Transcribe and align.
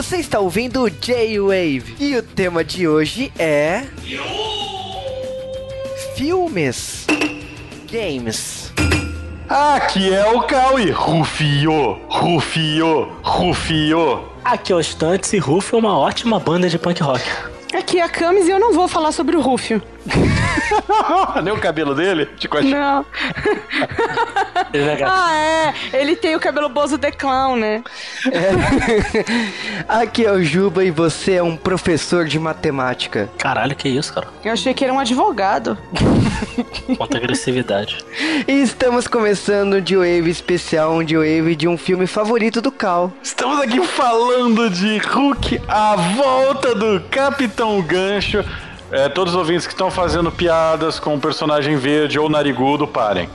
Você 0.00 0.16
está 0.16 0.40
ouvindo 0.40 0.80
o 0.84 0.88
J-Wave 0.88 1.94
e 2.00 2.16
o 2.16 2.22
tema 2.22 2.64
de 2.64 2.88
hoje 2.88 3.30
é. 3.38 3.84
Filmes. 6.16 7.06
Games. 7.92 8.72
Aqui 9.46 10.14
é 10.14 10.24
o 10.24 10.40
Cauê. 10.44 10.90
Rufio, 10.90 12.00
Rufio, 12.08 13.12
Rufio. 13.22 14.24
Aqui 14.42 14.72
é 14.72 14.76
o 14.76 14.82
Stunts 14.82 15.34
e 15.34 15.38
Rufio 15.38 15.76
é 15.76 15.80
uma 15.80 15.98
ótima 15.98 16.40
banda 16.40 16.66
de 16.66 16.78
punk 16.78 17.02
rock. 17.02 17.22
Aqui 17.74 17.98
é 17.98 18.02
a 18.02 18.08
Camis 18.08 18.48
e 18.48 18.50
eu 18.52 18.58
não 18.58 18.72
vou 18.72 18.88
falar 18.88 19.12
sobre 19.12 19.36
o 19.36 19.42
Rufio. 19.42 19.82
Nem 21.44 21.52
o 21.52 21.60
cabelo 21.60 21.94
dele? 21.94 22.26
Não. 22.64 23.04
ah, 25.06 25.34
é. 25.34 25.74
Ele 25.92 26.16
tem 26.16 26.36
o 26.36 26.40
cabelo 26.40 26.68
Bozo 26.68 26.96
de 26.96 27.10
Clown, 27.10 27.56
né? 27.56 27.82
É. 28.30 29.84
Aqui 29.88 30.24
é 30.24 30.32
o 30.32 30.42
Juba 30.42 30.84
e 30.84 30.90
você 30.90 31.34
é 31.34 31.42
um 31.42 31.56
professor 31.56 32.26
de 32.26 32.38
matemática. 32.38 33.28
Caralho, 33.38 33.74
que 33.74 33.88
isso, 33.88 34.12
cara? 34.12 34.28
Eu 34.44 34.52
achei 34.52 34.72
que 34.72 34.84
era 34.84 34.92
um 34.92 34.98
advogado. 34.98 35.76
Quanta 36.96 37.18
agressividade. 37.18 37.98
E 38.46 38.62
estamos 38.62 39.06
começando 39.06 39.74
um 39.74 39.80
D-Wave 39.80 40.30
especial, 40.30 40.94
um 40.94 41.04
D-Wave 41.04 41.56
de 41.56 41.68
um 41.68 41.76
filme 41.76 42.06
favorito 42.06 42.60
do 42.60 42.70
Cal. 42.70 43.12
Estamos 43.22 43.60
aqui 43.60 43.84
falando 43.84 44.70
de 44.70 44.98
Hulk, 44.98 45.60
a 45.68 45.96
volta 45.96 46.74
do 46.74 47.00
Capitão 47.10 47.80
Gancho. 47.82 48.44
É, 48.90 49.08
todos 49.08 49.34
os 49.34 49.38
ouvintes 49.38 49.66
que 49.66 49.72
estão 49.72 49.90
fazendo 49.90 50.30
piadas 50.32 50.98
com 50.98 51.14
o 51.14 51.20
personagem 51.20 51.76
verde 51.76 52.18
ou 52.18 52.28
narigudo, 52.28 52.86
parem. 52.86 53.28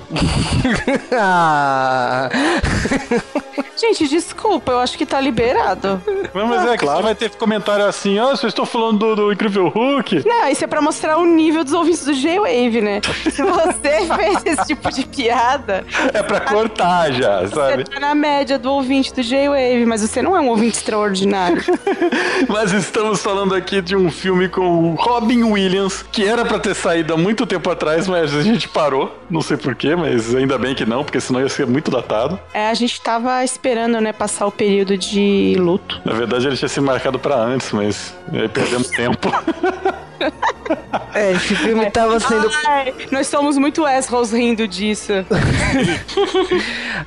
ah. 1.13 2.29
Gente, 3.77 4.07
desculpa, 4.07 4.71
eu 4.71 4.79
acho 4.79 4.97
que 4.97 5.05
tá 5.05 5.19
liberado. 5.19 6.01
Não, 6.33 6.47
mas 6.47 6.65
é, 6.65 6.77
claro. 6.77 7.03
vai 7.03 7.13
ter 7.13 7.29
comentário 7.31 7.85
assim, 7.85 8.17
ó, 8.19 8.27
oh, 8.27 8.29
vocês 8.29 8.51
estão 8.51 8.65
falando 8.65 8.99
do, 8.99 9.15
do, 9.15 9.33
Incrível 9.33 9.67
Hulk. 9.67 10.23
Não, 10.25 10.47
isso 10.47 10.63
é 10.63 10.67
pra 10.67 10.81
mostrar 10.81 11.17
o 11.17 11.25
nível 11.25 11.63
dos 11.63 11.73
ouvintes 11.73 12.05
do 12.05 12.13
J-Wave, 12.13 12.81
né? 12.81 13.01
Se 13.29 13.43
você 13.43 14.07
fez 14.15 14.45
esse 14.45 14.65
tipo 14.67 14.91
de 14.91 15.05
piada... 15.05 15.85
É 16.13 16.23
pra 16.23 16.39
cortar 16.41 17.11
já, 17.11 17.47
sabe? 17.47 17.83
Você 17.83 17.91
tá 17.91 17.99
na 17.99 18.15
média 18.15 18.57
do 18.57 18.71
ouvinte 18.71 19.13
do 19.13 19.21
J-Wave, 19.21 19.85
mas 19.85 20.01
você 20.01 20.21
não 20.21 20.35
é 20.35 20.39
um 20.39 20.49
ouvinte 20.49 20.77
extraordinário. 20.77 21.61
mas 22.47 22.71
estamos 22.71 23.21
falando 23.21 23.53
aqui 23.53 23.81
de 23.81 23.95
um 23.95 24.09
filme 24.09 24.47
com 24.47 24.91
o 24.91 24.95
Robin 24.95 25.43
Williams, 25.45 26.03
que 26.11 26.25
era 26.25 26.45
pra 26.45 26.59
ter 26.59 26.75
saído 26.75 27.13
há 27.13 27.17
muito 27.17 27.45
tempo 27.45 27.69
atrás, 27.69 28.07
mas 28.07 28.33
a 28.35 28.41
gente 28.41 28.67
parou. 28.67 29.17
Não 29.29 29.41
sei 29.41 29.57
porquê, 29.57 29.95
mas 29.95 30.33
ainda 30.35 30.57
bem 30.57 30.75
que 30.75 30.85
não, 30.85 31.03
porque 31.03 31.19
senão 31.19 31.39
ia 31.41 31.49
ser 31.49 31.65
muito 31.65 31.89
datado. 31.91 32.39
É, 32.53 32.69
a 32.69 32.73
gente 32.73 32.99
tava 33.01 33.43
esperando, 33.43 33.99
né, 34.01 34.11
passar 34.13 34.45
o 34.45 34.51
período 34.51 34.97
de 34.97 35.55
luto. 35.57 36.01
Na 36.03 36.13
verdade, 36.13 36.47
ele 36.47 36.57
tinha 36.57 36.69
se 36.69 36.81
marcado 36.81 37.19
para 37.19 37.35
antes, 37.35 37.71
mas 37.71 38.13
aí 38.33 38.47
perdemos 38.47 38.89
tempo. 38.89 39.31
É, 41.13 41.31
esse 41.31 41.55
filme 41.55 41.89
tava 41.91 42.19
sendo. 42.19 42.49
Ai, 42.65 42.93
nós 43.09 43.27
somos 43.27 43.57
muito 43.57 43.85
assholes 43.85 44.33
rindo 44.33 44.67
disso. 44.67 45.13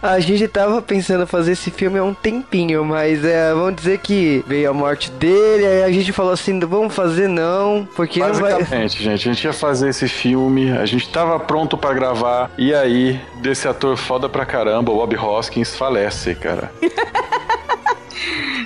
a 0.03 0.19
gente 0.19 0.48
tava 0.48 0.81
pensando 0.81 1.27
fazer 1.27 1.53
esse 1.53 1.70
filme 1.70 1.98
há 1.98 2.05
um 2.05 2.15
tempinho, 2.15 2.84
mas 2.84 3.23
é, 3.23 3.53
vamos 3.53 3.77
dizer 3.77 3.98
que 3.98 4.42
veio 4.47 4.70
a 4.70 4.73
morte 4.73 5.11
dele, 5.11 5.67
aí 5.67 5.83
a 5.83 5.92
gente 5.92 6.11
falou 6.12 6.33
assim: 6.33 6.59
vamos 6.61 6.95
fazer 6.95 7.28
não, 7.28 7.87
porque 7.95 8.20
não 8.20 8.33
vai. 8.33 8.55
Basicamente, 8.55 9.03
gente, 9.03 9.28
a 9.28 9.33
gente 9.33 9.45
ia 9.45 9.53
fazer 9.53 9.91
esse 9.91 10.09
filme, 10.09 10.70
a 10.70 10.87
gente 10.87 11.06
tava 11.11 11.39
pronto 11.39 11.77
para 11.77 11.93
gravar, 11.93 12.50
e 12.56 12.75
aí, 12.75 13.20
desse 13.37 13.69
ator 13.69 13.97
foda 13.97 14.27
pra 14.27 14.47
caramba, 14.47 14.91
o 14.91 14.97
Bob 14.97 15.17
Hoskins, 15.17 15.77
falece, 15.77 16.34
cara. 16.34 16.72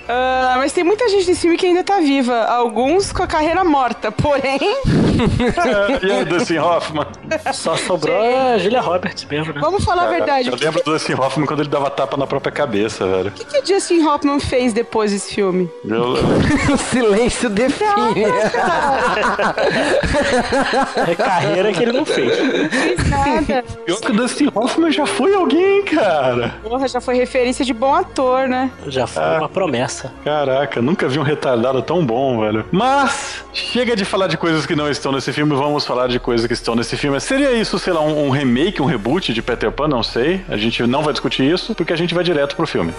Uh, 0.02 0.58
mas 0.58 0.72
tem 0.72 0.82
muita 0.82 1.08
gente 1.08 1.28
nesse 1.28 1.42
filme 1.42 1.56
que 1.56 1.66
ainda 1.66 1.84
tá 1.84 2.00
viva. 2.00 2.44
Alguns 2.44 3.12
com 3.12 3.22
a 3.22 3.26
carreira 3.26 3.62
morta, 3.64 4.10
porém. 4.10 4.58
e 6.02 6.22
o 6.22 6.26
Dustin 6.26 6.58
Hoffman? 6.58 7.06
Só 7.52 7.76
sobrou 7.76 8.16
a 8.16 8.58
Julia 8.58 8.80
Roberts 8.80 9.24
mesmo, 9.24 9.52
né? 9.52 9.60
Vamos 9.60 9.84
falar 9.84 10.04
Cara, 10.04 10.14
a 10.14 10.18
verdade. 10.18 10.48
Eu 10.48 10.56
lembro 10.56 10.82
do 10.82 10.92
Dustin 10.92 11.14
Hoffman 11.14 11.46
quando 11.46 11.60
ele 11.60 11.68
dava 11.68 11.90
tapa 11.90 12.16
na 12.16 12.26
própria 12.26 12.52
cabeça, 12.52 13.06
velho. 13.06 13.28
O 13.28 13.32
que, 13.32 13.44
que 13.44 13.58
o 13.58 13.66
Justin 13.66 14.04
Hoffman 14.04 14.40
fez 14.40 14.72
depois 14.72 15.12
desse 15.12 15.34
filme? 15.34 15.70
Eu... 15.84 16.14
o 16.72 16.76
silêncio 16.76 17.48
define. 17.48 18.24
é 21.08 21.14
carreira 21.14 21.72
que 21.72 21.82
ele 21.82 21.92
não 21.92 22.04
fez. 22.04 22.38
Não 22.38 22.70
fez 22.70 23.08
nada. 23.08 23.64
Pior 23.84 24.00
que 24.00 24.10
o 24.10 24.14
Dustin 24.14 24.50
Hoffman 24.54 24.90
já 24.90 25.06
foi 25.06 25.34
alguém, 25.34 25.84
cara. 25.84 26.54
Porra, 26.62 26.88
já 26.88 27.00
foi 27.00 27.16
referência 27.16 27.64
de 27.64 27.72
bom 27.72 27.94
ator, 27.94 28.48
né? 28.48 28.70
Já 28.86 29.06
foi 29.06 29.22
ah. 29.22 29.38
uma 29.38 29.48
promessa. 29.48 30.01
Caraca, 30.24 30.80
nunca 30.80 31.08
vi 31.08 31.18
um 31.18 31.22
retardado 31.22 31.82
tão 31.82 32.04
bom, 32.04 32.40
velho. 32.40 32.64
Mas, 32.70 33.44
chega 33.52 33.94
de 33.94 34.04
falar 34.04 34.26
de 34.26 34.36
coisas 34.36 34.66
que 34.66 34.74
não 34.74 34.88
estão 34.88 35.12
nesse 35.12 35.32
filme, 35.32 35.54
vamos 35.54 35.84
falar 35.84 36.08
de 36.08 36.18
coisas 36.18 36.46
que 36.46 36.52
estão 36.52 36.74
nesse 36.74 36.96
filme. 36.96 37.20
Seria 37.20 37.52
isso, 37.52 37.78
sei 37.78 37.92
lá, 37.92 38.00
um, 38.00 38.26
um 38.26 38.30
remake, 38.30 38.80
um 38.80 38.86
reboot 38.86 39.32
de 39.32 39.42
Peter 39.42 39.70
Pan? 39.70 39.88
Não 39.88 40.02
sei. 40.02 40.40
A 40.48 40.56
gente 40.56 40.86
não 40.86 41.02
vai 41.02 41.12
discutir 41.12 41.44
isso, 41.44 41.74
porque 41.74 41.92
a 41.92 41.96
gente 41.96 42.14
vai 42.14 42.24
direto 42.24 42.56
pro 42.56 42.66
filme. 42.66 42.92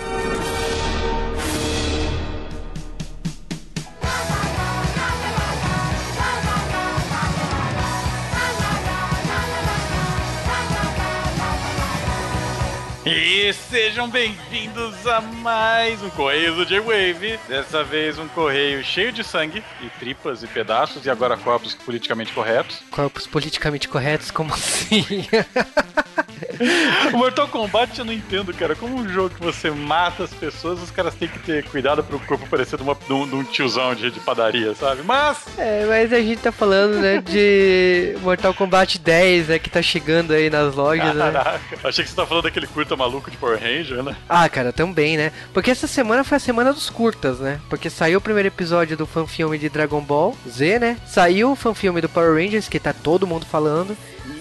E 13.06 13.52
sejam 13.94 14.10
bem-vindos 14.10 15.06
a 15.06 15.22
mais 15.22 16.02
um 16.02 16.10
Correio 16.10 16.56
do 16.56 16.66
J-Wave. 16.66 17.40
Dessa 17.48 17.84
vez 17.84 18.18
um 18.18 18.28
correio 18.28 18.84
cheio 18.84 19.12
de 19.12 19.24
sangue 19.24 19.64
e 19.84 19.90
tripas 20.00 20.42
e 20.42 20.48
pedaços 20.48 21.06
e 21.06 21.12
agora 21.12 21.38
corpos 21.38 21.76
politicamente 21.76 22.34
corretos. 22.34 22.82
Corpos 22.90 23.28
politicamente 23.28 23.88
corretos? 23.88 24.32
Como 24.32 24.52
assim? 24.52 25.28
o 27.14 27.18
Mortal 27.18 27.48
Kombat 27.48 27.98
eu 27.98 28.06
não 28.06 28.14
entendo, 28.14 28.54
cara. 28.54 28.76
Como 28.76 28.96
um 28.96 29.08
jogo 29.08 29.36
que 29.36 29.42
você 29.42 29.70
mata 29.70 30.24
as 30.24 30.34
pessoas, 30.34 30.82
os 30.82 30.92
caras 30.92 31.16
têm 31.16 31.28
que 31.28 31.40
ter 31.40 31.64
cuidado 31.66 32.04
pro 32.04 32.20
corpo 32.20 32.48
parecer 32.48 32.78
de, 32.78 32.84
uma, 32.84 32.96
de, 32.96 33.14
um, 33.14 33.28
de 33.28 33.36
um 33.36 33.44
tiozão 33.44 33.96
de, 33.96 34.12
de, 34.12 34.20
padaria, 34.20 34.74
sabe? 34.76 35.02
Mas. 35.04 35.46
É, 35.58 35.86
mas 35.86 36.14
a 36.14 36.20
gente 36.20 36.42
tá 36.42 36.52
falando, 36.52 37.00
né, 37.00 37.22
de 37.22 38.16
Mortal 38.22 38.54
Kombat 38.54 39.00
10, 39.00 39.48
né, 39.48 39.60
que 39.60 39.70
tá 39.70 39.82
chegando 39.82 40.34
aí 40.34 40.50
nas 40.50 40.76
lojas. 40.76 41.16
Né? 41.16 41.32
Caraca, 41.32 41.76
né? 41.76 41.82
achei 41.84 42.04
que 42.04 42.10
você 42.10 42.16
tá 42.16 42.26
falando 42.26 42.44
daquele 42.44 42.68
curta 42.68 42.96
maluco 42.96 43.30
de 43.30 43.38
Power 43.38 43.60
Ranger, 43.84 44.04
né? 44.04 44.16
Ah, 44.28 44.48
cara, 44.48 44.72
também, 44.72 45.18
né? 45.18 45.32
Porque 45.54 45.70
essa 45.70 45.88
semana 45.88 46.24
foi 46.24 46.38
a 46.38 46.40
semana 46.40 46.74
dos 46.74 46.90
curtas, 46.90 47.40
né? 47.40 47.60
Porque 47.70 47.90
saiu 47.90 48.20
o 48.20 48.22
primeiro 48.22 48.48
episódio 48.48 48.96
do 48.96 49.06
fanfilme 49.06 49.58
de 49.58 49.70
Dragon 49.70 50.02
Ball 50.02 50.36
Z, 50.48 50.80
né? 50.80 50.98
Saiu 51.06 51.52
o 51.52 51.56
fanfilme 51.56 52.02
do 52.02 52.10
Power 52.10 52.34
Rangers, 52.34 52.70
que 52.70 52.80
tá 52.80 52.94
todo 52.94 53.28
mundo 53.28 53.46
falando. 53.46 53.96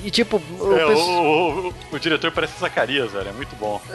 E 0.05 0.11
tipo, 0.11 0.41
o, 0.59 0.77
é, 0.77 0.87
o, 0.87 1.69
o, 1.69 1.75
o, 1.93 1.99
diretor 1.99 2.31
parece 2.31 2.59
Zacarias, 2.59 3.13
velho. 3.13 3.29
É 3.29 3.33
muito 3.33 3.55
bom. 3.57 3.81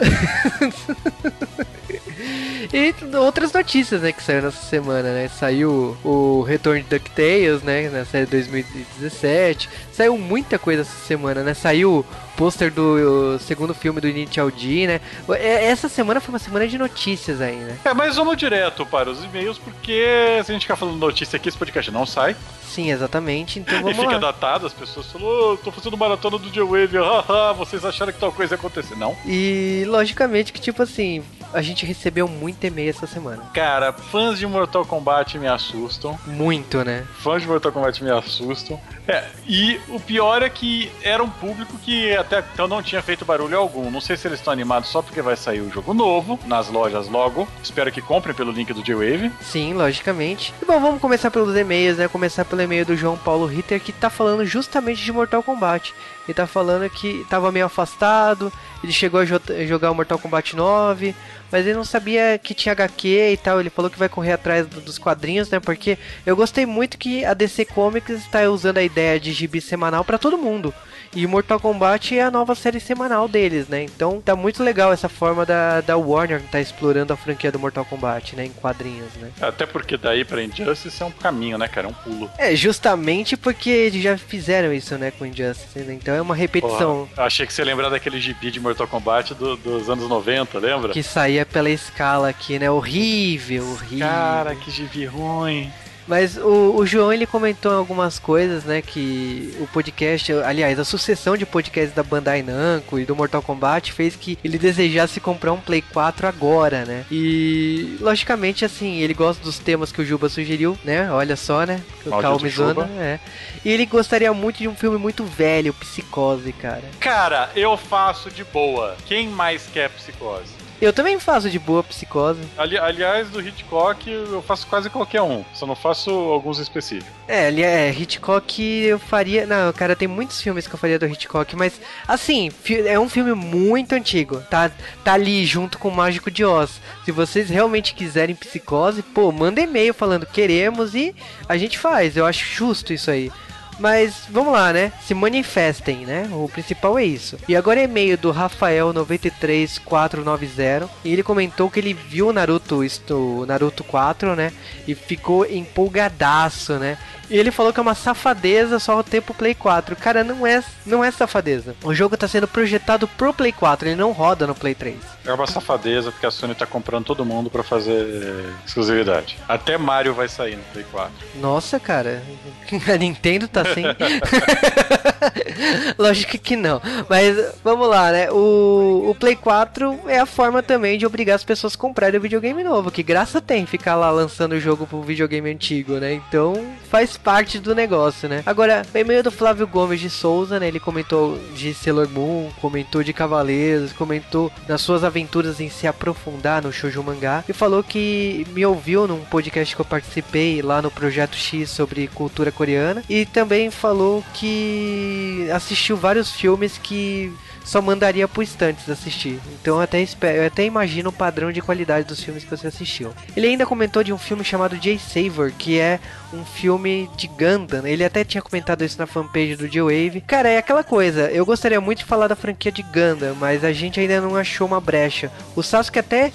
e 2.72 3.16
outras 3.16 3.52
notícias, 3.52 4.02
né, 4.02 4.12
que 4.12 4.22
saíram 4.22 4.46
nessa 4.46 4.64
semana, 4.64 5.12
né? 5.12 5.28
Saiu 5.28 5.96
o 6.04 6.42
retorno 6.42 6.82
de 6.82 6.88
DuckTales, 6.88 7.62
né, 7.62 7.88
na 7.88 8.04
série 8.04 8.26
2017. 8.26 9.68
Saiu 9.92 10.18
muita 10.18 10.58
coisa 10.58 10.82
essa 10.82 11.06
semana, 11.06 11.42
né? 11.42 11.54
Saiu 11.54 11.98
o 11.98 12.04
pôster 12.36 12.70
do 12.70 13.38
segundo 13.40 13.74
filme 13.74 14.00
do 14.00 14.08
Initial 14.08 14.50
D, 14.50 14.86
né? 14.86 15.00
É, 15.30 15.66
essa 15.66 15.88
semana 15.88 16.20
foi 16.20 16.32
uma 16.32 16.38
semana 16.38 16.68
de 16.68 16.78
notícias 16.78 17.40
aí, 17.40 17.56
né? 17.56 17.76
É, 17.84 17.92
mas 17.92 18.16
vamos 18.16 18.36
direto 18.36 18.86
para 18.86 19.10
os 19.10 19.22
e-mails, 19.24 19.58
porque 19.58 20.40
se 20.44 20.50
a 20.50 20.54
gente 20.54 20.62
ficar 20.62 20.76
falando 20.76 20.96
notícia 20.96 21.36
aqui, 21.36 21.48
esse 21.48 21.58
podcast 21.58 21.90
não 21.90 22.06
sai. 22.06 22.36
Sim, 22.62 22.92
exatamente. 22.92 23.58
Então 23.58 23.80
vamos 23.80 23.98
e 23.98 24.00
fica 24.00 24.12
lá. 24.12 24.18
datado, 24.18 24.66
as 24.66 24.72
pessoas 24.72 25.10
falam, 25.10 25.26
oh, 25.26 25.56
tô 25.56 25.72
fazendo 25.72 25.96
maratona 25.96 26.38
do 26.38 26.50
J-Wave, 26.50 26.98
haha, 26.98 27.52
vocês 27.54 27.84
acharam 27.84 28.12
que 28.12 28.20
tal 28.20 28.30
coisa 28.30 28.54
ia 28.54 28.58
acontecer. 28.58 28.96
Não. 28.96 29.16
E 29.26 29.84
logicamente 29.88 30.52
que, 30.52 30.60
tipo 30.60 30.82
assim, 30.82 31.24
a 31.52 31.62
gente 31.62 31.86
recebeu 31.86 32.28
muito 32.28 32.64
e-mail 32.64 32.90
essa 32.90 33.06
semana. 33.06 33.42
Cara, 33.54 33.92
fãs 33.92 34.38
de 34.38 34.46
Mortal 34.46 34.84
Kombat 34.84 35.38
me 35.38 35.46
assustam. 35.46 36.18
Muito, 36.26 36.84
né? 36.84 37.06
Fãs 37.18 37.42
de 37.42 37.48
Mortal 37.48 37.72
Kombat 37.72 38.02
me 38.02 38.10
assustam. 38.10 38.80
É, 39.06 39.24
e 39.46 39.80
o 39.88 39.98
pior 39.98 40.42
é 40.42 40.50
que 40.50 40.90
era 41.02 41.22
um 41.22 41.30
público 41.30 41.78
que 41.78 42.14
até 42.14 42.44
então 42.52 42.68
não 42.68 42.82
tinha 42.82 43.00
feito 43.00 43.24
barulho 43.24 43.56
algum. 43.56 43.90
Não 43.90 44.00
sei 44.00 44.16
se 44.16 44.28
eles 44.28 44.38
estão 44.38 44.52
animados 44.52 44.90
só 44.90 45.00
porque 45.00 45.22
vai 45.22 45.36
sair 45.36 45.60
o 45.60 45.70
jogo 45.70 45.94
novo 45.94 46.38
nas 46.46 46.68
lojas 46.68 47.08
logo. 47.08 47.48
Espero 47.62 47.90
que 47.90 48.02
comprem 48.02 48.34
pelo 48.34 48.52
link 48.52 48.72
do 48.72 48.82
J-Wave. 48.82 49.32
Sim, 49.40 49.72
logicamente. 49.74 50.52
E 50.60 50.64
bom, 50.64 50.78
vamos 50.78 51.00
começar 51.00 51.30
pelos 51.30 51.56
e-mails, 51.56 51.98
né? 51.98 52.08
Começar 52.08 52.44
pelo 52.44 52.60
e-mail 52.60 52.84
do 52.84 52.96
João 52.96 53.16
Paulo 53.16 53.46
Ritter 53.46 53.80
que 53.80 53.92
tá 53.92 54.10
falando 54.10 54.44
justamente 54.44 55.02
de 55.02 55.12
Mortal 55.12 55.42
Kombat. 55.42 55.94
Ele 56.26 56.34
tá 56.34 56.46
falando 56.46 56.88
que 56.90 57.26
tava 57.30 57.50
meio 57.50 57.64
afastado, 57.64 58.52
ele 58.84 58.92
chegou 58.92 59.20
a 59.20 59.24
jogar 59.24 59.90
o 59.90 59.94
Mortal 59.94 60.18
Kombat 60.18 60.54
9, 60.54 61.14
mas 61.50 61.66
ele 61.66 61.76
não 61.76 61.84
sabia 61.84 62.38
que 62.42 62.54
tinha 62.54 62.72
HQ 62.72 63.32
e 63.32 63.36
tal. 63.36 63.60
Ele 63.60 63.70
falou 63.70 63.90
que 63.90 63.98
vai 63.98 64.08
correr 64.08 64.32
atrás 64.32 64.66
do, 64.66 64.80
dos 64.80 64.98
quadrinhos, 64.98 65.50
né? 65.50 65.60
Porque 65.60 65.98
eu 66.24 66.36
gostei 66.36 66.66
muito 66.66 66.98
que 66.98 67.24
a 67.24 67.34
DC 67.34 67.64
Comics 67.66 68.20
está 68.20 68.48
usando 68.50 68.78
a 68.78 68.82
ideia 68.82 69.18
de 69.18 69.32
gibi 69.32 69.60
semanal 69.60 70.04
para 70.04 70.18
todo 70.18 70.38
mundo. 70.38 70.72
E 71.14 71.26
Mortal 71.26 71.58
Kombat 71.58 72.16
é 72.16 72.22
a 72.22 72.30
nova 72.30 72.54
série 72.54 72.80
semanal 72.80 73.26
deles, 73.26 73.66
né? 73.68 73.82
Então 73.82 74.20
tá 74.20 74.36
muito 74.36 74.62
legal 74.62 74.92
essa 74.92 75.08
forma 75.08 75.44
da, 75.44 75.80
da 75.80 75.96
Warner 75.96 76.42
tá 76.50 76.60
explorando 76.60 77.12
a 77.12 77.16
franquia 77.16 77.50
do 77.50 77.58
Mortal 77.58 77.84
Kombat, 77.84 78.36
né? 78.36 78.44
Em 78.46 78.50
quadrinhos, 78.50 79.12
né? 79.14 79.30
Até 79.40 79.66
porque 79.66 79.96
daí 79.96 80.24
pra 80.24 80.42
Injustice 80.42 81.02
é 81.02 81.06
um 81.06 81.10
caminho, 81.10 81.56
né, 81.58 81.66
cara? 81.66 81.86
É 81.86 81.90
um 81.90 81.94
pulo. 81.94 82.30
É, 82.38 82.54
justamente 82.54 83.36
porque 83.36 83.70
eles 83.70 84.02
já 84.02 84.16
fizeram 84.18 84.72
isso, 84.72 84.96
né, 84.98 85.10
com 85.10 85.24
Injustice, 85.24 85.78
né? 85.80 85.94
Então 85.94 86.14
é 86.14 86.20
uma 86.20 86.34
repetição. 86.34 87.08
Porra, 87.14 87.26
achei 87.26 87.46
que 87.46 87.52
você 87.52 87.64
lembrar 87.64 87.88
daquele 87.88 88.20
gibi 88.20 88.50
de 88.50 88.60
Mortal 88.60 88.86
Kombat 88.86 89.34
do, 89.34 89.56
dos 89.56 89.88
anos 89.88 90.08
90, 90.08 90.58
lembra? 90.58 90.92
Que 90.92 91.02
saía 91.02 91.46
pela 91.46 91.70
escala 91.70 92.28
aqui, 92.28 92.58
né? 92.58 92.70
Horrível, 92.70 93.64
horrível. 93.70 94.06
Cara, 94.06 94.54
que 94.54 94.70
gibi 94.70 95.06
ruim. 95.06 95.70
Mas 96.08 96.38
o, 96.38 96.76
o, 96.76 96.86
João 96.86 97.12
ele 97.12 97.26
comentou 97.26 97.70
algumas 97.70 98.18
coisas, 98.18 98.64
né? 98.64 98.80
Que 98.80 99.54
o 99.60 99.66
podcast, 99.66 100.32
aliás, 100.32 100.78
a 100.78 100.84
sucessão 100.84 101.36
de 101.36 101.44
podcasts 101.44 101.94
da 101.94 102.02
Bandai 102.02 102.42
Namco 102.42 102.98
e 102.98 103.04
do 103.04 103.14
Mortal 103.14 103.42
Kombat 103.42 103.92
fez 103.92 104.16
que 104.16 104.38
ele 104.42 104.58
desejasse 104.58 105.20
comprar 105.20 105.52
um 105.52 105.60
Play 105.60 105.82
4 105.82 106.26
agora, 106.26 106.86
né? 106.86 107.04
E 107.10 107.98
logicamente, 108.00 108.64
assim, 108.64 109.00
ele 109.00 109.12
gosta 109.12 109.44
dos 109.44 109.58
temas 109.58 109.92
que 109.92 110.00
o 110.00 110.04
Juba 110.04 110.30
sugeriu, 110.30 110.78
né? 110.82 111.12
Olha 111.12 111.36
só, 111.36 111.64
né? 111.64 111.82
O 112.06 112.10
Calmizona, 112.22 112.88
é. 112.98 113.20
E 113.62 113.70
ele 113.70 113.84
gostaria 113.84 114.32
muito 114.32 114.58
de 114.58 114.68
um 114.68 114.74
filme 114.74 114.96
muito 114.96 115.24
velho, 115.24 115.74
Psicose, 115.74 116.52
cara. 116.54 116.84
Cara, 116.98 117.50
eu 117.54 117.76
faço 117.76 118.30
de 118.30 118.44
boa. 118.44 118.96
Quem 119.04 119.28
mais 119.28 119.66
quer 119.66 119.90
Psicose? 119.90 120.67
Eu 120.80 120.92
também 120.92 121.18
faço 121.18 121.50
de 121.50 121.58
boa 121.58 121.82
psicose. 121.82 122.40
Ali, 122.56 122.78
aliás, 122.78 123.28
do 123.30 123.40
Hitchcock 123.40 124.08
eu 124.08 124.40
faço 124.42 124.66
quase 124.66 124.88
qualquer 124.88 125.22
um, 125.22 125.44
só 125.52 125.66
não 125.66 125.74
faço 125.74 126.10
alguns 126.10 126.58
específicos. 126.58 127.12
É, 127.26 127.50
é, 127.50 127.90
Hitchcock 127.90 128.62
eu 128.62 128.98
faria. 128.98 129.46
Não, 129.46 129.72
cara, 129.72 129.96
tem 129.96 130.06
muitos 130.06 130.40
filmes 130.40 130.66
que 130.66 130.74
eu 130.74 130.78
faria 130.78 130.98
do 130.98 131.06
Hitchcock, 131.06 131.56
mas 131.56 131.80
assim, 132.06 132.50
é 132.86 132.98
um 132.98 133.08
filme 133.08 133.34
muito 133.34 133.94
antigo. 133.94 134.40
Tá, 134.48 134.70
tá 135.02 135.14
ali 135.14 135.44
junto 135.44 135.78
com 135.78 135.88
o 135.88 135.94
Mágico 135.94 136.30
de 136.30 136.44
Oz. 136.44 136.80
Se 137.04 137.10
vocês 137.10 137.50
realmente 137.50 137.94
quiserem 137.94 138.36
psicose, 138.36 139.02
pô, 139.02 139.32
manda 139.32 139.60
e-mail 139.60 139.92
falando 139.92 140.26
queremos 140.26 140.94
e 140.94 141.14
a 141.48 141.56
gente 141.56 141.78
faz. 141.78 142.16
Eu 142.16 142.24
acho 142.24 142.44
justo 142.44 142.92
isso 142.92 143.10
aí. 143.10 143.32
Mas 143.78 144.24
vamos 144.28 144.52
lá, 144.52 144.72
né? 144.72 144.92
Se 145.06 145.14
manifestem, 145.14 146.04
né? 146.04 146.28
O 146.32 146.48
principal 146.48 146.98
é 146.98 147.04
isso. 147.04 147.38
E 147.48 147.54
agora 147.54 147.78
é 147.80 147.84
e-mail 147.84 148.18
do 148.18 148.34
Rafael93490. 148.34 150.88
E 151.04 151.12
ele 151.12 151.22
comentou 151.22 151.70
que 151.70 151.78
ele 151.78 151.94
viu 151.94 152.32
Naruto, 152.32 152.82
isto, 152.82 153.44
Naruto 153.46 153.84
4, 153.84 154.34
né? 154.34 154.52
E 154.86 154.94
ficou 154.94 155.44
empolgadaço, 155.46 156.74
né? 156.74 156.98
E 157.30 157.36
ele 157.36 157.50
falou 157.50 157.72
que 157.72 157.78
é 157.78 157.82
uma 157.82 157.94
safadeza 157.94 158.78
só 158.78 159.02
ter 159.02 159.20
pro 159.20 159.34
Play 159.34 159.54
4. 159.54 159.94
Cara, 159.96 160.24
não 160.24 160.46
é, 160.46 160.62
não 160.86 161.04
é 161.04 161.10
safadeza. 161.10 161.76
O 161.84 161.94
jogo 161.94 162.16
tá 162.16 162.26
sendo 162.26 162.48
projetado 162.48 163.06
pro 163.06 163.34
Play 163.34 163.52
4, 163.52 163.88
ele 163.88 163.96
não 163.96 164.12
roda 164.12 164.46
no 164.46 164.54
Play 164.54 164.74
3. 164.74 164.96
É 165.26 165.32
uma 165.32 165.46
safadeza 165.46 166.10
porque 166.10 166.24
a 166.24 166.30
Sony 166.30 166.54
tá 166.54 166.64
comprando 166.64 167.04
todo 167.04 167.24
mundo 167.24 167.50
para 167.50 167.62
fazer 167.62 168.46
exclusividade. 168.66 169.36
Até 169.46 169.76
Mario 169.76 170.14
vai 170.14 170.28
sair 170.28 170.56
no 170.56 170.62
Play 170.72 170.86
4. 170.90 171.12
Nossa, 171.36 171.78
cara. 171.78 172.22
A 172.88 172.96
Nintendo 172.96 173.46
tá 173.46 173.62
sem. 173.74 173.84
Lógico 175.98 176.38
que 176.38 176.56
não. 176.56 176.80
Mas 177.08 177.36
vamos 177.62 177.88
lá, 177.88 178.10
né? 178.10 178.30
O, 178.30 179.10
o 179.10 179.14
Play 179.14 179.36
4 179.36 180.00
é 180.06 180.18
a 180.18 180.26
forma 180.26 180.62
também 180.62 180.98
de 180.98 181.04
obrigar 181.04 181.36
as 181.36 181.44
pessoas 181.44 181.74
a 181.74 181.78
comprarem 181.78 182.18
o 182.18 182.22
videogame 182.22 182.64
novo. 182.64 182.90
Que 182.90 183.02
graça 183.02 183.40
tem 183.40 183.66
ficar 183.66 183.96
lá 183.96 184.10
lançando 184.10 184.52
o 184.52 184.60
jogo 184.60 184.86
pro 184.86 185.02
videogame 185.02 185.50
antigo, 185.50 185.94
né? 185.94 186.14
Então 186.14 186.54
faz 186.90 187.17
parte 187.22 187.58
do 187.58 187.74
negócio, 187.74 188.28
né? 188.28 188.42
Agora, 188.46 188.82
o 188.94 188.98
e-mail 188.98 189.22
do 189.22 189.30
Flávio 189.30 189.66
Gomes 189.66 190.00
de 190.00 190.10
Souza, 190.10 190.58
né? 190.58 190.68
Ele 190.68 190.80
comentou 190.80 191.38
de 191.54 191.74
Sailor 191.74 192.08
Moon, 192.08 192.50
comentou 192.60 193.02
de 193.02 193.12
Cavaleiros, 193.12 193.92
comentou 193.92 194.50
das 194.66 194.80
suas 194.80 195.04
aventuras 195.04 195.60
em 195.60 195.68
se 195.68 195.86
aprofundar 195.86 196.62
no 196.62 196.72
shoujo 196.72 197.02
mangá 197.02 197.44
e 197.48 197.52
falou 197.52 197.82
que 197.82 198.46
me 198.52 198.64
ouviu 198.64 199.06
num 199.06 199.24
podcast 199.24 199.74
que 199.74 199.80
eu 199.80 199.84
participei 199.84 200.62
lá 200.62 200.80
no 200.80 200.90
Projeto 200.90 201.36
X 201.36 201.70
sobre 201.70 202.08
cultura 202.08 202.50
coreana 202.50 203.02
e 203.08 203.26
também 203.26 203.70
falou 203.70 204.24
que 204.34 205.48
assistiu 205.52 205.96
vários 205.96 206.32
filmes 206.32 206.78
que 206.78 207.32
só 207.68 207.82
mandaria 207.82 208.26
pro 208.26 208.42
Estantes 208.42 208.88
assistir. 208.88 209.38
Então 209.60 209.76
eu 209.76 209.82
até, 209.82 210.00
espero, 210.00 210.38
eu 210.38 210.46
até 210.46 210.64
imagino 210.64 211.10
o 211.10 211.12
padrão 211.12 211.52
de 211.52 211.60
qualidade 211.60 212.08
dos 212.08 212.22
filmes 212.22 212.42
que 212.42 212.50
você 212.50 212.66
assistiu. 212.66 213.12
Ele 213.36 213.46
ainda 213.46 213.66
comentou 213.66 214.02
de 214.02 214.10
um 214.10 214.16
filme 214.16 214.42
chamado 214.42 214.82
Jay 214.82 214.98
Savor, 214.98 215.52
que 215.52 215.78
é 215.78 216.00
um 216.32 216.44
filme 216.44 217.08
de 217.16 217.26
Gundam. 217.26 217.86
Ele 217.86 218.04
até 218.04 218.24
tinha 218.24 218.42
comentado 218.42 218.84
isso 218.84 218.98
na 218.98 219.06
fanpage 219.06 219.56
do 219.56 219.68
J-Wave. 219.68 220.20
Cara, 220.20 220.48
é 220.48 220.58
aquela 220.58 220.84
coisa. 220.84 221.30
Eu 221.30 221.44
gostaria 221.46 221.80
muito 221.80 221.98
de 221.98 222.04
falar 222.04 222.28
da 222.28 222.36
franquia 222.36 222.70
de 222.70 222.82
Gundam, 222.82 223.34
mas 223.34 223.64
a 223.64 223.72
gente 223.72 223.98
ainda 223.98 224.20
não 224.20 224.36
achou 224.36 224.66
uma 224.66 224.80
brecha. 224.80 225.30
O 225.56 225.62
Sasuke 225.62 225.98
até 225.98 226.32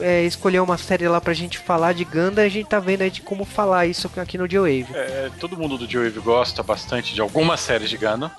é, 0.00 0.24
escolheu 0.24 0.64
uma 0.64 0.78
série 0.78 1.06
lá 1.08 1.20
pra 1.20 1.34
gente 1.34 1.58
falar 1.58 1.92
de 1.92 2.04
Gundam. 2.04 2.44
A 2.44 2.48
gente 2.48 2.68
tá 2.68 2.80
vendo 2.80 3.02
aí 3.02 3.10
de 3.10 3.22
como 3.22 3.44
falar 3.44 3.86
isso 3.86 4.10
aqui 4.16 4.38
no 4.38 4.48
J-Wave. 4.48 4.86
É, 4.94 5.30
todo 5.38 5.56
mundo 5.56 5.76
do 5.76 5.86
J-Wave 5.86 6.20
gosta 6.20 6.62
bastante 6.62 7.14
de 7.14 7.20
alguma 7.20 7.56
série 7.56 7.86
de 7.86 7.96
Gundam. 7.96 8.30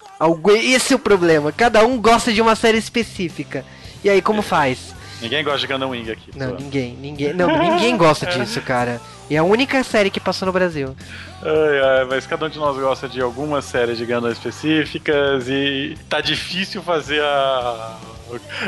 Esse 0.64 0.94
é 0.94 0.96
o 0.96 1.00
problema. 1.00 1.52
Cada 1.52 1.86
um 1.86 2.02
gosta 2.02 2.34
de 2.34 2.42
uma 2.42 2.56
série 2.56 2.78
específica. 2.78 3.64
E 4.04 4.10
aí, 4.10 4.22
como 4.22 4.40
é. 4.40 4.44
faz? 4.44 4.96
Ninguém 5.22 5.44
gosta 5.44 5.60
de 5.60 5.68
Gundam 5.68 5.90
Wing 5.90 6.12
aqui. 6.12 6.32
Não, 6.36 6.56
ninguém, 6.56 6.96
ninguém, 6.96 7.34
não, 7.34 7.58
ninguém 7.58 7.98
gosta 7.98 8.26
disso, 8.30 8.62
cara. 8.62 9.02
E 9.30 9.36
é 9.36 9.40
a 9.40 9.44
única 9.44 9.84
série 9.84 10.10
que 10.10 10.20
passou 10.20 10.46
no 10.46 10.52
Brasil. 10.52 10.96
Ai, 11.42 12.00
ai, 12.00 12.06
mas 12.06 12.26
cada 12.26 12.46
um 12.46 12.50
de 12.50 12.58
nós 12.58 12.78
gosta 12.78 13.10
de 13.10 13.22
algumas 13.22 13.66
séries 13.66 13.98
de 13.98 14.06
Gundam 14.06 14.32
específicas 14.32 15.48
e 15.50 15.98
tá 16.10 16.22
difícil 16.22 16.82
fazer 16.82 17.22
a 17.22 17.98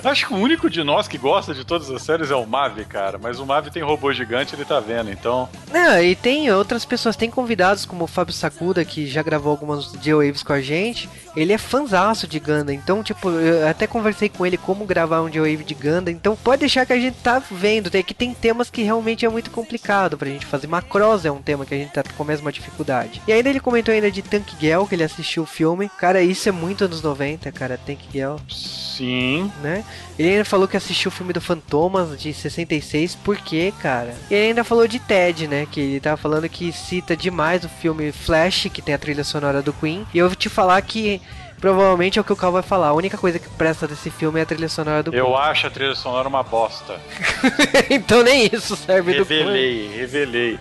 Acho 0.03 0.27
que 0.27 0.33
o 0.33 0.37
único 0.37 0.69
de 0.69 0.83
nós 0.83 1.07
que 1.07 1.17
gosta 1.17 1.53
de 1.53 1.65
todas 1.65 1.89
as 1.89 2.01
séries 2.01 2.31
é 2.31 2.35
o 2.35 2.45
Mavi, 2.45 2.85
cara. 2.85 3.17
Mas 3.17 3.39
o 3.39 3.45
Mavi 3.45 3.71
tem 3.71 3.83
robô 3.83 4.11
gigante, 4.13 4.55
ele 4.55 4.65
tá 4.65 4.79
vendo, 4.79 5.11
então. 5.11 5.49
Não, 5.71 6.01
e 6.01 6.15
tem 6.15 6.51
outras 6.51 6.85
pessoas, 6.85 7.15
tem 7.15 7.29
convidados 7.29 7.85
como 7.85 8.03
o 8.03 8.07
Fábio 8.07 8.33
Sakuda, 8.33 8.83
que 8.85 9.07
já 9.07 9.21
gravou 9.21 9.51
algumas 9.51 9.91
J-Waves 9.93 10.43
com 10.43 10.53
a 10.53 10.61
gente. 10.61 11.09
Ele 11.35 11.53
é 11.53 11.57
fanzaço 11.57 12.27
de 12.27 12.39
Ganda, 12.39 12.73
então, 12.73 13.03
tipo, 13.03 13.29
eu 13.29 13.67
até 13.67 13.87
conversei 13.87 14.29
com 14.29 14.45
ele 14.45 14.57
como 14.57 14.85
gravar 14.85 15.21
um 15.21 15.29
J-Wave 15.29 15.63
de 15.63 15.73
Ganda. 15.73 16.11
Então, 16.11 16.35
pode 16.35 16.61
deixar 16.61 16.85
que 16.85 16.93
a 16.93 16.99
gente 16.99 17.17
tá 17.17 17.41
vendo. 17.51 17.89
Tem 17.89 18.03
que 18.03 18.13
tem 18.13 18.33
temas 18.33 18.69
que 18.69 18.83
realmente 18.83 19.25
é 19.25 19.29
muito 19.29 19.51
complicado 19.51 20.17
pra 20.17 20.29
gente 20.29 20.45
fazer. 20.45 20.67
Macross 20.67 21.25
é 21.25 21.31
um 21.31 21.41
tema 21.41 21.65
que 21.65 21.73
a 21.73 21.77
gente 21.77 21.91
tá 21.91 22.03
com 22.03 22.23
a 22.23 22.25
mesma 22.25 22.51
dificuldade. 22.51 23.21
E 23.27 23.31
ainda 23.31 23.49
ele 23.49 23.59
comentou 23.59 23.93
ainda 23.93 24.11
de 24.11 24.21
Tank 24.21 24.53
Girl, 24.59 24.85
que 24.85 24.95
ele 24.95 25.03
assistiu 25.03 25.43
o 25.43 25.45
filme. 25.45 25.89
Cara, 25.97 26.21
isso 26.21 26.49
é 26.49 26.51
muito 26.51 26.85
anos 26.85 27.01
90, 27.01 27.51
cara, 27.51 27.79
Tank 27.85 27.99
Girl. 28.11 28.37
Sim. 28.49 29.48
Né? 29.61 29.83
Ele 30.17 30.29
ainda 30.31 30.45
falou 30.45 30.67
que 30.67 30.77
assistiu 30.77 31.09
o 31.09 31.11
filme 31.11 31.33
do 31.33 31.41
Fantomas 31.41 32.19
de 32.19 32.33
66, 32.33 33.15
por 33.15 33.37
quê, 33.37 33.73
cara? 33.81 34.13
E 34.29 34.33
ele 34.33 34.47
ainda 34.49 34.63
falou 34.63 34.87
de 34.87 34.99
Ted, 34.99 35.47
né? 35.47 35.67
Que 35.69 35.79
ele 35.79 35.99
tava 35.99 36.17
falando 36.17 36.47
que 36.49 36.71
cita 36.71 37.15
demais 37.15 37.63
o 37.63 37.69
filme 37.69 38.11
Flash, 38.11 38.67
que 38.73 38.81
tem 38.81 38.95
a 38.95 38.97
trilha 38.99 39.23
sonora 39.23 39.61
do 39.61 39.73
Queen. 39.73 40.05
E 40.13 40.17
eu 40.17 40.27
vou 40.27 40.35
te 40.35 40.49
falar 40.49 40.81
que 40.81 41.21
provavelmente 41.59 42.17
é 42.17 42.21
o 42.21 42.25
que 42.25 42.33
o 42.33 42.35
Cal 42.35 42.51
vai 42.51 42.61
falar. 42.63 42.87
A 42.87 42.93
única 42.93 43.17
coisa 43.17 43.37
que 43.39 43.49
presta 43.49 43.87
desse 43.87 44.09
filme 44.09 44.39
é 44.39 44.43
a 44.43 44.45
trilha 44.45 44.69
sonora 44.69 45.03
do 45.03 45.13
Eu 45.13 45.25
Queen. 45.25 45.37
acho 45.37 45.67
a 45.67 45.69
trilha 45.69 45.95
sonora 45.95 46.27
uma 46.27 46.43
bosta. 46.43 46.99
então 47.89 48.23
nem 48.23 48.49
isso 48.51 48.75
serve 48.75 49.11
revelei, 49.11 49.19
do 49.19 49.25
Queen. 49.25 49.89
Revelei, 49.97 49.97
revelei. 49.97 50.59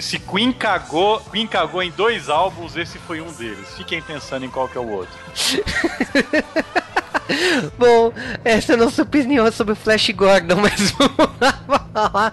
Se 0.00 0.18
Queen 0.18 0.52
cagou, 0.52 1.20
Queen 1.30 1.46
cagou 1.46 1.80
em 1.82 1.90
dois 1.90 2.28
álbuns, 2.28 2.76
esse 2.76 2.98
foi 2.98 3.20
um 3.20 3.30
deles. 3.32 3.68
Fiquem 3.76 4.02
pensando 4.02 4.44
em 4.44 4.50
qual 4.50 4.68
que 4.68 4.76
é 4.76 4.80
o 4.80 4.88
outro. 4.88 5.14
Bom, 7.78 8.12
essa 8.44 8.72
é 8.72 8.74
a 8.74 8.78
nossa 8.78 9.02
opinião 9.02 9.50
sobre 9.50 9.72
o 9.72 9.76
Flash 9.76 10.10
Gordon, 10.10 10.56
mas 10.60 10.90
vamos 10.92 11.30
lá. 11.94 12.32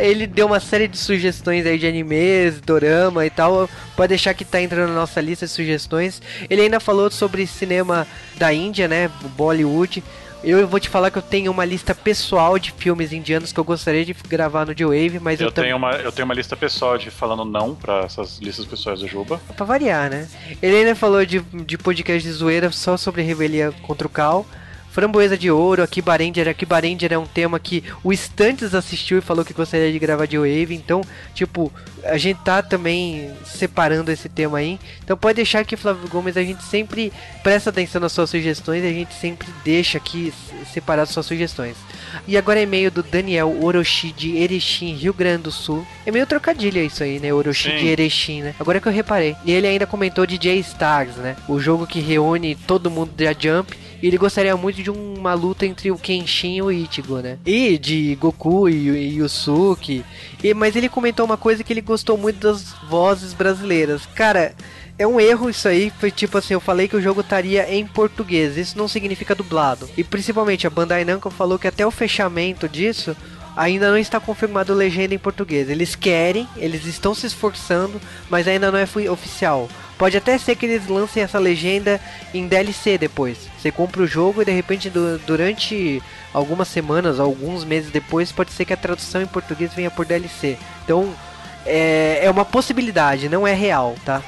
Ele 0.00 0.26
deu 0.26 0.46
uma 0.46 0.60
série 0.60 0.88
de 0.88 0.96
sugestões 0.98 1.66
aí 1.66 1.78
de 1.78 1.86
animes, 1.86 2.60
dorama 2.60 3.24
e 3.26 3.30
tal. 3.30 3.68
Pode 3.96 4.08
deixar 4.08 4.34
que 4.34 4.44
tá 4.44 4.60
entrando 4.60 4.88
na 4.88 4.94
nossa 4.94 5.20
lista 5.20 5.46
de 5.46 5.52
sugestões. 5.52 6.22
Ele 6.48 6.62
ainda 6.62 6.80
falou 6.80 7.10
sobre 7.10 7.46
cinema 7.46 8.06
da 8.36 8.52
Índia, 8.52 8.88
né? 8.88 9.10
Bollywood. 9.36 10.02
Eu 10.44 10.66
vou 10.66 10.80
te 10.80 10.88
falar 10.88 11.10
que 11.10 11.18
eu 11.18 11.22
tenho 11.22 11.50
uma 11.52 11.64
lista 11.64 11.94
pessoal 11.94 12.58
de 12.58 12.72
filmes 12.72 13.12
indianos 13.12 13.52
que 13.52 13.60
eu 13.60 13.64
gostaria 13.64 14.04
de 14.04 14.12
gravar 14.12 14.66
no 14.66 14.74
J-Wave, 14.74 15.20
mas 15.20 15.40
eu, 15.40 15.46
eu 15.46 15.52
tenho 15.52 15.76
uma 15.76 15.92
Eu 15.92 16.10
tenho 16.10 16.24
uma 16.24 16.34
lista 16.34 16.56
pessoal 16.56 16.98
de 16.98 17.10
falando 17.10 17.44
não 17.44 17.74
para 17.74 18.00
essas 18.00 18.38
listas 18.38 18.66
pessoais 18.66 19.00
do 19.00 19.06
Juba. 19.06 19.40
Pra 19.56 19.64
variar, 19.64 20.10
né? 20.10 20.28
Ele 20.60 20.76
ainda 20.76 20.94
falou 20.94 21.24
de, 21.24 21.40
de 21.40 21.78
podcast 21.78 22.26
de 22.26 22.32
zoeira 22.32 22.70
só 22.72 22.96
sobre 22.96 23.22
rebelião 23.22 23.72
contra 23.82 24.06
o 24.06 24.10
Cal. 24.10 24.46
Framboesa 24.92 25.38
de 25.38 25.50
Ouro, 25.50 25.82
aqui 25.82 26.02
Baranger. 26.02 26.48
Aqui 26.48 26.66
Baranger 26.66 27.14
é 27.14 27.18
um 27.18 27.26
tema 27.26 27.58
que 27.58 27.82
o 28.04 28.12
Stantes 28.12 28.74
assistiu 28.74 29.18
e 29.18 29.22
falou 29.22 29.42
que 29.42 29.54
gostaria 29.54 29.90
de 29.90 29.98
gravar 29.98 30.26
de 30.26 30.36
Wave. 30.36 30.74
Então, 30.74 31.00
tipo, 31.34 31.72
a 32.04 32.18
gente 32.18 32.40
tá 32.42 32.62
também 32.62 33.30
separando 33.44 34.10
esse 34.10 34.28
tema 34.28 34.58
aí. 34.58 34.78
Então 35.02 35.16
pode 35.16 35.36
deixar 35.36 35.64
que 35.64 35.78
Flávio 35.78 36.08
Gomes 36.08 36.36
a 36.36 36.42
gente 36.42 36.62
sempre 36.62 37.10
presta 37.42 37.70
atenção 37.70 38.02
nas 38.02 38.12
suas 38.12 38.28
sugestões 38.28 38.84
e 38.84 38.86
a 38.86 38.92
gente 38.92 39.14
sempre 39.14 39.48
deixa 39.64 39.96
aqui 39.96 40.32
separar 40.72 41.06
suas 41.06 41.24
sugestões. 41.24 41.76
E 42.28 42.36
agora 42.36 42.60
é 42.60 42.64
e-mail 42.64 42.90
do 42.90 43.02
Daniel 43.02 43.56
Orochi 43.62 44.12
de 44.12 44.36
Erechim, 44.36 44.94
Rio 44.94 45.14
Grande 45.14 45.44
do 45.44 45.52
Sul. 45.52 45.86
É 46.04 46.10
meio 46.10 46.26
trocadilho 46.26 46.82
isso 46.82 47.02
aí, 47.02 47.18
né? 47.18 47.32
Orochi 47.32 47.70
Sim. 47.70 47.76
de 47.78 47.86
Erechim, 47.86 48.42
né? 48.42 48.54
Agora 48.60 48.78
que 48.78 48.88
eu 48.88 48.92
reparei. 48.92 49.34
E 49.44 49.52
ele 49.52 49.66
ainda 49.66 49.86
comentou 49.86 50.26
de 50.26 50.36
J-Stars, 50.36 51.16
né? 51.16 51.34
O 51.48 51.58
jogo 51.58 51.86
que 51.86 52.00
reúne 52.00 52.54
todo 52.54 52.90
mundo 52.90 53.12
da 53.12 53.32
Jump. 53.32 53.81
E 54.02 54.08
ele 54.08 54.18
gostaria 54.18 54.56
muito 54.56 54.82
de 54.82 54.90
uma 54.90 55.32
luta 55.32 55.64
entre 55.64 55.92
o 55.92 55.96
Kenshin 55.96 56.56
e 56.56 56.62
o 56.62 56.72
Ichigo, 56.72 57.18
né? 57.18 57.38
E 57.46 57.78
de 57.78 58.16
Goku 58.16 58.68
e, 58.68 58.88
e 58.88 59.16
Yusuke. 59.18 60.04
E, 60.42 60.52
mas 60.52 60.74
ele 60.74 60.88
comentou 60.88 61.24
uma 61.24 61.36
coisa 61.36 61.62
que 61.62 61.72
ele 61.72 61.80
gostou 61.80 62.18
muito 62.18 62.40
das 62.40 62.74
vozes 62.88 63.32
brasileiras. 63.32 64.04
Cara, 64.06 64.56
é 64.98 65.06
um 65.06 65.20
erro 65.20 65.48
isso 65.48 65.68
aí. 65.68 65.92
Foi 66.00 66.10
tipo 66.10 66.36
assim, 66.36 66.54
eu 66.54 66.60
falei 66.60 66.88
que 66.88 66.96
o 66.96 67.00
jogo 67.00 67.20
estaria 67.20 67.72
em 67.72 67.86
português. 67.86 68.56
Isso 68.56 68.76
não 68.76 68.88
significa 68.88 69.36
dublado. 69.36 69.88
E 69.96 70.02
principalmente 70.02 70.66
a 70.66 70.70
Bandai 70.70 71.04
Namco 71.04 71.30
falou 71.30 71.58
que 71.58 71.68
até 71.68 71.86
o 71.86 71.90
fechamento 71.90 72.68
disso 72.68 73.16
ainda 73.56 73.90
não 73.90 73.98
está 73.98 74.18
confirmado 74.18 74.74
legenda 74.74 75.14
em 75.14 75.18
português. 75.18 75.68
Eles 75.68 75.94
querem, 75.94 76.48
eles 76.56 76.86
estão 76.86 77.14
se 77.14 77.26
esforçando, 77.26 78.00
mas 78.28 78.48
ainda 78.48 78.72
não 78.72 78.78
é 78.78 79.10
oficial. 79.10 79.68
Pode 79.98 80.16
até 80.16 80.36
ser 80.38 80.56
que 80.56 80.66
eles 80.66 80.88
lancem 80.88 81.22
essa 81.22 81.38
legenda 81.38 82.00
em 82.34 82.46
DLC 82.48 82.98
depois. 82.98 83.38
Você 83.58 83.70
compra 83.70 84.02
o 84.02 84.06
jogo 84.06 84.42
e 84.42 84.44
de 84.44 84.50
repente 84.50 84.90
du- 84.90 85.18
durante 85.26 86.02
algumas 86.34 86.68
semanas, 86.68 87.20
alguns 87.20 87.64
meses 87.64 87.90
depois, 87.90 88.32
pode 88.32 88.50
ser 88.52 88.64
que 88.64 88.72
a 88.72 88.76
tradução 88.76 89.22
em 89.22 89.26
português 89.26 89.72
venha 89.74 89.90
por 89.90 90.04
DLC. 90.04 90.56
Então 90.84 91.14
é, 91.64 92.20
é 92.22 92.30
uma 92.30 92.44
possibilidade, 92.44 93.28
não 93.28 93.46
é 93.46 93.54
real, 93.54 93.94
tá? 94.04 94.20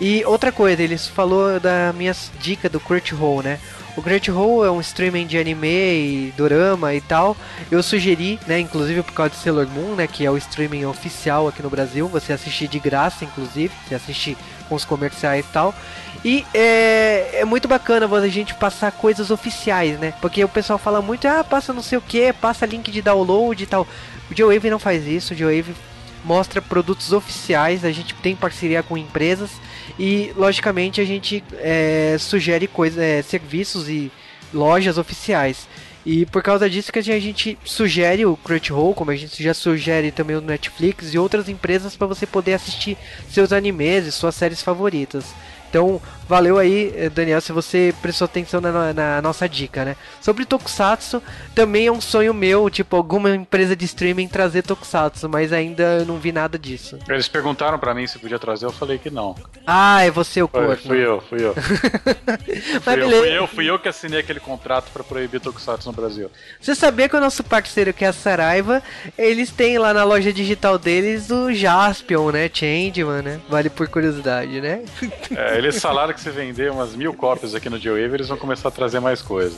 E 0.00 0.24
outra 0.24 0.50
coisa, 0.50 0.82
eles 0.82 1.06
falou 1.06 1.58
da 1.60 1.92
minha 1.96 2.14
dica 2.40 2.68
do 2.68 2.80
Crunchyroll, 2.80 3.42
né? 3.42 3.58
O 3.96 4.02
Crunchyroll 4.02 4.64
é 4.64 4.70
um 4.70 4.80
streaming 4.80 5.24
de 5.24 5.38
anime 5.38 5.68
e 5.68 6.34
dorama 6.36 6.92
e 6.94 7.00
tal. 7.00 7.36
Eu 7.70 7.80
sugeri, 7.80 8.40
né, 8.46 8.58
inclusive 8.58 9.02
por 9.02 9.12
causa 9.12 9.30
de 9.30 9.36
Sailor 9.36 9.68
Moon, 9.68 9.94
né, 9.94 10.08
que 10.08 10.26
é 10.26 10.30
o 10.30 10.36
streaming 10.36 10.84
oficial 10.84 11.46
aqui 11.46 11.62
no 11.62 11.70
Brasil, 11.70 12.08
você 12.08 12.32
assistir 12.32 12.66
de 12.66 12.80
graça, 12.80 13.24
inclusive, 13.24 13.72
você 13.86 13.94
assiste 13.94 14.36
com 14.68 14.74
os 14.74 14.84
comerciais 14.84 15.44
e 15.44 15.48
tal. 15.52 15.74
E 16.24 16.44
é, 16.54 17.40
é 17.40 17.44
muito 17.44 17.68
bacana 17.68 18.06
a 18.06 18.28
gente 18.28 18.54
passar 18.54 18.90
coisas 18.92 19.30
oficiais, 19.30 19.98
né? 19.98 20.14
Porque 20.20 20.42
o 20.42 20.48
pessoal 20.48 20.78
fala 20.78 21.02
muito, 21.02 21.26
ah, 21.28 21.44
passa 21.44 21.72
não 21.72 21.82
sei 21.82 21.98
o 21.98 22.02
que, 22.02 22.32
passa 22.32 22.64
link 22.64 22.90
de 22.90 23.02
download 23.02 23.62
e 23.62 23.66
tal. 23.66 23.86
O 24.30 24.34
Joe 24.34 24.58
não 24.70 24.78
faz 24.78 25.06
isso, 25.06 25.34
o 25.34 25.36
Joe 25.36 25.64
mostra 26.24 26.62
produtos 26.62 27.12
oficiais, 27.12 27.84
a 27.84 27.92
gente 27.92 28.14
tem 28.14 28.34
parceria 28.34 28.82
com 28.82 28.96
empresas 28.96 29.50
e 29.98 30.32
logicamente 30.34 31.00
a 31.00 31.04
gente 31.04 31.44
é, 31.58 32.16
sugere 32.18 32.66
coisas, 32.66 32.98
é, 32.98 33.20
serviços 33.20 33.88
e 33.88 34.10
lojas 34.52 34.96
oficiais. 34.96 35.68
E 36.04 36.26
por 36.26 36.42
causa 36.42 36.68
disso 36.68 36.92
que 36.92 36.98
a 36.98 37.02
gente 37.02 37.58
sugere 37.64 38.26
o 38.26 38.36
Crunchyroll, 38.36 38.94
como 38.94 39.10
a 39.10 39.16
gente 39.16 39.42
já 39.42 39.54
sugere 39.54 40.10
também 40.10 40.36
o 40.36 40.40
Netflix 40.40 41.14
e 41.14 41.18
outras 41.18 41.48
empresas 41.48 41.96
para 41.96 42.06
você 42.06 42.26
poder 42.26 42.52
assistir 42.52 42.98
seus 43.30 43.52
animes 43.52 44.06
e 44.06 44.12
suas 44.12 44.34
séries 44.34 44.62
favoritas. 44.62 45.24
Então, 45.74 46.00
valeu 46.28 46.56
aí, 46.56 46.94
eh, 46.96 47.10
Daniel, 47.10 47.40
se 47.40 47.50
você 47.50 47.92
prestou 48.00 48.26
atenção 48.26 48.60
na, 48.60 48.92
na 48.94 49.20
nossa 49.20 49.48
dica, 49.48 49.84
né? 49.84 49.96
Sobre 50.20 50.44
Tokusatsu, 50.44 51.20
também 51.52 51.88
é 51.88 51.92
um 51.92 52.00
sonho 52.00 52.32
meu, 52.32 52.70
tipo, 52.70 52.94
alguma 52.94 53.34
empresa 53.34 53.74
de 53.74 53.84
streaming 53.84 54.28
trazer 54.28 54.62
Tokusatsu, 54.62 55.28
mas 55.28 55.52
ainda 55.52 55.82
eu 55.98 56.06
não 56.06 56.16
vi 56.16 56.30
nada 56.30 56.56
disso. 56.56 56.96
Eles 57.08 57.26
perguntaram 57.26 57.76
pra 57.76 57.92
mim 57.92 58.06
se 58.06 58.20
podia 58.20 58.38
trazer, 58.38 58.66
eu 58.66 58.70
falei 58.70 58.98
que 58.98 59.10
não. 59.10 59.34
Ah, 59.66 60.02
é 60.04 60.12
você 60.12 60.40
o 60.40 60.46
corpo. 60.46 60.76
fui 60.76 61.04
eu, 61.04 61.20
fui 61.22 61.44
eu. 61.44 61.52
Mas 62.86 62.94
beleza. 62.96 63.20
fui 63.22 63.38
eu, 63.38 63.46
fui 63.48 63.70
eu 63.70 63.78
que 63.78 63.88
assinei 63.88 64.20
aquele 64.20 64.38
contrato 64.38 64.92
pra 64.92 65.02
proibir 65.02 65.40
Tokusatsu 65.40 65.88
no 65.88 65.92
Brasil. 65.92 66.30
Você 66.60 66.76
sabia 66.76 67.08
que 67.08 67.16
o 67.16 67.20
nosso 67.20 67.42
parceiro, 67.42 67.92
que 67.92 68.04
é 68.04 68.08
a 68.08 68.12
Saraiva, 68.12 68.80
eles 69.18 69.50
têm 69.50 69.78
lá 69.78 69.92
na 69.92 70.04
loja 70.04 70.32
digital 70.32 70.78
deles 70.78 71.30
o 71.30 71.52
Jaspion, 71.52 72.30
né? 72.30 72.48
Changeman, 72.52 73.22
né? 73.22 73.40
Vale 73.48 73.68
por 73.68 73.88
curiosidade, 73.88 74.60
né? 74.60 74.84
É, 75.34 75.58
eles 75.64 75.80
falaram 75.82 76.12
que 76.12 76.20
se 76.20 76.30
vender 76.30 76.70
umas 76.70 76.94
mil 76.94 77.12
cópias 77.14 77.54
aqui 77.54 77.68
no 77.70 77.78
G-Wave, 77.78 78.14
eles 78.14 78.28
vão 78.28 78.36
começar 78.38 78.68
a 78.68 78.72
trazer 78.72 79.00
mais 79.00 79.20
coisa. 79.22 79.56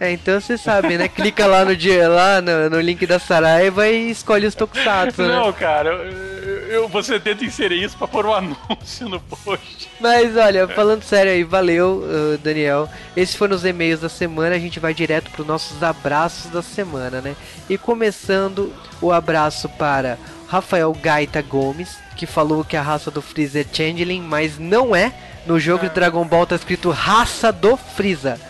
É, 0.00 0.10
então 0.10 0.40
você 0.40 0.56
sabe, 0.58 0.96
né? 0.98 1.06
Clica 1.06 1.46
lá 1.46 1.64
no 1.64 1.76
dia 1.76 2.08
lá 2.08 2.40
no, 2.40 2.70
no 2.70 2.80
link 2.80 3.06
da 3.06 3.18
Saraiva 3.20 3.86
e 3.86 4.10
escolhe 4.10 4.46
os 4.46 4.54
Tokusatsu, 4.54 5.22
né? 5.22 5.28
Não, 5.28 5.52
cara, 5.52 5.90
eu, 5.90 6.68
eu- 6.68 6.88
você 6.88 7.20
tenta 7.20 7.44
inserir 7.44 7.84
isso 7.84 7.96
pra 7.96 8.08
pôr 8.08 8.26
um 8.26 8.32
anúncio 8.34 9.08
no 9.08 9.20
post. 9.20 9.88
Mas 10.00 10.36
olha, 10.36 10.66
falando 10.66 11.04
sério 11.04 11.30
aí, 11.30 11.44
valeu, 11.44 12.02
uh, 12.04 12.38
Daniel. 12.38 12.88
Esses 13.16 13.36
foram 13.36 13.54
os 13.54 13.64
e-mails 13.64 14.00
da 14.00 14.08
semana. 14.08 14.56
A 14.56 14.58
gente 14.58 14.80
vai 14.80 14.92
direto 14.92 15.30
para 15.30 15.42
os 15.42 15.46
nossos 15.46 15.80
abraços 15.82 16.50
da 16.50 16.62
semana, 16.62 17.20
né? 17.20 17.36
E 17.68 17.78
começando 17.78 18.72
o 19.00 19.12
abraço 19.12 19.68
para 19.68 20.18
Rafael 20.48 20.92
Gaita 21.00 21.40
Gomes, 21.42 21.96
que 22.16 22.26
falou 22.26 22.64
que 22.64 22.76
a 22.76 22.82
raça 22.82 23.10
do 23.10 23.22
Freeza 23.22 23.60
é 23.60 23.66
Changeling, 23.70 24.22
mas 24.22 24.58
não 24.58 24.96
é. 24.96 25.12
No 25.46 25.58
jogo 25.58 25.88
de 25.88 25.94
Dragon 25.94 26.24
Ball 26.24 26.46
tá 26.46 26.54
escrito 26.54 26.90
raça 26.90 27.50
do 27.50 27.76
Freeza. 27.76 28.40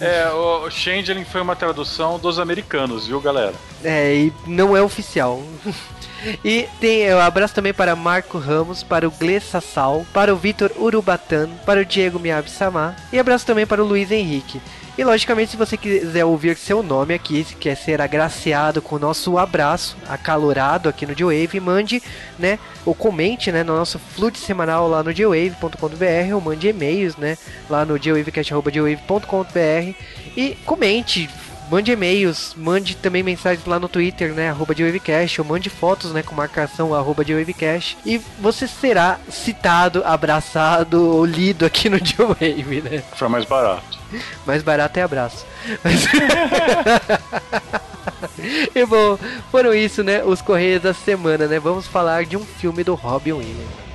É, 0.00 0.30
o 0.30 0.70
Changeling 0.70 1.24
foi 1.24 1.40
uma 1.40 1.56
tradução 1.56 2.18
dos 2.18 2.38
americanos, 2.38 3.06
viu, 3.08 3.20
galera? 3.20 3.54
É, 3.82 4.14
e 4.14 4.32
não 4.46 4.76
é 4.76 4.82
oficial. 4.82 5.42
E 6.44 6.68
tem 6.80 7.12
um 7.14 7.18
abraço 7.18 7.54
também 7.54 7.72
para 7.72 7.94
Marco 7.96 8.38
Ramos, 8.38 8.82
para 8.82 9.06
o 9.06 9.10
Gle 9.10 9.40
Sassal, 9.40 10.04
para 10.12 10.32
o 10.32 10.36
Vitor 10.36 10.70
Urubatan, 10.76 11.48
para 11.64 11.80
o 11.80 11.84
Diego 11.84 12.18
Miyabi-sama 12.18 12.96
e 13.12 13.18
abraço 13.18 13.46
também 13.46 13.66
para 13.66 13.82
o 13.82 13.86
Luiz 13.86 14.10
Henrique. 14.10 14.60
E 14.98 15.04
logicamente, 15.04 15.52
se 15.52 15.56
você 15.56 15.76
quiser 15.76 16.24
ouvir 16.24 16.56
seu 16.56 16.82
nome 16.82 17.14
aqui, 17.14 17.44
se 17.44 17.54
quer 17.54 17.76
ser 17.76 18.00
agraciado 18.00 18.82
com 18.82 18.96
o 18.96 18.98
nosso 18.98 19.38
abraço 19.38 19.96
acalorado 20.08 20.88
aqui 20.88 21.06
no 21.06 21.14
G-Wave, 21.16 21.60
mande, 21.60 22.02
né, 22.36 22.58
ou 22.84 22.96
comente, 22.96 23.52
né, 23.52 23.62
no 23.62 23.76
nosso 23.76 23.96
flute 23.96 24.40
semanal 24.40 24.88
lá 24.88 25.04
no 25.04 25.14
gwave.com.br 25.14 26.34
ou 26.34 26.40
mande 26.40 26.66
e-mails, 26.66 27.16
né, 27.16 27.38
lá 27.70 27.84
no 27.84 27.96
gwavecast.gwave.com.br 27.96 29.94
e 30.36 30.58
comente, 30.66 31.30
Mande 31.70 31.92
e-mails, 31.92 32.54
mande 32.56 32.96
também 32.96 33.22
mensagens 33.22 33.66
lá 33.66 33.78
no 33.78 33.88
Twitter, 33.88 34.32
né, 34.32 34.48
arroba 34.48 34.74
de 34.74 34.82
Wavecast, 34.84 35.40
ou 35.40 35.46
mande 35.46 35.68
fotos, 35.68 36.12
né, 36.12 36.22
com 36.22 36.34
marcação 36.34 36.94
arroba 36.94 37.22
de 37.24 37.34
Wavecast, 37.34 37.98
e 38.06 38.18
você 38.40 38.66
será 38.66 39.18
citado, 39.30 40.02
abraçado 40.04 41.14
ou 41.14 41.24
lido 41.26 41.66
aqui 41.66 41.90
no 41.90 41.98
G-Wave, 42.02 42.80
né. 42.82 43.02
Foi 43.14 43.28
mais 43.28 43.44
barato. 43.44 43.98
Mais 44.46 44.62
barato 44.62 44.98
é 44.98 45.02
abraço. 45.02 45.44
Mas- 45.84 46.06
e 48.74 48.86
bom, 48.86 49.18
foram 49.50 49.74
isso, 49.74 50.02
né, 50.02 50.22
os 50.24 50.40
Correios 50.40 50.82
da 50.82 50.94
Semana, 50.94 51.46
né, 51.46 51.58
vamos 51.58 51.86
falar 51.86 52.24
de 52.24 52.36
um 52.36 52.44
filme 52.44 52.82
do 52.82 52.94
Robin 52.94 53.32
Williams. 53.32 53.87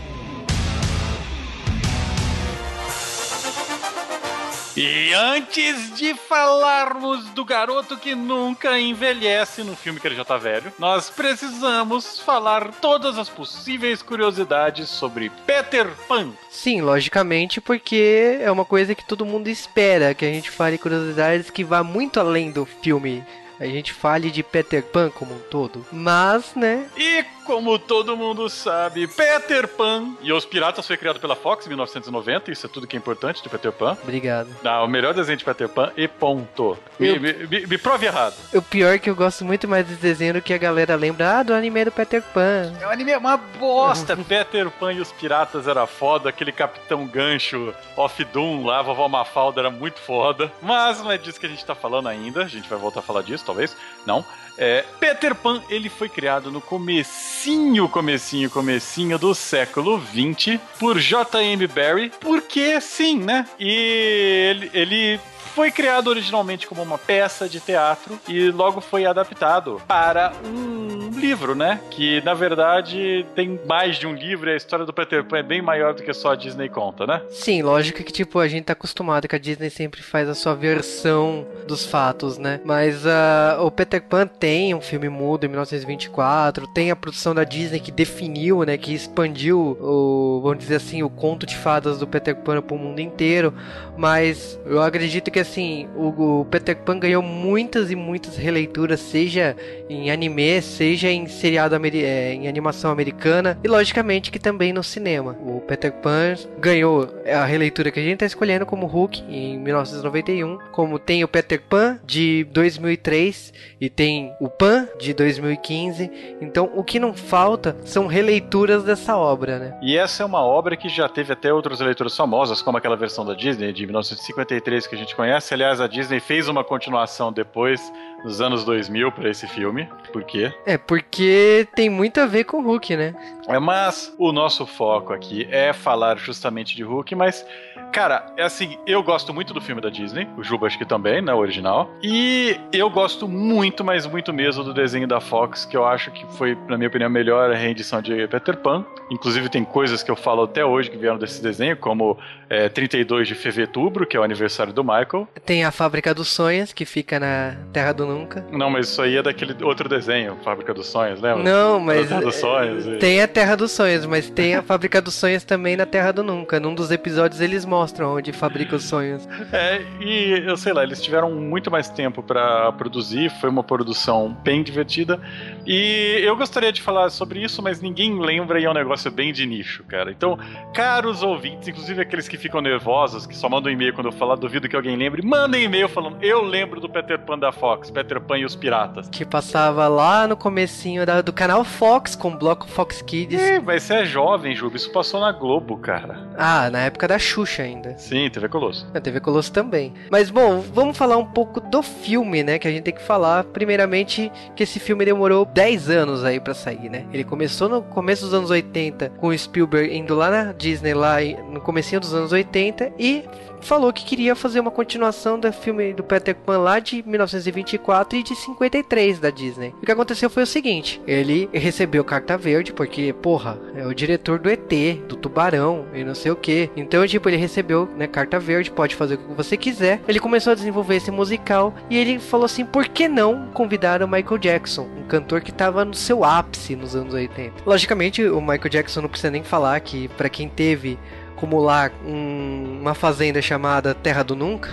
E 4.75 5.13
antes 5.13 5.95
de 5.95 6.15
falarmos 6.15 7.25
do 7.29 7.45
garoto 7.45 7.95
que 7.95 8.15
nunca 8.15 8.79
envelhece 8.79 9.63
no 9.63 9.75
filme 9.75 9.99
que 9.99 10.07
ele 10.07 10.15
já 10.15 10.25
tá 10.25 10.37
velho, 10.37 10.73
nós 10.79 11.11
precisamos 11.11 12.19
falar 12.19 12.71
todas 12.81 13.17
as 13.17 13.29
possíveis 13.29 14.01
curiosidades 14.01 14.89
sobre 14.89 15.31
Peter 15.45 15.87
Pan. 16.07 16.31
Sim, 16.49 16.81
logicamente, 16.81 17.61
porque 17.61 18.39
é 18.41 18.51
uma 18.51 18.65
coisa 18.65 18.95
que 18.95 19.05
todo 19.05 19.25
mundo 19.25 19.47
espera, 19.47 20.15
que 20.15 20.25
a 20.25 20.31
gente 20.31 20.49
fale 20.49 20.77
curiosidades 20.77 21.51
que 21.51 21.63
vá 21.63 21.83
muito 21.83 22.19
além 22.19 22.51
do 22.51 22.65
filme. 22.65 23.23
A 23.59 23.65
gente 23.65 23.93
fale 23.93 24.31
de 24.31 24.41
Peter 24.41 24.83
Pan 24.83 25.11
como 25.11 25.35
um 25.35 25.39
todo. 25.39 25.85
Mas, 25.91 26.55
né? 26.55 26.85
E 26.97 27.23
como 27.45 27.77
todo 27.79 28.15
mundo 28.17 28.49
sabe, 28.49 29.07
Peter 29.07 29.67
Pan 29.67 30.15
e 30.21 30.31
Os 30.33 30.45
Piratas 30.45 30.85
foi 30.87 30.97
criado 30.97 31.19
pela 31.19 31.35
Fox 31.35 31.65
em 31.65 31.69
1990, 31.69 32.51
isso 32.51 32.65
é 32.65 32.69
tudo 32.69 32.87
que 32.87 32.95
é 32.95 32.99
importante 32.99 33.41
de 33.43 33.49
Peter 33.49 33.71
Pan. 33.71 33.97
Obrigado. 34.01 34.49
Ah, 34.63 34.83
o 34.83 34.87
melhor 34.87 35.13
desenho 35.13 35.37
de 35.37 35.45
Peter 35.45 35.67
Pan 35.69 35.91
e 35.97 36.07
ponto. 36.07 36.77
Me, 36.99 37.07
Eu- 37.09 37.19
me- 37.21 37.33
me- 37.47 37.67
me 37.67 37.77
prove 37.77 38.05
errado. 38.05 38.33
O 38.53 38.61
pior 38.61 38.93
é 38.93 38.99
que 38.99 39.09
eu 39.09 39.15
gosto 39.15 39.43
muito 39.45 39.67
mais 39.67 39.85
desse 39.85 40.01
desenho 40.01 40.33
do 40.35 40.41
que 40.41 40.53
a 40.53 40.57
galera 40.57 40.95
lembra 40.95 41.39
ah, 41.39 41.43
do 41.43 41.53
anime 41.53 41.85
do 41.85 41.91
Peter 41.91 42.21
Pan. 42.21 42.73
É 42.81 42.87
um 42.87 42.89
anime 42.91 43.15
uma 43.15 43.37
bosta. 43.37 44.15
Peter 44.27 44.69
Pan 44.71 44.93
e 44.93 45.01
os 45.01 45.11
Piratas 45.11 45.67
era 45.67 45.85
foda, 45.85 46.29
aquele 46.29 46.51
Capitão 46.51 47.05
Gancho 47.05 47.73
Off 47.97 48.23
Doom 48.25 48.65
lá, 48.65 48.81
vovó 48.81 49.07
Mafalda 49.07 49.61
era 49.61 49.69
muito 49.69 49.99
foda. 49.99 50.51
Mas 50.61 51.01
não 51.01 51.11
é 51.11 51.17
disso 51.17 51.39
que 51.39 51.45
a 51.45 51.49
gente 51.49 51.65
tá 51.65 51.75
falando 51.75 52.07
ainda, 52.07 52.43
a 52.43 52.47
gente 52.47 52.69
vai 52.69 52.77
voltar 52.79 52.99
a 53.01 53.03
falar 53.03 53.21
disso, 53.21 53.43
talvez. 53.45 53.75
Não. 54.05 54.23
É, 54.57 54.83
Peter 54.99 55.33
Pan, 55.33 55.61
ele 55.69 55.89
foi 55.89 56.07
criado 56.07 56.51
no 56.51 56.61
comecinho, 56.61 57.89
comecinho, 57.89 58.49
comecinho 58.49 59.17
do 59.17 59.33
século 59.33 59.97
20 59.97 60.59
por 60.79 60.99
J.M. 60.99 61.65
Barrie, 61.67 62.11
porque 62.19 62.79
sim, 62.79 63.19
né? 63.19 63.47
E 63.59 64.49
ele, 64.49 64.71
ele 64.73 65.19
foi 65.53 65.71
criado 65.71 66.07
originalmente 66.07 66.67
como 66.67 66.81
uma 66.81 66.97
peça 66.97 67.47
de 67.47 67.59
teatro 67.59 68.19
e 68.27 68.49
logo 68.49 68.81
foi 68.81 69.05
adaptado 69.05 69.81
para 69.87 70.33
um 70.43 71.11
livro, 71.19 71.55
né? 71.55 71.79
Que 71.89 72.21
na 72.21 72.33
verdade 72.33 73.25
tem 73.35 73.59
mais 73.65 73.97
de 73.97 74.07
um 74.07 74.13
livro 74.13 74.49
e 74.49 74.53
a 74.53 74.57
história 74.57 74.85
do 74.85 74.91
Peter 74.91 75.23
Pan 75.23 75.37
é 75.37 75.43
bem 75.43 75.61
maior 75.61 75.93
do 75.93 76.03
que 76.03 76.13
só 76.13 76.31
a 76.31 76.35
Disney 76.35 76.69
conta, 76.69 77.05
né? 77.05 77.21
Sim, 77.29 77.61
lógico 77.61 78.03
que 78.03 78.11
tipo 78.11 78.39
a 78.39 78.47
gente 78.47 78.65
tá 78.65 78.73
acostumado 78.73 79.27
que 79.27 79.35
a 79.35 79.39
Disney 79.39 79.69
sempre 79.69 80.01
faz 80.01 80.27
a 80.27 80.35
sua 80.35 80.55
versão 80.55 81.45
dos 81.67 81.85
fatos, 81.85 82.37
né? 82.37 82.59
Mas 82.65 83.05
uh, 83.05 83.61
o 83.61 83.71
Peter 83.71 84.01
Pan 84.01 84.27
tem 84.27 84.73
um 84.73 84.81
filme 84.81 85.07
mudo 85.07 85.45
em 85.45 85.49
1924, 85.49 86.67
tem 86.67 86.91
a 86.91 86.95
produção 86.95 87.33
da 87.33 87.43
Disney 87.43 87.79
que 87.79 87.91
definiu, 87.91 88.63
né, 88.63 88.77
que 88.77 88.93
expandiu 88.93 89.77
o, 89.79 90.41
vamos 90.43 90.59
dizer 90.59 90.75
assim, 90.75 91.03
o 91.03 91.09
conto 91.09 91.45
de 91.45 91.55
fadas 91.55 91.99
do 91.99 92.07
Peter 92.07 92.35
Pan 92.35 92.61
para 92.61 92.75
o 92.75 92.79
mundo 92.79 92.99
inteiro, 92.99 93.53
mas 93.97 94.59
eu 94.65 94.81
acredito 94.81 95.31
que 95.31 95.42
assim, 95.43 95.87
o, 95.95 96.41
o 96.41 96.45
Peter 96.45 96.75
Pan 96.75 96.99
ganhou 96.99 97.21
muitas 97.21 97.91
e 97.91 97.95
muitas 97.95 98.35
releituras, 98.35 98.99
seja 98.99 99.55
em 99.89 100.09
anime, 100.09 100.61
seja 100.61 101.09
em 101.09 101.27
seriado 101.27 101.75
é, 101.75 102.33
em 102.33 102.47
animação 102.47 102.91
americana 102.91 103.57
e 103.63 103.67
logicamente 103.67 104.31
que 104.31 104.39
também 104.39 104.73
no 104.73 104.83
cinema. 104.83 105.37
O 105.45 105.61
Peter 105.61 105.91
Pan 105.91 106.35
ganhou 106.59 107.07
a 107.25 107.45
releitura 107.45 107.91
que 107.91 107.99
a 107.99 108.03
gente 108.03 108.15
está 108.15 108.25
escolhendo 108.25 108.65
como 108.65 108.85
Hulk 108.85 109.23
em 109.29 109.57
1991, 109.59 110.57
como 110.71 110.97
tem 110.97 111.23
o 111.23 111.27
Peter 111.27 111.61
Pan 111.61 111.99
de 112.05 112.45
2003 112.51 113.53
e 113.79 113.89
tem 113.89 114.33
o 114.39 114.49
Pan 114.49 114.87
de 114.99 115.13
2015. 115.13 116.11
Então 116.41 116.71
o 116.75 116.83
que 116.83 116.99
não 116.99 117.13
falta 117.13 117.75
são 117.83 118.07
releituras 118.07 118.83
dessa 118.83 119.17
obra, 119.17 119.59
né? 119.59 119.77
E 119.81 119.97
essa 119.97 120.23
é 120.23 120.25
uma 120.25 120.41
obra 120.41 120.75
que 120.77 120.89
já 120.89 121.07
teve 121.09 121.33
até 121.33 121.53
outras 121.53 121.79
leituras 121.79 122.15
famosas, 122.15 122.61
como 122.61 122.77
aquela 122.77 122.95
versão 122.95 123.25
da 123.25 123.33
Disney 123.33 123.73
de 123.73 123.85
1953 123.85 124.87
que 124.87 124.95
a 124.95 124.97
gente 124.97 125.15
conhece. 125.15 125.32
Aliás, 125.53 125.79
a 125.81 125.87
Disney 125.87 126.19
fez 126.19 126.47
uma 126.47 126.63
continuação 126.63 127.31
depois 127.31 127.81
nos 128.23 128.41
anos 128.41 128.63
2000 128.63 129.11
para 129.11 129.29
esse 129.29 129.47
filme. 129.47 129.87
Por 130.11 130.23
quê? 130.23 130.53
É, 130.65 130.77
porque 130.77 131.67
tem 131.75 131.89
muito 131.89 132.19
a 132.19 132.25
ver 132.25 132.43
com 132.45 132.57
o 132.57 132.63
Hulk, 132.63 132.95
né? 132.95 133.13
É, 133.47 133.59
mas 133.59 134.13
o 134.17 134.31
nosso 134.31 134.65
foco 134.65 135.13
aqui 135.13 135.47
é 135.51 135.73
falar 135.73 136.17
justamente 136.17 136.75
de 136.75 136.83
Hulk, 136.83 137.15
mas 137.15 137.45
Cara, 137.93 138.25
é 138.35 138.41
assim, 138.41 138.75
eu 138.87 139.03
gosto 139.03 139.31
muito 139.31 139.53
do 139.53 139.61
filme 139.61 139.79
da 139.79 139.87
Disney, 139.87 140.27
o 140.35 140.43
Juba 140.43 140.65
acho 140.65 140.79
que 140.79 140.85
também, 140.85 141.21
né, 141.21 141.31
original. 141.31 141.91
E 142.01 142.59
eu 142.71 142.89
gosto 142.89 143.27
muito, 143.27 143.83
mas 143.83 144.07
muito 144.07 144.33
mesmo 144.33 144.63
do 144.63 144.73
desenho 144.73 145.07
da 145.07 145.21
Fox, 145.21 145.63
que 145.63 145.77
eu 145.77 145.85
acho 145.85 146.09
que 146.09 146.25
foi, 146.35 146.57
na 146.67 146.75
minha 146.75 146.87
opinião, 146.87 147.05
a 147.05 147.11
melhor 147.11 147.51
reedição 147.51 148.01
de 148.01 148.27
Peter 148.27 148.57
Pan. 148.57 148.83
Inclusive 149.11 149.47
tem 149.47 149.63
coisas 149.63 150.01
que 150.01 150.09
eu 150.09 150.15
falo 150.15 150.41
até 150.41 150.65
hoje 150.65 150.89
que 150.89 150.97
vieram 150.97 151.19
desse 151.19 151.39
desenho, 151.43 151.77
como 151.77 152.17
é, 152.49 152.67
32 152.67 153.27
de 153.27 153.35
fevereiro, 153.35 154.07
que 154.07 154.17
é 154.17 154.19
o 154.19 154.23
aniversário 154.23 154.73
do 154.73 154.83
Michael. 154.83 155.27
Tem 155.45 155.63
a 155.63 155.69
Fábrica 155.69 156.15
dos 156.15 156.29
Sonhos, 156.29 156.73
que 156.73 156.85
fica 156.85 157.19
na 157.19 157.55
Terra 157.71 157.93
do 157.93 158.07
Nunca. 158.07 158.43
Não, 158.51 158.71
mas 158.71 158.89
isso 158.89 159.03
aí 159.03 159.17
é 159.17 159.21
daquele 159.21 159.55
outro 159.63 159.87
desenho, 159.87 160.35
Fábrica 160.43 160.73
dos 160.73 160.87
Sonhos, 160.87 161.21
lembra? 161.21 161.43
Não, 161.43 161.79
mas... 161.79 162.09
Dos 162.09 162.35
Sonhos. 162.35 162.85
Tem 162.99 163.21
a 163.21 163.27
Terra 163.33 163.55
dos 163.55 163.71
Sonhos, 163.71 164.05
mas 164.05 164.29
tem 164.29 164.53
a 164.53 164.61
Fábrica 164.61 165.01
dos 165.01 165.15
Sonhos 165.15 165.43
também 165.43 165.75
na 165.75 165.87
Terra 165.87 166.11
do 166.11 166.23
Nunca. 166.23 166.59
Num 166.59 166.75
dos 166.75 166.91
episódios 166.91 167.41
eles 167.41 167.65
mostram 167.65 168.15
onde 168.15 168.31
fabrica 168.31 168.75
os 168.75 168.83
sonhos. 168.83 169.27
É, 169.51 169.81
e 169.99 170.43
eu 170.45 170.55
sei 170.55 170.71
lá, 170.71 170.83
eles 170.83 171.01
tiveram 171.01 171.31
muito 171.31 171.71
mais 171.71 171.89
tempo 171.89 172.21
para 172.21 172.71
produzir, 172.73 173.31
foi 173.41 173.49
uma 173.49 173.63
produção 173.63 174.37
bem 174.43 174.61
divertida. 174.61 175.19
E 175.65 176.19
eu 176.23 176.37
gostaria 176.37 176.71
de 176.71 176.79
falar 176.79 177.09
sobre 177.09 177.43
isso, 177.43 177.59
mas 177.63 177.81
ninguém 177.81 178.19
lembra 178.19 178.59
e 178.59 178.65
é 178.65 178.69
um 178.69 178.73
negócio 178.73 179.09
bem 179.09 179.33
de 179.33 179.47
nicho, 179.47 179.83
cara. 179.85 180.11
Então, 180.11 180.37
caros 180.71 181.23
ouvintes, 181.23 181.67
inclusive 181.67 182.01
aqueles 182.03 182.27
que 182.27 182.37
ficam 182.37 182.61
nervosos, 182.61 183.25
que 183.25 183.35
só 183.35 183.49
mandam 183.49 183.71
e-mail 183.71 183.95
quando 183.95 184.07
eu 184.07 184.13
falar, 184.13 184.35
duvido 184.35 184.69
que 184.69 184.75
alguém 184.75 184.95
lembre, 184.95 185.25
mandem 185.25 185.63
e-mail 185.63 185.89
falando, 185.89 186.17
eu 186.21 186.43
lembro 186.43 186.79
do 186.79 186.87
Peter 186.87 187.17
Pan 187.17 187.39
da 187.39 187.51
Fox, 187.51 187.89
Peter 187.89 188.21
Pan 188.21 188.37
e 188.37 188.45
os 188.45 188.55
Piratas. 188.55 189.09
Que 189.09 189.25
passava 189.25 189.87
lá 189.87 190.27
no 190.27 190.37
comecinho 190.37 191.03
da, 191.03 191.19
do 191.19 191.33
canal 191.33 191.63
Fox, 191.63 192.15
com 192.15 192.29
o 192.29 192.37
bloco 192.37 192.67
Fox 192.67 193.01
Kids. 193.01 193.22
É, 193.31 193.59
mas 193.59 193.83
você 193.83 193.93
é 193.95 194.05
jovem, 194.05 194.55
Juba, 194.55 194.77
isso 194.77 194.91
passou 194.91 195.19
na 195.19 195.31
Globo, 195.31 195.77
cara. 195.77 196.27
Ah, 196.37 196.69
na 196.69 196.79
época 196.81 197.07
da 197.07 197.19
Xuxa 197.19 197.63
ainda. 197.63 197.95
Sim, 197.97 198.29
TV 198.29 198.47
Colosso. 198.49 198.87
A 198.93 198.99
TV 198.99 199.19
Colosso 199.19 199.51
também. 199.51 199.93
Mas 200.11 200.29
bom, 200.29 200.59
vamos 200.73 200.97
falar 200.97 201.17
um 201.17 201.25
pouco 201.25 201.59
do 201.59 201.81
filme, 201.81 202.43
né? 202.43 202.59
Que 202.59 202.67
a 202.67 202.71
gente 202.71 202.83
tem 202.83 202.93
que 202.93 203.01
falar. 203.01 203.43
Primeiramente, 203.45 204.31
que 204.55 204.63
esse 204.63 204.79
filme 204.79 205.05
demorou 205.05 205.45
10 205.45 205.89
anos 205.89 206.23
aí 206.23 206.39
para 206.39 206.53
sair, 206.53 206.89
né? 206.89 207.05
Ele 207.11 207.23
começou 207.23 207.69
no 207.69 207.81
começo 207.81 208.25
dos 208.25 208.33
anos 208.33 208.49
80 208.49 209.09
com 209.17 209.27
o 209.27 209.37
Spielberg 209.37 209.95
indo 209.95 210.15
lá 210.15 210.29
na 210.29 210.51
Disney 210.51 210.93
lá 210.93 211.17
no 211.51 211.61
comecinho 211.61 212.01
dos 212.01 212.13
anos 212.13 212.31
80 212.31 212.93
e 212.97 213.23
falou 213.63 213.91
que 213.91 214.05
queria 214.05 214.35
fazer 214.35 214.59
uma 214.59 214.71
continuação 214.71 215.39
do 215.39 215.51
filme 215.51 215.93
do 215.93 216.03
Peter 216.03 216.35
Pan 216.35 216.59
lá 216.59 216.79
de 216.79 217.03
1924 217.07 218.19
e 218.19 218.23
de 218.23 218.35
53 218.35 219.19
da 219.19 219.29
Disney. 219.29 219.73
O 219.81 219.85
que 219.85 219.91
aconteceu 219.91 220.29
foi 220.29 220.43
o 220.43 220.47
seguinte: 220.47 221.01
ele 221.07 221.49
recebeu 221.53 222.03
carta 222.03 222.37
verde 222.37 222.73
porque, 222.73 223.13
porra, 223.13 223.59
é 223.75 223.85
o 223.85 223.93
diretor 223.93 224.39
do 224.39 224.49
ET, 224.49 224.69
do 225.07 225.15
Tubarão 225.15 225.85
e 225.93 226.03
não 226.03 226.13
sei 226.13 226.31
o 226.31 226.35
que. 226.35 226.69
Então, 226.75 227.05
tipo, 227.07 227.29
ele 227.29 227.37
recebeu, 227.37 227.89
né, 227.97 228.07
carta 228.07 228.39
verde, 228.39 228.71
pode 228.71 228.95
fazer 228.95 229.15
o 229.15 229.17
que 229.17 229.33
você 229.33 229.57
quiser. 229.57 230.01
Ele 230.07 230.19
começou 230.19 230.51
a 230.51 230.55
desenvolver 230.55 230.95
esse 230.95 231.11
musical 231.11 231.73
e 231.89 231.97
ele 231.97 232.19
falou 232.19 232.45
assim: 232.45 232.65
por 232.65 232.87
que 232.87 233.07
não 233.07 233.47
convidar 233.53 234.03
o 234.03 234.07
Michael 234.07 234.37
Jackson, 234.37 234.87
um 234.97 235.07
cantor 235.07 235.41
que 235.41 235.51
estava 235.51 235.85
no 235.85 235.93
seu 235.93 236.23
ápice 236.23 236.75
nos 236.75 236.95
anos 236.95 237.13
80? 237.13 237.63
Logicamente, 237.65 238.23
o 238.23 238.41
Michael 238.41 238.69
Jackson 238.69 239.01
não 239.01 239.09
precisa 239.09 239.31
nem 239.31 239.43
falar 239.43 239.79
que 239.79 240.07
para 240.09 240.29
quem 240.29 240.49
teve 240.49 240.97
acumular 241.43 241.91
um, 242.05 242.79
uma 242.79 242.93
fazenda 242.93 243.41
chamada 243.41 243.93
Terra 243.93 244.23
do 244.23 244.35
Nunca, 244.35 244.69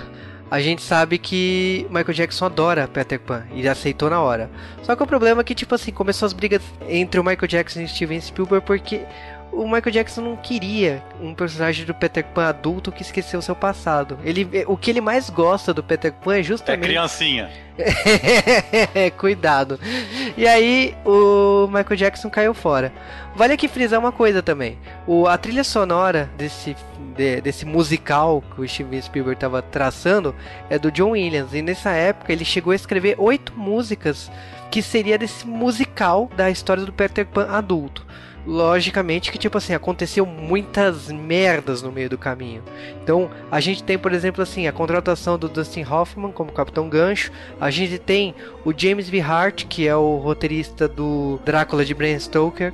a 0.49 0.61
gente 0.61 0.83
sabe 0.83 1.19
que 1.19 1.87
Michael 1.91 2.15
Jackson 2.15 2.45
adora 2.47 2.89
Peter 2.89 3.19
Pan 3.19 3.45
e 3.53 3.69
aceitou 3.69 4.09
na 4.09 4.21
hora. 4.21 4.49
Só 4.83 4.95
que 4.95 5.03
o 5.03 5.07
problema 5.07 5.41
é 5.41 5.45
que, 5.45 5.55
tipo 5.55 5.75
assim, 5.75 5.93
começou 5.93 6.27
as 6.27 6.33
brigas 6.33 6.63
entre 6.89 7.21
o 7.21 7.25
Michael 7.25 7.49
Jackson 7.49 7.81
e 7.81 7.89
Steven 7.89 8.21
Spielberg 8.21 8.65
porque 8.65 9.03
o 9.53 9.65
Michael 9.65 9.91
Jackson 9.91 10.21
não 10.23 10.37
queria 10.37 11.03
um 11.21 11.35
personagem 11.35 11.85
do 11.85 11.95
Peter 11.95 12.25
Pan 12.25 12.47
adulto 12.47 12.93
que 12.93 13.03
esqueceu 13.03 13.43
seu 13.43 13.55
passado. 13.55 14.19
Ele, 14.25 14.65
o 14.67 14.77
que 14.77 14.91
ele 14.91 15.01
mais 15.01 15.29
gosta 15.29 15.75
do 15.75 15.83
Peter 15.83 16.13
Pan 16.13 16.39
é 16.39 16.43
justamente. 16.43 16.81
É 16.81 16.87
criancinha. 16.91 17.51
Cuidado. 19.17 19.79
E 20.37 20.47
aí 20.47 20.95
o 21.05 21.67
Michael 21.67 21.97
Jackson 21.97 22.31
caiu 22.31 22.55
fora. 22.55 22.93
Vale 23.35 23.55
aqui 23.55 23.69
frisar 23.69 23.99
uma 23.99 24.13
coisa 24.13 24.43
também. 24.43 24.79
O, 25.07 25.27
a 25.27 25.37
trilha 25.37 25.65
sonora 25.65 26.31
desse, 26.37 26.77
de, 27.17 27.41
desse 27.41 27.65
musical 27.65 28.43
que 28.55 28.61
o 28.61 28.69
Steven 28.69 29.01
Spielberg 29.01 29.37
estava 29.37 29.63
traçando 29.63 30.35
é 30.69 30.79
do 30.79 30.91
John 30.91 31.11
Williams. 31.11 31.55
E 31.55 31.63
nessa 31.63 31.91
época 31.91 32.33
ele 32.33 32.45
chegou 32.45 32.73
a 32.73 32.77
escrever 32.77 33.17
oito 33.19 33.53
músicas 33.57 34.31
que 34.71 34.83
seria 34.83 35.19
desse 35.19 35.47
musical 35.47 36.31
da 36.37 36.51
história 36.51 36.85
do 36.85 36.93
Peter 36.93 37.27
Pan 37.27 37.49
adulto 37.51 38.07
logicamente 38.47 39.31
que 39.31 39.39
tipo 39.39 39.59
assim 39.59 39.75
aconteceu 39.75 40.25
muitas 40.25 41.09
merdas 41.09 41.83
no 41.83 41.93
meio 41.93 42.09
do 42.09 42.19
caminho. 42.19 42.63
Então 43.03 43.31
a 43.51 43.61
gente 43.61 43.83
tem 43.83 43.99
por 43.99 44.13
exemplo 44.13 44.43
assim 44.43 44.67
a 44.67 44.73
contratação 44.73 45.39
do 45.39 45.49
Dustin 45.49 45.85
Hoffman 45.85 46.33
como 46.33 46.53
Capitão 46.53 46.89
Gancho. 46.89 47.31
A 47.61 47.71
gente 47.71 47.99
tem 47.99 48.35
o 48.65 48.73
James 48.77 49.09
V. 49.09 49.21
Hart 49.21 49.67
que 49.67 49.87
é 49.87 49.95
o 49.95 50.17
roteirista 50.17 50.89
do 50.89 51.39
Drácula 51.45 51.85
de 51.85 51.95
Bram 51.95 52.19
Stoker 52.19 52.73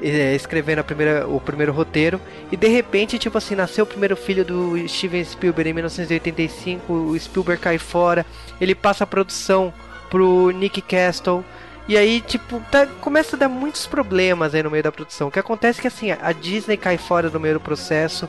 é, 0.00 0.34
escrevendo 0.34 0.78
a 0.78 0.84
primeira, 0.84 1.26
o 1.26 1.40
primeiro 1.40 1.72
roteiro. 1.72 2.20
E 2.52 2.56
de 2.56 2.68
repente 2.68 3.18
tipo 3.18 3.36
assim 3.36 3.54
nasceu 3.54 3.84
o 3.84 3.86
primeiro 3.86 4.16
filho 4.16 4.44
do 4.44 4.88
Steven 4.88 5.24
Spielberg 5.24 5.70
em 5.70 5.74
1985 5.74 6.92
o 6.92 7.18
Spielberg 7.18 7.60
cai 7.60 7.78
fora 7.78 8.24
ele 8.60 8.74
passa 8.74 9.04
a 9.04 9.06
produção 9.06 9.72
pro 10.08 10.50
Nick 10.50 10.80
Castle 10.80 11.44
e 11.88 11.96
aí, 11.96 12.20
tipo, 12.20 12.60
tá, 12.70 12.86
começa 13.00 13.34
a 13.34 13.38
dar 13.38 13.48
muitos 13.48 13.86
problemas 13.86 14.54
aí 14.54 14.62
no 14.62 14.70
meio 14.70 14.82
da 14.82 14.92
produção. 14.92 15.28
O 15.28 15.30
que 15.30 15.38
acontece 15.38 15.78
é 15.78 15.82
que 15.82 15.88
assim, 15.88 16.10
a 16.10 16.32
Disney 16.32 16.76
cai 16.76 16.98
fora 16.98 17.30
do 17.30 17.40
meio 17.40 17.54
do 17.54 17.60
processo. 17.60 18.28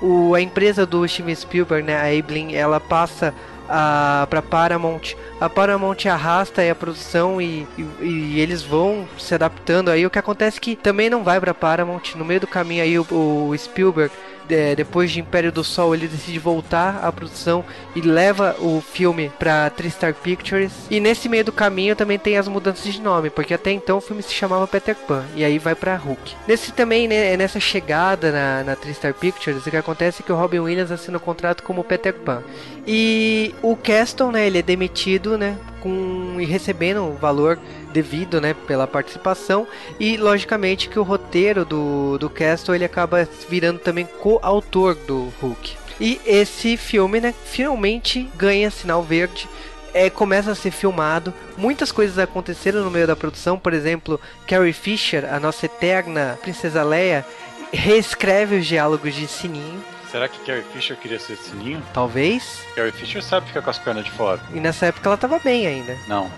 O, 0.00 0.34
a 0.36 0.40
empresa 0.40 0.86
do 0.86 1.06
Steven 1.06 1.34
Spielberg, 1.34 1.84
né, 1.84 1.96
a 1.96 2.16
Ablin, 2.16 2.54
ela 2.54 2.78
passa 2.78 3.34
a, 3.68 4.26
pra 4.30 4.40
Paramount. 4.40 5.16
A 5.42 5.50
Paramount 5.50 6.06
arrasta 6.08 6.62
a 6.70 6.72
produção 6.72 7.40
e, 7.40 7.66
e, 7.76 7.84
e, 8.00 8.40
eles 8.40 8.62
vão 8.62 9.08
se 9.18 9.34
adaptando. 9.34 9.90
Aí 9.90 10.06
o 10.06 10.10
que 10.10 10.16
acontece 10.16 10.58
é 10.58 10.60
que 10.60 10.76
também 10.76 11.10
não 11.10 11.24
vai 11.24 11.40
pra 11.40 11.52
Paramount. 11.52 12.14
No 12.14 12.24
meio 12.24 12.38
do 12.38 12.46
caminho 12.46 12.80
aí 12.80 12.96
o, 12.96 13.04
o 13.10 13.58
Spielberg 13.58 14.12
é, 14.48 14.74
depois 14.74 15.10
de 15.10 15.20
Império 15.20 15.52
do 15.52 15.64
Sol, 15.64 15.94
ele 15.94 16.08
decide 16.08 16.38
voltar 16.38 17.00
à 17.02 17.12
produção 17.12 17.64
e 17.94 18.00
leva 18.00 18.56
o 18.58 18.80
filme 18.80 19.30
para 19.38 19.68
Tristar 19.70 20.14
Pictures. 20.14 20.72
E 20.90 21.00
nesse 21.00 21.28
meio 21.28 21.44
do 21.44 21.52
caminho 21.52 21.96
também 21.96 22.18
tem 22.18 22.36
as 22.36 22.48
mudanças 22.48 22.92
de 22.92 23.00
nome, 23.00 23.30
porque 23.30 23.54
até 23.54 23.70
então 23.70 23.98
o 23.98 24.00
filme 24.00 24.22
se 24.22 24.32
chamava 24.32 24.66
Peter 24.66 24.94
Pan 24.94 25.24
e 25.34 25.44
aí 25.44 25.58
vai 25.58 25.74
para 25.74 25.96
Hulk. 25.96 26.34
Nesse 26.46 26.72
também, 26.72 27.08
né, 27.08 27.36
nessa 27.36 27.60
chegada 27.60 28.30
na, 28.30 28.64
na 28.64 28.76
Tristar 28.76 29.14
Pictures, 29.14 29.66
o 29.66 29.70
que 29.70 29.76
acontece 29.76 30.22
é 30.22 30.24
que 30.24 30.32
o 30.32 30.36
Robin 30.36 30.60
Williams 30.60 30.90
assina 30.90 31.18
o 31.18 31.20
um 31.20 31.24
contrato 31.24 31.62
como 31.62 31.84
Peter 31.84 32.14
Pan. 32.14 32.42
E 32.86 33.54
o 33.62 33.76
Caston, 33.76 34.32
né, 34.32 34.46
ele 34.46 34.58
é 34.58 34.62
demitido, 34.62 35.31
né, 35.36 35.58
com 35.80 36.36
e 36.38 36.44
recebendo 36.44 37.02
o 37.02 37.14
valor 37.14 37.58
devido, 37.92 38.40
né, 38.40 38.54
pela 38.66 38.86
participação. 38.86 39.66
E 39.98 40.16
logicamente 40.16 40.88
que 40.88 40.98
o 40.98 41.02
roteiro 41.02 41.64
do, 41.64 42.18
do 42.18 42.30
Castle 42.30 42.74
ele 42.74 42.84
acaba 42.84 43.28
virando 43.48 43.78
também 43.78 44.06
co-autor 44.06 44.94
do 44.94 45.32
Hulk. 45.40 45.76
E 46.00 46.20
esse 46.26 46.76
filme, 46.76 47.20
né, 47.20 47.34
finalmente 47.44 48.28
ganha 48.36 48.70
sinal 48.70 49.02
verde. 49.02 49.48
É, 49.94 50.08
começa 50.08 50.50
a 50.50 50.54
ser 50.54 50.70
filmado, 50.70 51.34
muitas 51.54 51.92
coisas 51.92 52.18
aconteceram 52.18 52.82
no 52.82 52.90
meio 52.90 53.06
da 53.06 53.14
produção, 53.14 53.58
por 53.58 53.74
exemplo, 53.74 54.18
Carrie 54.46 54.72
Fisher, 54.72 55.26
a 55.30 55.38
nossa 55.38 55.66
eterna 55.66 56.38
princesa 56.40 56.82
Leia, 56.82 57.26
reescreve 57.70 58.56
os 58.56 58.66
diálogos 58.66 59.14
de 59.14 59.28
Sininho, 59.28 59.84
Será 60.12 60.28
que 60.28 60.38
Carrie 60.40 60.62
Fisher 60.74 60.94
queria 60.94 61.18
ser 61.18 61.36
sininho? 61.36 61.82
talvez, 61.94 62.60
Carrie 62.76 62.92
Fisher 62.92 63.22
sabe 63.22 63.46
ficar 63.46 63.62
com 63.62 63.70
as 63.70 63.78
pernas 63.78 64.04
de 64.04 64.10
fora. 64.10 64.38
e 64.52 64.60
nessa 64.60 64.84
época 64.84 65.08
ela 65.08 65.16
tava 65.16 65.38
bem 65.38 65.66
ainda. 65.66 65.96
Não. 66.06 66.30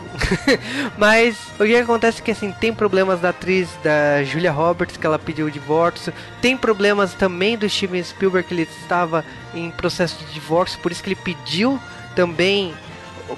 Mas 0.97 1.37
o 1.59 1.65
que 1.65 1.75
acontece 1.75 2.21
é 2.21 2.25
que 2.25 2.31
assim, 2.31 2.53
tem 2.53 2.73
problemas 2.73 3.21
da 3.21 3.31
atriz 3.31 3.69
da 3.83 4.23
Julia 4.23 4.53
Roberts, 4.53 4.97
que 4.97 5.05
ela 5.05 5.19
pediu 5.19 5.47
o 5.47 5.51
divórcio. 5.51 6.15
Tem 6.41 6.57
problemas 6.57 7.15
também 7.15 7.59
do 7.59 7.69
Steven 7.69 8.01
Spielberg, 8.05 8.47
que 8.47 8.55
ele 8.55 8.63
estava 8.63 9.25
em 9.53 9.73
processo 9.73 10.25
de 10.25 10.33
divórcio, 10.33 10.79
por 10.79 10.93
isso 10.93 11.03
que 11.03 11.09
ele 11.09 11.17
pediu 11.17 11.81
também 12.15 12.73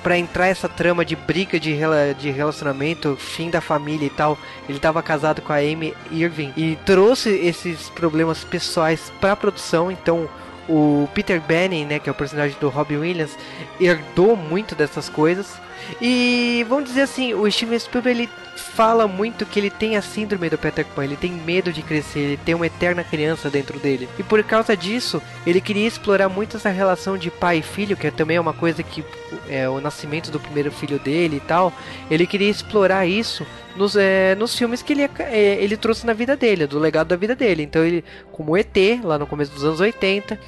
para 0.02 0.18
entrar 0.18 0.46
essa 0.48 0.68
trama 0.68 1.04
de 1.04 1.14
briga 1.14 1.58
de, 1.60 1.72
rela- 1.72 2.14
de 2.14 2.30
relacionamento, 2.30 3.16
fim 3.16 3.50
da 3.50 3.60
família 3.60 4.06
e 4.06 4.10
tal. 4.10 4.36
Ele 4.68 4.78
estava 4.78 5.02
casado 5.02 5.40
com 5.42 5.52
a 5.52 5.56
Amy 5.56 5.94
Irving 6.10 6.52
e 6.56 6.76
trouxe 6.84 7.30
esses 7.30 7.88
problemas 7.90 8.44
pessoais 8.44 9.12
para 9.20 9.32
a 9.32 9.36
produção, 9.36 9.90
então 9.90 10.28
o 10.68 11.08
Peter 11.14 11.40
Benning, 11.40 11.84
né, 11.84 11.98
que 12.00 12.08
é 12.08 12.12
o 12.12 12.14
personagem 12.14 12.56
do 12.60 12.68
Robin 12.68 12.96
Williams, 12.96 13.36
herdou 13.80 14.36
muito 14.36 14.74
dessas 14.74 15.08
coisas. 15.08 15.60
E 16.00 16.64
vamos 16.68 16.84
dizer 16.84 17.02
assim, 17.02 17.34
o 17.34 17.50
Steven 17.50 17.78
Spielberg 17.78 18.20
ele 18.20 18.30
fala 18.56 19.06
muito 19.06 19.46
que 19.46 19.58
ele 19.58 19.70
tem 19.70 19.96
a 19.96 20.02
síndrome 20.02 20.48
do 20.48 20.58
Peter 20.58 20.84
Pan, 20.84 21.04
ele 21.04 21.16
tem 21.16 21.30
medo 21.32 21.72
de 21.72 21.82
crescer, 21.82 22.20
ele 22.20 22.36
tem 22.38 22.54
uma 22.54 22.66
eterna 22.66 23.04
criança 23.04 23.50
dentro 23.50 23.78
dele. 23.78 24.08
E 24.18 24.22
por 24.22 24.42
causa 24.44 24.76
disso, 24.76 25.22
ele 25.46 25.60
queria 25.60 25.86
explorar 25.86 26.28
muito 26.28 26.56
essa 26.56 26.70
relação 26.70 27.16
de 27.16 27.30
pai 27.30 27.58
e 27.58 27.62
filho, 27.62 27.96
que 27.96 28.06
é 28.06 28.10
também 28.10 28.38
uma 28.38 28.52
coisa 28.52 28.82
que 28.82 29.04
é 29.48 29.68
o 29.68 29.80
nascimento 29.80 30.30
do 30.30 30.40
primeiro 30.40 30.70
filho 30.70 30.98
dele 30.98 31.36
e 31.36 31.40
tal. 31.40 31.72
Ele 32.10 32.26
queria 32.26 32.50
explorar 32.50 33.06
isso 33.06 33.46
nos, 33.76 33.96
é, 33.96 34.34
nos 34.34 34.56
filmes 34.56 34.82
que 34.82 34.92
ele, 34.92 35.02
é, 35.18 35.62
ele 35.62 35.76
trouxe 35.76 36.06
na 36.06 36.12
vida 36.12 36.36
dele, 36.36 36.66
do 36.66 36.78
legado 36.78 37.08
da 37.08 37.16
vida 37.16 37.34
dele. 37.34 37.62
Então 37.62 37.84
ele, 37.84 38.04
como 38.32 38.56
ET, 38.56 38.76
lá 39.02 39.18
no 39.18 39.26
começo 39.26 39.52
dos 39.52 39.64
anos 39.64 39.80
80, 39.80 40.38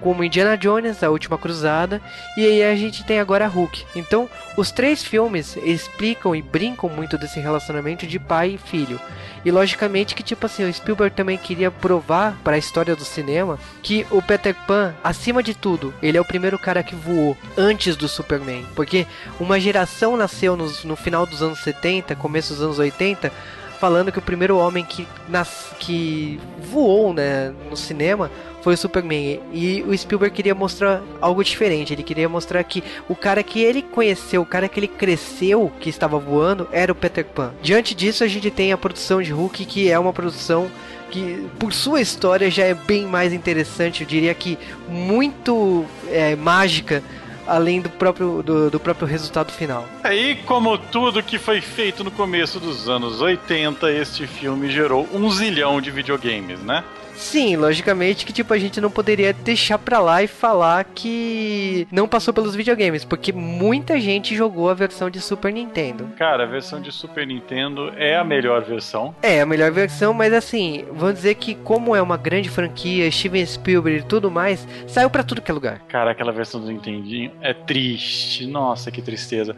como 0.00 0.24
Indiana 0.24 0.56
Jones, 0.56 1.02
A 1.02 1.10
Última 1.10 1.38
Cruzada, 1.38 2.00
e 2.36 2.44
aí 2.44 2.62
a 2.62 2.76
gente 2.76 3.04
tem 3.04 3.20
agora 3.20 3.46
Hulk. 3.46 3.84
Então, 3.94 4.28
os 4.56 4.70
três 4.70 5.02
filmes 5.02 5.56
explicam 5.56 6.34
e 6.34 6.42
brincam 6.42 6.90
muito 6.90 7.16
desse 7.16 7.40
relacionamento 7.40 8.06
de 8.06 8.18
pai 8.18 8.50
e 8.50 8.58
filho. 8.58 9.00
E 9.44 9.50
logicamente 9.50 10.14
que 10.14 10.22
tipo 10.22 10.46
assim, 10.46 10.64
o 10.64 10.72
Spielberg 10.72 11.14
também 11.14 11.36
queria 11.36 11.70
provar 11.70 12.36
para 12.42 12.56
a 12.56 12.58
história 12.58 12.96
do 12.96 13.04
cinema 13.04 13.58
que 13.82 14.06
o 14.10 14.22
Peter 14.22 14.54
Pan, 14.66 14.94
acima 15.02 15.42
de 15.42 15.54
tudo, 15.54 15.92
ele 16.02 16.16
é 16.16 16.20
o 16.20 16.24
primeiro 16.24 16.58
cara 16.58 16.82
que 16.82 16.94
voou 16.94 17.36
antes 17.56 17.96
do 17.96 18.08
Superman, 18.08 18.66
porque 18.74 19.06
uma 19.38 19.60
geração 19.60 20.16
nasceu 20.16 20.56
no 20.56 20.96
final 20.96 21.26
dos 21.26 21.42
anos 21.42 21.58
70, 21.58 22.14
começo 22.16 22.54
dos 22.54 22.62
anos 22.62 22.78
80, 22.78 23.30
falando 23.78 24.12
que 24.12 24.18
o 24.18 24.22
primeiro 24.22 24.56
homem 24.56 24.84
que, 24.84 25.06
nas, 25.28 25.72
que 25.78 26.40
voou 26.60 27.12
né, 27.12 27.52
no 27.68 27.76
cinema 27.76 28.30
foi 28.62 28.74
o 28.74 28.76
Superman. 28.78 29.40
E 29.52 29.82
o 29.82 29.96
Spielberg 29.96 30.34
queria 30.34 30.54
mostrar 30.54 31.02
algo 31.20 31.44
diferente. 31.44 31.92
Ele 31.92 32.02
queria 32.02 32.28
mostrar 32.28 32.64
que 32.64 32.82
o 33.08 33.14
cara 33.14 33.42
que 33.42 33.60
ele 33.60 33.82
conheceu, 33.82 34.40
o 34.40 34.46
cara 34.46 34.68
que 34.68 34.80
ele 34.80 34.88
cresceu, 34.88 35.70
que 35.78 35.90
estava 35.90 36.18
voando, 36.18 36.66
era 36.72 36.90
o 36.90 36.94
Peter 36.94 37.26
Pan. 37.26 37.52
Diante 37.62 37.94
disso, 37.94 38.24
a 38.24 38.26
gente 38.26 38.50
tem 38.50 38.72
a 38.72 38.78
produção 38.78 39.20
de 39.20 39.32
Hulk, 39.32 39.66
que 39.66 39.90
é 39.90 39.98
uma 39.98 40.14
produção 40.14 40.70
que, 41.10 41.46
por 41.58 41.74
sua 41.74 42.00
história, 42.00 42.50
já 42.50 42.64
é 42.64 42.72
bem 42.72 43.06
mais 43.06 43.34
interessante. 43.34 44.00
Eu 44.00 44.06
diria 44.06 44.34
que 44.34 44.58
muito 44.88 45.84
é, 46.10 46.34
mágica. 46.34 47.02
Além 47.46 47.80
do 47.80 47.90
próprio, 47.90 48.42
do, 48.42 48.70
do 48.70 48.80
próprio 48.80 49.06
resultado 49.06 49.52
final. 49.52 49.86
Aí, 50.02 50.36
como 50.46 50.78
tudo 50.78 51.22
que 51.22 51.38
foi 51.38 51.60
feito 51.60 52.02
no 52.02 52.10
começo 52.10 52.58
dos 52.58 52.88
anos 52.88 53.20
80, 53.20 53.90
este 53.92 54.26
filme 54.26 54.70
gerou 54.70 55.08
um 55.12 55.30
zilhão 55.30 55.80
de 55.80 55.90
videogames, 55.90 56.60
né? 56.60 56.82
Sim, 57.14 57.56
logicamente 57.56 58.26
que 58.26 58.32
tipo 58.32 58.52
a 58.52 58.58
gente 58.58 58.80
não 58.80 58.90
poderia 58.90 59.32
deixar 59.32 59.78
pra 59.78 60.00
lá 60.00 60.22
e 60.22 60.26
falar 60.26 60.84
que 60.84 61.86
não 61.90 62.08
passou 62.08 62.34
pelos 62.34 62.54
videogames, 62.54 63.04
porque 63.04 63.32
muita 63.32 64.00
gente 64.00 64.34
jogou 64.34 64.68
a 64.68 64.74
versão 64.74 65.08
de 65.08 65.20
Super 65.20 65.52
Nintendo. 65.52 66.08
Cara, 66.16 66.44
a 66.44 66.46
versão 66.46 66.80
de 66.80 66.92
Super 66.92 67.26
Nintendo 67.26 67.92
é 67.96 68.16
a 68.16 68.24
melhor 68.24 68.62
versão. 68.62 69.14
É, 69.22 69.40
a 69.40 69.46
melhor 69.46 69.70
versão, 69.70 70.12
mas 70.12 70.32
assim, 70.32 70.84
vamos 70.92 71.14
dizer 71.14 71.36
que 71.36 71.54
como 71.54 71.94
é 71.94 72.02
uma 72.02 72.16
grande 72.16 72.48
franquia, 72.48 73.10
Steven 73.10 73.46
Spielberg 73.46 74.00
e 74.00 74.02
tudo 74.02 74.30
mais, 74.30 74.66
saiu 74.86 75.08
pra 75.08 75.22
tudo 75.22 75.40
que 75.40 75.50
é 75.50 75.54
lugar. 75.54 75.80
Cara, 75.88 76.10
aquela 76.10 76.32
versão 76.32 76.60
do 76.60 76.66
Nintendinho 76.66 77.32
é 77.40 77.54
triste. 77.54 78.46
Nossa, 78.46 78.90
que 78.90 79.00
tristeza. 79.00 79.56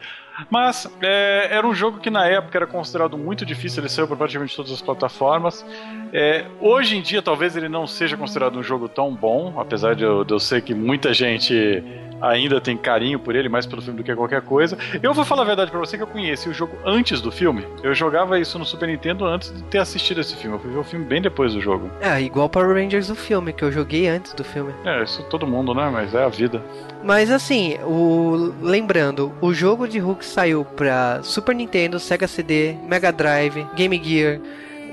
Mas 0.50 0.86
é, 1.02 1.48
era 1.50 1.66
um 1.66 1.74
jogo 1.74 1.98
que 1.98 2.10
na 2.10 2.26
época 2.26 2.58
era 2.58 2.66
considerado 2.66 3.16
muito 3.16 3.44
difícil, 3.44 3.82
ele 3.82 3.88
saiu 3.88 4.06
para 4.06 4.16
praticamente 4.16 4.54
todas 4.54 4.72
as 4.72 4.82
plataformas. 4.82 5.64
É, 6.12 6.44
hoje 6.60 6.96
em 6.96 7.02
dia, 7.02 7.22
talvez 7.22 7.56
ele 7.56 7.68
não 7.68 7.86
seja 7.86 8.16
considerado 8.16 8.58
um 8.58 8.62
jogo 8.62 8.88
tão 8.88 9.14
bom, 9.14 9.54
apesar 9.58 9.94
de 9.94 10.04
eu, 10.04 10.24
de 10.24 10.32
eu 10.32 10.38
ser 10.38 10.62
que 10.62 10.74
muita 10.74 11.12
gente 11.12 11.82
ainda 12.20 12.60
tem 12.60 12.76
carinho 12.76 13.18
por 13.18 13.34
ele, 13.34 13.48
mais 13.48 13.66
pelo 13.66 13.82
filme 13.82 13.98
do 13.98 14.04
que 14.04 14.14
qualquer 14.14 14.42
coisa. 14.42 14.76
Eu 15.02 15.12
vou 15.12 15.24
falar 15.24 15.42
a 15.42 15.46
verdade 15.46 15.70
pra 15.70 15.80
você 15.80 15.96
que 15.96 16.02
eu 16.02 16.06
conheci 16.06 16.48
o 16.48 16.54
jogo 16.54 16.76
antes 16.84 17.20
do 17.20 17.30
filme. 17.30 17.64
Eu 17.82 17.94
jogava 17.94 18.38
isso 18.38 18.58
no 18.58 18.64
Super 18.64 18.88
Nintendo 18.88 19.24
antes 19.24 19.52
de 19.54 19.62
ter 19.64 19.78
assistido 19.78 20.20
esse 20.20 20.36
filme. 20.36 20.56
Eu 20.56 20.60
fui 20.60 20.70
ver 20.70 20.78
o 20.78 20.84
filme 20.84 21.04
bem 21.04 21.20
depois 21.20 21.52
do 21.52 21.60
jogo. 21.60 21.90
É, 22.00 22.20
igual 22.20 22.48
Power 22.48 22.74
Rangers 22.74 23.08
do 23.08 23.14
filme, 23.14 23.52
que 23.52 23.62
eu 23.62 23.72
joguei 23.72 24.08
antes 24.08 24.32
do 24.32 24.44
filme. 24.44 24.72
É, 24.84 25.02
isso 25.02 25.22
todo 25.24 25.46
mundo, 25.46 25.74
né? 25.74 25.90
Mas 25.92 26.14
é 26.14 26.24
a 26.24 26.28
vida. 26.28 26.62
Mas 27.06 27.30
assim, 27.30 27.78
o 27.84 28.52
lembrando, 28.60 29.32
o 29.40 29.54
jogo 29.54 29.86
de 29.86 30.00
Hulk 30.00 30.24
saiu 30.24 30.64
pra 30.64 31.20
Super 31.22 31.54
Nintendo, 31.54 32.00
Sega 32.00 32.26
CD, 32.26 32.74
Mega 32.82 33.12
Drive, 33.12 33.64
Game 33.76 34.02
Gear, 34.02 34.40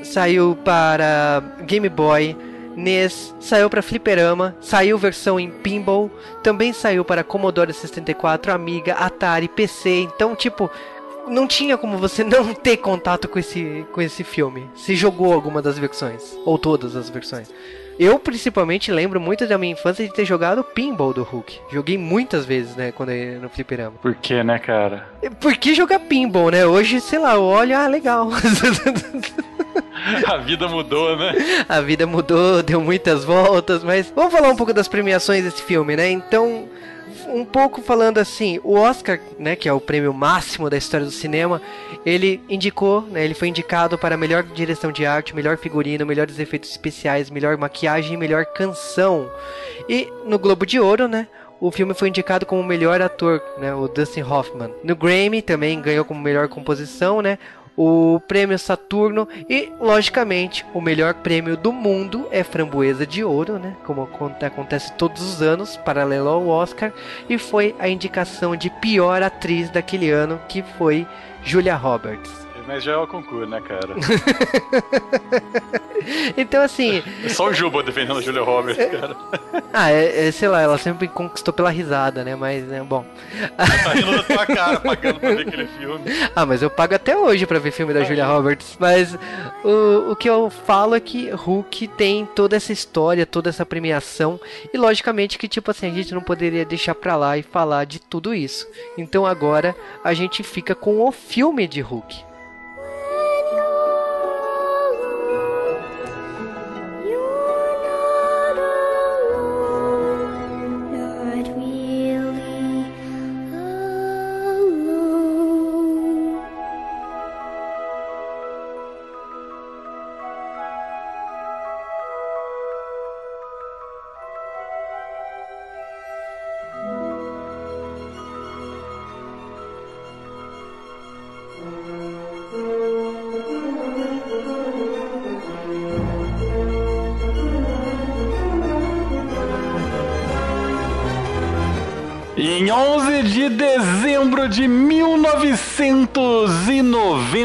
saiu 0.03 0.55
para 0.63 1.41
Game 1.65 1.89
Boy, 1.89 2.37
NES, 2.75 3.33
saiu 3.39 3.67
para 3.67 3.81
Fliperama, 3.81 4.55
saiu 4.61 4.95
versão 4.95 5.39
em 5.39 5.49
Pinball, 5.49 6.11
também 6.43 6.71
saiu 6.71 7.03
para 7.03 7.23
Commodore 7.23 7.73
64, 7.73 8.51
Amiga, 8.51 8.93
Atari, 8.93 9.47
PC. 9.47 10.01
Então, 10.01 10.35
tipo, 10.35 10.69
não 11.27 11.47
tinha 11.47 11.79
como 11.79 11.97
você 11.97 12.21
não 12.23 12.53
ter 12.53 12.77
contato 12.77 13.27
com 13.27 13.39
esse, 13.39 13.87
com 13.91 13.99
esse 13.99 14.23
filme. 14.23 14.69
Se 14.75 14.95
jogou 14.95 15.33
alguma 15.33 15.63
das 15.63 15.79
versões, 15.79 16.37
ou 16.45 16.59
todas 16.59 16.95
as 16.95 17.09
versões. 17.09 17.49
Eu, 18.03 18.19
principalmente, 18.19 18.91
lembro 18.91 19.17
muito 19.17 19.47
da 19.47 19.57
minha 19.57 19.71
infância 19.71 20.05
de 20.05 20.13
ter 20.13 20.25
jogado 20.25 20.61
Pinball 20.61 21.13
do 21.13 21.23
Hulk. 21.23 21.57
Joguei 21.71 21.97
muitas 21.97 22.45
vezes, 22.45 22.75
né, 22.75 22.91
quando 22.91 23.11
eu 23.11 23.15
ia 23.15 23.39
no 23.39 23.47
fliperama. 23.47 23.95
Por 24.01 24.13
quê, 24.15 24.43
né, 24.43 24.59
cara? 24.59 25.07
Por 25.39 25.55
que 25.55 25.73
jogar 25.73 25.99
Pinball, 25.99 26.51
né? 26.51 26.65
Hoje, 26.65 26.99
sei 26.99 27.17
lá, 27.17 27.35
eu 27.35 27.43
olho, 27.43 27.77
ah, 27.77 27.87
legal. 27.87 28.27
A 30.27 30.35
vida 30.35 30.67
mudou, 30.67 31.15
né? 31.15 31.33
A 31.69 31.79
vida 31.79 32.05
mudou, 32.05 32.61
deu 32.61 32.81
muitas 32.81 33.23
voltas, 33.23 33.85
mas 33.85 34.11
vamos 34.13 34.33
falar 34.33 34.49
um 34.49 34.55
pouco 34.57 34.73
das 34.73 34.89
premiações 34.89 35.45
desse 35.45 35.61
filme, 35.63 35.95
né? 35.95 36.11
Então, 36.11 36.67
um 37.33 37.43
pouco 37.43 37.81
falando 37.81 38.19
assim, 38.19 38.59
o 38.63 38.75
Oscar, 38.75 39.19
né, 39.39 39.55
que 39.55 39.67
é 39.67 39.73
o 39.73 39.81
prêmio 39.81 40.13
máximo 40.13 40.69
da 40.69 40.77
história 40.77 41.05
do 41.05 41.11
cinema, 41.11 41.59
ele 42.05 42.39
indicou, 42.47 43.01
né, 43.01 43.25
ele 43.25 43.33
foi 43.33 43.47
indicado 43.47 43.97
para 43.97 44.15
melhor 44.15 44.43
direção 44.43 44.91
de 44.91 45.03
arte, 45.03 45.35
melhor 45.35 45.57
figurino, 45.57 46.05
melhores 46.05 46.37
efeitos 46.37 46.69
especiais, 46.69 47.31
melhor 47.31 47.57
maquiagem 47.57 48.13
e 48.13 48.17
melhor 48.17 48.45
canção. 48.45 49.31
E 49.89 50.07
no 50.25 50.37
Globo 50.37 50.63
de 50.63 50.79
Ouro, 50.79 51.07
né, 51.07 51.27
o 51.59 51.71
filme 51.71 51.95
foi 51.95 52.09
indicado 52.09 52.45
como 52.45 52.61
melhor 52.61 53.01
ator, 53.01 53.41
né, 53.57 53.73
o 53.73 53.87
Dustin 53.87 54.21
Hoffman. 54.21 54.71
No 54.83 54.95
Grammy 54.95 55.41
também 55.41 55.81
ganhou 55.81 56.05
como 56.05 56.21
melhor 56.21 56.47
composição, 56.47 57.19
né, 57.19 57.39
o 57.75 58.19
prêmio 58.27 58.57
Saturno 58.59 59.27
e, 59.49 59.71
logicamente, 59.79 60.65
o 60.73 60.81
melhor 60.81 61.15
prêmio 61.15 61.57
do 61.57 61.71
mundo 61.71 62.27
é 62.31 62.43
Framboesa 62.43 63.05
de 63.05 63.23
Ouro, 63.23 63.57
né? 63.57 63.75
Como 63.85 64.03
acon- 64.03 64.35
acontece 64.41 64.93
todos 64.93 65.21
os 65.21 65.41
anos, 65.41 65.77
paralelo 65.77 66.29
ao 66.29 66.47
Oscar, 66.47 66.93
e 67.27 67.37
foi 67.37 67.75
a 67.79 67.87
indicação 67.87 68.55
de 68.55 68.69
pior 68.69 69.23
atriz 69.23 69.69
daquele 69.69 70.09
ano, 70.09 70.39
que 70.47 70.61
foi 70.77 71.07
Julia 71.43 71.75
Roberts. 71.75 72.42
Mas 72.67 72.83
já 72.83 72.93
é 72.93 72.97
o 72.97 73.05
concurso, 73.07 73.49
né, 73.49 73.61
cara? 73.61 73.95
Então, 76.35 76.61
assim, 76.61 77.01
É 77.23 77.29
só 77.29 77.47
o 77.47 77.53
Juba 77.53 77.81
defendendo 77.81 78.17
a 78.17 78.21
Julia 78.21 78.41
Roberts, 78.41 78.91
cara. 78.91 79.15
ah, 79.71 79.89
é, 79.89 80.27
é, 80.27 80.31
sei 80.31 80.49
lá, 80.49 80.61
ela 80.61 80.77
sempre 80.77 81.07
conquistou 81.07 81.53
pela 81.53 81.69
risada, 81.69 82.23
né? 82.25 82.35
Mas, 82.35 82.63
né, 82.65 82.83
bom. 82.83 83.05
Tá 83.55 83.93
rindo 83.93 84.11
da 84.17 84.23
tua 84.23 84.45
cara, 84.45 84.79
pagando 84.81 85.19
pra 85.21 85.29
ver 85.33 85.47
aquele 85.47 85.67
filme. 85.67 86.03
Ah, 86.35 86.45
mas 86.45 86.61
eu 86.61 86.69
pago 86.69 86.95
até 86.95 87.15
hoje 87.15 87.45
pra 87.45 87.59
ver 87.59 87.71
filme 87.71 87.93
da 87.93 88.03
Julia 88.03 88.25
Roberts. 88.25 88.75
Mas 88.79 89.17
o, 89.63 90.11
o 90.11 90.15
que 90.15 90.29
eu 90.29 90.49
falo 90.49 90.95
é 90.95 90.99
que 90.99 91.29
Hulk 91.29 91.87
tem 91.89 92.25
toda 92.25 92.55
essa 92.55 92.73
história, 92.73 93.25
toda 93.25 93.49
essa 93.49 93.65
premiação. 93.65 94.39
E 94.73 94.77
logicamente 94.77 95.37
que, 95.37 95.47
tipo 95.47 95.69
assim, 95.71 95.87
a 95.89 95.93
gente 95.93 96.13
não 96.13 96.21
poderia 96.21 96.65
deixar 96.65 96.95
pra 96.95 97.15
lá 97.15 97.37
e 97.37 97.43
falar 97.43 97.85
de 97.85 97.99
tudo 97.99 98.33
isso. 98.33 98.67
Então 98.97 99.25
agora 99.25 99.75
a 100.03 100.13
gente 100.13 100.43
fica 100.43 100.73
com 100.75 100.99
o 101.07 101.11
filme 101.11 101.67
de 101.67 101.81
Hulk. 101.81 102.32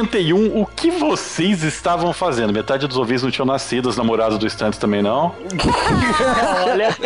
1991, 0.02 0.60
o 0.60 0.66
que 0.66 0.90
vocês 0.90 1.62
estavam 1.62 2.12
fazendo? 2.12 2.52
Metade 2.52 2.86
dos 2.86 2.96
ouvintes 2.96 3.22
não 3.22 3.30
tinham 3.30 3.46
nascido, 3.46 3.86
os 3.88 3.96
namorados 3.96 4.38
do 4.38 4.46
Stantes 4.46 4.78
também 4.78 5.02
não. 5.02 5.34
Olha. 6.70 6.96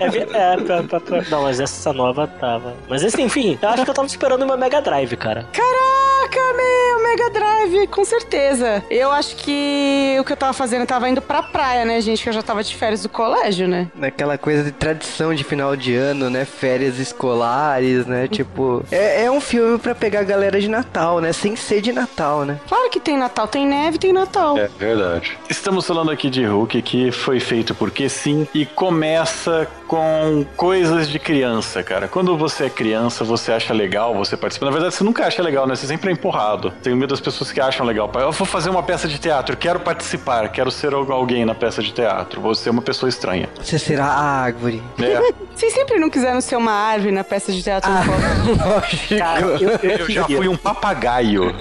É, 0.00 0.08
ver- 0.10 0.28
é, 0.34 0.56
pra- 0.56 0.82
pra- 0.82 1.00
pra- 1.00 1.22
não, 1.30 1.42
mas 1.42 1.60
essa 1.60 1.92
nova 1.92 2.26
tava. 2.26 2.74
Mas 2.88 3.04
assim, 3.04 3.22
enfim, 3.24 3.58
eu 3.60 3.68
acho 3.68 3.84
que 3.84 3.90
eu 3.90 3.94
tava 3.94 4.06
esperando 4.06 4.42
uma 4.44 4.56
Mega 4.56 4.80
Drive, 4.80 5.16
cara. 5.16 5.46
Caraca, 5.52 6.56
meu, 6.56 6.87
Mega 7.08 7.30
Drive, 7.30 7.86
com 7.86 8.04
certeza. 8.04 8.84
Eu 8.90 9.10
acho 9.10 9.34
que 9.36 10.16
o 10.20 10.24
que 10.24 10.32
eu 10.32 10.36
tava 10.36 10.52
fazendo, 10.52 10.82
eu 10.82 10.86
tava 10.86 11.08
indo 11.08 11.22
pra 11.22 11.42
praia, 11.42 11.82
né, 11.86 12.02
gente? 12.02 12.22
Que 12.22 12.28
eu 12.28 12.32
já 12.34 12.42
tava 12.42 12.62
de 12.62 12.76
férias 12.76 13.02
do 13.02 13.08
colégio, 13.08 13.66
né? 13.66 13.88
Naquela 13.94 14.36
coisa 14.36 14.62
de 14.62 14.72
tradição 14.72 15.34
de 15.34 15.42
final 15.42 15.74
de 15.74 15.94
ano, 15.94 16.28
né? 16.28 16.44
Férias 16.44 16.98
escolares, 16.98 18.04
né? 18.04 18.28
Tipo, 18.28 18.84
é, 18.90 19.24
é 19.24 19.30
um 19.30 19.40
filme 19.40 19.78
pra 19.78 19.94
pegar 19.94 20.20
a 20.20 20.24
galera 20.24 20.60
de 20.60 20.68
Natal, 20.68 21.18
né? 21.20 21.32
Sem 21.32 21.56
ser 21.56 21.80
de 21.80 21.92
Natal, 21.92 22.44
né? 22.44 22.60
Claro 22.68 22.90
que 22.90 23.00
tem 23.00 23.16
Natal, 23.16 23.48
tem 23.48 23.66
neve, 23.66 23.96
tem 23.96 24.12
Natal. 24.12 24.58
É 24.58 24.68
verdade. 24.78 25.38
Estamos 25.48 25.86
falando 25.86 26.10
aqui 26.10 26.28
de 26.28 26.44
Hulk, 26.44 26.82
que 26.82 27.10
foi 27.10 27.40
feito 27.40 27.74
porque 27.74 28.06
sim, 28.10 28.46
e 28.52 28.66
começa 28.66 29.66
com 29.86 30.44
coisas 30.56 31.08
de 31.08 31.18
criança, 31.18 31.82
cara. 31.82 32.06
Quando 32.06 32.36
você 32.36 32.66
é 32.66 32.70
criança, 32.70 33.24
você 33.24 33.50
acha 33.50 33.72
legal 33.72 34.14
você 34.14 34.36
participa. 34.36 34.66
Na 34.66 34.72
verdade, 34.72 34.94
você 34.94 35.02
nunca 35.02 35.26
acha 35.26 35.42
legal, 35.42 35.66
né? 35.66 35.74
Você 35.74 35.86
sempre 35.86 36.10
é 36.10 36.12
empurrado. 36.12 36.70
Tenho 36.82 36.97
medo 36.98 37.10
das 37.10 37.20
pessoas 37.20 37.52
que 37.52 37.60
acham 37.60 37.84
legal. 37.86 38.10
Eu 38.14 38.32
vou 38.32 38.46
fazer 38.46 38.70
uma 38.70 38.82
peça 38.82 39.08
de 39.08 39.18
teatro, 39.18 39.56
quero 39.56 39.80
participar, 39.80 40.48
quero 40.50 40.70
ser 40.70 40.92
alguém 40.94 41.44
na 41.44 41.54
peça 41.54 41.82
de 41.82 41.92
teatro. 41.92 42.40
Vou 42.40 42.54
ser 42.54 42.70
uma 42.70 42.82
pessoa 42.82 43.08
estranha. 43.08 43.48
Você 43.62 43.78
será 43.78 44.06
a 44.06 44.20
árvore. 44.42 44.82
É. 45.00 45.32
Vocês 45.54 45.72
sempre 45.72 45.98
não 45.98 46.08
quiseram 46.08 46.40
ser 46.40 46.54
uma 46.56 46.70
árvore 46.72 47.10
na 47.10 47.24
peça 47.24 47.50
de 47.50 47.62
teatro 47.62 47.90
do 47.90 48.04
colégio? 48.04 48.58
Lógico. 48.74 49.18
Cara, 49.18 49.40
eu, 49.40 49.58
eu, 49.58 49.78
Eu 49.98 50.10
já 50.10 50.24
fui 50.24 50.46
um 50.48 50.56
papagaio. 50.56 51.52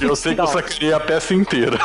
Eu 0.00 0.14
sei 0.14 0.34
que 0.34 0.40
eu 0.40 0.44
Não. 0.44 0.52
sacriei 0.52 0.92
a 0.92 1.00
peça 1.00 1.34
inteira. 1.34 1.78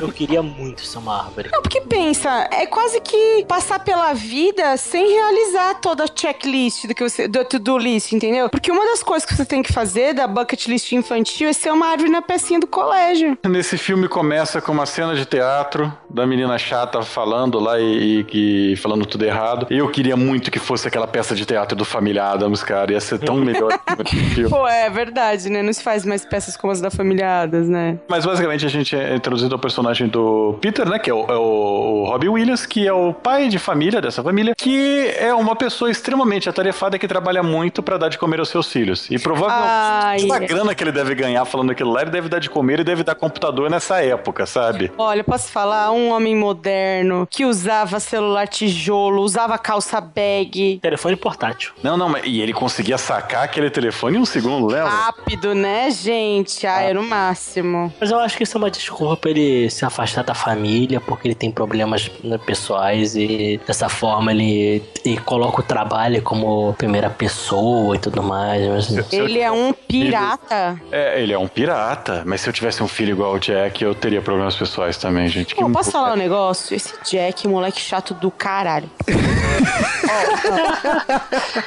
eu 0.00 0.08
queria 0.10 0.42
muito 0.42 0.84
ser 0.84 0.98
uma 0.98 1.24
árvore. 1.24 1.50
Não, 1.52 1.60
porque 1.62 1.80
pensa, 1.82 2.48
é 2.50 2.66
quase 2.66 3.00
que 3.00 3.44
passar 3.46 3.78
pela 3.80 4.12
vida 4.14 4.76
sem 4.76 5.06
realizar 5.12 5.74
toda 5.74 6.04
a 6.04 6.06
checklist 6.12 6.86
do 6.86 6.94
que 6.94 7.02
você, 7.02 7.28
do 7.28 7.44
to-do 7.44 7.76
list, 7.78 8.12
entendeu? 8.12 8.48
Porque 8.48 8.70
uma 8.72 8.84
das 8.86 9.02
coisas 9.02 9.26
que 9.28 9.34
você 9.36 9.44
tem 9.44 9.62
que 9.62 9.72
fazer 9.72 10.14
da 10.14 10.26
bucket 10.26 10.66
list 10.66 10.92
infantil 10.92 11.48
é 11.48 11.52
ser 11.52 11.70
uma 11.72 11.77
árvore 11.86 12.10
na 12.10 12.20
pecinha 12.22 12.60
do 12.60 12.66
colégio. 12.66 13.38
Nesse 13.46 13.78
filme 13.78 14.08
começa 14.08 14.60
com 14.60 14.72
uma 14.72 14.86
cena 14.86 15.14
de 15.14 15.24
teatro 15.24 15.92
da 16.10 16.26
menina 16.26 16.58
chata 16.58 17.02
falando 17.02 17.58
lá 17.58 17.78
e, 17.80 18.24
e- 18.32 18.72
e 18.72 18.76
falando 18.76 19.06
tudo 19.06 19.24
errado. 19.24 19.66
Eu 19.70 19.88
queria 19.88 20.16
muito 20.16 20.50
que 20.50 20.58
fosse 20.58 20.88
aquela 20.88 21.06
peça 21.06 21.34
de 21.34 21.44
teatro 21.44 21.76
do 21.76 21.84
Família 21.84 22.24
Adams, 22.24 22.62
cara. 22.62 22.92
Ia 22.92 23.00
ser 23.00 23.18
tão 23.18 23.36
melhor 23.36 23.70
que 24.04 24.16
o 24.16 24.30
filme. 24.30 24.50
Pô, 24.50 24.66
é 24.66 24.88
verdade, 24.90 25.48
né? 25.50 25.62
Não 25.62 25.72
se 25.72 25.82
faz 25.82 26.04
mais 26.04 26.24
peças 26.24 26.56
como 26.56 26.72
as 26.72 26.80
da 26.80 26.90
Família 26.90 27.42
Adams, 27.42 27.68
né? 27.68 27.98
Mas 28.08 28.24
basicamente 28.24 28.64
a 28.66 28.68
gente 28.68 28.94
é 28.96 29.14
introduzido 29.14 29.54
ao 29.54 29.58
personagem 29.58 30.08
do 30.08 30.56
Peter, 30.60 30.88
né? 30.88 30.98
Que 30.98 31.10
é 31.10 31.14
o, 31.14 31.24
é 31.28 31.36
o 31.36 32.04
Robbie 32.08 32.28
Williams, 32.28 32.66
que 32.66 32.86
é 32.86 32.92
o 32.92 33.12
pai 33.12 33.48
de 33.48 33.58
família 33.58 34.00
dessa 34.00 34.22
família, 34.22 34.54
que 34.56 35.06
é 35.18 35.32
uma 35.34 35.54
pessoa 35.56 35.90
extremamente 35.90 36.48
atarefada 36.48 36.98
que 36.98 37.06
trabalha 37.08 37.42
muito 37.42 37.82
pra 37.82 37.96
dar 37.96 38.08
de 38.08 38.18
comer 38.18 38.40
aos 38.40 38.48
seus 38.48 38.70
filhos. 38.72 39.08
E 39.10 39.18
provavelmente 39.18 39.68
Ai, 39.68 40.30
a 40.30 40.38
grana 40.38 40.74
que 40.74 40.82
ele 40.84 40.92
deve 40.92 41.14
ganhar 41.14 41.44
falando 41.44 41.67
aquilo 41.72 41.90
lá, 41.90 42.02
ele 42.02 42.10
deve 42.10 42.28
dar 42.28 42.38
de 42.38 42.50
comer 42.50 42.80
e 42.80 42.84
deve 42.84 43.02
dar 43.02 43.14
computador 43.14 43.70
nessa 43.70 44.02
época, 44.02 44.46
sabe? 44.46 44.90
Olha, 44.98 45.22
posso 45.24 45.48
falar? 45.48 45.90
Um 45.92 46.10
homem 46.10 46.34
moderno 46.34 47.26
que 47.30 47.44
usava 47.44 48.00
celular 48.00 48.46
tijolo, 48.48 49.22
usava 49.22 49.56
calça 49.58 50.00
bag. 50.00 50.78
Telefone 50.80 51.16
portátil. 51.16 51.72
Não, 51.82 51.96
não, 51.96 52.08
mas 52.08 52.22
e 52.24 52.40
ele 52.40 52.52
conseguia 52.52 52.98
sacar 52.98 53.44
aquele 53.44 53.70
telefone 53.70 54.16
em 54.16 54.20
um 54.20 54.24
segundo, 54.24 54.66
lembra? 54.66 54.88
Rápido, 54.88 55.54
né, 55.54 55.90
gente? 55.90 56.66
Ah, 56.66 56.80
era 56.80 57.00
o 57.00 57.04
máximo. 57.04 57.92
Mas 58.00 58.10
eu 58.10 58.18
acho 58.18 58.36
que 58.36 58.42
isso 58.42 58.56
é 58.56 58.58
uma 58.58 58.70
desculpa 58.70 59.16
pra 59.16 59.30
ele 59.30 59.70
se 59.70 59.84
afastar 59.84 60.22
da 60.24 60.34
família, 60.34 61.00
porque 61.00 61.28
ele 61.28 61.34
tem 61.34 61.50
problemas 61.50 62.10
né, 62.22 62.38
pessoais 62.38 63.16
e 63.16 63.60
dessa 63.66 63.88
forma 63.88 64.30
ele, 64.32 64.82
ele 65.04 65.18
coloca 65.18 65.60
o 65.60 65.62
trabalho 65.62 66.22
como 66.22 66.74
primeira 66.74 67.10
pessoa 67.10 67.96
e 67.96 67.98
tudo 67.98 68.22
mais. 68.22 68.66
Mas, 68.68 69.12
Ele 69.12 69.38
é 69.38 69.50
um 69.50 69.72
pirata. 69.72 70.80
É, 70.90 71.22
ele 71.22 71.32
é 71.32 71.38
um 71.38 71.48
pirata, 71.58 72.22
mas 72.24 72.40
se 72.40 72.48
eu 72.48 72.52
tivesse 72.52 72.80
um 72.84 72.86
filho 72.86 73.10
igual 73.10 73.34
o 73.34 73.38
Jack, 73.40 73.82
eu 73.82 73.92
teria 73.92 74.22
problemas 74.22 74.54
pessoais 74.54 74.96
também, 74.96 75.26
gente. 75.26 75.56
Que 75.56 75.60
Pô, 75.60 75.68
posso 75.68 75.90
falar 75.90 76.12
um 76.12 76.16
negócio? 76.16 76.72
Esse 76.72 76.94
Jack, 77.02 77.48
moleque 77.48 77.80
chato 77.80 78.14
do 78.14 78.30
caralho. 78.30 78.88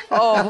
Ó, 0.09 0.17
ó, 0.19 0.43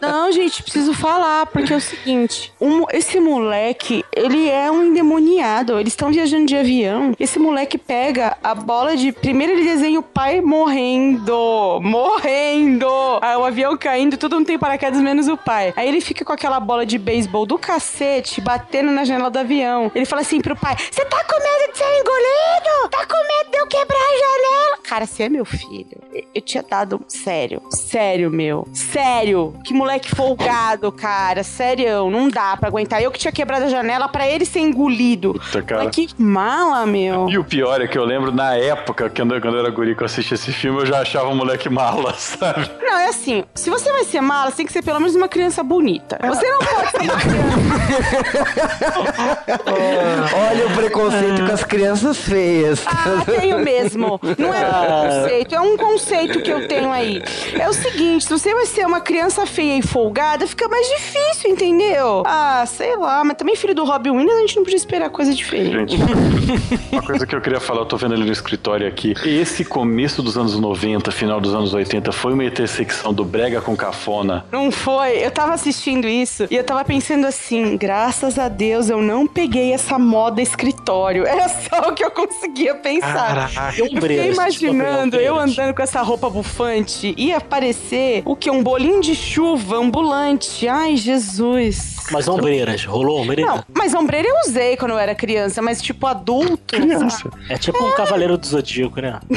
não, 0.00 0.32
gente, 0.32 0.62
preciso 0.62 0.92
falar, 0.92 1.46
porque 1.46 1.72
é 1.72 1.76
o 1.76 1.80
seguinte: 1.80 2.52
um- 2.60 2.84
esse 2.92 3.20
moleque, 3.20 4.04
ele 4.14 4.48
é 4.48 4.70
um 4.70 4.84
endemoniado. 4.84 5.78
Eles 5.78 5.92
estão 5.92 6.10
viajando 6.10 6.46
de 6.46 6.56
avião. 6.56 7.12
Esse 7.18 7.38
moleque 7.38 7.78
pega 7.78 8.36
a 8.42 8.54
bola 8.54 8.96
de. 8.96 9.12
Primeiro 9.12 9.52
ele 9.52 9.64
desenha 9.64 9.98
o 10.00 10.02
pai 10.02 10.40
morrendo. 10.40 11.80
Morrendo! 11.82 12.88
Aí 13.22 13.36
o 13.36 13.44
avião 13.44 13.76
caindo, 13.76 14.16
tudo 14.16 14.36
não 14.36 14.44
tem 14.44 14.58
paraquedas 14.58 15.00
menos 15.00 15.28
o 15.28 15.36
pai. 15.36 15.72
Aí 15.76 15.88
ele 15.88 16.00
fica 16.00 16.24
com 16.24 16.32
aquela 16.32 16.58
bola 16.60 16.84
de 16.84 16.98
beisebol 16.98 17.46
do 17.46 17.58
cacete 17.58 18.40
batendo 18.40 18.87
na 18.94 19.04
janela 19.04 19.30
do 19.30 19.38
avião. 19.38 19.90
Ele 19.94 20.04
fala 20.04 20.22
assim 20.22 20.40
pro 20.40 20.56
pai: 20.56 20.76
Você 20.90 21.04
tá 21.04 21.24
com 21.24 21.36
medo 21.42 21.72
de 21.72 21.78
ser 21.78 21.84
engolido? 22.00 22.88
Tá 22.90 23.06
com 23.06 23.16
medo 23.16 23.50
de 23.50 23.58
eu 23.58 23.66
quebrar 23.66 23.96
a 23.98 24.18
janela? 24.18 24.78
Cara, 24.84 25.06
você 25.06 25.24
é 25.24 25.28
meu 25.28 25.44
filho. 25.44 25.98
Eu- 26.34 26.42
tinha 26.42 26.62
dado. 26.62 27.00
Sério. 27.08 27.60
Sério, 27.70 28.30
meu. 28.30 28.66
Sério. 28.72 29.54
Que 29.64 29.74
moleque 29.74 30.08
folgado, 30.14 30.90
cara. 30.90 31.42
Sério. 31.44 32.08
Não 32.10 32.28
dá 32.28 32.56
pra 32.56 32.68
aguentar. 32.68 33.02
Eu 33.02 33.10
que 33.10 33.18
tinha 33.18 33.30
quebrado 33.32 33.66
a 33.66 33.68
janela 33.68 34.08
pra 34.08 34.26
ele 34.26 34.44
ser 34.46 34.60
engolido. 34.60 35.34
Puta, 35.34 35.60
cara. 35.62 35.84
Mas 35.84 35.94
que 35.94 36.08
mala, 36.16 36.86
meu. 36.86 37.28
E 37.28 37.36
o 37.38 37.44
pior 37.44 37.80
é 37.82 37.86
que 37.86 37.98
eu 37.98 38.04
lembro 38.04 38.32
na 38.32 38.54
época, 38.56 39.10
quando 39.10 39.34
eu, 39.34 39.40
quando 39.42 39.54
eu 39.54 39.60
era 39.60 39.70
guri 39.70 39.94
que 39.94 40.02
eu 40.02 40.06
assisti 40.06 40.32
esse 40.34 40.52
filme, 40.52 40.80
eu 40.80 40.86
já 40.86 41.00
achava 41.02 41.28
o 41.28 41.34
moleque 41.34 41.68
mala, 41.68 42.14
sabe? 42.18 42.70
Não, 42.80 42.96
é 42.98 43.08
assim. 43.08 43.44
Se 43.54 43.68
você 43.68 43.92
vai 43.92 44.04
ser 44.04 44.20
mala, 44.22 44.50
você 44.50 44.56
tem 44.58 44.66
que 44.66 44.72
ser 44.72 44.82
pelo 44.82 44.98
menos 45.00 45.14
uma 45.14 45.28
criança 45.28 45.62
bonita. 45.62 46.18
Você 46.26 46.50
não 46.50 46.58
pode 46.60 46.90
ser 46.90 46.98
uma 47.02 47.20
criança. 47.20 48.77
Olha 50.50 50.66
o 50.66 50.76
preconceito 50.76 51.46
com 51.46 51.52
as 51.52 51.64
crianças 51.64 52.18
feias. 52.18 52.84
Ah, 52.86 53.22
tenho 53.24 53.58
mesmo. 53.58 54.20
Não 54.38 54.52
é 54.52 54.66
um 54.68 55.20
conceito, 55.20 55.54
é 55.54 55.60
um 55.60 55.76
conceito 55.76 56.40
que 56.40 56.50
eu 56.50 56.68
tenho 56.68 56.90
aí. 56.90 57.22
É 57.58 57.68
o 57.68 57.72
seguinte, 57.72 58.24
se 58.24 58.30
você 58.30 58.54
vai 58.54 58.66
ser 58.66 58.86
uma 58.86 59.00
criança 59.00 59.46
feia 59.46 59.78
e 59.78 59.82
folgada, 59.82 60.46
fica 60.46 60.68
mais 60.68 60.86
difícil, 60.88 61.50
entendeu? 61.50 62.22
Ah, 62.26 62.64
sei 62.66 62.96
lá, 62.96 63.24
mas 63.24 63.36
também 63.36 63.56
filho 63.56 63.74
do 63.74 63.84
Robin 63.84 64.10
Williams, 64.10 64.36
a 64.36 64.40
gente 64.40 64.56
não 64.56 64.64
podia 64.64 64.76
esperar 64.76 65.10
coisa 65.10 65.34
diferente. 65.34 65.96
Gente, 65.96 66.92
uma 66.92 67.02
coisa 67.02 67.26
que 67.26 67.34
eu 67.34 67.40
queria 67.40 67.60
falar, 67.60 67.80
eu 67.80 67.86
tô 67.86 67.96
vendo 67.96 68.14
ali 68.14 68.24
no 68.24 68.32
escritório 68.32 68.86
aqui. 68.86 69.14
Esse 69.24 69.64
começo 69.64 70.22
dos 70.22 70.36
anos 70.36 70.58
90, 70.58 71.10
final 71.10 71.40
dos 71.40 71.54
anos 71.54 71.74
80, 71.74 72.12
foi 72.12 72.32
uma 72.32 72.44
intersecção 72.44 73.12
do 73.12 73.24
brega 73.24 73.60
com 73.60 73.76
cafona. 73.76 74.44
Não 74.50 74.70
foi? 74.70 75.24
Eu 75.24 75.30
tava 75.30 75.54
assistindo 75.54 76.06
isso 76.06 76.46
e 76.50 76.56
eu 76.56 76.64
tava 76.64 76.84
pensando 76.84 77.26
assim, 77.26 77.76
graças 77.76 78.38
a 78.38 78.48
Deus 78.48 78.67
eu 78.68 79.00
não 79.00 79.26
peguei 79.26 79.72
essa 79.72 79.98
moda 79.98 80.40
escritório. 80.42 81.26
Era 81.26 81.48
só 81.48 81.88
o 81.88 81.94
que 81.94 82.04
eu 82.04 82.10
conseguia 82.10 82.74
pensar. 82.74 83.50
E 83.76 83.80
Eu 83.80 83.86
fiquei 83.86 84.30
imaginando 84.30 85.16
eu 85.16 85.38
andando 85.38 85.74
com 85.74 85.82
essa 85.82 86.02
roupa 86.02 86.28
bufante 86.30 87.14
e 87.16 87.32
aparecer 87.32 88.22
o 88.24 88.36
que? 88.36 88.50
Um 88.50 88.62
bolinho 88.62 89.00
de 89.00 89.14
chuva 89.14 89.76
ambulante. 89.76 90.68
Ai, 90.68 90.96
Jesus. 90.96 91.97
Mas 92.10 92.26
ombreiras, 92.28 92.84
rolou 92.84 93.20
ombreira? 93.20 93.50
Não, 93.50 93.64
mas 93.74 93.94
ombreira 93.94 94.28
eu 94.28 94.34
usei 94.48 94.76
quando 94.76 94.92
eu 94.92 94.98
era 94.98 95.14
criança, 95.14 95.60
mas 95.62 95.80
tipo 95.82 96.06
adulto. 96.06 96.58
Criança. 96.76 97.30
É 97.48 97.56
tipo 97.58 97.82
um 97.84 97.92
cavaleiro 97.92 98.36
do 98.36 98.46
zodíaco, 98.46 99.00
né? 99.00 99.18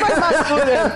Mais 0.00 0.18
madura. 0.18 0.94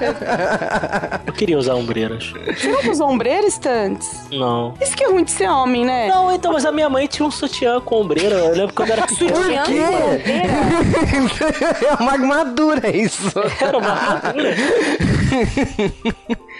Eu 1.27 1.33
queria 1.33 1.59
usar 1.59 1.75
ombreiras. 1.75 2.33
Você 2.57 2.69
não 2.69 2.91
usou 2.91 3.09
ombreira, 3.11 3.47
Stantes? 3.47 4.09
Não. 4.31 4.75
Isso 4.81 4.97
que 4.97 5.05
é 5.05 5.09
ruim 5.09 5.25
de 5.25 5.31
ser 5.31 5.49
homem, 5.49 5.85
né? 5.85 6.09
Não, 6.09 6.33
então, 6.33 6.53
mas 6.53 6.65
a 6.65 6.73
minha 6.73 6.89
mãe 6.89 7.07
tinha 7.07 7.27
um 7.27 7.31
sutiã 7.31 7.81
com 7.81 8.01
ombreira. 8.01 8.35
Eu 8.37 8.55
lembro 8.55 8.75
quando 8.75 8.89
eu 8.91 8.95
era 8.95 9.07
pequeno. 9.07 9.37
Sutiã 9.37 9.63
quê? 9.65 9.81
com 9.81 10.11
ombreira? 10.15 10.49
é 11.89 11.95
uma 12.03 12.13
armadura 12.13 12.97
isso. 12.97 13.33
Era 13.61 13.79
uma 13.79 13.91
armadura. 13.91 14.55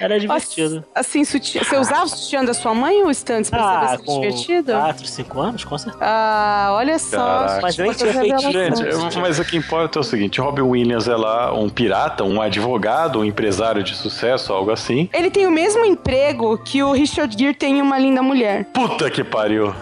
Era 0.01 0.19
divertido. 0.19 0.85
Assim, 0.95 1.25
sutiã. 1.25 1.63
Você 1.63 1.77
usava 1.77 2.05
o 2.05 2.09
sutiã 2.09 2.45
da 2.45 2.55
sua 2.55 2.75
mãe 2.75 3.03
ou 3.03 3.11
Stantes 3.11 3.51
pra 3.51 3.61
Ah, 3.63 3.89
saber 3.89 3.99
se 3.99 4.05
com 4.05 4.22
divertido? 4.31 4.73
4, 4.73 5.07
5 5.07 5.41
anos, 5.41 5.65
com 5.65 5.77
certeza. 5.79 6.05
Ah, 6.05 6.69
olha 6.73 6.99
só. 6.99 7.17
Caraca. 7.17 7.61
Mas 7.63 7.77
nem 7.77 7.93
tinha 7.93 8.13
feito. 8.13 8.41
Gente, 8.51 9.19
mas 9.19 9.39
o 9.39 9.45
que 9.45 9.57
importa 9.57 9.99
é 9.99 10.01
o 10.01 10.05
seguinte: 10.05 10.41
Robin 10.41 10.63
Williams 10.63 11.09
é 11.09 11.17
lá 11.17 11.53
um 11.55 11.69
pirata, 11.69 12.25
um 12.25 12.41
advogado, 12.41 13.21
um 13.21 13.25
empresário 13.25 13.83
de 13.83 13.95
sucesso, 13.95 14.53
algo 14.53 14.71
assim. 14.71 15.09
Ele 15.13 15.31
tem 15.31 15.47
o 15.47 15.51
mesmo 15.51 15.85
emprego 15.85 16.59
que 16.59 16.83
o 16.83 16.93
Richard 16.93 17.37
Gere 17.39 17.55
tem 17.55 17.79
em 17.79 17.83
Uma 17.83 17.99
Linda 17.99 18.23
Mulher. 18.23 18.65
Puta 18.73 19.11
que 19.11 19.23
pariu. 19.25 19.75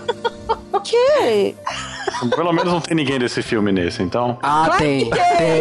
O 0.72 0.80
quê? 0.80 1.54
Pelo 2.34 2.52
menos 2.52 2.72
não 2.72 2.80
tem 2.80 2.94
ninguém 2.96 3.18
desse 3.18 3.40
filme 3.42 3.70
nesse, 3.72 4.02
então. 4.02 4.36
Ah, 4.42 4.64
Claro 4.66 4.78
tem. 4.82 5.08
que 5.08 5.16
Tem. 5.16 5.60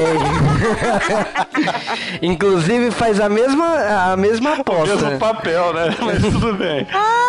Inclusive 2.30 2.92
faz 2.92 3.20
a 3.20 3.30
mesma, 3.30 4.12
a 4.12 4.18
mesma 4.18 4.54
aposta. 4.60 4.96
Mesmo 4.96 5.20
papel, 5.20 5.74
né? 5.74 5.96
Mas 6.02 6.22
tudo 6.22 6.54
bem. 6.54 6.88
Ah, 6.92 7.29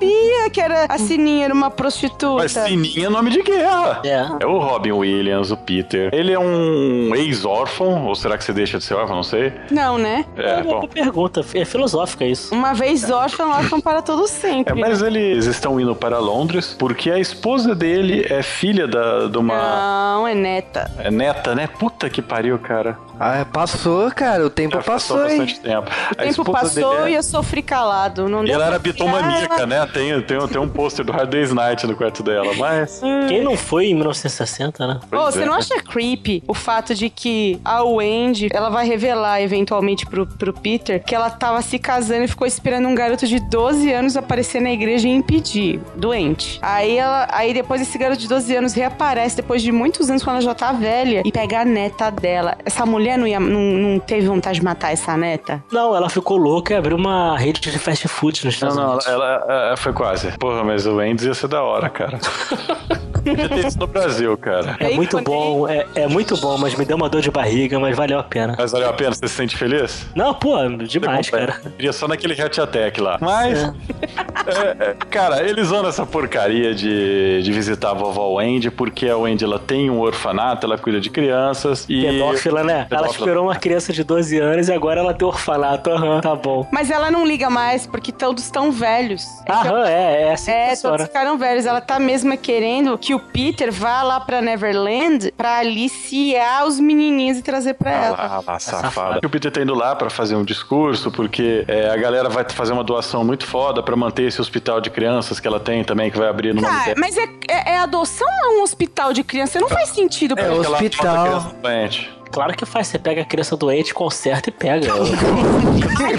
sabia 0.00 0.50
que 0.50 0.60
era 0.60 0.86
a 0.88 0.98
Sininha 0.98 1.46
era 1.46 1.54
uma 1.54 1.70
prostituta. 1.70 2.42
Mas 2.42 2.52
Sininha 2.52 3.06
é 3.06 3.08
nome 3.08 3.30
de 3.30 3.42
guerra. 3.42 4.00
É. 4.04 4.26
É 4.40 4.46
o 4.46 4.58
Robin 4.58 4.92
Williams, 4.92 5.50
o 5.50 5.56
Peter. 5.56 6.10
Ele 6.12 6.32
é 6.32 6.38
um 6.38 7.14
ex-órfão, 7.14 8.06
ou 8.06 8.14
será 8.14 8.36
que 8.36 8.44
você 8.44 8.52
deixa 8.52 8.78
de 8.78 8.84
ser 8.84 8.94
órfão? 8.94 9.16
Não 9.16 9.22
sei. 9.22 9.52
Não, 9.70 9.98
né? 9.98 10.24
É, 10.36 10.50
É 10.50 10.62
uma 10.62 10.80
bom. 10.80 10.86
pergunta. 10.88 11.44
É 11.54 11.64
filosófica 11.64 12.24
isso. 12.24 12.54
Uma 12.54 12.72
vez 12.74 13.10
órfão, 13.10 13.50
órfão 13.50 13.80
para 13.80 14.02
todo 14.02 14.24
É, 14.24 14.28
sempre. 14.28 14.74
mas 14.74 15.02
eles 15.02 15.46
estão 15.46 15.80
indo 15.80 15.94
para 15.94 16.18
Londres 16.18 16.74
porque 16.78 17.10
a 17.10 17.18
esposa 17.18 17.74
dele 17.74 18.26
é 18.28 18.42
filha 18.42 18.86
da, 18.86 19.26
de 19.28 19.38
uma. 19.38 19.56
Não, 19.56 20.28
é 20.28 20.34
neta. 20.34 20.90
É 20.98 21.10
neta, 21.10 21.54
né? 21.54 21.66
Puta 21.66 22.08
que 22.10 22.20
pariu, 22.20 22.58
cara. 22.58 22.98
Ah, 23.18 23.46
passou, 23.50 24.10
cara. 24.10 24.44
O 24.44 24.50
tempo 24.50 24.76
Já 24.76 24.82
passou, 24.82 25.18
hein? 25.28 25.38
bastante 25.38 25.60
tempo. 25.60 25.90
O 26.12 26.14
tempo 26.16 26.52
passou 26.52 27.08
e 27.08 27.14
eu 27.14 27.22
sofri 27.22 27.62
calado. 27.62 28.28
Não 28.28 28.44
E 28.44 28.50
ela 28.50 28.66
era 28.66 28.78
bitomaníaca, 28.78 29.54
tirar. 29.54 29.66
Tem, 29.92 30.20
tem, 30.22 30.48
tem 30.48 30.60
um 30.60 30.68
pôster 30.68 31.04
do 31.04 31.12
Hard 31.12 31.30
Day's 31.30 31.52
Night 31.52 31.86
no 31.86 31.94
quarto 31.96 32.22
dela, 32.22 32.52
mas. 32.56 33.00
Quem 33.28 33.42
não 33.42 33.56
foi 33.56 33.86
em 33.86 33.94
1960, 33.94 34.86
né? 34.86 35.00
Ô, 35.04 35.06
Pois 35.10 35.34
você 35.34 35.42
é. 35.42 35.46
não 35.46 35.54
acha 35.54 35.82
creepy 35.82 36.42
o 36.46 36.54
fato 36.54 36.94
de 36.94 37.08
que 37.10 37.60
a 37.64 37.82
Wendy, 37.82 38.48
ela 38.52 38.68
vai 38.70 38.86
revelar 38.86 39.40
eventualmente 39.42 40.06
pro, 40.06 40.26
pro 40.26 40.52
Peter 40.52 41.02
que 41.02 41.14
ela 41.14 41.30
tava 41.30 41.60
se 41.62 41.78
casando 41.78 42.24
e 42.24 42.28
ficou 42.28 42.46
esperando 42.46 42.86
um 42.88 42.94
garoto 42.94 43.26
de 43.26 43.38
12 43.40 43.92
anos 43.92 44.16
aparecer 44.16 44.60
na 44.60 44.70
igreja 44.70 45.08
e 45.08 45.10
impedir, 45.10 45.80
doente. 45.96 46.58
Aí 46.62 46.96
ela, 46.96 47.26
aí 47.30 47.52
depois 47.54 47.80
esse 47.80 47.96
garoto 47.98 48.20
de 48.20 48.28
12 48.28 48.56
anos 48.56 48.74
reaparece 48.74 49.36
depois 49.36 49.62
de 49.62 49.72
muitos 49.72 50.08
anos 50.10 50.22
quando 50.22 50.36
ela 50.36 50.44
já 50.44 50.54
tá 50.54 50.72
velha 50.72 51.22
e 51.24 51.32
pega 51.32 51.60
a 51.60 51.64
neta 51.64 52.10
dela. 52.10 52.56
Essa 52.64 52.84
mulher 52.86 53.18
não, 53.18 53.26
ia, 53.26 53.40
não, 53.40 53.60
não 53.60 53.98
teve 53.98 54.26
vontade 54.26 54.58
de 54.58 54.64
matar 54.64 54.92
essa 54.92 55.16
neta? 55.16 55.62
Não, 55.72 55.94
ela 55.94 56.08
ficou 56.08 56.36
louca 56.36 56.74
e 56.74 56.76
abriu 56.76 56.96
uma 56.96 57.36
rede 57.38 57.60
de 57.60 57.78
fast 57.78 58.06
food 58.08 58.44
nos 58.44 58.60
Não, 58.60 58.68
Estados 58.68 58.76
não, 58.76 58.86
Unidos. 58.90 59.06
ela, 59.06 59.44
ela- 59.48 59.75
foi 59.76 59.92
quase. 59.92 60.36
Porra, 60.38 60.64
mas 60.64 60.86
o 60.86 60.96
Wendy's 60.96 61.26
ia 61.26 61.34
ser 61.34 61.48
da 61.48 61.62
hora, 61.62 61.88
cara. 61.88 62.18
Podia 63.26 63.48
ter 63.48 63.66
isso 63.66 63.78
no 63.78 63.86
Brasil, 63.86 64.36
cara. 64.36 64.76
É 64.80 64.90
muito 64.90 65.20
bom, 65.20 65.68
é, 65.68 65.86
é 65.94 66.06
muito 66.06 66.36
bom, 66.36 66.56
mas 66.58 66.74
me 66.74 66.84
deu 66.84 66.96
uma 66.96 67.08
dor 67.08 67.20
de 67.20 67.30
barriga, 67.30 67.78
mas 67.78 67.96
valeu 67.96 68.18
a 68.18 68.22
pena. 68.22 68.54
Mas 68.58 68.72
valeu 68.72 68.88
a 68.88 68.92
pena? 68.92 69.14
Você 69.14 69.26
se 69.28 69.34
sente 69.34 69.56
feliz? 69.56 70.06
Não, 70.14 70.32
pô, 70.34 70.56
demais, 70.86 71.28
cara. 71.28 71.60
Queria 71.76 71.92
só 71.92 72.06
naquele 72.06 72.40
Hatch 72.40 72.58
Attack 72.58 73.00
lá. 73.00 73.18
Mas, 73.20 73.62
é, 73.62 74.90
é, 74.90 74.96
cara, 75.10 75.42
eles 75.42 75.68
vão 75.68 75.82
nessa 75.82 76.06
porcaria 76.06 76.74
de, 76.74 77.42
de 77.42 77.52
visitar 77.52 77.90
a 77.90 77.94
vovó 77.94 78.34
Wendy, 78.34 78.70
porque 78.70 79.08
a 79.08 79.16
Wendy 79.16 79.44
ela 79.44 79.58
tem 79.58 79.90
um 79.90 80.00
orfanato, 80.00 80.66
ela 80.66 80.78
cuida 80.78 81.00
de 81.00 81.10
crianças 81.10 81.84
e. 81.88 82.02
Pedófila, 82.02 82.62
né? 82.62 82.86
Ela 82.90 83.02
Pedófila. 83.02 83.10
esperou 83.12 83.44
uma 83.44 83.56
criança 83.56 83.92
de 83.92 84.04
12 84.04 84.38
anos 84.38 84.68
e 84.68 84.72
agora 84.72 85.00
ela 85.00 85.12
tem 85.14 85.26
orfanato. 85.26 85.90
Aham, 85.90 86.20
tá 86.20 86.34
bom. 86.34 86.66
Mas 86.70 86.90
ela 86.90 87.10
não 87.10 87.26
liga 87.26 87.50
mais 87.50 87.86
porque 87.86 88.12
todos 88.12 88.44
estão 88.44 88.70
velhos. 88.70 89.24
Aham, 89.48 89.86
é, 89.86 90.22
é 90.22 90.32
assim 90.32 90.50
É, 90.50 90.76
todos 90.76 91.06
ficaram 91.06 91.36
velhos. 91.38 91.66
Ela 91.66 91.80
tá 91.80 91.98
mesmo 91.98 92.36
querendo 92.36 92.96
que 92.98 93.14
o 93.16 93.20
Peter 93.20 93.72
vá 93.72 94.02
lá 94.02 94.20
pra 94.20 94.40
Neverland 94.40 95.32
pra 95.36 95.58
aliciar 95.58 96.66
os 96.66 96.78
menininhos 96.78 97.38
e 97.38 97.42
trazer 97.42 97.74
pra 97.74 97.90
Ah 97.90 98.04
ela. 98.04 98.16
lá, 98.16 98.42
lá, 98.46 98.58
safada. 98.58 98.82
safada. 98.84 99.20
O 99.26 99.30
Peter 99.30 99.50
tá 99.50 99.60
indo 99.60 99.74
lá 99.74 99.94
pra 99.96 100.08
fazer 100.10 100.36
um 100.36 100.44
discurso, 100.44 101.10
porque 101.10 101.64
é, 101.66 101.90
a 101.90 101.96
galera 101.96 102.28
vai 102.28 102.48
fazer 102.48 102.72
uma 102.72 102.84
doação 102.84 103.24
muito 103.24 103.44
foda 103.46 103.82
pra 103.82 103.96
manter 103.96 104.24
esse 104.24 104.40
hospital 104.40 104.80
de 104.80 104.90
crianças 104.90 105.40
que 105.40 105.46
ela 105.46 105.58
tem 105.60 105.82
também, 105.84 106.10
que 106.10 106.18
vai 106.18 106.28
abrir 106.28 106.54
no 106.54 106.60
nome 106.62 106.74
Tá, 106.74 106.84
dela. 106.84 106.96
mas 106.98 107.16
é, 107.16 107.24
é- 107.48 107.72
é 107.72 107.78
adoção 107.78 108.26
ou 108.28 108.56
é 108.56 108.58
um 108.60 108.62
hospital 108.62 109.12
de 109.12 109.22
criança? 109.24 109.58
Não 109.60 109.68
faz 109.68 109.88
sentido 109.90 110.34
pra 110.34 110.44
É, 110.44 110.50
hospital. 110.50 111.24
criança 111.26 111.56
doente. 111.62 112.16
Claro 112.30 112.54
que 112.54 112.66
faz. 112.66 112.88
Você 112.88 112.98
pega 112.98 113.22
a 113.22 113.24
criança 113.24 113.56
doente, 113.56 113.94
conserta 113.94 114.50
e 114.50 114.52
pega. 114.52 114.88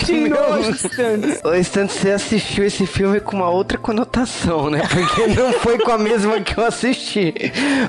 Que 0.06 0.28
nojo, 0.28 0.72
Stan. 0.72 1.20
Ô, 1.50 1.54
Stan, 1.56 1.88
você 1.88 2.12
assistiu 2.12 2.65
esse 2.65 2.86
filme 2.86 3.20
com 3.20 3.36
uma 3.36 3.50
outra 3.50 3.78
conotação, 3.78 4.70
né? 4.70 4.82
Porque 4.82 5.28
não 5.28 5.54
foi 5.54 5.78
com 5.78 5.91
a 5.91 5.98
mesma 5.98 6.39
que 6.41 6.58
eu 6.58 6.65
assisti. 6.65 7.34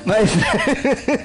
Mas. 0.05 0.31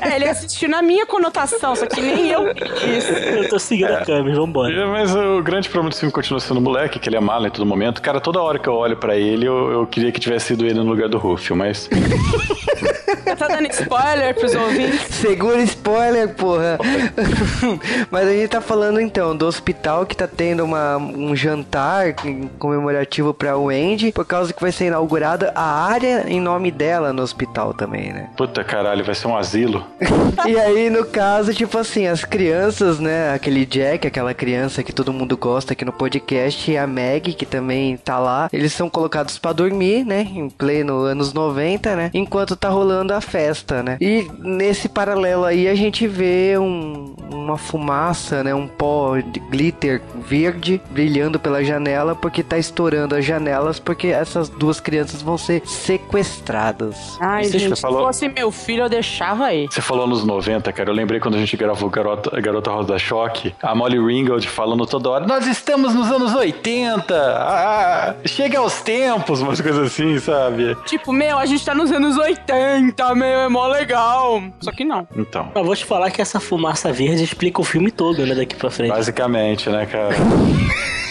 É, 0.02 0.16
ele 0.16 0.30
assistiu 0.30 0.70
na 0.70 0.82
minha 0.82 1.06
conotação, 1.06 1.76
só 1.76 1.86
que 1.86 2.02
nem 2.02 2.30
eu 2.30 2.44
isso. 2.52 3.12
Eu 3.12 3.50
tô 3.50 3.60
seguindo 3.60 3.92
a 3.92 4.06
câmera, 4.06 4.36
vambora. 4.36 4.74
É, 4.74 4.86
Mas 4.86 5.16
o 5.16 5.42
grande 5.42 5.70
problema 5.70 5.90
desse 5.90 6.02
filme 6.02 6.14
continua 6.14 6.40
sendo 6.40 6.58
o 6.58 6.62
moleque, 6.62 7.00
que 7.00 7.10
ele 7.10 7.18
é 7.18 7.22
mala 7.22 7.48
em 7.48 7.52
todo 7.52 7.66
momento. 7.66 8.02
Cara, 8.02 8.20
toda 8.22 8.42
hora 8.42 8.58
que 8.60 8.68
eu 8.68 8.74
olho 8.74 8.98
pra 8.98 9.16
ele, 9.16 9.46
eu, 9.46 9.72
eu 9.72 9.88
queria 9.88 10.12
que 10.12 10.20
tivesse 10.20 10.48
sido 10.48 10.66
ele 10.66 10.76
no 10.76 10.84
lugar 10.84 11.10
do 11.10 11.18
Rufio, 11.18 11.56
mas. 11.56 11.90
Tá 13.48 13.56
dando 13.56 13.68
spoiler 13.72 14.34
pros 14.36 14.56
ouvintes? 14.56 15.02
Segura 15.16 15.62
spoiler, 15.62 16.30
porra. 16.36 16.78
Mas 18.10 18.28
a 18.28 18.32
gente 18.32 18.48
tá 18.50 18.62
falando 18.62 19.00
então 19.00 19.36
do 19.36 19.46
hospital 19.46 20.06
que 20.06 20.16
tá 20.16 20.28
tendo 20.28 20.64
uma, 20.64 20.98
um 20.98 21.36
jantar 21.36 22.14
em- 22.26 22.50
comemorativo 22.60 23.34
pra 23.34 23.58
Wendy, 23.58 24.12
por 24.12 24.26
causa 24.26 24.54
que 24.54 24.62
vai 24.62 24.72
ser 24.72 24.86
inaugurada 24.88 25.52
a 25.56 25.84
área 25.86 26.26
em 26.28 26.40
nome 26.40 26.72
dela 26.72 27.12
no 27.14 27.22
hospital 27.22 27.74
também, 27.74 28.14
né? 28.14 28.30
Puta 28.38 28.64
caralho, 28.64 29.04
vai 29.04 29.16
ser 29.16 29.28
um 29.28 29.38
asilo. 29.38 29.86
E 30.46 30.60
aí, 30.60 30.90
no 30.90 31.06
caso, 31.06 31.54
tipo 31.54 31.78
assim, 31.78 32.08
as 32.08 32.26
crianças, 32.26 33.00
né? 33.00 33.34
Aquele 33.34 33.66
Jack, 33.66 34.08
aquela 34.08 34.34
criança 34.34 34.84
que 34.84 34.92
todo 34.92 35.14
mundo 35.14 35.38
gosta 35.38 35.74
aqui 35.74 35.86
no 35.86 35.92
podcast, 35.94 36.70
e 36.70 36.78
a 36.78 36.86
Meg, 36.88 37.34
que 37.34 37.46
também 37.46 37.96
tá 37.98 38.18
lá, 38.20 38.50
eles 38.52 38.74
são 38.74 38.90
colocados 38.90 39.38
pra 39.38 39.54
dormir, 39.54 40.04
né? 40.06 40.22
Em 40.22 40.50
pleno 40.50 41.02
anos 41.04 41.34
90, 41.34 41.96
né? 41.96 42.12
Enquanto 42.14 42.56
tá 42.56 42.68
rolando 42.70 43.14
a 43.14 43.22
festa, 43.38 43.82
né? 43.82 43.98
E 44.00 44.28
nesse 44.40 44.88
paralelo 44.88 45.44
aí 45.44 45.68
a 45.68 45.74
gente 45.74 46.08
vê 46.08 46.56
um- 46.60 47.16
uma 47.32 47.58
fumaça, 47.58 48.44
né? 48.44 48.54
Um 48.54 48.68
pó 48.68 49.18
de 49.18 49.40
glitter 49.40 50.02
verde 50.28 50.80
brilhando 50.92 51.40
pela 51.40 51.64
janela, 51.64 52.14
porque 52.16 52.44
tá 52.44 52.60
estourando 52.60 53.16
as 53.16 53.26
janelas, 53.26 53.80
porque 53.80 54.08
essas 54.08 54.50
duas 54.50 54.80
crianças 54.80 55.22
vão 55.24 55.36
ser 55.36 55.64
sequestradas. 55.66 57.18
Ai, 57.20 57.46
Você 57.46 57.58
gente, 57.60 57.76
se 57.76 57.82
falou- 57.82 58.06
fosse 58.06 58.28
meu 58.30 58.52
filho, 58.52 58.84
eu 58.84 58.90
deixava 58.90 59.46
aí. 59.46 59.68
Você 59.70 59.82
falou 59.82 60.06
nos 60.08 60.24
90, 60.24 60.72
cara. 60.72 60.90
Eu 60.90 60.94
lembrei 60.94 61.20
quando 61.20 61.36
a 61.36 61.40
gente 61.40 61.58
gravou 61.58 61.90
Garota, 61.90 62.40
Garota 62.40 62.70
Rosa 62.72 62.98
Choque, 63.00 63.54
a 63.62 63.74
Molly 63.74 63.98
Ringwald 64.00 64.48
falando 64.48 64.86
toda 64.86 65.10
hora: 65.10 65.26
Nós 65.26 65.48
estamos 65.48 65.94
nos 65.96 66.12
anos 66.12 66.34
80! 66.36 67.16
Ah, 67.16 68.16
chega 68.26 68.60
aos 68.60 68.82
tempos, 68.82 69.42
umas 69.42 69.60
coisas 69.60 69.88
assim, 69.88 70.20
sabe? 70.20 70.76
Tipo, 70.86 71.12
meu, 71.12 71.38
a 71.40 71.46
gente 71.46 71.66
tá 71.66 71.74
nos 71.74 71.92
anos 71.92 72.18
80, 72.18 73.13
meu, 73.16 73.40
é 73.40 73.50
mó 73.50 73.68
legal. 73.68 74.44
Só 74.60 74.72
que 74.72 74.84
não. 74.84 75.08
Então. 75.16 75.52
Mas 75.54 75.66
vou 75.66 75.76
te 75.76 75.86
falar 75.86 76.12
que 76.12 76.22
essa 76.22 76.40
fumaça 76.40 76.92
verde 76.92 77.24
explica 77.24 77.62
o 77.62 77.64
filme 77.64 77.92
todo, 77.92 78.26
né? 78.26 78.36
Daqui 78.36 78.56
pra 78.56 78.72
frente. 78.72 78.90
Basicamente, 78.92 79.70
né, 79.70 79.86
cara? 79.86 80.16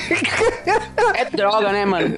É 1.14 1.24
droga, 1.24 1.72
né, 1.72 1.84
mano? 1.84 2.14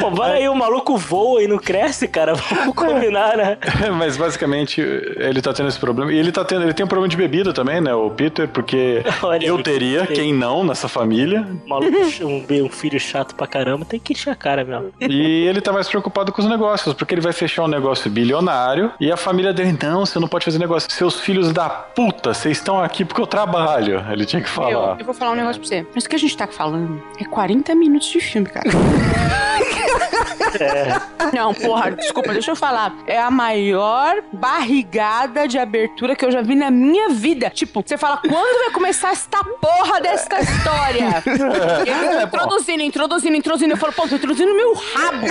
Pô, 0.00 0.10
vai 0.10 0.38
aí, 0.38 0.48
o 0.48 0.54
maluco 0.54 0.96
voa 0.96 1.42
e 1.42 1.48
não 1.48 1.58
cresce, 1.58 2.08
cara. 2.08 2.34
Vamos 2.34 2.74
combinar, 2.74 3.36
né? 3.36 3.58
Mas 3.96 4.16
basicamente 4.16 4.80
ele 4.80 5.40
tá 5.40 5.52
tendo 5.52 5.68
esse 5.68 5.78
problema. 5.78 6.12
E 6.12 6.18
ele 6.18 6.32
tá 6.32 6.44
tendo. 6.44 6.62
Ele 6.62 6.72
tem 6.74 6.84
um 6.84 6.88
problema 6.88 7.08
de 7.08 7.16
bebida 7.16 7.52
também, 7.52 7.80
né? 7.80 7.94
O 7.94 8.10
Peter, 8.10 8.48
porque 8.48 9.02
Olha, 9.22 9.44
eu 9.46 9.62
teria, 9.62 10.06
sei. 10.06 10.16
quem 10.16 10.34
não, 10.34 10.64
nessa 10.64 10.88
família. 10.88 11.46
O 11.64 11.68
maluco, 11.68 11.96
um, 12.22 12.64
um 12.64 12.68
filho 12.68 12.98
chato 12.98 13.34
pra 13.34 13.46
caramba, 13.46 13.84
tem 13.84 13.98
que 14.00 14.12
encher 14.12 14.30
a 14.30 14.34
cara 14.36 14.64
mesmo. 14.64 14.92
E 15.00 15.46
ele 15.46 15.60
tá 15.60 15.72
mais 15.72 15.88
preocupado 15.88 16.32
com 16.32 16.40
os 16.42 16.48
negócios, 16.48 16.94
porque 16.94 17.14
ele 17.14 17.20
vai 17.20 17.32
fechar 17.32 17.64
um 17.64 17.68
negócio 17.68 18.10
bilionário 18.10 18.92
e 19.00 19.10
a 19.10 19.16
família 19.16 19.52
dele, 19.52 19.76
não, 19.82 20.04
você 20.06 20.18
não 20.18 20.28
pode 20.28 20.44
fazer 20.44 20.58
negócio. 20.58 20.90
Seus 20.90 21.20
filhos 21.20 21.52
da 21.52 21.68
puta, 21.68 22.34
vocês 22.34 22.58
estão 22.58 22.82
aqui 22.82 23.04
porque 23.04 23.20
eu 23.20 23.26
trabalho. 23.26 24.04
Ele 24.10 24.24
tinha 24.24 24.42
que 24.42 24.48
Meu, 24.48 24.70
falar. 24.70 24.96
eu 24.98 25.04
vou 25.04 25.14
falar 25.14 25.32
um 25.32 25.36
negócio 25.36 25.60
pra 25.60 25.68
você. 25.68 25.86
Mas 25.94 26.04
o 26.04 26.08
que 26.08 26.16
a 26.16 26.18
gente 26.18 26.36
tá 26.36 26.46
falando 26.46 26.97
é 27.18 27.24
40 27.24 27.74
minutos 27.74 28.08
de 28.08 28.20
filme, 28.20 28.48
cara. 28.48 28.68
Não, 31.32 31.52
porra, 31.54 31.90
desculpa, 31.92 32.32
deixa 32.32 32.50
eu 32.50 32.56
falar. 32.56 32.94
É 33.06 33.18
a 33.18 33.30
maior 33.30 34.22
barrigada 34.32 35.46
de 35.46 35.58
abertura 35.58 36.16
que 36.16 36.24
eu 36.24 36.30
já 36.30 36.40
vi 36.42 36.54
na 36.54 36.70
minha 36.70 37.10
vida. 37.10 37.50
Tipo, 37.50 37.82
você 37.84 37.96
fala, 37.98 38.18
quando 38.18 38.58
vai 38.64 38.70
começar 38.72 39.10
esta 39.10 39.42
porra 39.44 40.00
desta 40.00 40.40
história? 40.40 41.22
Eu 41.86 42.22
introduzindo, 42.22 42.82
introduzindo, 42.82 43.36
introduzindo. 43.36 43.72
Eu 43.72 43.76
falo, 43.76 43.92
pô, 43.92 44.08
tô 44.08 44.14
introduzindo 44.14 44.54
meu 44.54 44.74
rabo, 44.74 45.26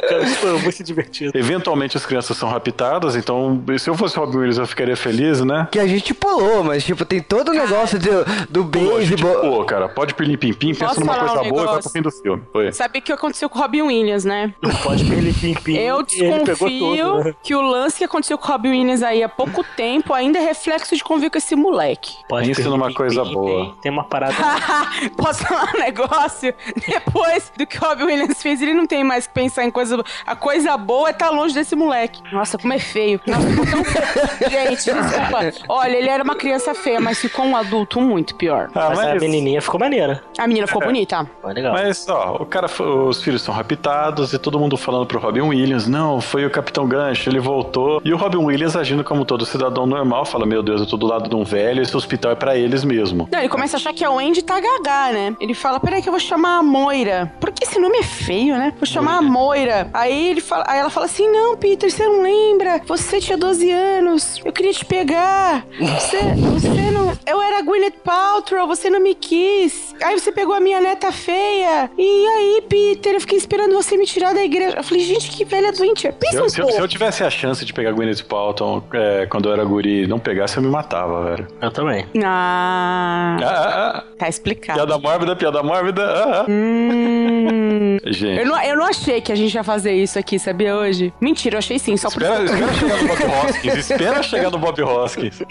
câmera, 0.00 0.24
isso 0.24 0.36
foi 0.36 0.58
muito 0.58 0.84
divertido. 0.84 1.36
Eventualmente 1.36 1.96
as 1.96 2.06
crianças 2.06 2.36
são 2.36 2.48
raptadas, 2.48 3.16
então 3.16 3.62
se 3.78 3.88
eu 3.88 3.94
fosse 3.94 4.16
Robin 4.16 4.38
Williams 4.38 4.58
eu 4.58 4.66
ficaria 4.66 4.96
feliz, 4.96 5.40
né? 5.40 5.68
Que 5.70 5.78
a 5.78 5.86
gente 5.86 6.14
pulou, 6.14 6.62
mas 6.64 6.84
tipo, 6.84 7.04
tem 7.04 7.20
todo 7.20 7.50
o 7.50 7.54
negócio 7.54 7.98
do, 7.98 8.24
do 8.48 8.64
beisebol. 8.64 9.40
pô, 9.40 9.64
cara, 9.64 9.88
pode 9.88 10.14
pilim 10.14 10.36
pim 10.36 10.52
pim, 10.52 10.74
pensa 10.74 11.00
numa 11.00 11.11
uma 11.16 11.28
coisa 11.28 11.42
um 11.42 11.48
boa 11.48 11.62
e 11.62 11.66
vai 11.66 11.80
pro 11.80 11.90
fim 11.90 12.02
do 12.02 12.10
filme. 12.10 12.42
Foi. 12.52 12.72
Sabe 12.72 12.98
o 12.98 13.02
que 13.02 13.12
aconteceu 13.12 13.48
com 13.48 13.58
o 13.58 13.62
Robin 13.62 13.82
Williams, 13.82 14.24
né? 14.24 14.54
Não 14.62 14.74
pode 14.76 15.04
perder 15.04 15.34
pim-pim. 15.34 15.76
Eu 15.76 16.00
ele 16.00 16.44
pegou 16.44 16.44
desconfio 16.44 17.12
tudo, 17.12 17.24
né? 17.24 17.34
que 17.42 17.54
o 17.54 17.62
lance 17.62 17.98
que 17.98 18.04
aconteceu 18.04 18.38
com 18.38 18.48
o 18.48 18.50
Robin 18.50 18.70
Williams 18.70 19.02
aí 19.02 19.22
há 19.22 19.28
pouco 19.28 19.64
tempo 19.76 20.12
ainda 20.12 20.38
é 20.38 20.42
reflexo 20.42 20.96
de 20.96 21.02
convívio 21.02 21.30
com 21.30 21.38
esse 21.38 21.54
moleque. 21.54 22.16
Pode 22.28 22.48
Pense 22.48 22.62
perder 22.62 22.70
numa 22.70 22.86
pim-pim, 22.86 22.96
coisa 22.96 23.24
boa. 23.24 23.76
Tem 23.82 23.90
uma 23.90 24.04
parada. 24.04 24.34
Posso 25.16 25.44
falar 25.46 25.72
um 25.74 25.78
negócio? 25.78 26.54
Depois 26.86 27.52
do 27.56 27.66
que 27.66 27.78
o 27.78 27.80
Robin 27.80 28.04
Williams 28.04 28.42
fez, 28.42 28.62
ele 28.62 28.74
não 28.74 28.86
tem 28.86 29.04
mais 29.04 29.26
que 29.26 29.34
pensar 29.34 29.64
em 29.64 29.70
coisa 29.70 29.96
boa. 29.96 30.06
A 30.26 30.36
coisa 30.36 30.76
boa 30.76 31.08
é 31.08 31.12
estar 31.12 31.30
longe 31.30 31.54
desse 31.54 31.74
moleque. 31.74 32.22
Nossa, 32.32 32.58
como 32.58 32.72
é 32.72 32.78
feio. 32.78 33.20
Nossa, 33.26 33.48
ficou 33.48 33.66
tão 33.66 33.84
feio. 33.84 34.50
Gente, 34.50 34.84
desculpa. 34.84 35.52
Olha, 35.68 35.96
ele 35.96 36.08
era 36.08 36.22
uma 36.22 36.34
criança 36.34 36.74
feia, 36.74 37.00
mas 37.00 37.18
ficou 37.18 37.44
um 37.44 37.56
adulto 37.56 38.00
muito 38.00 38.34
pior. 38.34 38.70
Ah, 38.74 38.90
mas 38.90 38.98
a 38.98 39.12
mas, 39.12 39.22
menininha 39.22 39.60
ficou 39.60 39.78
maneira. 39.78 40.22
A 40.38 40.46
menina 40.46 40.66
ficou 40.66 40.82
bonita. 40.82 41.01
Foi 41.40 41.52
legal. 41.52 41.72
mas, 41.72 42.08
ó, 42.08 42.36
o 42.40 42.46
cara, 42.46 42.66
os 42.66 43.22
filhos 43.22 43.42
são 43.42 43.54
raptados 43.54 44.32
e 44.32 44.38
todo 44.38 44.58
mundo 44.58 44.76
falando 44.76 45.06
pro 45.06 45.18
Robin 45.18 45.42
Williams, 45.42 45.86
não, 45.86 46.20
foi 46.20 46.44
o 46.46 46.50
Capitão 46.50 46.86
Gancho, 46.86 47.28
ele 47.28 47.40
voltou. 47.40 48.00
E 48.04 48.12
o 48.12 48.16
Robin 48.16 48.38
Williams 48.38 48.76
agindo 48.76 49.04
como 49.04 49.24
todo 49.24 49.44
cidadão 49.46 49.86
normal, 49.86 50.24
fala, 50.24 50.46
meu 50.46 50.62
Deus, 50.62 50.80
eu 50.80 50.86
tô 50.86 50.96
do 50.96 51.06
lado 51.06 51.28
de 51.28 51.34
um 51.34 51.44
velho, 51.44 51.82
esse 51.82 51.96
hospital 51.96 52.32
é 52.32 52.34
pra 52.34 52.56
eles 52.56 52.84
mesmo. 52.84 53.28
Não, 53.30 53.38
ele 53.38 53.48
começa 53.48 53.76
a 53.76 53.78
achar 53.78 53.92
que 53.92 54.04
é 54.04 54.08
o 54.08 54.18
Andy 54.18 54.42
tá 54.42 54.60
gagá, 54.60 55.12
né? 55.12 55.36
Ele 55.40 55.54
fala, 55.54 55.80
peraí 55.80 56.02
que 56.02 56.08
eu 56.08 56.12
vou 56.12 56.20
chamar 56.20 56.58
a 56.58 56.62
Moira. 56.62 57.32
Porque 57.40 57.64
esse 57.64 57.78
nome 57.78 57.98
é 57.98 58.02
feio, 58.02 58.56
né? 58.56 58.72
Vou 58.76 58.86
chamar 58.86 59.18
a 59.18 59.22
Moira. 59.22 59.88
Aí, 59.92 60.28
ele 60.30 60.40
fala, 60.40 60.64
aí 60.66 60.78
ela 60.78 60.90
fala 60.90 61.06
assim, 61.06 61.28
não, 61.30 61.56
Peter, 61.56 61.90
você 61.90 62.04
não 62.04 62.22
lembra? 62.22 62.80
Você 62.86 63.20
tinha 63.20 63.36
12 63.38 63.70
anos. 63.70 64.40
Eu 64.44 64.52
queria 64.52 64.72
te 64.72 64.84
pegar. 64.84 65.64
Você, 65.78 66.18
você 66.52 66.90
não... 66.90 67.12
Eu 67.26 67.40
era 67.40 67.62
Gwyneth 67.62 68.00
Paltrow, 68.04 68.66
você 68.66 68.90
não 68.90 69.00
me 69.00 69.14
quis. 69.14 69.94
Aí 70.02 70.18
você 70.18 70.32
pegou 70.32 70.54
a 70.54 70.60
minha 70.60 70.80
neta 70.80 70.91
feia. 71.12 71.90
E 71.96 72.26
aí, 72.26 72.62
Peter, 72.68 73.14
eu 73.14 73.20
fiquei 73.20 73.38
esperando 73.38 73.72
você 73.74 73.96
me 73.96 74.04
tirar 74.06 74.34
da 74.34 74.42
igreja. 74.44 74.76
Eu 74.76 74.84
falei, 74.84 75.02
gente, 75.04 75.30
que 75.30 75.44
velha 75.44 75.72
doente. 75.72 76.02
Se 76.02 76.12
Pensa 76.12 76.36
eu, 76.38 76.44
um 76.44 76.48
se 76.48 76.60
eu- 76.60 76.68
se 76.70 76.78
eu 76.80 76.88
tivesse 76.88 77.22
a 77.24 77.30
chance 77.30 77.64
de 77.64 77.72
pegar 77.72 77.92
Gwyneth 77.92 78.22
Paltrow 78.28 78.82
é, 78.92 79.26
quando 79.26 79.48
eu 79.48 79.52
era 79.52 79.64
guri 79.64 80.04
e 80.04 80.06
não 80.06 80.18
pegasse, 80.18 80.56
eu 80.56 80.62
me 80.62 80.68
matava, 80.68 81.24
velho. 81.30 81.48
Eu 81.60 81.70
também. 81.70 82.06
Ah, 82.24 83.36
Ah, 83.40 83.46
ah, 83.46 83.96
ah. 83.98 84.04
tá 84.18 84.28
explicado. 84.28 84.78
Piada 84.78 84.98
mórbida, 84.98 85.36
piada 85.36 85.62
mórbida. 85.62 86.02
Ah, 86.04 86.40
ah. 86.40 86.46
Hum... 86.48 87.98
Gente. 88.04 88.40
Eu 88.40 88.46
não, 88.46 88.62
eu 88.62 88.76
não 88.76 88.84
achei 88.86 89.20
que 89.20 89.30
a 89.30 89.34
gente 89.34 89.54
ia 89.54 89.62
fazer 89.62 89.92
isso 89.92 90.18
aqui, 90.18 90.38
sabia, 90.38 90.74
hoje? 90.76 91.12
Mentira, 91.20 91.54
eu 91.54 91.58
achei 91.58 91.78
sim, 91.78 91.96
só 91.96 92.10
por 92.10 92.22
Espera, 92.22 92.44
isso. 92.44 92.54
espera 92.54 92.72
chegar 92.72 92.90
no 93.00 93.08
Bob 93.08 93.22
Hoskins. 93.46 93.76
Espera 93.76 94.22
chegar 94.22 94.50
no 94.50 94.58
Bob 94.58 94.82
Hoskins. 94.82 95.42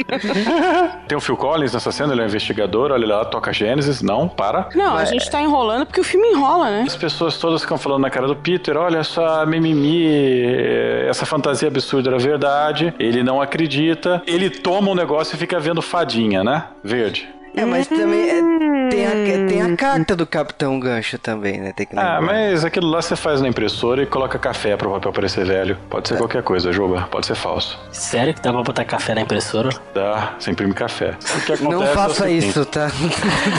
Tem 1.08 1.18
o 1.18 1.22
Phil 1.22 1.38
Collins 1.38 1.74
nessa 1.74 1.92
cena, 1.92 2.14
ele 2.14 2.22
é 2.22 2.24
um 2.24 2.28
investigador, 2.28 2.92
olha 2.92 3.08
lá, 3.08 3.26
toca 3.26 3.54
Gênesis. 3.54 4.02
Não, 4.02 4.28
para. 4.28 4.70
Não, 4.76 4.96
a 4.98 5.06
gente 5.06 5.30
tá 5.32 5.42
enrolando 5.42 5.86
porque 5.86 6.02
o 6.02 6.04
filme 6.04 6.28
enrola, 6.30 6.70
né? 6.70 6.84
As 6.86 6.96
pessoas 6.96 7.38
todas 7.38 7.62
ficam 7.62 7.78
falando 7.78 8.02
na 8.02 8.10
cara 8.10 8.28
do 8.28 8.36
Peter, 8.36 8.78
olha 8.78 9.00
essa 9.00 9.46
mimimi, 9.46 10.06
eh, 10.06 11.08
essa 11.10 11.26
fantasia 11.26 11.68
absurda 11.68 12.10
era 12.10 12.20
verdade. 12.20 12.94
Ele 13.00 13.24
não 13.24 13.42
acredita. 13.42 14.22
Ele 14.28 14.50
toma 14.50 14.92
o 14.92 14.96
negócio 14.96 15.36
e 15.36 15.38
fica 15.38 15.60
vendo 15.60 15.82
fadinha, 15.82 16.44
né? 16.44 16.66
Verde. 16.84 17.28
É, 17.56 17.66
mas 17.66 17.88
também 17.88 18.30
é, 18.30 18.89
tem, 18.89 19.06
a, 19.06 19.12
tem 19.47 19.62
a 19.62 19.76
carta 19.76 20.16
do 20.16 20.26
Capitão 20.26 20.80
Gancho 20.80 21.18
também, 21.18 21.60
né? 21.60 21.74
Tem 21.76 21.86
que 21.86 21.97
Ah, 21.97 22.20
mas 22.22 22.64
aquilo 22.64 22.88
lá 22.88 23.02
você 23.02 23.16
faz 23.16 23.41
na 23.41 23.47
impressora 23.47 24.04
e 24.04 24.06
coloca 24.06 24.39
café 24.39 24.76
pro 24.78 24.91
papel 24.91 25.12
parecer 25.12 25.45
velho. 25.45 25.78
Pode 25.89 26.08
ser 26.08 26.18
qualquer 26.18 26.43
coisa, 26.43 26.72
Juba. 26.72 27.08
Pode 27.12 27.26
ser 27.26 27.36
falso. 27.36 27.80
Sério 27.91 28.34
que 28.34 28.41
dá 28.41 28.52
pra 28.52 28.64
botar 28.64 28.86
café 28.86 29.14
na 29.14 29.22
impressora? 29.22 29.70
Dá, 29.93 30.34
você 30.39 30.52
imprime 30.52 30.74
café. 30.74 31.18
O 31.36 31.41
que 31.41 31.64
Não 31.64 31.72
acontece 31.72 31.91
é 31.91 31.95
faça 31.95 32.30
isso, 32.30 32.66
tá? 32.66 32.88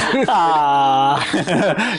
Ah! 0.29 1.21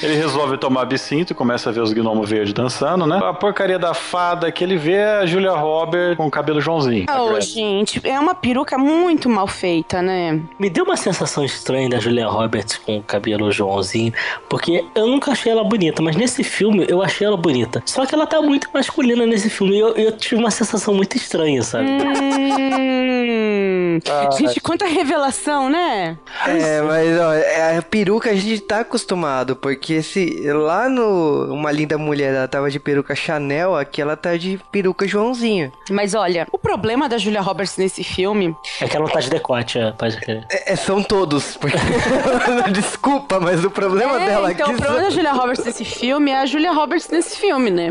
ele 0.01 0.15
resolve 0.15 0.57
tomar 0.57 0.81
absinto, 0.81 1.35
começa 1.35 1.69
a 1.69 1.73
ver 1.73 1.81
os 1.81 1.93
gnomos 1.93 2.29
verdes 2.29 2.53
dançando, 2.53 3.05
né? 3.05 3.19
A 3.23 3.33
porcaria 3.33 3.77
da 3.77 3.93
fada 3.93 4.51
que 4.51 4.63
ele 4.63 4.77
vê 4.77 4.93
é 4.93 5.17
a 5.19 5.25
Julia 5.25 5.51
Robert 5.51 6.15
com 6.15 6.25
o 6.27 6.31
cabelo 6.31 6.59
Joãozinho. 6.59 7.05
Ô, 7.09 7.39
gente, 7.39 8.01
é 8.07 8.19
uma 8.19 8.33
peruca 8.35 8.77
muito 8.77 9.29
mal 9.29 9.47
feita, 9.47 10.01
né? 10.01 10.39
Me 10.59 10.69
deu 10.69 10.83
uma 10.83 10.97
sensação 10.97 11.43
estranha 11.43 11.82
da 11.89 11.99
Julia 11.99 12.27
Roberts 12.27 12.77
com 12.77 12.97
o 12.97 13.03
cabelo 13.03 13.51
Joãozinho, 13.51 14.13
porque 14.49 14.83
eu 14.95 15.07
nunca 15.07 15.31
achei 15.31 15.51
ela 15.51 15.63
bonita, 15.63 16.01
mas 16.01 16.15
nesse 16.15 16.43
filme 16.43 16.85
eu 16.89 17.01
achei 17.01 17.25
ela 17.27 17.37
bonita. 17.37 17.81
Só 17.85 18.05
que 18.05 18.13
ela 18.15 18.25
tá 18.27 18.41
muito 18.41 18.69
masculina 18.73 19.25
nesse 19.25 19.49
filme 19.49 19.75
e 19.75 19.79
eu, 19.79 19.89
eu 19.95 20.11
tive 20.17 20.35
uma 20.35 20.51
sensação 20.51 20.93
muito 20.93 21.15
estranha, 21.17 21.61
sabe? 21.61 21.87
Hum. 21.89 23.99
gente, 24.37 24.59
quanta 24.59 24.85
revelação, 24.85 25.69
né? 25.69 26.17
É, 26.45 26.81
mas 26.81 27.19
ó, 27.19 27.33
é, 27.33 27.77
a 27.77 27.81
peruca 27.81 28.31
a 28.31 28.35
gente 28.35 28.61
tá 28.61 28.79
acostumado, 28.79 29.55
porque 29.55 30.01
se 30.01 30.41
lá 30.51 30.89
no 30.89 31.53
Uma 31.53 31.71
Linda 31.71 31.97
Mulher 31.97 32.33
ela 32.33 32.47
tava 32.47 32.69
de 32.71 32.79
peruca 32.79 33.15
Chanel, 33.15 33.75
aqui 33.75 34.01
ela 34.01 34.15
tá 34.17 34.35
de 34.37 34.59
peruca 34.71 35.07
Joãozinho. 35.07 35.71
Mas 35.89 36.13
olha, 36.13 36.47
o 36.51 36.57
problema 36.57 37.07
da 37.07 37.17
Julia 37.17 37.41
Roberts 37.41 37.77
nesse 37.77 38.03
filme 38.03 38.55
É 38.81 38.87
que 38.87 38.95
ela 38.95 39.05
não 39.05 39.13
tá 39.13 39.19
de 39.19 39.29
decote, 39.29 39.79
é, 39.79 39.91
pode 39.91 40.17
crer. 40.17 40.45
É, 40.51 40.73
é, 40.73 40.75
são 40.75 41.01
todos. 41.03 41.57
porque- 41.57 41.72
Desculpa, 42.71 43.39
mas 43.39 43.63
o 43.63 43.69
problema 43.69 44.21
É, 44.21 44.25
dela 44.25 44.51
então, 44.51 44.67
aqui 44.67 44.75
o 44.75 44.77
problema 44.81 45.03
da 45.03 45.09
Julia 45.09 45.31
Roberts 45.33 45.65
nesse 45.65 45.85
filme 45.85 46.31
é 46.31 46.39
a 46.39 46.45
Julia 46.45 46.71
Roberts 46.71 47.09
nesse 47.09 47.37
filme, 47.37 47.69
né? 47.69 47.89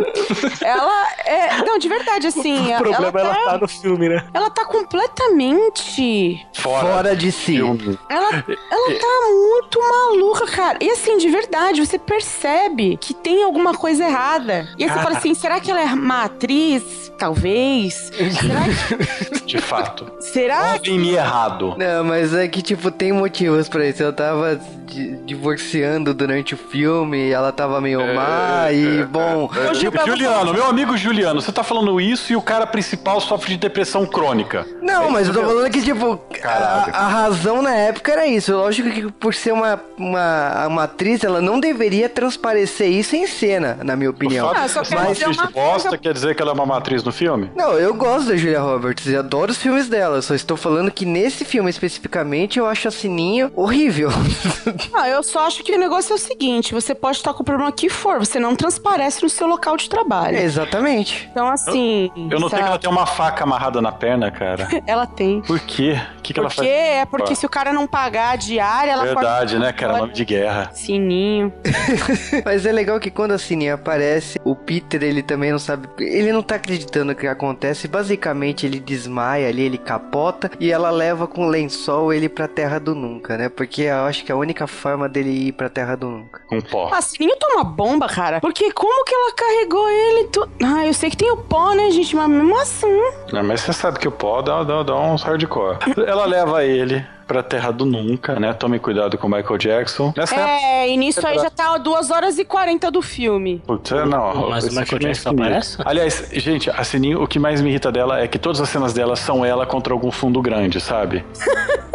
Ela 0.61 1.09
é. 1.25 1.63
Não, 1.65 1.79
de 1.79 1.89
verdade, 1.89 2.27
assim. 2.27 2.75
O 2.75 2.79
problema 2.79 3.21
ela, 3.21 3.21
é 3.21 3.21
ela 3.21 3.35
tá, 3.35 3.51
tá 3.53 3.59
no 3.59 3.69
filme, 3.69 4.09
né? 4.09 4.25
ela 4.33 4.51
tá 4.51 4.65
completamente. 4.65 6.47
fora 6.55 7.15
de 7.17 7.31
si. 7.33 7.53
filme. 7.53 7.99
Ela, 8.09 8.45
ela 8.71 8.99
tá 8.99 9.31
muito 9.31 9.81
maluca, 9.81 10.47
cara. 10.47 10.79
E 10.81 10.91
assim, 10.91 11.19
de 11.19 11.29
verdade, 11.29 11.85
você 11.85 11.99
percebe 11.99 12.97
que 13.01 13.15
tem 13.15 13.43
alguma 13.43 13.75
coisa 13.75 14.05
errada. 14.05 14.69
E 14.79 14.85
aí 14.85 14.91
você 14.91 14.99
fala 15.01 15.17
assim: 15.17 15.35
será 15.35 15.61
que 15.61 15.71
ela 15.71 15.81
é 15.81 15.87
uma 15.87 16.25
atriz? 16.25 17.13
Talvez. 17.19 18.11
Será 18.13 18.63
que. 18.65 19.43
De 19.47 19.59
fato. 19.61 20.11
Será 20.21 20.79
que. 20.79 20.91
Homem 20.91 21.13
errado. 21.13 21.75
Não, 21.77 22.05
mas 22.05 22.35
é 22.35 22.49
que, 22.49 22.63
tipo, 22.63 22.91
tem 22.91 23.13
motivos 23.13 23.69
isso. 23.81 24.03
Eu 24.03 24.13
tava 24.13 24.61
di- 24.93 25.17
divorciando 25.25 26.13
durante 26.15 26.55
o 26.55 26.57
filme, 26.57 27.31
ela 27.31 27.51
tava 27.53 27.81
meio 27.81 28.01
má, 28.15 28.71
e, 28.73 29.05
bom... 29.05 29.49
Ô, 29.71 29.75
Gil, 29.75 29.91
pra- 29.91 30.05
Juliano, 30.05 30.53
meu 30.53 30.67
amigo 30.67 30.97
Juliano, 30.97 31.41
você 31.41 31.51
tá 31.53 31.63
falando 31.63 32.01
isso 32.01 32.33
e 32.33 32.37
o 32.37 32.43
cara 32.43 32.67
principal 32.67 33.21
sofre 33.21 33.53
de 33.53 33.57
depressão 33.59 34.05
crônica. 34.07 34.67
Não, 34.83 35.11
mas 35.11 35.29
eu 35.29 35.35
tô 35.35 35.43
falando 35.43 35.71
que, 35.71 35.83
tipo, 35.83 36.21
a, 36.45 36.89
a 36.93 37.09
razão 37.09 37.63
na 37.63 37.75
época 37.75 38.13
era 38.13 38.27
isso. 38.27 38.53
Lógico 38.53 38.91
que 38.91 39.11
por 39.13 39.35
ser 39.35 39.53
uma, 39.53 39.81
uma, 39.97 40.67
uma 40.67 40.83
atriz, 40.85 41.25
ela 41.25 41.41
não 41.41 41.59
deveria 41.59 42.09
transparecer 42.09 42.89
isso 42.91 43.17
em 43.17 43.27
cena, 43.27 43.79
na 43.83 43.97
minha 43.97 44.11
opinião. 44.11 44.51
Ah, 44.55 44.69
só 44.69 44.83
uma 44.83 45.15
de 45.15 45.53
bosta 45.53 45.97
quer 45.97 46.13
dizer 46.13 46.35
que 46.35 46.43
ela 46.43 46.51
é 46.51 46.55
uma 46.55 46.67
matriz 46.67 47.03
no 47.03 47.13
filme? 47.13 47.51
Não, 47.57 47.73
eu 47.73 47.95
gosto 47.95 48.29
da 48.29 48.37
Julia 48.37 48.61
Roberts 48.61 49.07
e 49.07 49.17
adoro 49.17 49.51
os 49.53 49.59
filmes 49.59 49.89
dela. 49.89 50.21
Só 50.23 50.35
estou 50.35 50.57
falando 50.57 50.91
que 50.91 51.05
nesse 51.07 51.45
filme 51.45 51.71
especificamente 51.71 52.59
eu 52.59 52.67
acho 52.67 52.89
a 52.89 52.91
Sininho 52.91 53.51
horrível. 53.55 54.11
Não, 54.91 55.07
eu 55.07 55.23
só 55.23 55.47
acho 55.47 55.63
que 55.63 55.73
o 55.75 55.79
negócio 55.79 56.13
é 56.13 56.17
o 56.17 56.19
seguinte: 56.19 56.75
você 56.75 56.95
pode 56.95 57.19
estar 57.19 57.35
com 57.35 57.43
o 57.43 57.45
problema 57.45 57.71
que 57.73 57.89
for, 57.89 58.19
você 58.19 58.39
não 58.39 58.57
transparece 58.57 59.23
no 59.23 59.29
seu 59.29 59.47
local 59.47 59.77
de 59.77 59.89
trabalho. 59.89 60.37
Exatamente. 60.39 61.29
Então, 61.31 61.49
assim. 61.49 62.11
Eu 62.31 62.41
notei 62.41 62.59
que 62.59 62.65
ela 62.65 62.73
sabe? 62.73 62.83
tem 62.83 62.91
uma 62.91 63.07
faca 63.07 63.45
amarrada 63.45 63.81
na 63.81 63.93
perna, 63.93 64.31
cara. 64.31 64.69
Ela 64.87 65.07
tem. 65.07 65.41
Por 65.43 65.61
quê? 65.61 65.99
O 66.19 66.23
que, 66.23 66.33
que 66.33 66.41
ela 66.41 66.49
Porque 66.49 66.63
faz? 66.63 66.71
é 66.71 67.05
porque 67.05 67.35
se 67.35 67.47
o 67.47 67.49
cara 67.49 67.73
não 67.73 67.87
pagar 67.87 68.31
a 68.31 68.37
diária, 68.37 68.93
ela 68.93 69.05
Verdade, 69.05 69.59
né, 69.59 69.73
cara? 69.73 69.99
Nome 69.99 70.13
de 70.13 70.25
guerra. 70.25 70.71
Sininho. 70.73 71.53
Mas 72.45 72.67
é 72.67 72.73
legal 72.73 72.99
que 73.01 73.11
quando 73.11 73.33
a 73.33 73.39
Sininho 73.39 73.75
aparece, 73.75 74.41
o 74.45 74.55
Peter 74.55 75.03
ele 75.03 75.23
também 75.23 75.51
não 75.53 75.59
sabe. 75.59 75.89
Ele 75.99 76.33
não 76.33 76.43
tá 76.43 76.57
acreditando 76.57 77.07
no 77.07 77.15
que 77.15 77.27
acontece. 77.27 77.89
Basicamente 77.89 78.67
ele 78.67 78.81
desmaia 78.81 79.49
ali, 79.49 79.63
ele 79.63 79.79
capota 79.79 80.51
e 80.61 80.71
ela 80.71 80.91
leva 80.91 81.27
com 81.27 81.47
lençol 81.47 82.13
ele 82.13 82.29
pra 82.29 82.49
Terra 82.49 82.79
do 82.79 82.95
Nunca, 82.95 83.37
né? 83.37 83.49
Porque 83.49 83.83
eu 83.83 84.05
acho 84.05 84.25
que 84.25 84.33
a 84.33 84.37
única 84.37 84.62
forma 84.67 85.09
dele 85.09 85.49
ir 85.49 85.53
pra 85.53 85.69
Terra 85.69 85.97
do 85.97 86.09
Nunca. 86.09 86.41
Com 86.49 86.61
pó. 86.61 86.91
A 86.93 87.01
Sininho 87.01 87.37
toma 87.39 87.65
bomba, 87.65 88.07
cara. 88.09 88.41
Porque 88.41 88.73
como 88.73 89.05
que 89.05 89.15
ela 89.15 89.33
carregou 89.35 89.89
ele? 89.89 90.25
Tu... 90.29 90.49
Ah, 90.63 90.87
eu 90.87 90.95
sei 90.95 91.11
que 91.11 91.17
tem 91.17 91.31
o 91.31 91.37
pó, 91.37 91.73
né, 91.73 91.91
gente? 91.91 92.15
Mas 92.17 92.29
mesmo 92.29 92.59
assim. 92.59 93.03
Não, 93.33 93.43
mas 93.43 93.61
você 93.61 93.73
sabe 93.73 93.99
que 93.99 94.09
o 94.09 94.13
pó 94.13 94.43
dá, 94.43 94.63
dá, 94.63 94.83
dá 94.83 94.95
uns 94.95 95.23
hardcore. 95.23 95.79
Ela 96.07 96.27
leva 96.27 96.65
ele 96.65 97.05
pra 97.27 97.43
Terra 97.43 97.71
do 97.71 97.87
Nunca, 97.87 98.39
né? 98.39 98.53
Tome 98.53 98.79
cuidado 98.79 99.17
com 99.17 99.27
o 99.27 99.31
Michael 99.31 99.57
Jackson. 99.57 100.13
Nessa 100.15 100.35
época... 100.35 100.51
É, 100.51 100.89
e 100.91 100.97
nisso 100.97 101.27
aí 101.27 101.39
já 101.39 101.49
tá 101.49 101.79
2 101.79 102.11
horas 102.11 102.39
e 102.39 102.45
40 102.45 102.91
do 102.91 103.01
filme. 103.01 103.63
Putz, 103.67 103.91
é, 103.91 104.05
não. 104.05 104.51
Mas 104.51 104.65
o 104.65 104.69
Michael 104.69 104.83
é 104.83 104.99
Jackson 104.99 105.31
sinistro. 105.31 105.31
aparece? 105.31 105.79
Aliás, 105.85 106.29
gente, 106.35 106.69
a 106.69 106.85
Sininho, 106.85 107.23
o 107.23 107.27
que 107.27 107.39
mais 107.39 107.61
me 107.63 107.71
irrita 107.71 107.91
dela 107.91 108.21
é 108.21 108.29
que 108.29 108.39
todas 108.39 108.61
as 108.61 108.69
cenas 108.69 108.93
dela 108.93 109.17
são 109.17 109.45
ela 109.45 109.65
contra 109.65 109.95
algum 109.95 110.11
fundo 110.11 110.43
grande, 110.43 110.81
sabe? 110.81 111.25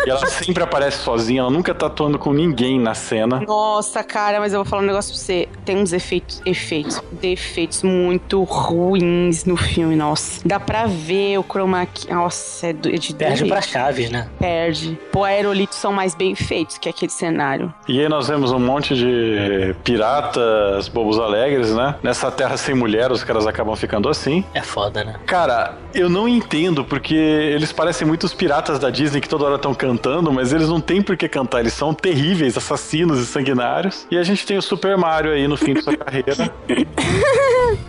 E 0.08 0.10
ela 0.10 0.26
sempre 0.26 0.64
aparece 0.64 1.00
sozinha, 1.00 1.42
ela 1.42 1.50
nunca 1.50 1.76
tá 1.76 1.88
atuando 1.88 2.18
com 2.18 2.32
ninguém 2.32 2.80
na 2.80 2.94
cena. 2.94 3.42
Nossa, 3.46 4.02
cara, 4.06 4.40
mas 4.40 4.54
eu 4.54 4.60
vou 4.60 4.66
falar 4.66 4.82
um 4.82 4.86
negócio 4.86 5.12
pra 5.14 5.20
você. 5.22 5.50
Tem 5.66 5.76
uns 5.76 5.92
efeitos, 5.92 6.42
efeitos, 6.46 7.04
defeitos 7.12 7.84
muito 7.84 8.42
ruins 8.44 9.44
no 9.44 9.58
filme, 9.58 9.98
nossa. 9.98 10.40
Dá 10.48 10.62
pra 10.62 10.86
ver 10.86 11.38
o 11.38 11.44
chroma 11.44 11.86
key. 11.86 12.10
Nossa, 12.10 12.68
é 12.68 12.70
é 12.70 12.74
de 12.74 13.14
Perde 13.14 13.40
doer. 13.40 13.50
pra 13.52 13.62
chaves, 13.62 14.10
né? 14.10 14.30
Perde. 14.40 14.98
Pô, 15.12 15.26
aerolitos 15.26 15.78
são 15.78 15.92
mais 15.92 16.16
bem 16.16 16.36
feitos 16.36 16.78
que 16.78 16.88
aquele 16.88 17.12
cenário. 17.12 17.74
E 17.86 18.00
aí 18.00 18.08
nós 18.08 18.30
vemos 18.30 18.54
um 18.54 18.60
monte 18.60 18.96
de 18.96 19.76
piratas, 19.84 20.88
bobos 20.88 21.20
alegres, 21.20 21.76
né? 21.76 21.96
Nessa 22.02 22.32
terra 22.32 22.56
sem 22.56 22.74
mulher, 22.74 23.12
os 23.12 23.26
caras 23.26 23.46
acabam 23.46 23.76
ficando 23.76 24.08
assim. 24.08 24.42
É 24.54 24.62
foda, 24.62 25.04
né? 25.04 25.16
Cara, 25.26 25.78
eu 25.94 26.08
não 26.10 26.30
entendo 26.30 26.86
porque 26.86 27.14
eles 27.14 27.74
parecem 27.74 28.08
muito 28.08 28.24
os 28.24 28.34
piratas 28.34 28.80
da 28.80 28.90
Disney 28.90 29.20
que 29.20 29.28
toda 29.28 29.44
hora 29.44 29.56
estão 29.56 29.74
cantando, 29.74 29.97
mas 30.32 30.54
eles 30.54 30.68
não 30.70 30.80
têm 30.80 31.02
por 31.02 31.18
que 31.18 31.28
cantar, 31.28 31.60
eles 31.62 31.74
são 31.74 31.94
terríveis, 31.94 32.58
assassinos 32.58 33.20
e 33.20 33.26
sanguinários. 33.26 34.08
E 34.12 34.18
a 34.18 34.24
gente 34.24 34.46
tem 34.46 34.58
o 34.58 34.62
Super 34.62 34.98
Mario 34.98 35.32
aí 35.32 35.48
no 35.48 35.58
fim 35.58 35.74
de 35.74 35.82
sua 35.82 35.96
carreira. 35.98 36.52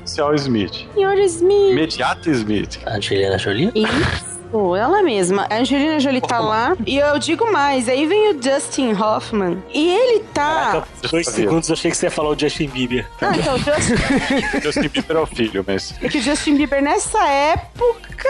Social 0.05 0.35
Smith. 0.35 0.87
Senhor 0.95 1.19
Smith. 1.19 1.71
Imediato 1.73 2.31
Smith. 2.31 2.79
Angelina 2.87 3.39
Jolie? 3.39 3.71
Isso, 3.75 4.38
ela 4.77 5.03
mesma. 5.03 5.47
A 5.51 5.59
Angelina 5.59 6.01
Jolie 6.01 6.21
tá 6.21 6.39
lá. 6.39 6.77
E 6.87 6.99
eu 6.99 7.19
digo 7.19 7.51
mais, 7.53 7.89
aí 7.89 8.07
vem 8.07 8.31
o 8.31 8.35
Dustin 8.35 8.93
Hoffman. 8.93 9.63
E 9.73 9.89
ele 9.91 10.21
tá. 10.33 10.71
Caraca, 10.73 10.89
dois 11.11 11.27
segundos 11.27 11.69
eu 11.69 11.75
achei 11.75 11.91
que 11.91 11.97
você 11.97 12.07
ia 12.07 12.11
falar 12.11 12.31
o 12.31 12.39
Justin 12.39 12.69
Bieber. 12.69 13.07
Não, 13.21 13.35
então, 13.35 13.55
o 13.55 13.59
Justin, 13.59 13.95
Justin 14.63 14.89
Bieber 14.89 15.17
é 15.17 15.21
o 15.21 15.27
filho, 15.27 15.65
mas. 15.67 15.95
é 16.03 16.09
que 16.09 16.19
o 16.19 16.23
Justin 16.23 16.57
Bieber 16.57 16.83
nessa 16.83 17.27
época 17.27 18.29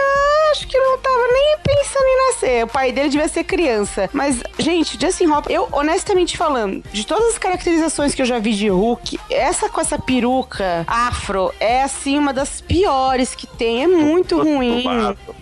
acho 0.51 0.67
que 0.67 0.77
não 0.77 0.97
tava 0.97 1.27
nem 1.31 1.57
pensando 1.63 2.05
em 2.05 2.27
nascer. 2.27 2.63
O 2.63 2.67
pai 2.67 2.91
dele 2.91 3.09
devia 3.09 3.27
ser 3.27 3.43
criança. 3.43 4.09
Mas, 4.11 4.41
gente, 4.57 4.97
Justin 4.99 5.27
Hoffman, 5.27 5.55
eu 5.55 5.67
honestamente 5.71 6.37
falando, 6.37 6.83
de 6.91 7.05
todas 7.05 7.29
as 7.33 7.37
caracterizações 7.37 8.13
que 8.13 8.21
eu 8.21 8.25
já 8.25 8.39
vi 8.39 8.53
de 8.53 8.69
Hulk, 8.69 9.19
essa 9.29 9.69
com 9.69 9.79
essa 9.79 9.97
peruca 9.97 10.83
afro 10.87 11.53
é 11.59 11.83
assim 11.83 12.17
uma 12.17 12.33
das 12.33 12.61
piores 12.61 13.35
que 13.35 13.47
tem. 13.47 13.83
É 13.83 13.87
muito 13.87 14.41
ruim. 14.41 14.83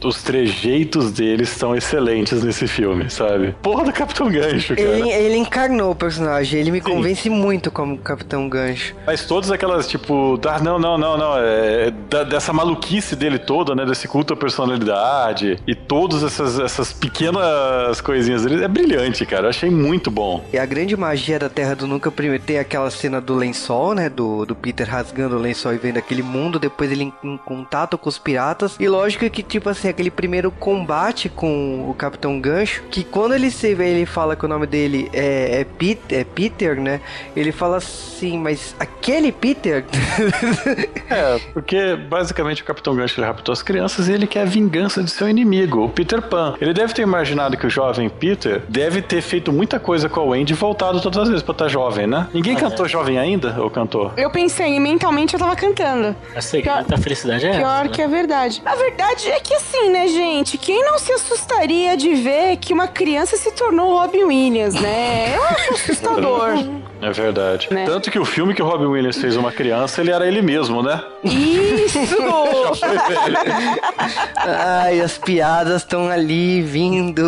Os 0.04 0.22
trejeitos 0.22 0.67
deles 1.12 1.50
são 1.50 1.76
excelentes 1.76 2.44
nesse 2.44 2.68
filme, 2.68 3.10
sabe? 3.10 3.56
Porra 3.62 3.84
do 3.86 3.94
Capitão 3.94 4.30
Gancho, 4.30 4.76
cara. 4.76 4.88
Ele, 4.88 5.10
ele 5.10 5.38
encarnou 5.38 5.92
o 5.92 5.96
personagem, 5.96 6.60
ele 6.60 6.72
me 6.72 6.82
convence 6.82 7.30
muito 7.30 7.72
como 7.72 7.98
Capitão 7.98 8.48
Gancho. 8.50 8.96
Mas 9.06 9.26
todas 9.26 9.52
aquelas, 9.52 9.88
tipo, 9.88 10.38
da, 10.38 10.60
não, 10.60 10.78
não, 10.80 10.98
não, 10.98 11.18
não, 11.18 11.38
é, 11.38 11.92
da- 12.10 12.24
dessa 12.24 12.52
maluquice 12.54 13.16
dele 13.16 13.40
toda, 13.40 13.76
né, 13.76 13.86
desse 13.86 14.08
culto 14.08 14.34
à 14.34 14.38
personalidade 14.38 15.58
e 15.68 15.74
todas 15.76 16.24
essas, 16.24 16.60
essas 16.60 16.94
pequenas 16.94 18.02
coisinhas 18.02 18.44
dele, 18.44 18.64
é 18.64 18.68
brilhante, 18.68 19.26
cara, 19.26 19.46
eu 19.46 19.50
achei 19.50 19.70
muito 19.70 20.10
bom. 20.12 20.44
E 20.52 20.58
a 20.58 20.66
grande 20.66 20.96
magia 20.96 21.40
da 21.40 21.50
Terra 21.50 21.76
do 21.76 21.88
Nunca 21.88 22.12
primeiro 22.12 22.44
tem 22.44 22.60
aquela 22.60 22.90
cena 22.90 23.20
do 23.22 23.36
lençol, 23.36 23.94
né? 23.94 24.10
Do, 24.10 24.46
do 24.46 24.56
Peter 24.56 24.88
rasgando 24.88 25.36
o 25.38 25.40
lençol 25.40 25.74
e 25.74 25.78
vendo 25.78 25.98
aquele 25.98 26.22
mundo, 26.22 26.60
depois 26.60 26.92
ele 26.92 27.04
em, 27.04 27.14
em 27.24 27.38
contato 27.38 27.98
com 27.98 28.10
os 28.10 28.18
piratas. 28.18 28.76
E 28.80 28.88
lógico 28.88 29.30
que, 29.30 29.44
tipo 29.44 29.70
assim, 29.70 29.88
aquele 29.88 30.10
primeiro 30.12 30.52
combate 30.58 31.30
com 31.30 31.90
o 31.90 31.94
Capitão 31.94 32.40
Gancho, 32.40 32.84
que 32.90 33.04
quando 33.04 33.34
ele 33.34 33.50
se 33.52 33.74
vê, 33.74 33.90
ele 33.90 34.06
fala 34.06 34.36
que 34.36 34.46
o 34.46 34.48
nome 34.48 34.68
dele 34.68 35.10
é, 35.14 35.62
é, 35.62 35.64
Pete, 35.64 36.16
é 36.16 36.24
Peter, 36.24 36.80
né? 36.80 37.00
Ele 37.36 37.52
fala 37.52 37.78
assim, 37.78 38.38
mas 38.38 38.76
aquele 38.80 39.32
Peter. 39.32 39.86
É, 41.10 41.40
porque 41.54 41.96
basicamente 41.96 42.62
o 42.62 42.66
Capitão 42.66 42.94
Gancho 42.94 43.20
ele 43.20 43.28
raptou 43.28 43.54
as 43.54 43.62
crianças 43.62 44.10
e 44.10 44.14
ele 44.14 44.28
quer 44.28 44.42
a 44.42 44.46
vingança 44.46 45.02
de 45.02 45.10
seu 45.10 45.30
inimigo, 45.30 45.86
o 45.86 45.90
Peter 45.90 46.22
Pan. 46.22 46.56
Ele 46.60 46.74
deve 46.74 46.94
ter 46.94 47.02
imaginado 47.02 47.56
que 47.56 47.66
o 47.66 47.70
jovem 47.70 48.10
Peter 48.10 48.62
deve 48.68 49.02
ter 49.02 49.22
feito 49.22 49.54
muita 49.54 49.80
coisa 49.80 50.10
com 50.10 50.20
a 50.20 50.24
Wendy 50.24 50.52
e 50.52 50.56
voltado 50.56 51.00
todas 51.00 51.20
as 51.20 51.30
vezes 51.30 51.44
pra 51.44 51.54
estar 51.54 51.68
jovem, 51.70 52.08
né? 52.08 52.28
Ninguém 52.34 52.56
cantou 52.56 52.88
jovem 52.88 53.18
ainda, 53.18 53.56
ou 53.62 53.70
cantou? 53.70 54.12
Eu 54.18 54.30
pensei, 54.30 54.76
e 54.76 54.80
mentalmente 54.80 55.34
eu 55.34 55.40
tava 55.40 55.56
cantando. 55.56 56.16
Eu 56.36 56.42
sei 56.42 56.62
que 56.62 56.70
muita 56.70 56.98
felicidade 56.98 57.46
é 57.46 57.50
essa. 57.50 57.60
Pior 57.60 57.86
né? 57.86 57.90
que 57.90 58.02
é 58.02 58.08
verdade. 58.08 58.62
A 58.66 58.76
verdade 58.76 59.30
é 59.30 59.40
que 59.40 59.54
assim, 59.54 59.90
né, 59.90 60.08
gente? 60.08 60.47
Quem 60.56 60.86
não 60.86 61.00
se 61.00 61.12
assustaria 61.12 61.98
de 61.98 62.14
ver 62.14 62.58
que 62.58 62.72
uma 62.72 62.88
criança 62.88 63.36
se 63.36 63.52
tornou 63.52 63.98
Robin 63.98 64.26
Williams, 64.26 64.76
né? 64.76 65.36
Eu 65.36 65.44
acho 65.44 65.74
assustador. 65.74 66.52
É 67.02 67.12
verdade. 67.12 67.68
Né? 67.72 67.86
Tanto 67.86 68.10
que 68.10 68.20
o 68.20 68.26
filme 68.26 68.54
que 68.54 68.62
o 68.62 68.66
Robin 68.66 68.86
Williams 68.86 69.18
fez 69.18 69.36
uma 69.36 69.52
criança, 69.52 70.02
ele 70.02 70.12
era 70.12 70.28
ele 70.28 70.42
mesmo, 70.42 70.82
né? 70.82 71.02
Isso! 71.24 72.00
Ai, 74.38 75.02
as 75.02 75.18
piadas 75.18 75.82
estão 75.82 76.10
ali 76.10 76.62
vindo, 76.62 77.24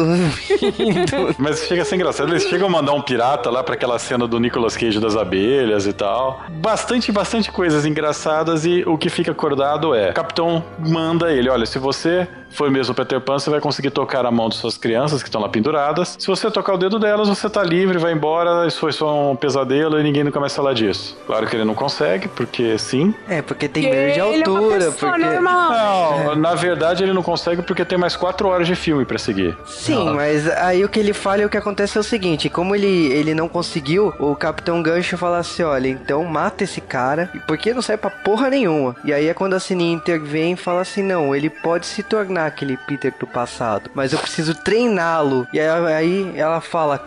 vindo. 0.77 1.35
Mas 1.37 1.65
chega 1.65 1.83
a 1.83 1.85
ser 1.85 1.95
engraçado. 1.95 2.31
Eles 2.31 2.43
chegam 2.43 2.67
a 2.67 2.71
mandar 2.71 2.93
um 2.93 3.01
pirata 3.01 3.49
lá 3.49 3.63
pra 3.63 3.75
aquela 3.75 3.99
cena 3.99 4.27
do 4.27 4.39
Nicolas 4.39 4.75
Cage 4.75 4.99
das 4.99 5.15
abelhas 5.15 5.85
e 5.85 5.93
tal. 5.93 6.41
Bastante, 6.49 7.11
bastante 7.11 7.51
coisas 7.51 7.85
engraçadas 7.85 8.65
e 8.65 8.83
o 8.85 8.97
que 8.97 9.09
fica 9.09 9.31
acordado 9.31 9.93
é: 9.93 10.09
o 10.09 10.13
capitão 10.13 10.63
manda 10.79 11.31
ele, 11.31 11.49
olha, 11.49 11.65
se 11.65 11.79
você 11.79 12.27
for 12.49 12.69
mesmo 12.71 12.95
Peter 12.95 13.21
Pan, 13.21 13.37
você 13.37 13.49
vai 13.49 13.61
conseguir 13.61 13.91
tocar 13.91 14.25
a 14.25 14.31
mão 14.31 14.49
de 14.49 14.55
suas 14.55 14.77
crianças 14.77 15.21
que 15.21 15.29
estão 15.29 15.41
lá 15.41 15.49
penduradas. 15.49 16.15
Se 16.17 16.27
você 16.27 16.49
tocar 16.49 16.73
o 16.73 16.77
dedo 16.77 16.99
delas, 16.99 17.29
você 17.29 17.49
tá 17.49 17.63
livre, 17.63 17.97
vai 17.97 18.11
embora, 18.11 18.67
isso 18.67 18.79
foi 18.79 18.91
só 18.91 19.31
um 19.31 19.35
pesadelo 19.35 19.58
e 19.99 20.03
ninguém 20.03 20.23
nunca 20.23 20.39
mais 20.39 20.55
falar 20.55 20.73
disso. 20.73 21.17
Claro 21.25 21.47
que 21.47 21.55
ele 21.55 21.63
não 21.63 21.75
consegue, 21.75 22.27
porque 22.27 22.77
sim. 22.77 23.13
É, 23.27 23.41
porque 23.41 23.67
tem 23.67 23.83
medo 23.83 24.13
de 24.13 24.19
Ele 24.19 24.19
é 24.19 24.23
uma 24.23 24.59
altura, 24.59 24.85
pessoa 24.91 25.11
porque... 25.11 25.25
normal. 25.25 26.19
Não, 26.25 26.35
na 26.35 26.55
verdade 26.55 27.03
ele 27.03 27.13
não 27.13 27.23
consegue 27.23 27.61
porque 27.61 27.85
tem 27.85 27.97
mais 27.97 28.15
quatro 28.15 28.47
horas 28.47 28.67
de 28.67 28.75
filme 28.75 29.05
pra 29.05 29.17
seguir. 29.17 29.57
Sim, 29.65 30.11
mas 30.11 30.47
aí 30.47 30.83
o 30.83 30.89
que 30.89 30.99
ele 30.99 31.13
fala 31.13 31.41
e 31.41 31.45
o 31.45 31.49
que 31.49 31.57
acontece 31.57 31.97
é 31.97 32.01
o 32.01 32.03
seguinte: 32.03 32.49
como 32.49 32.75
ele, 32.75 33.11
ele 33.11 33.33
não 33.33 33.47
conseguiu, 33.47 34.13
o 34.19 34.35
Capitão 34.35 34.81
Gancho 34.81 35.17
fala 35.17 35.39
assim: 35.39 35.63
olha, 35.63 35.87
então 35.87 36.23
mata 36.25 36.63
esse 36.63 36.81
cara, 36.81 37.29
porque 37.47 37.73
não 37.73 37.81
sai 37.81 37.97
pra 37.97 38.09
porra 38.09 38.49
nenhuma. 38.49 38.95
E 39.03 39.13
aí 39.13 39.27
é 39.27 39.33
quando 39.33 39.53
a 39.53 39.59
Sininha 39.59 39.95
intervém 39.95 40.53
e 40.53 40.57
fala 40.57 40.81
assim: 40.81 41.03
não, 41.03 41.35
ele 41.35 41.49
pode 41.49 41.85
se 41.85 42.03
tornar 42.03 42.45
aquele 42.45 42.77
Peter 42.77 43.13
do 43.19 43.27
passado, 43.27 43.89
mas 43.93 44.13
eu 44.13 44.19
preciso 44.19 44.53
treiná-lo. 44.55 45.47
E 45.53 45.59
aí, 45.59 45.93
aí 45.93 46.33
ela 46.35 46.61
fala: 46.61 47.03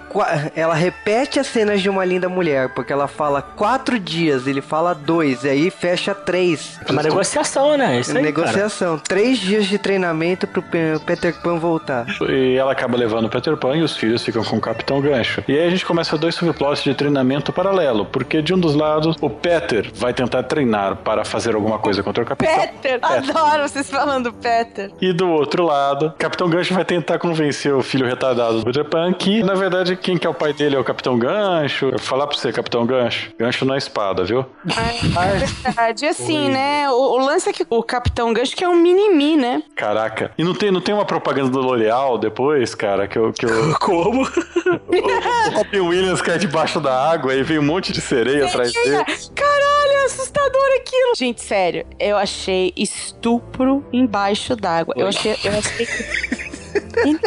ela 0.55 0.75
repete 0.75 1.39
as 1.39 1.47
cenas 1.47 1.81
de 1.81 1.89
uma 1.89 2.05
linda 2.05 2.29
mulher, 2.29 2.42
porque 2.75 2.93
ela 2.93 3.09
fala 3.09 3.41
quatro 3.43 3.99
dias, 3.99 4.47
ele 4.47 4.61
fala 4.61 4.95
dois, 4.95 5.45
e 5.45 5.49
aí 5.49 5.71
fecha 5.71 6.15
três. 6.15 6.79
É 6.87 6.93
uma 6.93 7.03
negociação, 7.03 7.77
né? 7.77 8.01
Isso 8.01 8.11
aí, 8.11 8.17
cara. 8.17 8.27
Negociação, 8.27 8.99
três 8.99 9.39
dias 9.39 9.67
de 9.67 9.79
treinamento 9.79 10.47
pro 10.47 10.63
Pe- 10.63 10.99
Peter 11.07 11.35
Pan 11.43 11.57
voltar. 11.59 12.07
E 12.29 12.57
ela 12.57 12.73
acaba 12.73 12.97
levando 12.97 13.27
o 13.27 13.29
Peter 13.29 13.57
Pan 13.57 13.77
e 13.77 13.83
os 13.83 13.97
filhos 13.97 14.23
ficam 14.25 14.43
com 14.45 14.57
o 14.57 14.61
Capitão 14.61 15.01
Gancho. 15.01 15.43
E 15.49 15.53
aí 15.59 15.67
a 15.67 15.71
gente 15.71 15.85
começa 15.87 16.17
dois 16.19 16.35
subplots 16.35 16.83
de 16.83 16.95
treinamento 16.95 17.53
paralelo, 17.53 18.05
porque 18.07 18.43
de 18.43 18.53
um 18.55 18.59
dos 18.59 18.75
lados 18.75 19.17
o 19.21 19.31
Peter 19.31 19.91
vai 19.95 20.13
tentar 20.13 20.43
treinar 20.45 20.97
para 20.97 21.25
fazer 21.25 21.55
alguma 21.55 21.79
coisa 21.79 22.03
contra 22.03 22.23
o 22.23 22.27
Capitão. 22.27 22.55
Peter, 22.55 22.99
adoro 23.03 23.69
vocês 23.69 23.89
falando 23.91 24.33
Peter. 24.33 24.91
E 25.01 25.13
do 25.13 25.29
outro 25.29 25.65
lado, 25.67 26.07
o 26.07 26.13
Capitão 26.13 26.49
Gancho 26.49 26.75
vai 26.75 26.85
tentar 26.85 27.19
convencer 27.19 27.73
o 27.75 27.83
filho 27.83 28.07
retardado 28.07 28.59
do 28.61 28.65
Peter 28.65 28.85
Pan 28.85 29.13
que, 29.13 29.43
na 29.43 29.55
verdade, 29.55 29.97
quem 29.97 30.17
que 30.17 30.27
é 30.27 30.31
o 30.31 30.35
pai 30.35 30.53
dele 30.53 30.77
é 30.77 30.79
o 30.79 30.85
Capitão 30.85 31.19
Gancho. 31.19 31.91
Falar 31.99 32.27
pra 32.33 32.41
você, 32.41 32.53
Capitão 32.53 32.87
Gancho. 32.87 33.33
Gancho 33.39 33.65
não 33.65 33.75
é 33.75 33.79
espada, 33.79 34.25
viu? 34.25 34.45
É 34.67 35.39
verdade. 35.39 36.05
E 36.05 36.09
assim, 36.09 36.49
né? 36.49 36.91
O, 36.91 36.95
o 36.95 37.19
lance 37.19 37.49
é 37.49 37.53
que 37.53 37.67
o 37.69 37.83
Capitão 37.83 38.33
Gancho 38.33 38.57
que 38.57 38.65
é 38.65 38.69
um 38.69 38.77
mini-mi, 38.77 39.37
né? 39.37 39.63
Caraca. 39.77 40.33
E 40.37 40.45
não 40.45 40.55
tem, 40.55 40.71
não 40.71 40.81
tem 40.81 40.95
uma 40.95 41.05
propaganda 41.05 41.51
do 41.51 41.61
L'Oreal 41.61 42.19
depois, 42.19 42.75
cara, 42.75 43.07
que 43.07 43.19
eu... 43.19 43.33
Que 43.33 43.47
eu... 43.47 43.75
Como? 43.81 44.23
o 44.23 45.57
Robin 45.57 45.81
Williams 45.81 46.23
cai 46.23 46.39
debaixo 46.39 46.81
da 46.81 47.11
água 47.11 47.35
e 47.35 47.43
vem 47.43 47.59
um 47.59 47.65
monte 47.65 47.93
de 47.93 48.01
sereia 48.01 48.47
atrás 48.47 48.73
dele. 48.73 49.05
Caralho, 49.35 49.93
é 49.93 50.05
assustador 50.05 50.67
aquilo. 50.81 51.15
Gente, 51.17 51.41
sério, 51.41 51.87
eu 51.99 52.17
achei 52.17 52.73
estupro 52.77 53.85
embaixo 53.93 54.57
d'água. 54.57 54.95
Eu 54.97 55.09
achei. 55.09 55.37
Eu 55.45 55.53
achei. 55.59 55.87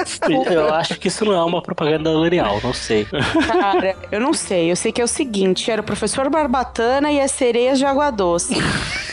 Estupro, 0.06 0.54
Eu 0.54 0.74
acho 0.74 1.00
que 1.00 1.08
isso 1.08 1.26
não 1.26 1.34
é 1.34 1.44
uma 1.44 1.62
propaganda 1.62 2.12
da 2.12 2.12
L'Oreal, 2.12 2.60
não 2.64 2.74
sei. 2.74 3.06
cara, 3.48 3.96
eu 4.12 4.20
não 4.20 4.34
sei. 4.34 4.72
Eu 4.72 4.76
sei 4.76 4.92
que 4.92 5.02
é 5.02 5.04
o 5.04 5.08
seguinte: 5.08 5.70
era 5.70 5.82
o 5.82 5.84
professor 5.84 6.30
Barbatana 6.30 7.12
e 7.12 7.20
as 7.20 7.32
sereias 7.32 7.78
de 7.78 7.86
água 7.86 8.12
doce. 8.12 8.56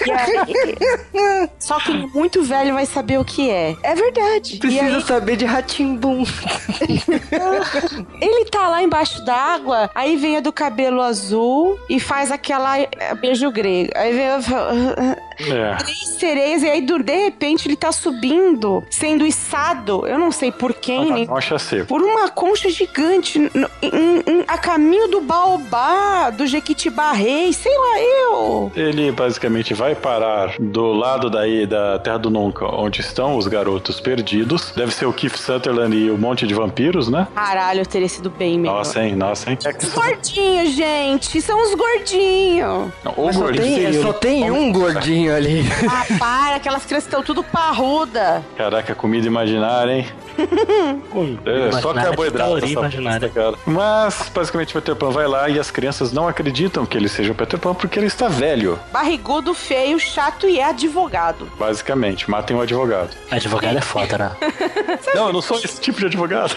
E 0.05 0.11
aí, 0.11 1.49
só 1.59 1.79
quem 1.79 2.03
é 2.03 2.07
muito 2.07 2.43
velho 2.43 2.75
vai 2.75 2.87
saber 2.87 3.19
o 3.19 3.25
que 3.25 3.51
é. 3.51 3.77
É 3.83 3.95
verdade. 3.95 4.57
Precisa 4.57 4.97
aí, 4.97 5.03
saber 5.03 5.37
de 5.37 5.45
Ratimbum. 5.45 6.25
ele 8.21 8.45
tá 8.47 8.69
lá 8.69 8.83
embaixo 8.83 9.25
d'água, 9.25 9.91
aí 9.95 10.17
vem 10.17 10.37
a 10.37 10.41
do 10.41 10.53
cabelo 10.53 11.01
azul 11.01 11.79
e 11.89 12.01
faz 12.01 12.33
aquela 12.33 12.79
eh, 12.81 13.15
beijo 13.21 13.51
grego. 13.51 13.91
Aí 13.95 14.13
vem. 14.13 14.27
É. 15.51 15.77
três 15.77 15.99
sereias, 16.19 16.63
e 16.63 16.69
aí 16.69 16.81
de 16.81 17.13
repente 17.13 17.67
ele 17.69 17.77
tá 17.77 17.91
subindo, 17.93 18.85
sendo 18.91 19.27
içado, 19.27 20.07
eu 20.07 20.19
não 20.19 20.31
sei 20.31 20.53
por 20.53 20.73
quem, 20.75 21.13
nem 21.13 21.29
seco. 21.59 21.87
por 21.87 22.03
uma 22.03 22.29
concha 22.31 22.69
gigante 22.71 23.39
no- 23.39 23.69
em- 23.83 24.23
em- 24.27 24.45
a 24.47 24.57
caminho 24.59 25.09
do 25.09 25.21
baobá, 25.21 26.31
do 26.31 26.47
Jequitibá 26.47 27.13
Rei, 27.13 27.53
sei 27.53 27.73
lá 27.77 28.01
eu. 28.01 28.73
Ele 28.75 29.11
basicamente 29.13 29.75
vai 29.75 29.95
parar 29.95 30.55
do 30.59 30.93
lado 30.93 31.29
daí 31.31 31.67
da 31.67 31.99
Terra 31.99 32.19
do 32.19 32.31
Nunca, 32.31 32.67
onde 32.67 33.01
estão 33.01 33.37
os 33.37 33.47
garotos 33.47 34.01
perdidos. 34.01 34.73
Deve 34.77 34.93
ser 34.93 35.07
o 35.07 35.13
Keith 35.13 35.37
Sutherland 35.37 35.97
e 35.97 36.11
o 36.11 36.17
monte 36.19 36.47
de 36.47 36.55
vampiros, 36.55 37.09
né? 37.09 37.27
Caralho, 37.35 37.81
eu 37.81 37.87
teria 37.87 38.09
sido 38.09 38.31
bem 38.31 38.59
melhor. 38.59 38.79
Nossa, 38.79 39.03
hein? 39.05 39.15
Nossa, 39.17 39.51
hein? 39.51 39.59
É 39.65 39.73
que 39.73 39.85
Os 39.85 39.93
gordinhos, 39.93 40.71
gente, 40.73 41.41
são 41.41 41.61
os 41.63 41.75
gordinhos. 41.75 42.91
Não, 43.05 43.13
o 43.17 43.27
Mas 43.27 43.37
só 43.37 43.43
gordinho 43.43 43.91
tem, 43.93 44.03
só 44.03 44.13
tem 44.13 44.51
um 44.51 44.73
gordinho 44.73 45.32
ali. 45.37 45.63
Ah, 45.89 46.07
para, 46.19 46.57
aquelas 46.57 46.85
crianças 46.85 47.07
estão 47.07 47.23
tudo 47.23 47.43
parruda. 47.43 48.43
Caraca, 48.57 48.95
comida 48.95 49.27
imaginária, 49.27 49.93
hein? 49.93 50.07
É, 51.45 51.73
só 51.81 51.93
carboidrato. 51.93 52.39
caloria 52.39 52.65
essa 52.65 52.73
imaginária. 52.81 53.29
cara. 53.29 53.55
Mas, 53.67 54.31
basicamente, 54.35 54.73
Peter 54.73 54.97
Pan 54.97 55.11
vai 55.11 55.27
lá 55.27 55.49
e 55.49 55.59
as 55.59 55.71
crianças 55.71 56.13
não 56.13 56.27
acreditam 56.29 56.87
que 56.87 56.97
ele 56.97 57.09
seja 57.09 57.33
o 57.33 57.35
Peter 57.35 57.59
Pan 57.59 57.75
porque 57.75 57.99
ele 57.99 58.07
está 58.07 58.29
velho. 58.29 58.79
Barrigudo, 58.93 59.55
feio, 59.55 59.99
chato 59.99 60.49
e 60.49 60.59
é 60.59 60.65
advogado. 60.65 61.51
Basicamente, 61.59 62.31
matem 62.31 62.57
o 62.57 62.61
advogado. 62.61 63.11
Advogado 63.31 63.77
é 63.79 63.81
foda, 63.81 64.19
né? 64.19 64.33
Não, 65.15 65.27
eu 65.27 65.33
não 65.33 65.43
sou 65.43 65.59
esse 65.59 65.81
tipo 65.81 65.99
de 66.01 66.07
advogado. 66.07 66.57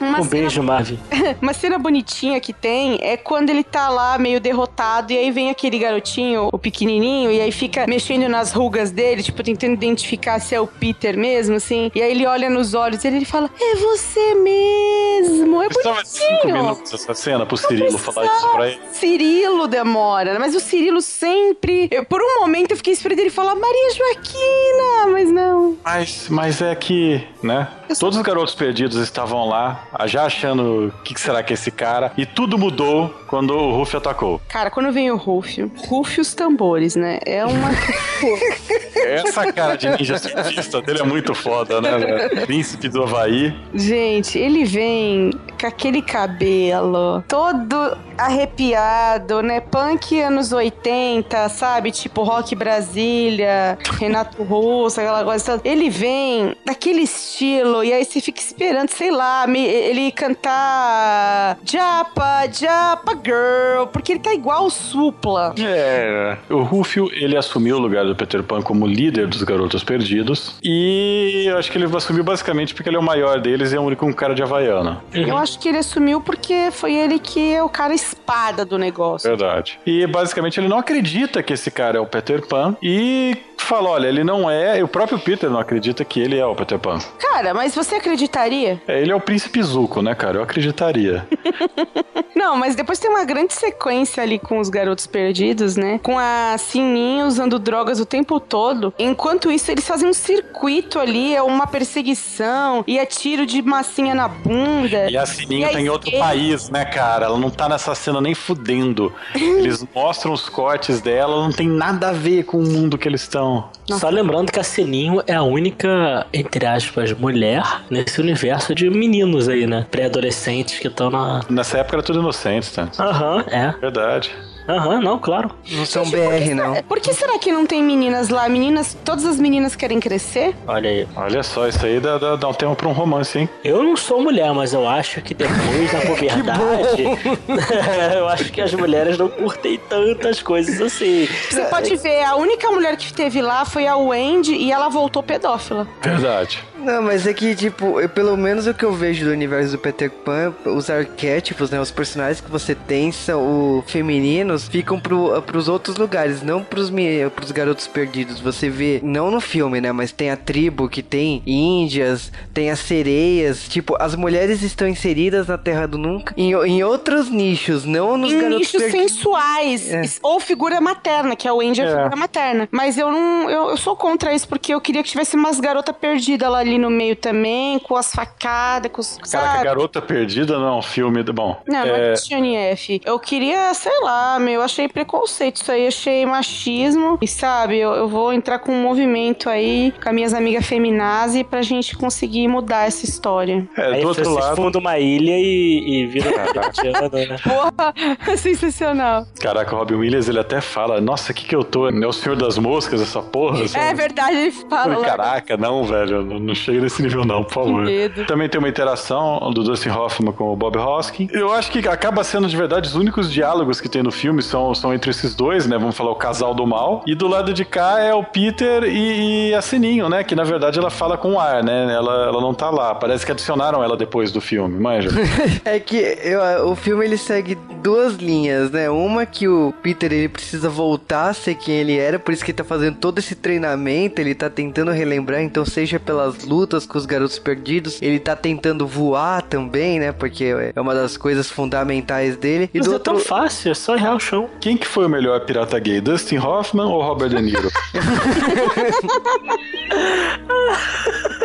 Uma 0.00 0.18
Um 0.20 0.24
cena 0.24 0.30
beijo, 0.30 0.62
Marvin. 0.62 0.98
Uma 1.40 1.52
cena 1.52 1.78
bonitinha 1.78 2.40
que 2.40 2.52
tem 2.52 2.98
é 3.00 3.16
quando 3.16 3.50
ele 3.50 3.62
tá 3.62 3.88
lá 3.88 4.18
meio 4.18 4.40
derrotado 4.40 5.12
e 5.12 5.18
aí 5.18 5.30
vem 5.30 5.50
aquele 5.50 5.78
garotinho, 5.78 6.48
o 6.52 6.58
pequenininho, 6.58 7.30
e 7.30 7.40
aí 7.40 7.52
fica 7.52 7.86
mexendo 7.86 8.01
nas 8.28 8.52
rugas 8.52 8.90
dele, 8.90 9.22
tipo, 9.22 9.42
tentando 9.42 9.72
identificar 9.74 10.38
se 10.40 10.54
é 10.54 10.60
o 10.60 10.66
Peter 10.66 11.16
mesmo, 11.16 11.56
assim. 11.56 11.90
E 11.94 12.02
aí 12.02 12.10
ele 12.10 12.26
olha 12.26 12.50
nos 12.50 12.74
olhos 12.74 13.02
e 13.04 13.08
ele 13.08 13.24
fala: 13.24 13.48
É 13.60 13.76
você 13.76 14.34
mesmo! 14.34 15.62
É 15.62 15.66
Estava 15.66 16.04
cinco 16.04 16.28
bonitinho! 16.42 16.54
minutos 16.62 16.92
essa 16.94 17.14
cena 17.14 17.46
pro 17.46 17.56
Cirilo 17.56 17.98
falar 17.98 18.26
isso 18.26 18.48
pra 18.50 18.68
ele. 18.68 18.80
Cirilo 18.92 19.66
demora, 19.68 20.38
mas 20.38 20.54
o 20.54 20.60
Cirilo 20.60 21.00
sempre. 21.00 21.88
eu- 21.90 22.04
por 22.04 22.20
um 22.20 22.40
momento 22.40 22.72
eu 22.72 22.76
fiquei 22.76 22.92
esperando 22.92 23.20
ele 23.20 23.30
falar 23.30 23.54
Maria 23.54 23.90
Joaquina, 23.94 25.12
mas 25.12 25.30
não. 25.30 25.76
Mas, 25.84 26.26
mas 26.28 26.60
é 26.62 26.74
que, 26.74 27.22
né? 27.42 27.68
Todos 27.98 28.16
os 28.16 28.22
garotos 28.24 28.54
perdidos 28.54 28.96
estavam 28.96 29.46
lá, 29.46 29.86
já 30.06 30.24
achando 30.24 30.88
o 30.88 31.02
que, 31.02 31.12
que 31.14 31.20
será 31.20 31.42
que 31.42 31.52
é 31.52 31.54
esse 31.54 31.70
cara, 31.70 32.12
e 32.16 32.24
tudo 32.24 32.56
mudou 32.56 33.08
quando 33.28 33.52
o 33.54 33.72
Ruff 33.76 33.94
atacou. 33.96 34.40
Cara, 34.48 34.70
quando 34.70 34.90
vem 34.92 35.10
o 35.10 35.16
Rufio, 35.16 35.70
Rufio 35.76 36.22
os 36.22 36.34
tambores, 36.34 36.96
né? 36.96 37.18
É 37.26 37.44
uma. 37.44 37.68
Essa 38.94 39.52
cara 39.52 39.76
de 39.76 39.88
ninja 39.88 40.18
cientista 40.18 40.80
dele 40.80 41.00
é 41.00 41.04
muito 41.04 41.34
foda, 41.34 41.80
né, 41.80 41.98
velho? 41.98 42.46
Príncipe 42.46 42.88
do 42.88 43.02
Havaí. 43.02 43.54
Gente, 43.74 44.38
ele 44.38 44.64
vem 44.64 45.30
com 45.60 45.66
aquele 45.66 46.02
cabelo 46.02 47.22
todo 47.28 47.96
arrepiado, 48.16 49.42
né? 49.42 49.60
Punk 49.60 50.20
anos 50.20 50.52
80, 50.52 51.48
sabe? 51.48 51.90
Tipo 51.90 52.22
Rock 52.22 52.54
Brasília, 52.54 53.78
Renato 53.98 54.42
Russo, 54.42 55.00
aquela 55.00 55.24
coisa. 55.24 55.60
Ele 55.64 55.90
vem 55.90 56.54
daquele 56.64 57.02
estilo 57.02 57.82
e 57.82 57.92
aí 57.92 58.04
você 58.04 58.20
fica 58.20 58.40
esperando, 58.40 58.90
sei 58.90 59.10
lá, 59.10 59.46
ele 59.48 60.12
cantar 60.12 61.58
Japa, 61.64 62.46
Japa 62.52 63.12
Girl, 63.14 63.86
porque 63.92 64.12
ele 64.12 64.20
tá 64.20 64.32
igual 64.32 64.66
o 64.66 64.70
Supla. 64.70 65.54
É, 65.58 66.36
o 66.48 66.62
Rufio, 66.62 67.08
ele 67.12 67.36
assumiu 67.36 67.78
lugar 67.82 68.04
do 68.04 68.14
Peter 68.14 68.42
Pan 68.42 68.62
como 68.62 68.86
líder 68.86 69.26
dos 69.26 69.42
Garotos 69.42 69.82
Perdidos, 69.82 70.56
e 70.62 71.44
eu 71.46 71.58
acho 71.58 71.70
que 71.70 71.78
ele 71.78 71.86
assumiu 71.96 72.24
basicamente 72.24 72.74
porque 72.74 72.88
ele 72.88 72.96
é 72.96 73.00
o 73.00 73.02
maior 73.02 73.40
deles 73.40 73.72
e 73.72 73.76
é 73.76 73.80
o 73.80 73.82
único 73.82 74.02
com 74.02 74.12
cara 74.12 74.34
de 74.34 74.42
havaiana. 74.42 75.02
Eu 75.12 75.36
acho 75.36 75.58
que 75.60 75.68
ele 75.68 75.78
assumiu 75.78 76.20
porque 76.20 76.70
foi 76.72 76.94
ele 76.94 77.18
que 77.18 77.54
é 77.54 77.62
o 77.62 77.68
cara 77.68 77.94
espada 77.94 78.64
do 78.64 78.76
negócio. 78.76 79.28
Verdade. 79.28 79.78
E 79.86 80.06
basicamente 80.06 80.58
ele 80.58 80.68
não 80.68 80.78
acredita 80.78 81.42
que 81.42 81.52
esse 81.52 81.70
cara 81.70 81.98
é 81.98 82.00
o 82.00 82.06
Peter 82.06 82.44
Pan 82.46 82.76
e 82.82 83.36
fala, 83.58 83.90
olha, 83.90 84.08
ele 84.08 84.24
não 84.24 84.50
é, 84.50 84.78
e 84.78 84.82
o 84.82 84.88
próprio 84.88 85.18
Peter 85.18 85.48
não 85.48 85.58
acredita 85.58 86.04
que 86.04 86.20
ele 86.20 86.36
é 86.36 86.44
o 86.44 86.54
Peter 86.54 86.78
Pan. 86.78 86.98
Cara, 87.18 87.54
mas 87.54 87.74
você 87.74 87.94
acreditaria? 87.94 88.82
É, 88.86 89.00
ele 89.00 89.12
é 89.12 89.14
o 89.14 89.20
príncipe 89.20 89.62
Zuko, 89.62 90.02
né, 90.02 90.14
cara? 90.14 90.38
Eu 90.38 90.42
acreditaria. 90.42 91.26
Não, 92.34 92.56
mas 92.56 92.74
depois 92.74 92.98
tem 92.98 93.08
uma 93.08 93.24
grande 93.24 93.54
sequência 93.54 94.22
ali 94.22 94.38
com 94.38 94.58
os 94.58 94.68
garotos 94.68 95.06
perdidos, 95.06 95.76
né? 95.76 96.00
Com 96.02 96.18
a 96.18 96.56
Sininho 96.58 97.26
usando 97.26 97.58
drogas 97.72 97.98
o 97.98 98.04
tempo 98.04 98.38
todo. 98.38 98.92
Enquanto 98.98 99.50
isso, 99.50 99.70
eles 99.70 99.86
fazem 99.88 100.06
um 100.06 100.12
circuito 100.12 100.98
ali, 100.98 101.34
é 101.34 101.42
uma 101.42 101.66
perseguição, 101.66 102.84
e 102.86 102.98
é 102.98 103.06
tiro 103.06 103.46
de 103.46 103.62
massinha 103.62 104.14
na 104.14 104.28
bunda. 104.28 105.10
E 105.10 105.16
a 105.16 105.24
Sininho 105.24 105.62
E 105.62 105.64
a 105.64 105.72
tá 105.72 105.80
em 105.80 105.88
outro 105.88 106.08
esquerda- 106.08 106.26
país, 106.26 106.68
né, 106.68 106.84
cara? 106.84 107.24
Ela 107.24 107.38
não 107.38 107.48
tá 107.48 107.70
nessa 107.70 107.94
cena 107.94 108.20
nem 108.20 108.34
fudendo. 108.34 109.10
Eles 109.34 109.82
mostram 109.94 110.32
os 110.34 110.50
cortes 110.50 111.00
dela, 111.00 111.42
não 111.42 111.50
tem 111.50 111.66
nada 111.66 112.10
a 112.10 112.12
ver 112.12 112.42
com 112.44 112.58
o 112.58 112.62
mundo 112.68 112.98
que 112.98 113.08
eles 113.08 113.22
estão. 113.22 113.70
Só 113.90 114.08
lembrando 114.10 114.52
que 114.52 114.60
a 114.60 114.62
Sininho 114.64 115.22
é 115.26 115.34
a 115.34 115.42
única, 115.42 116.26
entre 116.32 116.66
aspas, 116.66 117.12
mulher 117.14 117.62
nesse 117.88 118.20
universo 118.20 118.74
de 118.74 118.90
meninos 118.90 119.48
aí, 119.48 119.66
né? 119.66 119.86
Pré-adolescentes 119.90 120.78
que 120.78 120.88
estão 120.88 121.08
na. 121.10 121.40
Nessa 121.48 121.78
época 121.78 121.96
era 121.96 122.02
tudo 122.02 122.18
inocente, 122.20 122.70
tá? 122.72 122.88
Aham, 122.98 123.44
é. 123.48 123.72
Verdade. 123.80 124.30
Aham, 124.68 125.00
não, 125.00 125.18
claro. 125.18 125.50
Não 125.70 125.84
são 125.84 126.04
BR, 126.08 126.54
não. 126.54 126.82
Por 126.82 127.00
que 127.00 127.12
será 127.12 127.38
que 127.38 127.50
não 127.50 127.66
tem 127.66 127.82
meninas 127.82 128.28
lá? 128.28 128.48
Meninas, 128.48 128.96
todas 129.04 129.24
as 129.24 129.38
meninas 129.38 129.74
querem 129.74 129.98
crescer? 129.98 130.54
Olha 130.66 130.88
aí. 130.88 131.08
Olha 131.16 131.42
só, 131.42 131.66
isso 131.68 131.84
aí 131.84 131.98
dá, 132.00 132.18
dá, 132.18 132.36
dá 132.36 132.48
um 132.48 132.54
tema 132.54 132.74
pra 132.74 132.88
um 132.88 132.92
romance, 132.92 133.38
hein? 133.38 133.48
Eu 133.64 133.82
não 133.82 133.96
sou 133.96 134.22
mulher, 134.22 134.52
mas 134.52 134.72
eu 134.72 134.88
acho 134.88 135.20
que 135.20 135.34
depois 135.34 135.92
da 135.92 136.00
puberdade, 136.06 137.04
eu 138.16 138.28
acho 138.28 138.52
que 138.52 138.60
as 138.60 138.72
mulheres 138.74 139.18
não 139.18 139.28
curtem 139.28 139.78
tantas 139.88 140.42
coisas 140.42 140.80
assim. 140.80 141.26
Você 141.50 141.64
pode 141.64 141.96
ver, 141.96 142.22
a 142.22 142.36
única 142.36 142.70
mulher 142.70 142.96
que 142.96 143.12
teve 143.12 143.42
lá 143.42 143.64
foi 143.64 143.86
a 143.86 143.96
Wendy 143.96 144.54
e 144.54 144.70
ela 144.70 144.88
voltou 144.88 145.22
pedófila. 145.22 145.86
Verdade. 146.02 146.62
Não, 146.82 147.02
mas 147.02 147.26
é 147.26 147.32
que, 147.32 147.54
tipo, 147.54 148.00
eu, 148.00 148.08
pelo 148.08 148.36
menos 148.36 148.66
o 148.66 148.74
que 148.74 148.84
eu 148.84 148.92
vejo 148.92 149.24
do 149.24 149.30
universo 149.30 149.72
do 149.72 149.78
Peter 149.78 150.10
Pan, 150.10 150.52
os 150.64 150.90
arquétipos, 150.90 151.70
né? 151.70 151.80
Os 151.80 151.90
personagens 151.90 152.40
que 152.40 152.50
você 152.50 152.74
tem 152.74 153.12
são 153.12 153.40
o 153.78 153.84
femininos, 153.86 154.66
ficam 154.68 154.98
pro, 154.98 155.40
pros 155.42 155.68
outros 155.68 155.96
lugares, 155.96 156.42
não 156.42 156.62
pros, 156.62 156.90
pros 157.34 157.50
garotos 157.52 157.86
perdidos. 157.86 158.40
Você 158.40 158.68
vê, 158.68 159.00
não 159.02 159.30
no 159.30 159.40
filme, 159.40 159.80
né? 159.80 159.92
Mas 159.92 160.12
tem 160.12 160.30
a 160.30 160.36
tribo 160.36 160.88
que 160.88 161.02
tem 161.02 161.42
índias, 161.46 162.32
tem 162.52 162.70
as 162.70 162.80
sereias. 162.80 163.68
Tipo, 163.68 163.96
as 164.00 164.14
mulheres 164.14 164.62
estão 164.62 164.88
inseridas 164.88 165.46
na 165.46 165.58
Terra 165.58 165.86
do 165.86 165.98
Nunca 165.98 166.34
em, 166.36 166.52
em 166.52 166.82
outros 166.82 167.28
nichos, 167.30 167.84
não 167.84 168.16
nos 168.16 168.32
em 168.32 168.38
garotos 168.38 168.58
nichos 168.58 168.80
perdidos. 168.82 169.12
sensuais. 169.12 169.90
É. 169.92 170.02
Ou 170.22 170.40
figura 170.40 170.80
materna, 170.80 171.36
que 171.36 171.46
a 171.46 171.54
Wendy 171.54 171.80
é, 171.80 171.84
É. 171.84 171.88
figura 171.96 172.16
materna. 172.16 172.68
Mas 172.70 172.98
eu 172.98 173.10
não. 173.10 173.48
Eu, 173.48 173.70
eu 173.70 173.76
sou 173.76 173.94
contra 173.96 174.34
isso, 174.34 174.48
porque 174.48 174.74
eu 174.74 174.80
queria 174.80 175.02
que 175.02 175.08
tivesse 175.10 175.36
umas 175.36 175.60
garotas 175.60 175.94
perdidas 175.96 176.50
lá 176.50 176.58
ali 176.58 176.71
no 176.78 176.90
meio 176.90 177.16
também, 177.16 177.78
com 177.78 177.96
as 177.96 178.12
facadas, 178.12 178.90
com 178.92 179.00
os. 179.00 179.18
Caraca, 179.30 179.52
sabe? 179.52 179.64
Garota 179.64 180.02
Perdida 180.02 180.58
não 180.58 180.68
é 180.68 180.72
um 180.78 180.82
filme. 180.82 181.22
do- 181.22 181.32
Bom, 181.32 181.60
Não, 181.66 181.86
não 181.86 181.94
é 181.94 182.00
é, 182.04 182.12
Christiane 182.12 182.56
F. 182.56 183.00
Eu 183.04 183.18
queria, 183.18 183.72
sei 183.74 184.00
lá, 184.02 184.38
meu, 184.38 184.54
eu 184.54 184.62
achei 184.62 184.86
preconceito 184.88 185.56
isso 185.62 185.72
aí, 185.72 185.86
achei 185.86 186.26
machismo. 186.26 187.18
E 187.20 187.26
sabe, 187.28 187.78
eu, 187.78 187.92
eu 187.94 188.08
vou 188.08 188.32
entrar 188.32 188.58
com 188.58 188.72
um 188.72 188.82
movimento 188.82 189.48
aí 189.48 189.92
com 190.02 190.08
as 190.08 190.14
minhas 190.14 190.34
amigas 190.34 190.66
feminazi 190.66 191.42
pra 191.44 191.62
gente 191.62 191.96
conseguir 191.96 192.48
mudar 192.48 192.86
essa 192.86 193.04
história. 193.04 193.66
é, 193.76 193.82
Aí 193.94 194.00
do 194.02 194.08
outro 194.08 194.30
lado. 194.34 194.56
fundam 194.56 194.80
uma 194.80 194.98
ilha 194.98 195.38
e, 195.38 196.04
e 196.04 196.22
corintiano, 196.52 197.08
né? 197.28 197.36
Porra, 197.42 197.94
sensacional. 198.36 199.26
Caraca, 199.40 199.74
o 199.74 199.78
Robin 199.78 199.94
Williams 199.94 200.28
ele 200.28 200.38
até 200.38 200.60
fala: 200.60 201.00
Nossa, 201.00 201.32
o 201.32 201.34
que 201.34 201.44
que 201.46 201.54
eu 201.56 201.64
tô? 201.64 201.88
É 201.88 202.06
o 202.06 202.12
senhor 202.12 202.36
das 202.36 202.58
moscas, 202.58 203.00
essa 203.00 203.20
porra? 203.22 203.66
sabe? 203.68 203.84
É 203.86 203.94
verdade, 203.94 204.36
ele 204.36 204.50
fala 204.50 204.96
lá. 204.98 205.04
Caraca, 205.06 205.56
não, 205.56 205.84
velho. 205.84 206.22
Não, 206.22 206.38
não 206.38 206.54
chega 206.62 206.80
nesse 206.80 207.02
nível, 207.02 207.24
não, 207.24 207.42
por 207.44 207.52
favor. 207.54 207.84
medo. 207.84 208.24
Também 208.26 208.48
tem 208.48 208.58
uma 208.58 208.68
interação 208.68 209.50
do 209.52 209.62
Dustin 209.62 209.90
Hoffman 209.90 210.32
com 210.32 210.52
o 210.52 210.56
Bob 210.56 210.76
Hoskin. 210.78 211.28
Eu 211.32 211.52
acho 211.52 211.70
que 211.70 211.86
acaba 211.88 212.22
sendo, 212.24 212.46
de 212.48 212.56
verdade, 212.56 212.88
os 212.88 212.94
únicos 212.94 213.30
diálogos 213.32 213.80
que 213.80 213.88
tem 213.88 214.02
no 214.02 214.10
filme 214.12 214.42
são, 214.42 214.74
são 214.74 214.92
entre 214.94 215.10
esses 215.10 215.34
dois, 215.34 215.66
né? 215.66 215.76
Vamos 215.78 215.96
falar 215.96 216.10
o 216.10 216.16
casal 216.16 216.54
do 216.54 216.66
mal. 216.66 217.02
E 217.06 217.14
do 217.14 217.26
lado 217.26 217.52
de 217.52 217.64
cá 217.64 218.00
é 218.00 218.14
o 218.14 218.22
Peter 218.24 218.84
e, 218.84 219.50
e 219.50 219.54
a 219.54 219.62
Sininho, 219.62 220.08
né? 220.08 220.22
Que 220.24 220.34
na 220.34 220.44
verdade 220.44 220.78
ela 220.78 220.90
fala 220.90 221.16
com 221.16 221.32
o 221.34 221.40
ar, 221.40 221.62
né? 221.62 221.92
Ela, 221.92 222.26
ela 222.28 222.40
não 222.40 222.54
tá 222.54 222.70
lá. 222.70 222.94
Parece 222.94 223.24
que 223.26 223.32
adicionaram 223.32 223.82
ela 223.82 223.96
depois 223.96 224.30
do 224.32 224.40
filme, 224.40 224.78
manja. 224.78 225.10
É 225.64 225.78
que 225.78 225.96
eu- 225.96 226.68
o 226.70 226.74
filme 226.76 227.04
ele 227.04 227.16
segue 227.16 227.56
duas 227.82 228.14
linhas, 228.16 228.70
né? 228.70 228.88
Uma 228.90 229.24
que 229.26 229.46
o 229.48 229.72
Peter 229.82 230.12
ele 230.12 230.28
precisa 230.28 230.68
voltar 230.68 231.28
a 231.30 231.34
ser 231.34 231.54
quem 231.54 231.74
ele 231.76 231.96
era, 231.98 232.18
por 232.18 232.32
isso 232.32 232.44
que 232.44 232.50
ele 232.50 232.56
tá 232.58 232.64
fazendo 232.64 232.96
todo 232.96 233.18
esse 233.18 233.34
treinamento, 233.34 234.20
ele 234.20 234.34
tá 234.34 234.48
tentando 234.50 234.90
relembrar, 234.90 235.40
então 235.42 235.64
seja 235.64 235.98
pelas 236.00 236.44
lutas 236.52 236.86
com 236.86 236.98
os 236.98 237.06
garotos 237.06 237.38
perdidos, 237.38 238.00
ele 238.02 238.18
tá 238.18 238.36
tentando 238.36 238.86
voar 238.86 239.42
também, 239.42 239.98
né? 239.98 240.12
Porque 240.12 240.44
é 240.74 240.80
uma 240.80 240.94
das 240.94 241.16
coisas 241.16 241.50
fundamentais 241.50 242.36
dele. 242.36 242.70
E 242.72 242.78
Mas 242.78 242.86
do 242.86 242.92
é 242.92 242.94
outro... 242.94 243.14
tão 243.14 243.22
fácil, 243.22 243.72
é 243.72 243.74
só 243.74 243.96
errar 243.96 244.14
o 244.14 244.20
chão. 244.20 244.48
Quem 244.60 244.76
que 244.76 244.86
foi 244.86 245.06
o 245.06 245.08
melhor 245.08 245.40
pirata 245.40 245.78
gay? 245.78 246.00
Dustin 246.00 246.38
Hoffman 246.38 246.86
ou 246.86 247.02
Robert 247.02 247.30
De 247.30 247.40
Niro? 247.40 247.70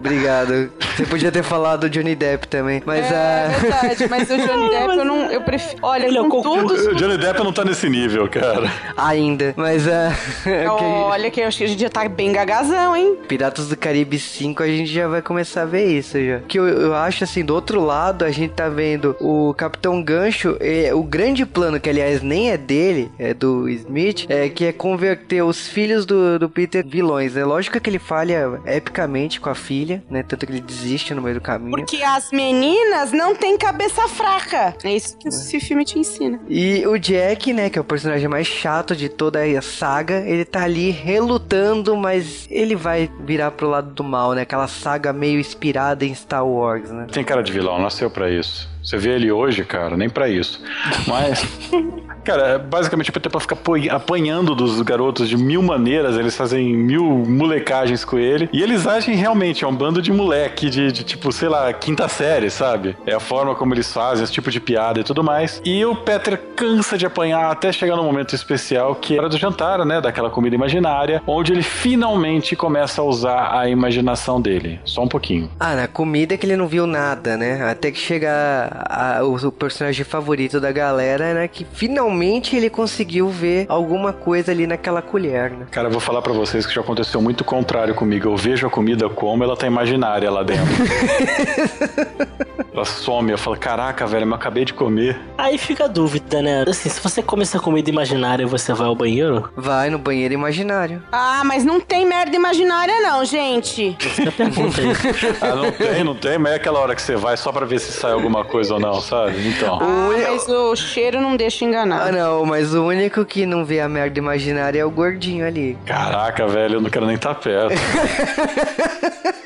Obrigado. 0.00 0.72
Você 0.96 1.04
podia 1.04 1.30
ter 1.30 1.42
falado 1.42 1.80
do 1.80 1.90
Johnny 1.90 2.14
Depp 2.14 2.48
também. 2.48 2.82
Mas 2.84 3.10
é, 3.10 3.14
a. 3.14 3.18
É 3.18 3.58
verdade, 3.58 4.08
mas 4.08 4.30
o 4.30 4.36
Johnny 4.36 4.68
Depp 4.70 4.96
eu 4.96 5.04
não. 5.04 5.30
Eu 5.30 5.42
prefiro. 5.42 5.78
Olha, 5.82 6.06
Ele 6.06 6.18
é 6.18 6.28
com 6.28 6.40
é 6.40 6.42
todos. 6.42 6.86
O 6.86 6.94
Johnny 6.94 7.18
Depp 7.18 7.38
não 7.44 7.52
tá 7.52 7.64
nesse 7.64 7.88
nível, 7.88 8.28
cara. 8.28 8.70
Ainda. 8.96 9.54
Mas 9.56 9.86
a. 9.88 10.08
Uh... 10.46 11.04
Olha, 11.04 11.30
que 11.30 11.40
eu 11.40 11.46
acho 11.46 11.58
que 11.58 11.64
a 11.64 11.66
gente 11.66 11.80
já 11.80 11.90
tá 11.90 12.08
bem 12.08 12.32
gagazão, 12.32 12.96
hein? 12.96 13.16
Piratas 13.28 13.68
do 13.68 13.76
Caribe 13.76 14.18
5, 14.18 14.62
a 14.62 14.66
gente 14.66 14.92
já 14.92 15.08
vai 15.08 15.22
começar 15.22 15.62
a 15.62 15.66
ver 15.66 15.86
isso 15.86 16.18
já. 16.22 16.40
Que 16.40 16.58
eu, 16.58 16.66
eu 16.66 16.94
acho 16.94 17.24
assim, 17.24 17.44
do 17.44 17.54
outro 17.54 17.80
lado, 17.80 18.24
a 18.24 18.30
gente 18.30 18.52
tá 18.52 18.68
vendo 18.68 19.16
o 19.20 19.54
Capitão 19.54 20.02
Gancho, 20.02 20.56
é, 20.60 20.94
o 20.94 21.02
grande 21.02 21.46
plano, 21.46 21.80
que 21.80 21.88
aliás 21.88 22.22
nem 22.22 22.50
é 22.50 22.56
dele, 22.56 23.10
é 23.18 23.32
do 23.32 23.68
Smith, 23.68 24.26
é 24.28 24.48
que 24.48 24.66
é 24.66 24.72
converter 24.72 25.42
os 25.42 25.68
filhos 25.68 26.04
do, 26.04 26.38
do 26.38 26.48
Peter 26.48 26.86
vilões, 26.86 27.34
né? 27.34 27.44
Lógico 27.44 27.80
que 27.80 27.88
ele 27.88 27.98
falha 27.98 28.60
epicamente 28.66 29.40
com 29.40 29.48
a 29.48 29.54
filha, 29.54 29.89
né? 30.10 30.22
Tanto 30.22 30.46
que 30.46 30.52
ele 30.52 30.60
desiste 30.60 31.14
no 31.14 31.22
meio 31.22 31.36
do 31.36 31.40
caminho. 31.40 31.70
Porque 31.70 32.02
as 32.02 32.30
meninas 32.30 33.12
não 33.12 33.34
têm 33.34 33.56
cabeça 33.56 34.06
fraca. 34.08 34.74
É 34.84 34.94
isso 34.94 35.16
que 35.16 35.28
esse 35.28 35.60
filme 35.60 35.84
te 35.84 35.98
ensina. 35.98 36.40
E 36.48 36.86
o 36.86 36.98
Jack, 36.98 37.52
né, 37.52 37.70
que 37.70 37.78
é 37.78 37.80
o 37.80 37.84
personagem 37.84 38.28
mais 38.28 38.46
chato 38.46 38.94
de 38.94 39.08
toda 39.08 39.40
a 39.40 39.62
saga, 39.62 40.24
ele 40.26 40.44
tá 40.44 40.62
ali 40.62 40.90
relutando, 40.90 41.96
mas 41.96 42.46
ele 42.50 42.76
vai 42.76 43.10
virar 43.24 43.50
pro 43.52 43.68
lado 43.68 43.90
do 43.92 44.04
mal, 44.04 44.32
né? 44.32 44.42
Aquela 44.42 44.68
saga 44.68 45.12
meio 45.12 45.40
inspirada 45.40 46.04
em 46.04 46.14
Star 46.14 46.46
Wars, 46.46 46.90
né? 46.90 47.06
Tem 47.10 47.24
cara 47.24 47.42
de 47.42 47.52
vilão, 47.52 47.80
nasceu 47.80 48.10
para 48.10 48.30
isso. 48.30 48.68
Você 48.82 48.96
vê 48.96 49.10
ele 49.10 49.30
hoje, 49.30 49.64
cara, 49.64 49.96
nem 49.96 50.08
para 50.08 50.28
isso. 50.28 50.60
Mas, 51.06 51.46
cara, 52.24 52.48
é 52.48 52.58
basicamente 52.58 53.10
até 53.14 53.28
pra 53.28 53.40
ficar 53.40 53.58
apanhando 53.90 54.54
dos 54.54 54.80
garotos 54.82 55.28
de 55.28 55.36
mil 55.36 55.62
maneiras, 55.62 56.16
eles 56.16 56.36
fazem 56.36 56.74
mil 56.74 57.04
molecagens 57.04 58.04
com 58.04 58.18
ele. 58.18 58.48
E 58.52 58.62
eles 58.62 58.86
agem 58.86 59.14
realmente, 59.14 59.64
é 59.64 59.68
um 59.68 59.74
bando 59.74 60.00
de 60.00 60.12
moleque, 60.12 60.70
de, 60.70 60.90
de 60.92 61.04
tipo, 61.04 61.30
sei 61.32 61.48
lá, 61.48 61.72
quinta 61.72 62.08
série, 62.08 62.50
sabe? 62.50 62.96
É 63.06 63.14
a 63.14 63.20
forma 63.20 63.54
como 63.54 63.74
eles 63.74 63.92
fazem, 63.92 64.24
esse 64.24 64.32
tipo 64.32 64.50
de 64.50 64.60
piada 64.60 65.00
e 65.00 65.04
tudo 65.04 65.22
mais. 65.22 65.60
E 65.64 65.84
o 65.84 65.94
Peter 65.94 66.40
cansa 66.56 66.96
de 66.96 67.06
apanhar 67.06 67.50
até 67.50 67.72
chegar 67.72 67.96
no 67.96 68.02
momento 68.02 68.34
especial 68.34 68.94
que 68.94 69.16
era 69.16 69.28
do 69.28 69.38
jantar, 69.38 69.84
né? 69.84 70.00
Daquela 70.00 70.30
comida 70.30 70.54
imaginária, 70.54 71.22
onde 71.26 71.52
ele 71.52 71.62
finalmente 71.62 72.56
começa 72.56 73.00
a 73.02 73.04
usar 73.04 73.58
a 73.58 73.68
imaginação 73.68 74.40
dele. 74.40 74.80
Só 74.84 75.02
um 75.02 75.08
pouquinho. 75.08 75.50
Ah, 75.58 75.74
na 75.74 75.86
comida 75.86 76.36
que 76.36 76.46
ele 76.46 76.56
não 76.56 76.66
viu 76.66 76.86
nada, 76.86 77.36
né? 77.36 77.62
Até 77.70 77.90
que 77.90 77.98
chega 77.98 78.69
a, 78.70 79.24
o, 79.24 79.34
o, 79.34 79.52
personagem 79.52 80.04
favorito 80.04 80.60
da 80.60 80.70
galera, 80.70 81.34
né? 81.34 81.48
Que 81.48 81.66
finalmente 81.72 82.56
ele 82.56 82.70
conseguiu 82.70 83.28
ver 83.28 83.66
alguma 83.68 84.12
coisa 84.12 84.52
ali 84.52 84.66
naquela 84.66 85.02
colher, 85.02 85.50
né? 85.50 85.66
Cara, 85.70 85.88
eu 85.88 85.92
vou 85.92 86.00
falar 86.00 86.22
para 86.22 86.32
vocês 86.32 86.64
que 86.64 86.72
já 86.72 86.80
aconteceu 86.80 87.20
muito 87.20 87.42
contrário 87.42 87.94
comigo. 87.94 88.28
Eu 88.28 88.36
vejo 88.36 88.66
a 88.66 88.70
comida 88.70 89.08
como 89.08 89.42
ela 89.42 89.56
tá 89.56 89.66
imaginária 89.66 90.30
lá 90.30 90.44
dentro. 90.44 90.64
ela 92.72 92.84
some, 92.84 93.32
eu 93.32 93.38
falo, 93.38 93.56
caraca, 93.56 94.06
velho, 94.06 94.28
eu 94.28 94.34
acabei 94.34 94.64
de 94.64 94.72
comer. 94.72 95.18
Aí 95.36 95.58
fica 95.58 95.84
a 95.84 95.88
dúvida, 95.88 96.40
né? 96.40 96.64
Assim, 96.68 96.88
se 96.88 97.00
você 97.00 97.22
come 97.22 97.42
essa 97.42 97.58
comida 97.58 97.90
imaginária, 97.90 98.46
você 98.46 98.72
vai 98.72 98.86
ao 98.86 98.94
banheiro? 98.94 99.50
Vai 99.56 99.90
no 99.90 99.98
banheiro 99.98 100.34
imaginário. 100.34 101.02
Ah, 101.10 101.42
mas 101.44 101.64
não 101.64 101.80
tem 101.80 102.06
merda 102.06 102.36
imaginária 102.36 103.00
não, 103.00 103.24
gente. 103.24 103.96
Você 103.98 104.30
pergunta 104.30 104.80
aí. 104.80 104.88
ah, 105.40 105.56
não 105.56 105.72
tem, 105.72 106.04
não 106.04 106.14
tem, 106.14 106.38
mas 106.38 106.52
é 106.52 106.56
aquela 106.56 106.78
hora 106.78 106.94
que 106.94 107.02
você 107.02 107.16
vai 107.16 107.36
só 107.36 107.50
pra 107.50 107.66
ver 107.66 107.80
se 107.80 107.92
sai 107.92 108.12
alguma 108.12 108.44
coisa 108.44 108.59
coisa 108.60 108.74
ou 108.74 108.80
não, 108.80 109.00
sabe? 109.00 109.48
Então. 109.48 109.78
Ah, 109.80 110.10
mas 110.12 110.46
o 110.46 110.76
cheiro 110.76 111.20
não 111.20 111.36
deixa 111.36 111.64
enganar. 111.64 112.08
Ah, 112.08 112.12
não, 112.12 112.44
mas 112.44 112.74
o 112.74 112.84
único 112.84 113.24
que 113.24 113.46
não 113.46 113.64
vê 113.64 113.80
a 113.80 113.88
merda 113.88 114.18
imaginária 114.18 114.80
é 114.80 114.84
o 114.84 114.90
gordinho 114.90 115.46
ali. 115.46 115.78
Caraca, 115.86 116.46
velho, 116.46 116.74
eu 116.76 116.80
não 116.80 116.90
quero 116.90 117.06
nem 117.06 117.16
estar 117.16 117.34
tá 117.34 117.40
perto. 117.40 117.74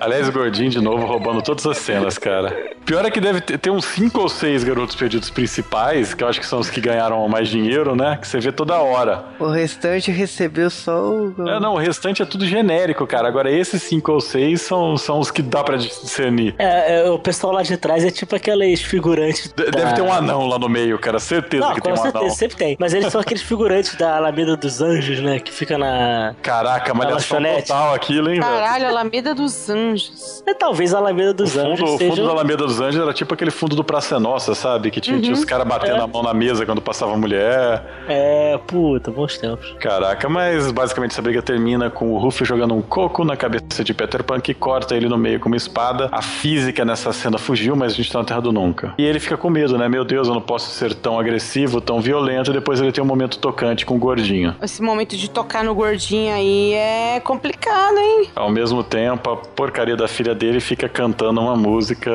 Aliás, 0.00 0.28
o 0.28 0.32
gordinho 0.32 0.70
de 0.70 0.80
novo 0.80 1.06
roubando 1.06 1.42
todas 1.42 1.66
as 1.66 1.78
cenas, 1.78 2.18
cara. 2.18 2.72
Pior 2.84 3.04
é 3.04 3.10
que 3.10 3.20
deve 3.20 3.40
ter, 3.40 3.58
ter 3.58 3.70
uns 3.70 3.84
5 3.84 4.20
ou 4.20 4.28
6 4.28 4.64
garotos 4.64 4.96
perdidos 4.96 5.30
principais, 5.30 6.14
que 6.14 6.22
eu 6.22 6.28
acho 6.28 6.40
que 6.40 6.46
são 6.46 6.58
os 6.58 6.68
que 6.68 6.80
ganharam 6.80 7.26
mais 7.28 7.48
dinheiro, 7.48 7.94
né? 7.94 8.18
Que 8.20 8.26
você 8.26 8.40
vê 8.40 8.52
toda 8.52 8.78
hora. 8.78 9.24
O 9.38 9.48
restante 9.48 10.10
recebeu 10.10 10.68
só 10.70 11.00
o. 11.00 11.48
É, 11.48 11.60
não, 11.60 11.74
o 11.74 11.78
restante 11.78 12.22
é 12.22 12.24
tudo 12.24 12.46
genérico, 12.46 13.06
cara. 13.06 13.28
Agora, 13.28 13.50
esses 13.50 13.82
5 13.82 14.12
ou 14.12 14.20
6 14.20 14.60
são, 14.60 14.96
são 14.96 15.20
os 15.20 15.30
que 15.30 15.42
dá 15.42 15.62
pra 15.62 15.76
discernir. 15.76 16.54
É, 16.58 17.00
é, 17.00 17.10
o 17.10 17.18
pessoal 17.18 17.52
lá 17.52 17.62
de 17.62 17.76
trás 17.76 18.04
é 18.04 18.10
tipo 18.10 18.34
aqueles 18.72 18.82
figurantes. 18.82 19.52
Da... 19.52 19.64
Deve 19.64 19.94
ter 19.94 20.02
um 20.02 20.12
anão 20.12 20.46
lá 20.46 20.58
no 20.58 20.68
meio, 20.68 20.98
cara. 20.98 21.18
Certeza 21.18 21.66
não, 21.66 21.74
que 21.74 21.80
tem 21.80 21.92
um 21.92 21.96
certeza, 21.96 22.18
anão. 22.18 22.30
sempre 22.30 22.56
tem. 22.56 22.76
Mas 22.78 22.94
eles 22.94 23.10
são 23.12 23.20
aqueles 23.20 23.42
figurantes 23.42 23.94
da 23.96 24.16
Alameda 24.16 24.56
dos 24.56 24.80
Anjos, 24.80 25.20
né? 25.20 25.38
Que 25.38 25.52
fica 25.52 25.78
na. 25.78 26.34
Caraca, 26.42 26.92
malhação 26.94 27.42
total 27.42 27.94
aquilo, 27.94 28.30
hein, 28.30 28.40
Caralho, 28.40 28.88
Alameda 28.88 29.34
dos 29.34 29.68
Anjos. 29.68 30.42
É 30.46 30.54
talvez 30.54 30.94
a 30.94 30.98
Alameda 30.98 31.32
dos 31.32 31.54
o 31.54 31.60
fundo, 31.60 31.72
Anjos. 31.72 31.90
O 31.90 31.98
seja... 31.98 32.10
fundo 32.10 32.26
da 32.26 32.32
Alameda 32.32 32.66
dos 32.66 32.80
Anjos 32.80 33.02
era 33.02 33.12
tipo 33.12 33.34
aquele 33.34 33.50
fundo 33.50 33.76
do 33.76 33.84
Praça 33.84 34.18
Nossa, 34.18 34.54
sabe? 34.54 34.90
Que 34.90 35.00
tinha, 35.00 35.16
uhum. 35.16 35.22
tinha 35.22 35.34
os 35.34 35.44
caras 35.44 35.66
batendo 35.66 35.98
é. 35.98 36.00
a 36.00 36.06
mão 36.06 36.22
na 36.22 36.34
mesa 36.34 36.64
quando 36.66 36.80
passava 36.80 37.12
a 37.12 37.16
mulher. 37.16 37.84
É, 38.08 38.58
puta, 38.66 39.10
bons 39.10 39.38
tempos. 39.38 39.74
Caraca, 39.80 40.28
mas 40.28 40.70
basicamente 40.70 41.12
essa 41.12 41.22
briga 41.22 41.42
termina 41.42 41.90
com 41.90 42.12
o 42.12 42.18
Ruffy 42.18 42.46
jogando 42.46 42.74
um 42.74 42.82
coco 42.82 43.24
na 43.24 43.36
cabeça 43.36 43.84
de 43.84 43.94
Peter 43.94 44.22
Pan 44.22 44.40
que 44.40 44.54
corta 44.54 44.96
ele 44.96 45.08
no 45.08 45.18
meio 45.18 45.40
com 45.40 45.48
uma 45.48 45.56
espada. 45.56 46.08
A 46.10 46.22
física 46.22 46.84
nessa 46.84 47.12
cena 47.12 47.38
fugiu, 47.38 47.76
mas 47.76 47.92
a 47.92 47.96
gente 47.96 48.10
tá 48.10 48.18
na 48.18 48.24
Terra 48.24 48.40
do 48.42 48.52
Nunca. 48.52 48.94
E 48.98 49.04
ele 49.04 49.20
fica 49.20 49.36
com 49.36 49.48
medo, 49.48 49.78
né? 49.78 49.88
Meu 49.88 50.04
Deus, 50.04 50.28
eu 50.28 50.34
não 50.34 50.40
posso 50.40 50.70
ser 50.70 50.94
tão 50.94 51.18
agressivo, 51.18 51.80
tão 51.80 52.00
violento. 52.00 52.50
E 52.50 52.54
depois 52.54 52.80
ele 52.80 52.92
tem 52.92 53.02
um 53.02 53.06
momento 53.06 53.38
tocante 53.38 53.86
com 53.86 53.94
o 53.94 53.98
gordinho. 53.98 54.54
Esse 54.60 54.82
momento 54.82 55.16
de 55.16 55.30
tocar 55.30 55.64
no 55.64 55.74
gordinho 55.74 56.34
aí 56.34 56.74
é 56.74 57.20
complicado, 57.20 57.96
hein? 57.98 58.28
Ao 58.34 58.50
mesmo 58.50 58.82
tempo, 58.82 59.30
a 59.30 59.36
porcaria 59.36 59.96
da 59.96 60.08
filha 60.08 60.34
dele 60.34 60.60
fica 60.60 60.88
cantando 60.88 61.40
uma 61.40 61.56
música 61.56 62.10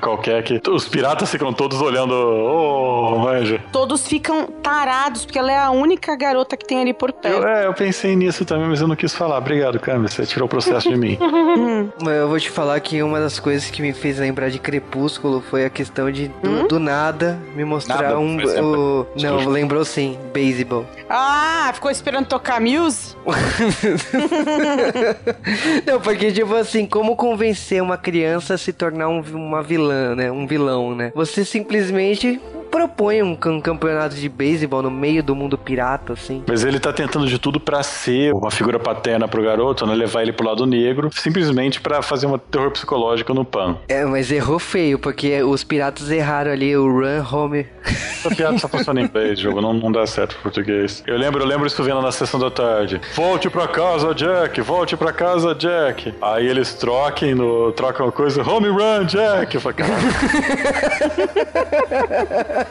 qualquer 0.00 0.42
que 0.42 0.60
os 0.68 0.88
piratas 0.88 1.30
ficam 1.30 1.52
todos 1.52 1.80
olhando, 1.80 2.12
ô, 2.12 3.22
oh, 3.22 3.28
Anja. 3.28 3.60
Todos 3.72 4.06
ficam 4.06 4.46
tarados, 4.46 5.24
porque 5.24 5.38
ela 5.38 5.52
é 5.52 5.58
a 5.58 5.70
única 5.70 6.16
garota 6.16 6.56
que 6.56 6.66
tem 6.66 6.80
ali 6.80 6.92
por 6.92 7.12
perto. 7.12 7.42
Eu, 7.42 7.48
é, 7.48 7.66
eu 7.66 7.74
pensei 7.74 8.14
nisso 8.16 8.44
também, 8.44 8.68
mas 8.68 8.80
eu 8.80 8.88
não 8.88 8.96
quis 8.96 9.14
falar. 9.14 9.38
Obrigado, 9.38 9.78
Câmara, 9.78 10.08
você 10.08 10.26
tirou 10.26 10.46
o 10.46 10.48
processo 10.48 10.88
de 10.88 10.96
mim. 10.96 11.18
eu 12.06 12.28
vou 12.28 12.38
te 12.38 12.50
falar 12.50 12.78
que 12.80 13.02
uma 13.02 13.20
das 13.20 13.38
coisas 13.38 13.70
que 13.70 13.82
me 13.82 13.92
fez 13.92 14.18
lembrar 14.18 14.48
de 14.50 14.58
Crepúsculo 14.58 15.40
foi 15.40 15.53
a 15.62 15.70
questão 15.70 16.10
de, 16.10 16.28
do, 16.28 16.50
hum? 16.50 16.66
do 16.66 16.80
nada, 16.80 17.38
me 17.54 17.64
mostrar 17.64 18.02
nada, 18.02 18.18
um... 18.18 18.38
O, 18.38 19.06
não, 19.20 19.48
lembrou 19.48 19.84
sim, 19.84 20.18
baseball. 20.32 20.86
Ah, 21.08 21.70
ficou 21.74 21.90
esperando 21.90 22.26
tocar 22.26 22.60
Muse? 22.60 23.16
não, 25.86 26.00
porque, 26.00 26.32
tipo 26.32 26.54
assim, 26.54 26.86
como 26.86 27.16
convencer 27.16 27.82
uma 27.82 27.98
criança 27.98 28.54
a 28.54 28.58
se 28.58 28.72
tornar 28.72 29.08
um, 29.08 29.20
uma 29.20 29.62
vilã, 29.62 30.14
né? 30.14 30.30
Um 30.30 30.46
vilão, 30.46 30.94
né? 30.94 31.12
Você 31.14 31.44
simplesmente 31.44 32.40
propõe 32.74 33.22
um, 33.22 33.36
campeonato 33.36 34.16
de 34.16 34.28
beisebol 34.28 34.82
no 34.82 34.90
meio 34.90 35.22
do 35.22 35.32
mundo 35.32 35.56
pirata, 35.56 36.14
assim. 36.14 36.42
Mas 36.44 36.64
ele 36.64 36.80
tá 36.80 36.92
tentando 36.92 37.24
de 37.24 37.38
tudo 37.38 37.60
para 37.60 37.80
ser 37.84 38.34
uma 38.34 38.50
figura 38.50 38.80
paterna 38.80 39.28
pro 39.28 39.44
garoto, 39.44 39.86
né? 39.86 39.94
Levar 39.94 40.22
ele 40.22 40.32
pro 40.32 40.44
lado 40.44 40.66
negro, 40.66 41.08
simplesmente 41.12 41.80
para 41.80 42.02
fazer 42.02 42.26
um 42.26 42.36
terror 42.36 42.72
psicológico 42.72 43.32
no 43.32 43.44
Pan. 43.44 43.76
É, 43.88 44.04
mas 44.04 44.32
errou 44.32 44.58
feio, 44.58 44.98
porque 44.98 45.40
os 45.44 45.62
piratas 45.62 46.10
erraram 46.10 46.50
ali 46.50 46.76
o 46.76 46.84
Run 46.84 47.24
Home. 47.32 47.64
Essa 47.84 48.34
piada 48.34 48.58
só 48.58 48.66
funciona 48.66 49.02
em 49.02 49.04
inglês, 49.04 49.38
jogo, 49.38 49.60
não, 49.60 49.72
não 49.72 49.92
dá 49.92 50.04
certo 50.04 50.36
em 50.36 50.42
português. 50.42 51.04
Eu 51.06 51.16
lembro, 51.16 51.42
eu 51.42 51.46
lembro 51.46 51.68
isso 51.68 51.80
vendo 51.84 52.02
na 52.02 52.10
sessão 52.10 52.40
da 52.40 52.50
tarde. 52.50 53.00
Volte 53.14 53.48
pra 53.48 53.68
casa, 53.68 54.12
Jack! 54.12 54.60
Volte 54.62 54.96
pra 54.96 55.12
casa, 55.12 55.54
Jack! 55.54 56.12
Aí 56.20 56.48
eles 56.48 56.74
troquem 56.74 57.36
no, 57.36 57.70
trocam 57.70 58.08
a 58.08 58.12
coisa, 58.12 58.42
home 58.42 58.68
run, 58.68 59.04
Jack! 59.04 59.54
Eu 59.54 59.60
falei, 59.60 59.78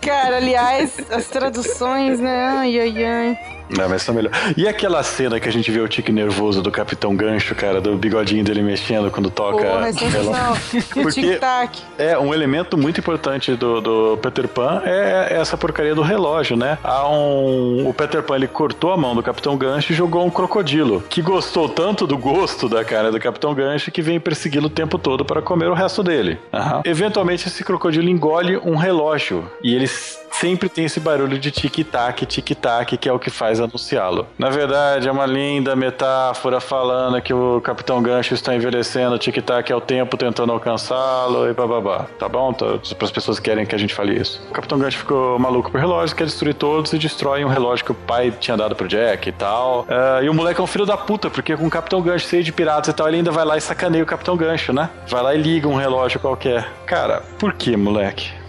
Cara, 0.00 0.36
aliás, 0.36 0.96
as 1.10 1.28
traduções, 1.28 2.20
né? 2.20 2.48
Ai, 2.48 2.78
ai, 2.78 3.04
ai. 3.04 3.59
Não, 3.76 3.88
mas 3.88 4.04
tá 4.04 4.12
melhor. 4.12 4.32
E 4.56 4.66
aquela 4.66 5.02
cena 5.02 5.38
que 5.38 5.48
a 5.48 5.52
gente 5.52 5.70
vê 5.70 5.80
o 5.80 5.88
tique 5.88 6.10
nervoso 6.12 6.62
do 6.62 6.70
Capitão 6.70 7.14
Gancho, 7.14 7.54
cara, 7.54 7.80
do 7.80 7.96
bigodinho 7.96 8.44
dele 8.44 8.62
mexendo 8.62 9.10
quando 9.10 9.30
toca. 9.30 9.64
Porra, 9.64 9.88
é 9.88 10.16
ela... 10.16 10.56
Porque 10.92 11.38
é 11.98 12.18
um 12.18 12.34
elemento 12.34 12.76
muito 12.76 13.00
importante 13.00 13.54
do, 13.54 13.80
do 13.80 14.18
Peter 14.18 14.48
Pan 14.48 14.82
é 14.84 15.28
essa 15.40 15.56
porcaria 15.56 15.94
do 15.94 16.02
relógio, 16.02 16.56
né? 16.56 16.78
Há 16.82 17.08
um, 17.08 17.88
o 17.88 17.94
Peter 17.94 18.22
Pan 18.22 18.36
ele 18.36 18.48
cortou 18.48 18.92
a 18.92 18.96
mão 18.96 19.14
do 19.14 19.22
Capitão 19.22 19.56
Gancho 19.56 19.92
e 19.92 19.94
jogou 19.94 20.24
um 20.24 20.30
crocodilo 20.30 21.02
que 21.08 21.22
gostou 21.22 21.68
tanto 21.68 22.06
do 22.06 22.18
gosto 22.18 22.68
da 22.68 22.84
cara 22.84 23.10
do 23.10 23.20
Capitão 23.20 23.54
Gancho 23.54 23.90
que 23.90 24.02
vem 24.02 24.18
persegui-lo 24.18 24.66
o 24.66 24.70
tempo 24.70 24.98
todo 24.98 25.24
para 25.24 25.40
comer 25.40 25.68
o 25.68 25.74
resto 25.74 26.02
dele. 26.02 26.38
Uhum. 26.52 26.82
Eventualmente 26.84 27.48
esse 27.48 27.64
crocodilo 27.64 28.08
engole 28.08 28.56
um 28.58 28.76
relógio 28.76 29.50
e 29.62 29.74
eles 29.74 30.19
sempre 30.32 30.68
tem 30.68 30.86
esse 30.86 30.98
barulho 30.98 31.38
de 31.38 31.50
tic-tac, 31.50 32.24
tic-tac, 32.26 32.96
que 32.96 33.08
é 33.08 33.12
o 33.12 33.18
que 33.18 33.30
faz 33.30 33.60
anunciá-lo. 33.60 34.26
Na 34.38 34.50
verdade, 34.50 35.08
é 35.08 35.12
uma 35.12 35.26
linda 35.26 35.76
metáfora 35.76 36.60
falando 36.60 37.20
que 37.20 37.34
o 37.34 37.60
Capitão 37.60 38.02
Gancho 38.02 38.34
está 38.34 38.54
envelhecendo, 38.54 39.18
tic-tac 39.18 39.70
é 39.70 39.76
o 39.76 39.80
tempo 39.80 40.16
tentando 40.16 40.52
alcançá-lo 40.52 41.48
e 41.48 41.52
bababá. 41.52 42.06
Tá 42.18 42.28
bom? 42.28 42.52
Tá, 42.52 42.66
para 42.96 43.04
as 43.04 43.10
pessoas 43.10 43.38
que 43.38 43.50
querem 43.50 43.66
que 43.66 43.74
a 43.74 43.78
gente 43.78 43.92
fale 43.92 44.16
isso. 44.16 44.40
O 44.48 44.52
Capitão 44.52 44.78
Gancho 44.78 44.98
ficou 44.98 45.38
maluco 45.38 45.70
por 45.70 45.80
relógio, 45.80 46.14
quer 46.14 46.24
destruir 46.24 46.54
todos 46.54 46.92
e 46.92 46.98
destrói 46.98 47.44
um 47.44 47.48
relógio 47.48 47.84
que 47.84 47.90
o 47.90 47.94
pai 47.94 48.32
tinha 48.38 48.56
dado 48.56 48.76
pro 48.76 48.86
Jack 48.86 49.28
e 49.28 49.32
tal. 49.32 49.80
Uh, 49.82 50.22
e 50.22 50.28
o 50.28 50.34
moleque 50.34 50.60
é 50.60 50.62
um 50.64 50.66
filho 50.66 50.86
da 50.86 50.96
puta, 50.96 51.28
porque 51.28 51.56
com 51.56 51.66
o 51.66 51.70
Capitão 51.70 52.00
Gancho 52.00 52.28
cheio 52.28 52.44
de 52.44 52.52
piratas 52.52 52.88
e 52.88 52.96
tal, 52.96 53.08
ele 53.08 53.18
ainda 53.18 53.32
vai 53.32 53.44
lá 53.44 53.56
e 53.56 53.60
sacaneia 53.60 54.04
o 54.04 54.06
Capitão 54.06 54.36
Gancho, 54.36 54.72
né? 54.72 54.88
Vai 55.08 55.22
lá 55.22 55.34
e 55.34 55.38
liga 55.38 55.66
um 55.66 55.76
relógio 55.76 56.20
qualquer. 56.20 56.70
Cara, 56.86 57.22
por 57.38 57.52
que, 57.54 57.76
moleque? 57.76 58.39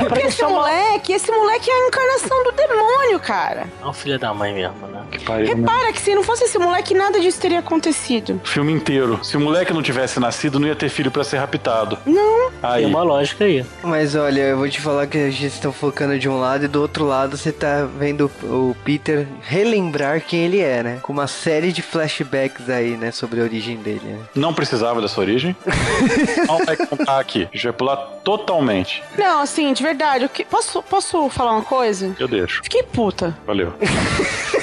É 0.00 0.04
porque 0.04 0.26
esse 0.26 0.42
moleque, 0.42 1.12
esse 1.12 1.30
moleque 1.30 1.70
é 1.70 1.74
a 1.74 1.88
encarnação 1.88 2.44
do 2.44 2.52
demônio, 2.52 3.20
cara. 3.20 3.66
É 3.82 3.86
um 3.86 3.92
filho 3.92 4.18
da 4.18 4.32
mãe 4.32 4.52
mesmo, 4.54 4.86
né? 4.86 5.02
Que 5.10 5.18
pariu, 5.24 5.46
Repara 5.46 5.86
né? 5.86 5.92
que 5.92 6.00
se 6.00 6.14
não 6.14 6.22
fosse 6.22 6.44
esse 6.44 6.58
moleque, 6.58 6.94
nada 6.94 7.20
disso 7.20 7.40
teria 7.40 7.58
acontecido. 7.58 8.40
O 8.42 8.48
filme 8.48 8.72
inteiro. 8.72 9.18
Se 9.22 9.36
o 9.36 9.40
moleque 9.40 9.72
não 9.72 9.82
tivesse 9.82 10.18
nascido, 10.20 10.58
não 10.58 10.68
ia 10.68 10.76
ter 10.76 10.88
filho 10.88 11.10
para 11.10 11.24
ser 11.24 11.38
raptado. 11.38 11.98
Não. 12.06 12.50
Aí. 12.62 12.84
Tem 12.84 12.92
uma 12.92 13.02
lógica 13.02 13.44
aí. 13.44 13.64
Mas 13.82 14.14
olha, 14.14 14.40
eu 14.40 14.56
vou 14.56 14.68
te 14.68 14.80
falar 14.80 15.06
que 15.06 15.18
a 15.18 15.30
gente 15.30 15.46
está 15.46 15.70
focando 15.72 16.18
de 16.18 16.28
um 16.28 16.38
lado 16.38 16.64
e 16.64 16.68
do 16.68 16.80
outro 16.80 17.04
lado 17.04 17.36
você 17.36 17.52
tá 17.52 17.86
vendo 17.98 18.30
o 18.42 18.74
Peter 18.84 19.26
relembrar 19.42 20.20
quem 20.20 20.44
ele 20.44 20.60
é, 20.60 20.82
né? 20.82 20.98
Com 21.02 21.12
uma 21.12 21.26
série 21.26 21.72
de 21.72 21.82
flashbacks 21.82 22.68
aí, 22.68 22.96
né? 22.96 23.10
Sobre 23.10 23.40
a 23.40 23.44
origem 23.44 23.76
dele. 23.76 24.00
Né? 24.04 24.18
Não 24.34 24.54
precisava 24.54 25.00
dessa 25.00 25.20
origem. 25.20 25.56
não 26.46 26.64
vai 26.64 26.76
contar 26.76 27.20
aqui. 27.20 27.48
A 27.52 27.56
gente 27.56 27.64
vai 27.64 27.72
pular 27.72 27.96
totalmente. 28.24 29.02
Não, 29.18 29.44
assim, 29.50 29.72
de 29.72 29.82
verdade, 29.82 30.28
que... 30.28 30.44
posso, 30.44 30.82
posso 30.82 31.28
falar 31.28 31.52
uma 31.52 31.64
coisa? 31.64 32.14
Eu 32.18 32.28
deixo. 32.28 32.62
Fiquei 32.62 32.82
puta. 32.82 33.36
Valeu. 33.46 33.74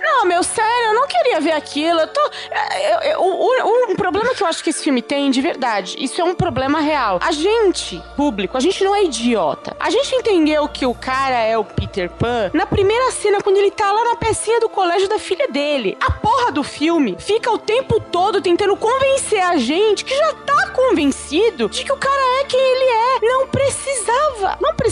não, 0.00 0.24
meu, 0.26 0.42
sério, 0.42 0.86
eu 0.86 0.94
não 0.94 1.06
queria 1.06 1.40
ver 1.40 1.52
aquilo. 1.52 2.00
Eu 2.00 2.06
tô. 2.08 2.20
Eu, 2.20 3.00
eu, 3.10 3.20
o, 3.20 3.92
um 3.92 3.96
problema 3.96 4.34
que 4.34 4.42
eu 4.42 4.46
acho 4.46 4.62
que 4.62 4.70
esse 4.70 4.82
filme 4.82 5.02
tem, 5.02 5.30
de 5.30 5.40
verdade, 5.40 5.96
isso 5.98 6.20
é 6.20 6.24
um 6.24 6.34
problema 6.34 6.80
real. 6.80 7.18
A 7.22 7.32
gente, 7.32 8.02
público, 8.16 8.56
a 8.56 8.60
gente 8.60 8.82
não 8.84 8.94
é 8.94 9.04
idiota. 9.04 9.76
A 9.78 9.90
gente 9.90 10.14
entendeu 10.14 10.68
que 10.68 10.86
o 10.86 10.94
cara 10.94 11.38
é 11.38 11.56
o 11.56 11.64
Peter 11.64 12.10
Pan 12.10 12.50
na 12.52 12.66
primeira 12.66 13.10
cena, 13.10 13.40
quando 13.40 13.56
ele 13.56 13.70
tá 13.70 13.90
lá 13.92 14.04
na 14.04 14.16
pecinha 14.16 14.60
do 14.60 14.68
colégio 14.68 15.08
da 15.08 15.18
filha 15.18 15.48
dele. 15.48 15.96
A 16.00 16.10
porra 16.10 16.52
do 16.52 16.62
filme 16.62 17.16
fica 17.18 17.50
o 17.50 17.58
tempo 17.58 18.00
todo 18.00 18.40
tentando 18.40 18.76
convencer 18.76 19.40
a 19.42 19.56
gente 19.56 20.04
que 20.04 20.16
já 20.16 20.32
tá 20.34 20.70
convencido 20.70 21.68
de 21.68 21.84
que 21.84 21.92
o 21.92 21.96
cara 21.96 22.40
é 22.40 22.44
quem 22.44 22.60
ele 22.60 22.84
é. 22.84 23.20
Não 23.22 23.46
precisava. 23.48 24.27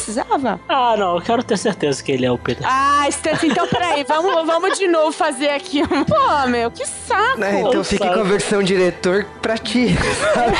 Precisava. 0.06 0.60
Ah, 0.68 0.94
não, 0.96 1.16
eu 1.16 1.20
quero 1.20 1.42
ter 1.42 1.58
certeza 1.58 2.00
que 2.00 2.12
ele 2.12 2.24
é 2.24 2.30
o 2.30 2.38
Peter. 2.38 2.64
Ah, 2.64 3.08
Steph, 3.10 3.42
então 3.42 3.66
peraí, 3.66 4.04
vamos, 4.04 4.46
vamos 4.46 4.78
de 4.78 4.86
novo 4.86 5.10
fazer 5.10 5.48
aqui. 5.48 5.82
Pô, 5.88 6.46
meu, 6.48 6.70
que 6.70 6.86
saco. 6.86 7.40
Não, 7.40 7.68
então 7.68 7.82
fique 7.82 8.06
com 8.06 8.20
a 8.20 8.22
versão 8.22 8.62
diretor 8.62 9.26
pra 9.42 9.58
ti, 9.58 9.96
sabe? 10.32 10.56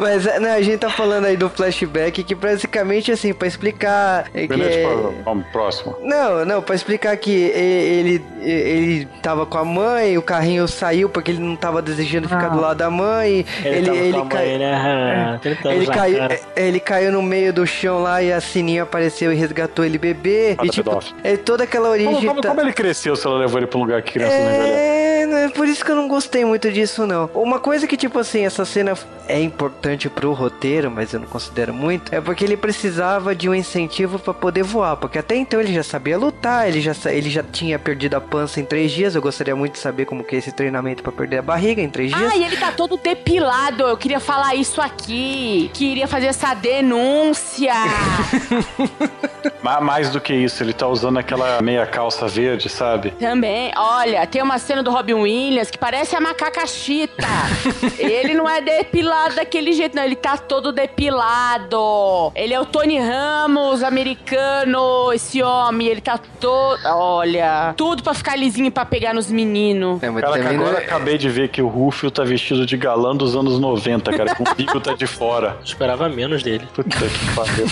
Mas, 0.00 0.24
mas 0.24 0.40
não, 0.40 0.50
a 0.50 0.60
gente 0.62 0.78
tá 0.78 0.90
falando 0.90 1.26
aí 1.26 1.36
do 1.36 1.48
flashback 1.48 2.24
que 2.24 2.34
basicamente, 2.34 3.12
assim, 3.12 3.32
pra 3.32 3.46
explicar... 3.46 4.24
É 4.34 4.48
Beleza, 4.48 4.78
que... 4.78 5.22
vamos, 5.22 5.46
próximo. 5.52 5.96
Não, 6.02 6.44
não, 6.44 6.60
pra 6.60 6.74
explicar 6.74 7.16
que 7.16 7.30
ele, 7.30 8.24
ele 8.40 9.06
tava 9.22 9.46
com 9.46 9.58
a 9.58 9.64
mãe, 9.64 10.18
o 10.18 10.22
carrinho 10.22 10.66
saiu 10.66 11.08
porque 11.08 11.30
ele 11.30 11.40
não 11.40 11.54
tava 11.54 11.80
desejando 11.80 12.28
ficar 12.28 12.48
do 12.48 12.60
lado 12.60 12.78
da 12.78 12.90
mãe. 12.90 13.46
Ele, 13.64 13.90
ele, 13.90 13.98
ele, 14.08 14.24
cai... 14.24 14.58
né? 14.58 15.40
ele, 15.66 15.86
caiu, 15.86 16.18
ele 16.56 16.80
caiu 16.80 17.12
no 17.12 17.22
meio 17.22 17.52
do 17.52 17.64
chão 17.64 18.02
lá 18.02 18.23
e 18.24 18.32
a 18.32 18.40
Sininho 18.40 18.82
apareceu 18.82 19.32
e 19.32 19.36
resgatou 19.36 19.84
ele 19.84 19.98
bebê. 19.98 20.56
e 20.62 20.68
tipo, 20.68 20.98
é 21.22 21.36
toda 21.36 21.64
aquela 21.64 21.90
origem. 21.90 22.12
Como, 22.12 22.26
como, 22.26 22.40
tá... 22.40 22.48
como, 22.48 22.60
ele 22.60 22.72
cresceu 22.72 23.16
se 23.16 23.26
ela 23.26 23.38
levou 23.38 23.58
ele 23.58 23.66
pra 23.66 23.78
um 23.78 23.82
lugar 23.82 24.02
que 24.02 24.12
criança 24.12 24.34
é... 24.34 25.26
não 25.26 25.36
É, 25.38 25.48
por 25.48 25.66
isso 25.66 25.84
que 25.84 25.90
eu 25.90 25.96
não 25.96 26.08
gostei 26.08 26.44
muito 26.44 26.70
disso, 26.70 27.06
não. 27.06 27.30
Uma 27.34 27.58
coisa 27.58 27.86
que, 27.86 27.96
tipo 27.96 28.18
assim, 28.18 28.44
essa 28.44 28.64
cena 28.64 28.94
é 29.28 29.40
importante 29.40 30.08
pro 30.08 30.32
roteiro, 30.32 30.90
mas 30.90 31.12
eu 31.12 31.20
não 31.20 31.26
considero 31.26 31.72
muito, 31.72 32.14
é 32.14 32.20
porque 32.20 32.44
ele 32.44 32.56
precisava 32.56 33.34
de 33.34 33.48
um 33.48 33.54
incentivo 33.54 34.18
para 34.18 34.34
poder 34.34 34.62
voar. 34.62 34.96
Porque 34.96 35.18
até 35.18 35.34
então 35.36 35.60
ele 35.60 35.72
já 35.72 35.82
sabia 35.82 36.18
lutar, 36.18 36.68
ele 36.68 36.80
já, 36.80 36.92
ele 37.10 37.30
já 37.30 37.42
tinha 37.42 37.78
perdido 37.78 38.14
a 38.14 38.20
pança 38.20 38.60
em 38.60 38.64
três 38.64 38.92
dias. 38.92 39.14
Eu 39.14 39.22
gostaria 39.22 39.56
muito 39.56 39.74
de 39.74 39.78
saber 39.78 40.04
como 40.04 40.22
que 40.22 40.36
é 40.36 40.38
esse 40.38 40.52
treinamento 40.52 41.02
para 41.02 41.12
perder 41.12 41.38
a 41.38 41.42
barriga 41.42 41.80
em 41.80 41.88
três 41.88 42.12
dias. 42.12 42.32
Ah, 42.32 42.36
e 42.36 42.44
ele 42.44 42.56
tá 42.56 42.72
todo 42.72 42.96
depilado. 42.96 43.84
Eu 43.84 43.96
queria 43.96 44.20
falar 44.20 44.54
isso 44.54 44.80
aqui. 44.80 45.70
Queria 45.72 46.06
fazer 46.06 46.26
essa 46.26 46.54
denúncia. 46.54 47.72
Mais 49.82 50.10
do 50.10 50.20
que 50.20 50.34
isso, 50.34 50.62
ele 50.62 50.72
tá 50.72 50.86
usando 50.86 51.18
aquela 51.18 51.60
meia 51.62 51.86
calça 51.86 52.26
verde, 52.26 52.68
sabe? 52.68 53.10
Também. 53.12 53.72
Olha, 53.76 54.26
tem 54.26 54.42
uma 54.42 54.58
cena 54.58 54.82
do 54.82 54.90
Robin 54.90 55.14
Williams 55.14 55.70
que 55.70 55.78
parece 55.78 56.14
a 56.14 56.20
macaca 56.20 56.66
chita. 56.66 57.26
ele 57.98 58.34
não 58.34 58.48
é 58.48 58.60
depilado 58.60 59.36
daquele 59.36 59.72
jeito, 59.72 59.96
não. 59.96 60.04
Ele 60.04 60.16
tá 60.16 60.36
todo 60.36 60.72
depilado. 60.72 62.30
Ele 62.34 62.52
é 62.52 62.60
o 62.60 62.64
Tony 62.64 62.98
Ramos 62.98 63.82
americano, 63.82 65.12
esse 65.12 65.42
homem. 65.42 65.88
Ele 65.88 66.00
tá 66.00 66.18
todo. 66.40 66.80
Olha, 66.86 67.74
tudo 67.76 68.02
pra 68.02 68.14
ficar 68.14 68.36
lisinho 68.36 68.70
pra 68.70 68.84
pegar 68.84 69.14
nos 69.14 69.30
meninos. 69.30 70.02
É, 70.02 70.12
cara, 70.12 70.50
agora 70.50 70.78
é... 70.78 70.84
acabei 70.84 71.16
de 71.16 71.28
ver 71.28 71.48
que 71.48 71.62
o 71.62 71.68
Rufio 71.68 72.10
tá 72.10 72.22
vestido 72.22 72.66
de 72.66 72.76
galã 72.76 73.16
dos 73.16 73.34
anos 73.34 73.58
90, 73.58 74.12
cara. 74.12 74.34
Com 74.34 74.44
o 74.44 74.52
bico 74.54 74.78
tá 74.78 74.92
de 74.92 75.06
fora. 75.06 75.56
esperava 75.64 76.08
menos 76.08 76.42
dele. 76.42 76.68
Puta 76.74 76.90
que 76.90 77.34
pariu. 77.34 77.66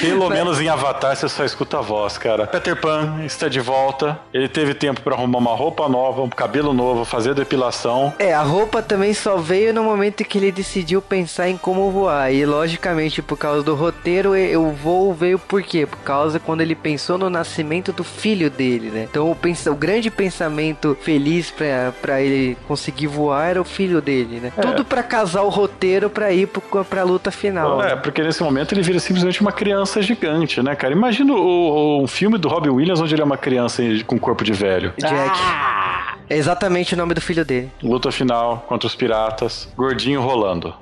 Pelo 0.00 0.28
menos 0.28 0.60
em 0.60 0.68
Avatar 0.68 1.16
você 1.16 1.28
só 1.28 1.44
escuta 1.44 1.78
a 1.78 1.80
voz, 1.80 2.18
cara. 2.18 2.46
Peter 2.46 2.76
Pan 2.76 3.22
está 3.24 3.48
de 3.48 3.60
volta. 3.60 4.18
Ele 4.32 4.48
teve 4.48 4.74
tempo 4.74 5.00
para 5.00 5.14
arrumar 5.14 5.38
uma 5.38 5.54
roupa 5.54 5.88
nova, 5.88 6.22
um 6.22 6.28
cabelo 6.28 6.72
novo, 6.72 7.04
fazer 7.04 7.34
depilação. 7.34 8.12
É, 8.18 8.34
a 8.34 8.42
roupa 8.42 8.82
também 8.82 9.14
só 9.14 9.36
veio 9.36 9.72
no 9.72 9.82
momento 9.82 10.24
que 10.24 10.38
ele 10.38 10.52
decidiu 10.52 11.00
pensar 11.00 11.48
em 11.48 11.56
como 11.56 11.90
voar. 11.90 12.32
E 12.32 12.44
logicamente, 12.44 13.22
por 13.22 13.36
causa 13.36 13.62
do 13.62 13.74
roteiro, 13.74 14.32
o 14.58 14.72
voo 14.72 15.14
veio 15.14 15.38
por 15.38 15.62
quê? 15.62 15.86
Por 15.86 15.98
causa 15.98 16.38
quando 16.38 16.60
ele 16.60 16.74
pensou 16.74 17.18
no 17.18 17.30
nascimento 17.30 17.92
do 17.92 18.04
filho 18.04 18.50
dele, 18.50 18.90
né? 18.90 19.06
Então 19.10 19.30
o, 19.30 19.34
pens 19.34 19.66
o 19.66 19.74
grande 19.74 20.10
pensamento 20.10 20.96
feliz 21.00 21.52
para 22.00 22.20
ele 22.20 22.56
conseguir 22.66 23.06
voar 23.06 23.50
era 23.50 23.60
o 23.60 23.64
filho 23.64 24.00
dele, 24.00 24.40
né? 24.40 24.52
É. 24.56 24.60
Tudo 24.60 24.84
para 24.84 25.02
casar 25.02 25.42
o 25.42 25.48
roteiro 25.48 26.10
para 26.10 26.32
ir 26.32 26.46
pro, 26.46 26.84
pra 26.84 27.02
luta 27.02 27.30
final. 27.30 27.82
É, 27.82 27.90
né? 27.90 27.96
porque 27.96 28.22
nesse 28.22 28.42
momento 28.42 28.72
ele 28.72 28.82
vira 28.82 28.98
simplesmente 28.98 29.37
uma 29.40 29.52
criança 29.52 30.00
gigante, 30.02 30.62
né, 30.62 30.74
cara? 30.74 30.92
Imagina 30.92 31.32
o, 31.32 31.38
o, 31.38 32.02
um 32.02 32.06
filme 32.06 32.38
do 32.38 32.48
Robin 32.48 32.70
Williams 32.70 33.00
onde 33.00 33.14
ele 33.14 33.22
é 33.22 33.24
uma 33.24 33.38
criança 33.38 33.82
com 34.06 34.18
corpo 34.18 34.44
de 34.44 34.52
velho. 34.52 34.92
Jack. 34.98 35.38
Ah! 35.40 36.17
É 36.28 36.36
exatamente 36.36 36.94
o 36.94 36.96
nome 36.96 37.14
do 37.14 37.20
filho 37.20 37.44
dele. 37.44 37.70
Luta 37.82 38.12
final 38.12 38.64
contra 38.68 38.86
os 38.86 38.94
piratas, 38.94 39.68
gordinho 39.76 40.20
rolando. 40.20 40.74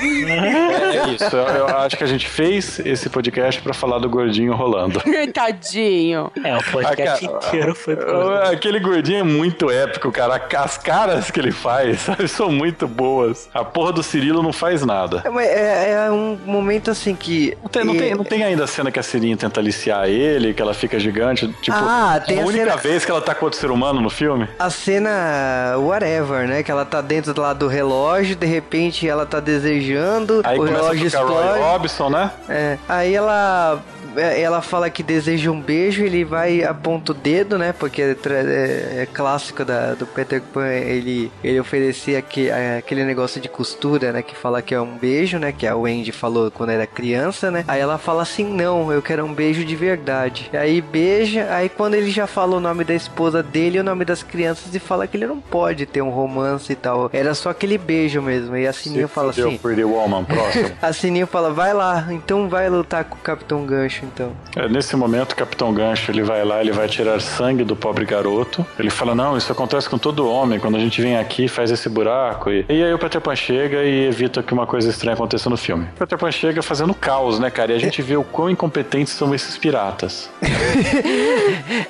É, 0.00 0.96
é, 0.96 1.08
isso. 1.10 1.36
Eu, 1.36 1.66
eu, 1.68 1.78
acho 1.78 1.96
que 1.96 2.04
a 2.04 2.06
gente 2.06 2.28
fez 2.28 2.78
esse 2.80 3.08
podcast 3.08 3.60
pra 3.60 3.74
falar 3.74 3.98
do 3.98 4.08
gordinho 4.08 4.54
rolando. 4.54 5.02
Tadinho. 5.32 6.30
É, 6.44 6.56
o 6.56 6.62
podcast 6.70 7.26
a, 7.26 7.30
inteiro 7.30 7.74
foi 7.74 7.96
pro... 7.96 8.34
Aquele 8.44 8.78
gordinho 8.78 9.20
é 9.20 9.22
muito 9.22 9.70
épico, 9.70 10.10
cara. 10.12 10.40
As 10.54 10.78
caras 10.78 11.30
que 11.30 11.40
ele 11.40 11.52
faz, 11.52 12.00
sabe, 12.02 12.28
são 12.28 12.50
muito 12.50 12.86
boas. 12.86 13.48
A 13.52 13.64
porra 13.64 13.92
do 13.92 14.02
Cirilo 14.02 14.42
não 14.42 14.52
faz 14.52 14.84
nada. 14.84 15.22
É, 15.40 15.90
é, 15.90 15.90
é 16.06 16.10
um 16.10 16.38
momento 16.46 16.90
assim 16.90 17.14
que. 17.14 17.56
Não 17.62 17.68
tem, 17.68 17.84
não, 17.84 17.96
tem, 17.96 18.14
não 18.14 18.24
tem 18.24 18.44
ainda 18.44 18.64
a 18.64 18.66
cena 18.66 18.90
que 18.90 18.98
a 18.98 19.02
Sirinha 19.02 19.36
tenta 19.36 19.60
aliciar 19.60 20.08
ele, 20.08 20.54
que 20.54 20.62
ela 20.62 20.74
fica 20.74 20.98
gigante. 20.98 21.48
Tipo, 21.60 21.76
ah, 21.76 22.22
tem 22.24 22.38
a, 22.38 22.42
a 22.42 22.46
única 22.46 22.64
cena... 22.64 22.76
vez 22.76 23.04
que 23.04 23.10
ela 23.10 23.20
tá 23.20 23.34
com 23.34 23.44
outro 23.44 23.58
ser 23.58 23.70
humano 23.70 24.00
no 24.00 24.10
filme. 24.10 24.27
A 24.58 24.70
cena 24.70 25.76
whatever, 25.78 26.46
né? 26.48 26.62
Que 26.62 26.70
ela 26.70 26.84
tá 26.84 27.00
dentro 27.00 27.40
lá 27.40 27.52
do 27.52 27.66
relógio, 27.66 28.36
de 28.36 28.46
repente 28.46 29.08
ela 29.08 29.26
tá 29.26 29.40
desejando 29.40 30.42
Aí 30.44 30.58
o 30.58 30.64
relógio 30.64 31.06
explode. 31.06 31.60
Robson, 31.60 32.10
né? 32.10 32.30
É. 32.48 32.78
Aí 32.88 33.14
ela 33.14 33.82
é, 34.18 34.40
ela 34.40 34.60
fala 34.60 34.90
que 34.90 35.02
deseja 35.02 35.50
um 35.50 35.60
beijo, 35.60 36.02
ele 36.02 36.24
vai 36.24 36.62
aponta 36.62 37.12
o 37.12 37.14
dedo, 37.14 37.58
né? 37.58 37.72
Porque 37.72 38.02
é, 38.02 38.16
é, 38.26 39.02
é 39.02 39.06
clássico 39.06 39.64
da, 39.64 39.94
do 39.94 40.06
Peter 40.06 40.42
Pan, 40.42 40.66
ele, 40.66 41.30
ele 41.42 41.60
oferecia 41.60 42.18
aqui, 42.18 42.50
aquele 42.50 43.04
negócio 43.04 43.40
de 43.40 43.48
costura, 43.48 44.12
né? 44.12 44.22
Que 44.22 44.34
fala 44.34 44.60
que 44.60 44.74
é 44.74 44.80
um 44.80 44.96
beijo, 44.96 45.38
né? 45.38 45.52
Que 45.52 45.66
a 45.66 45.76
Wendy 45.76 46.12
falou 46.12 46.50
quando 46.50 46.70
era 46.70 46.86
criança, 46.86 47.50
né? 47.50 47.64
Aí 47.68 47.80
ela 47.80 47.98
fala 47.98 48.22
assim, 48.22 48.44
não, 48.44 48.92
eu 48.92 49.00
quero 49.00 49.24
um 49.24 49.32
beijo 49.32 49.64
de 49.64 49.76
verdade. 49.76 50.50
Aí 50.52 50.80
beija, 50.80 51.48
aí 51.50 51.68
quando 51.68 51.94
ele 51.94 52.10
já 52.10 52.26
fala 52.26 52.56
o 52.56 52.60
nome 52.60 52.84
da 52.84 52.94
esposa 52.94 53.42
dele 53.42 53.78
e 53.78 53.80
o 53.80 53.84
nome 53.84 54.04
da, 54.04 54.16
das 54.18 54.22
crianças 54.22 54.74
e 54.74 54.78
fala 54.78 55.06
que 55.06 55.16
ele 55.16 55.26
não 55.26 55.40
pode 55.40 55.86
ter 55.86 56.02
um 56.02 56.10
romance 56.10 56.72
e 56.72 56.76
tal. 56.76 57.10
Era 57.12 57.34
só 57.34 57.50
aquele 57.50 57.78
beijo 57.78 58.20
mesmo. 58.20 58.56
E 58.56 58.66
a 58.66 58.72
Sininho 58.72 59.08
Se 59.08 59.14
fala 59.14 59.30
assim. 59.30 59.56
Pretty 59.58 59.84
Woman, 59.84 60.24
próximo. 60.24 60.70
A 60.82 60.92
Sininho 60.92 61.26
fala, 61.26 61.50
vai 61.50 61.72
lá, 61.72 62.06
então 62.10 62.48
vai 62.48 62.68
lutar 62.68 63.04
com 63.04 63.16
o 63.16 63.18
Capitão 63.18 63.64
Gancho, 63.64 64.04
então. 64.04 64.32
É, 64.56 64.68
nesse 64.68 64.96
momento, 64.96 65.32
o 65.32 65.36
Capitão 65.36 65.72
Gancho 65.72 66.10
ele 66.10 66.22
vai 66.22 66.44
lá, 66.44 66.60
ele 66.60 66.72
vai 66.72 66.88
tirar 66.88 67.20
sangue 67.20 67.64
do 67.64 67.76
pobre 67.76 68.04
garoto. 68.04 68.66
Ele 68.78 68.90
fala: 68.90 69.14
Não, 69.14 69.36
isso 69.36 69.50
acontece 69.52 69.88
com 69.88 69.98
todo 69.98 70.28
homem. 70.28 70.58
Quando 70.58 70.76
a 70.76 70.80
gente 70.80 71.00
vem 71.00 71.16
aqui, 71.16 71.48
faz 71.48 71.70
esse 71.70 71.88
buraco. 71.88 72.50
E, 72.50 72.64
e 72.68 72.82
aí 72.82 72.92
o 72.92 72.98
Peter 72.98 73.20
Pan 73.20 73.36
chega 73.36 73.84
e 73.84 74.06
evita 74.06 74.42
que 74.42 74.52
uma 74.52 74.66
coisa 74.66 74.88
estranha 74.88 75.14
aconteça 75.14 75.48
no 75.50 75.56
filme. 75.56 75.86
O 75.96 75.98
Peter 75.98 76.18
Pan 76.18 76.30
chega 76.30 76.62
fazendo 76.62 76.94
caos, 76.94 77.38
né, 77.38 77.50
cara? 77.50 77.72
E 77.72 77.76
a 77.76 77.78
gente 77.78 78.00
vê 78.02 78.16
o 78.16 78.24
quão 78.24 78.50
incompetentes 78.50 79.12
são 79.12 79.34
esses 79.34 79.56
piratas. 79.56 80.30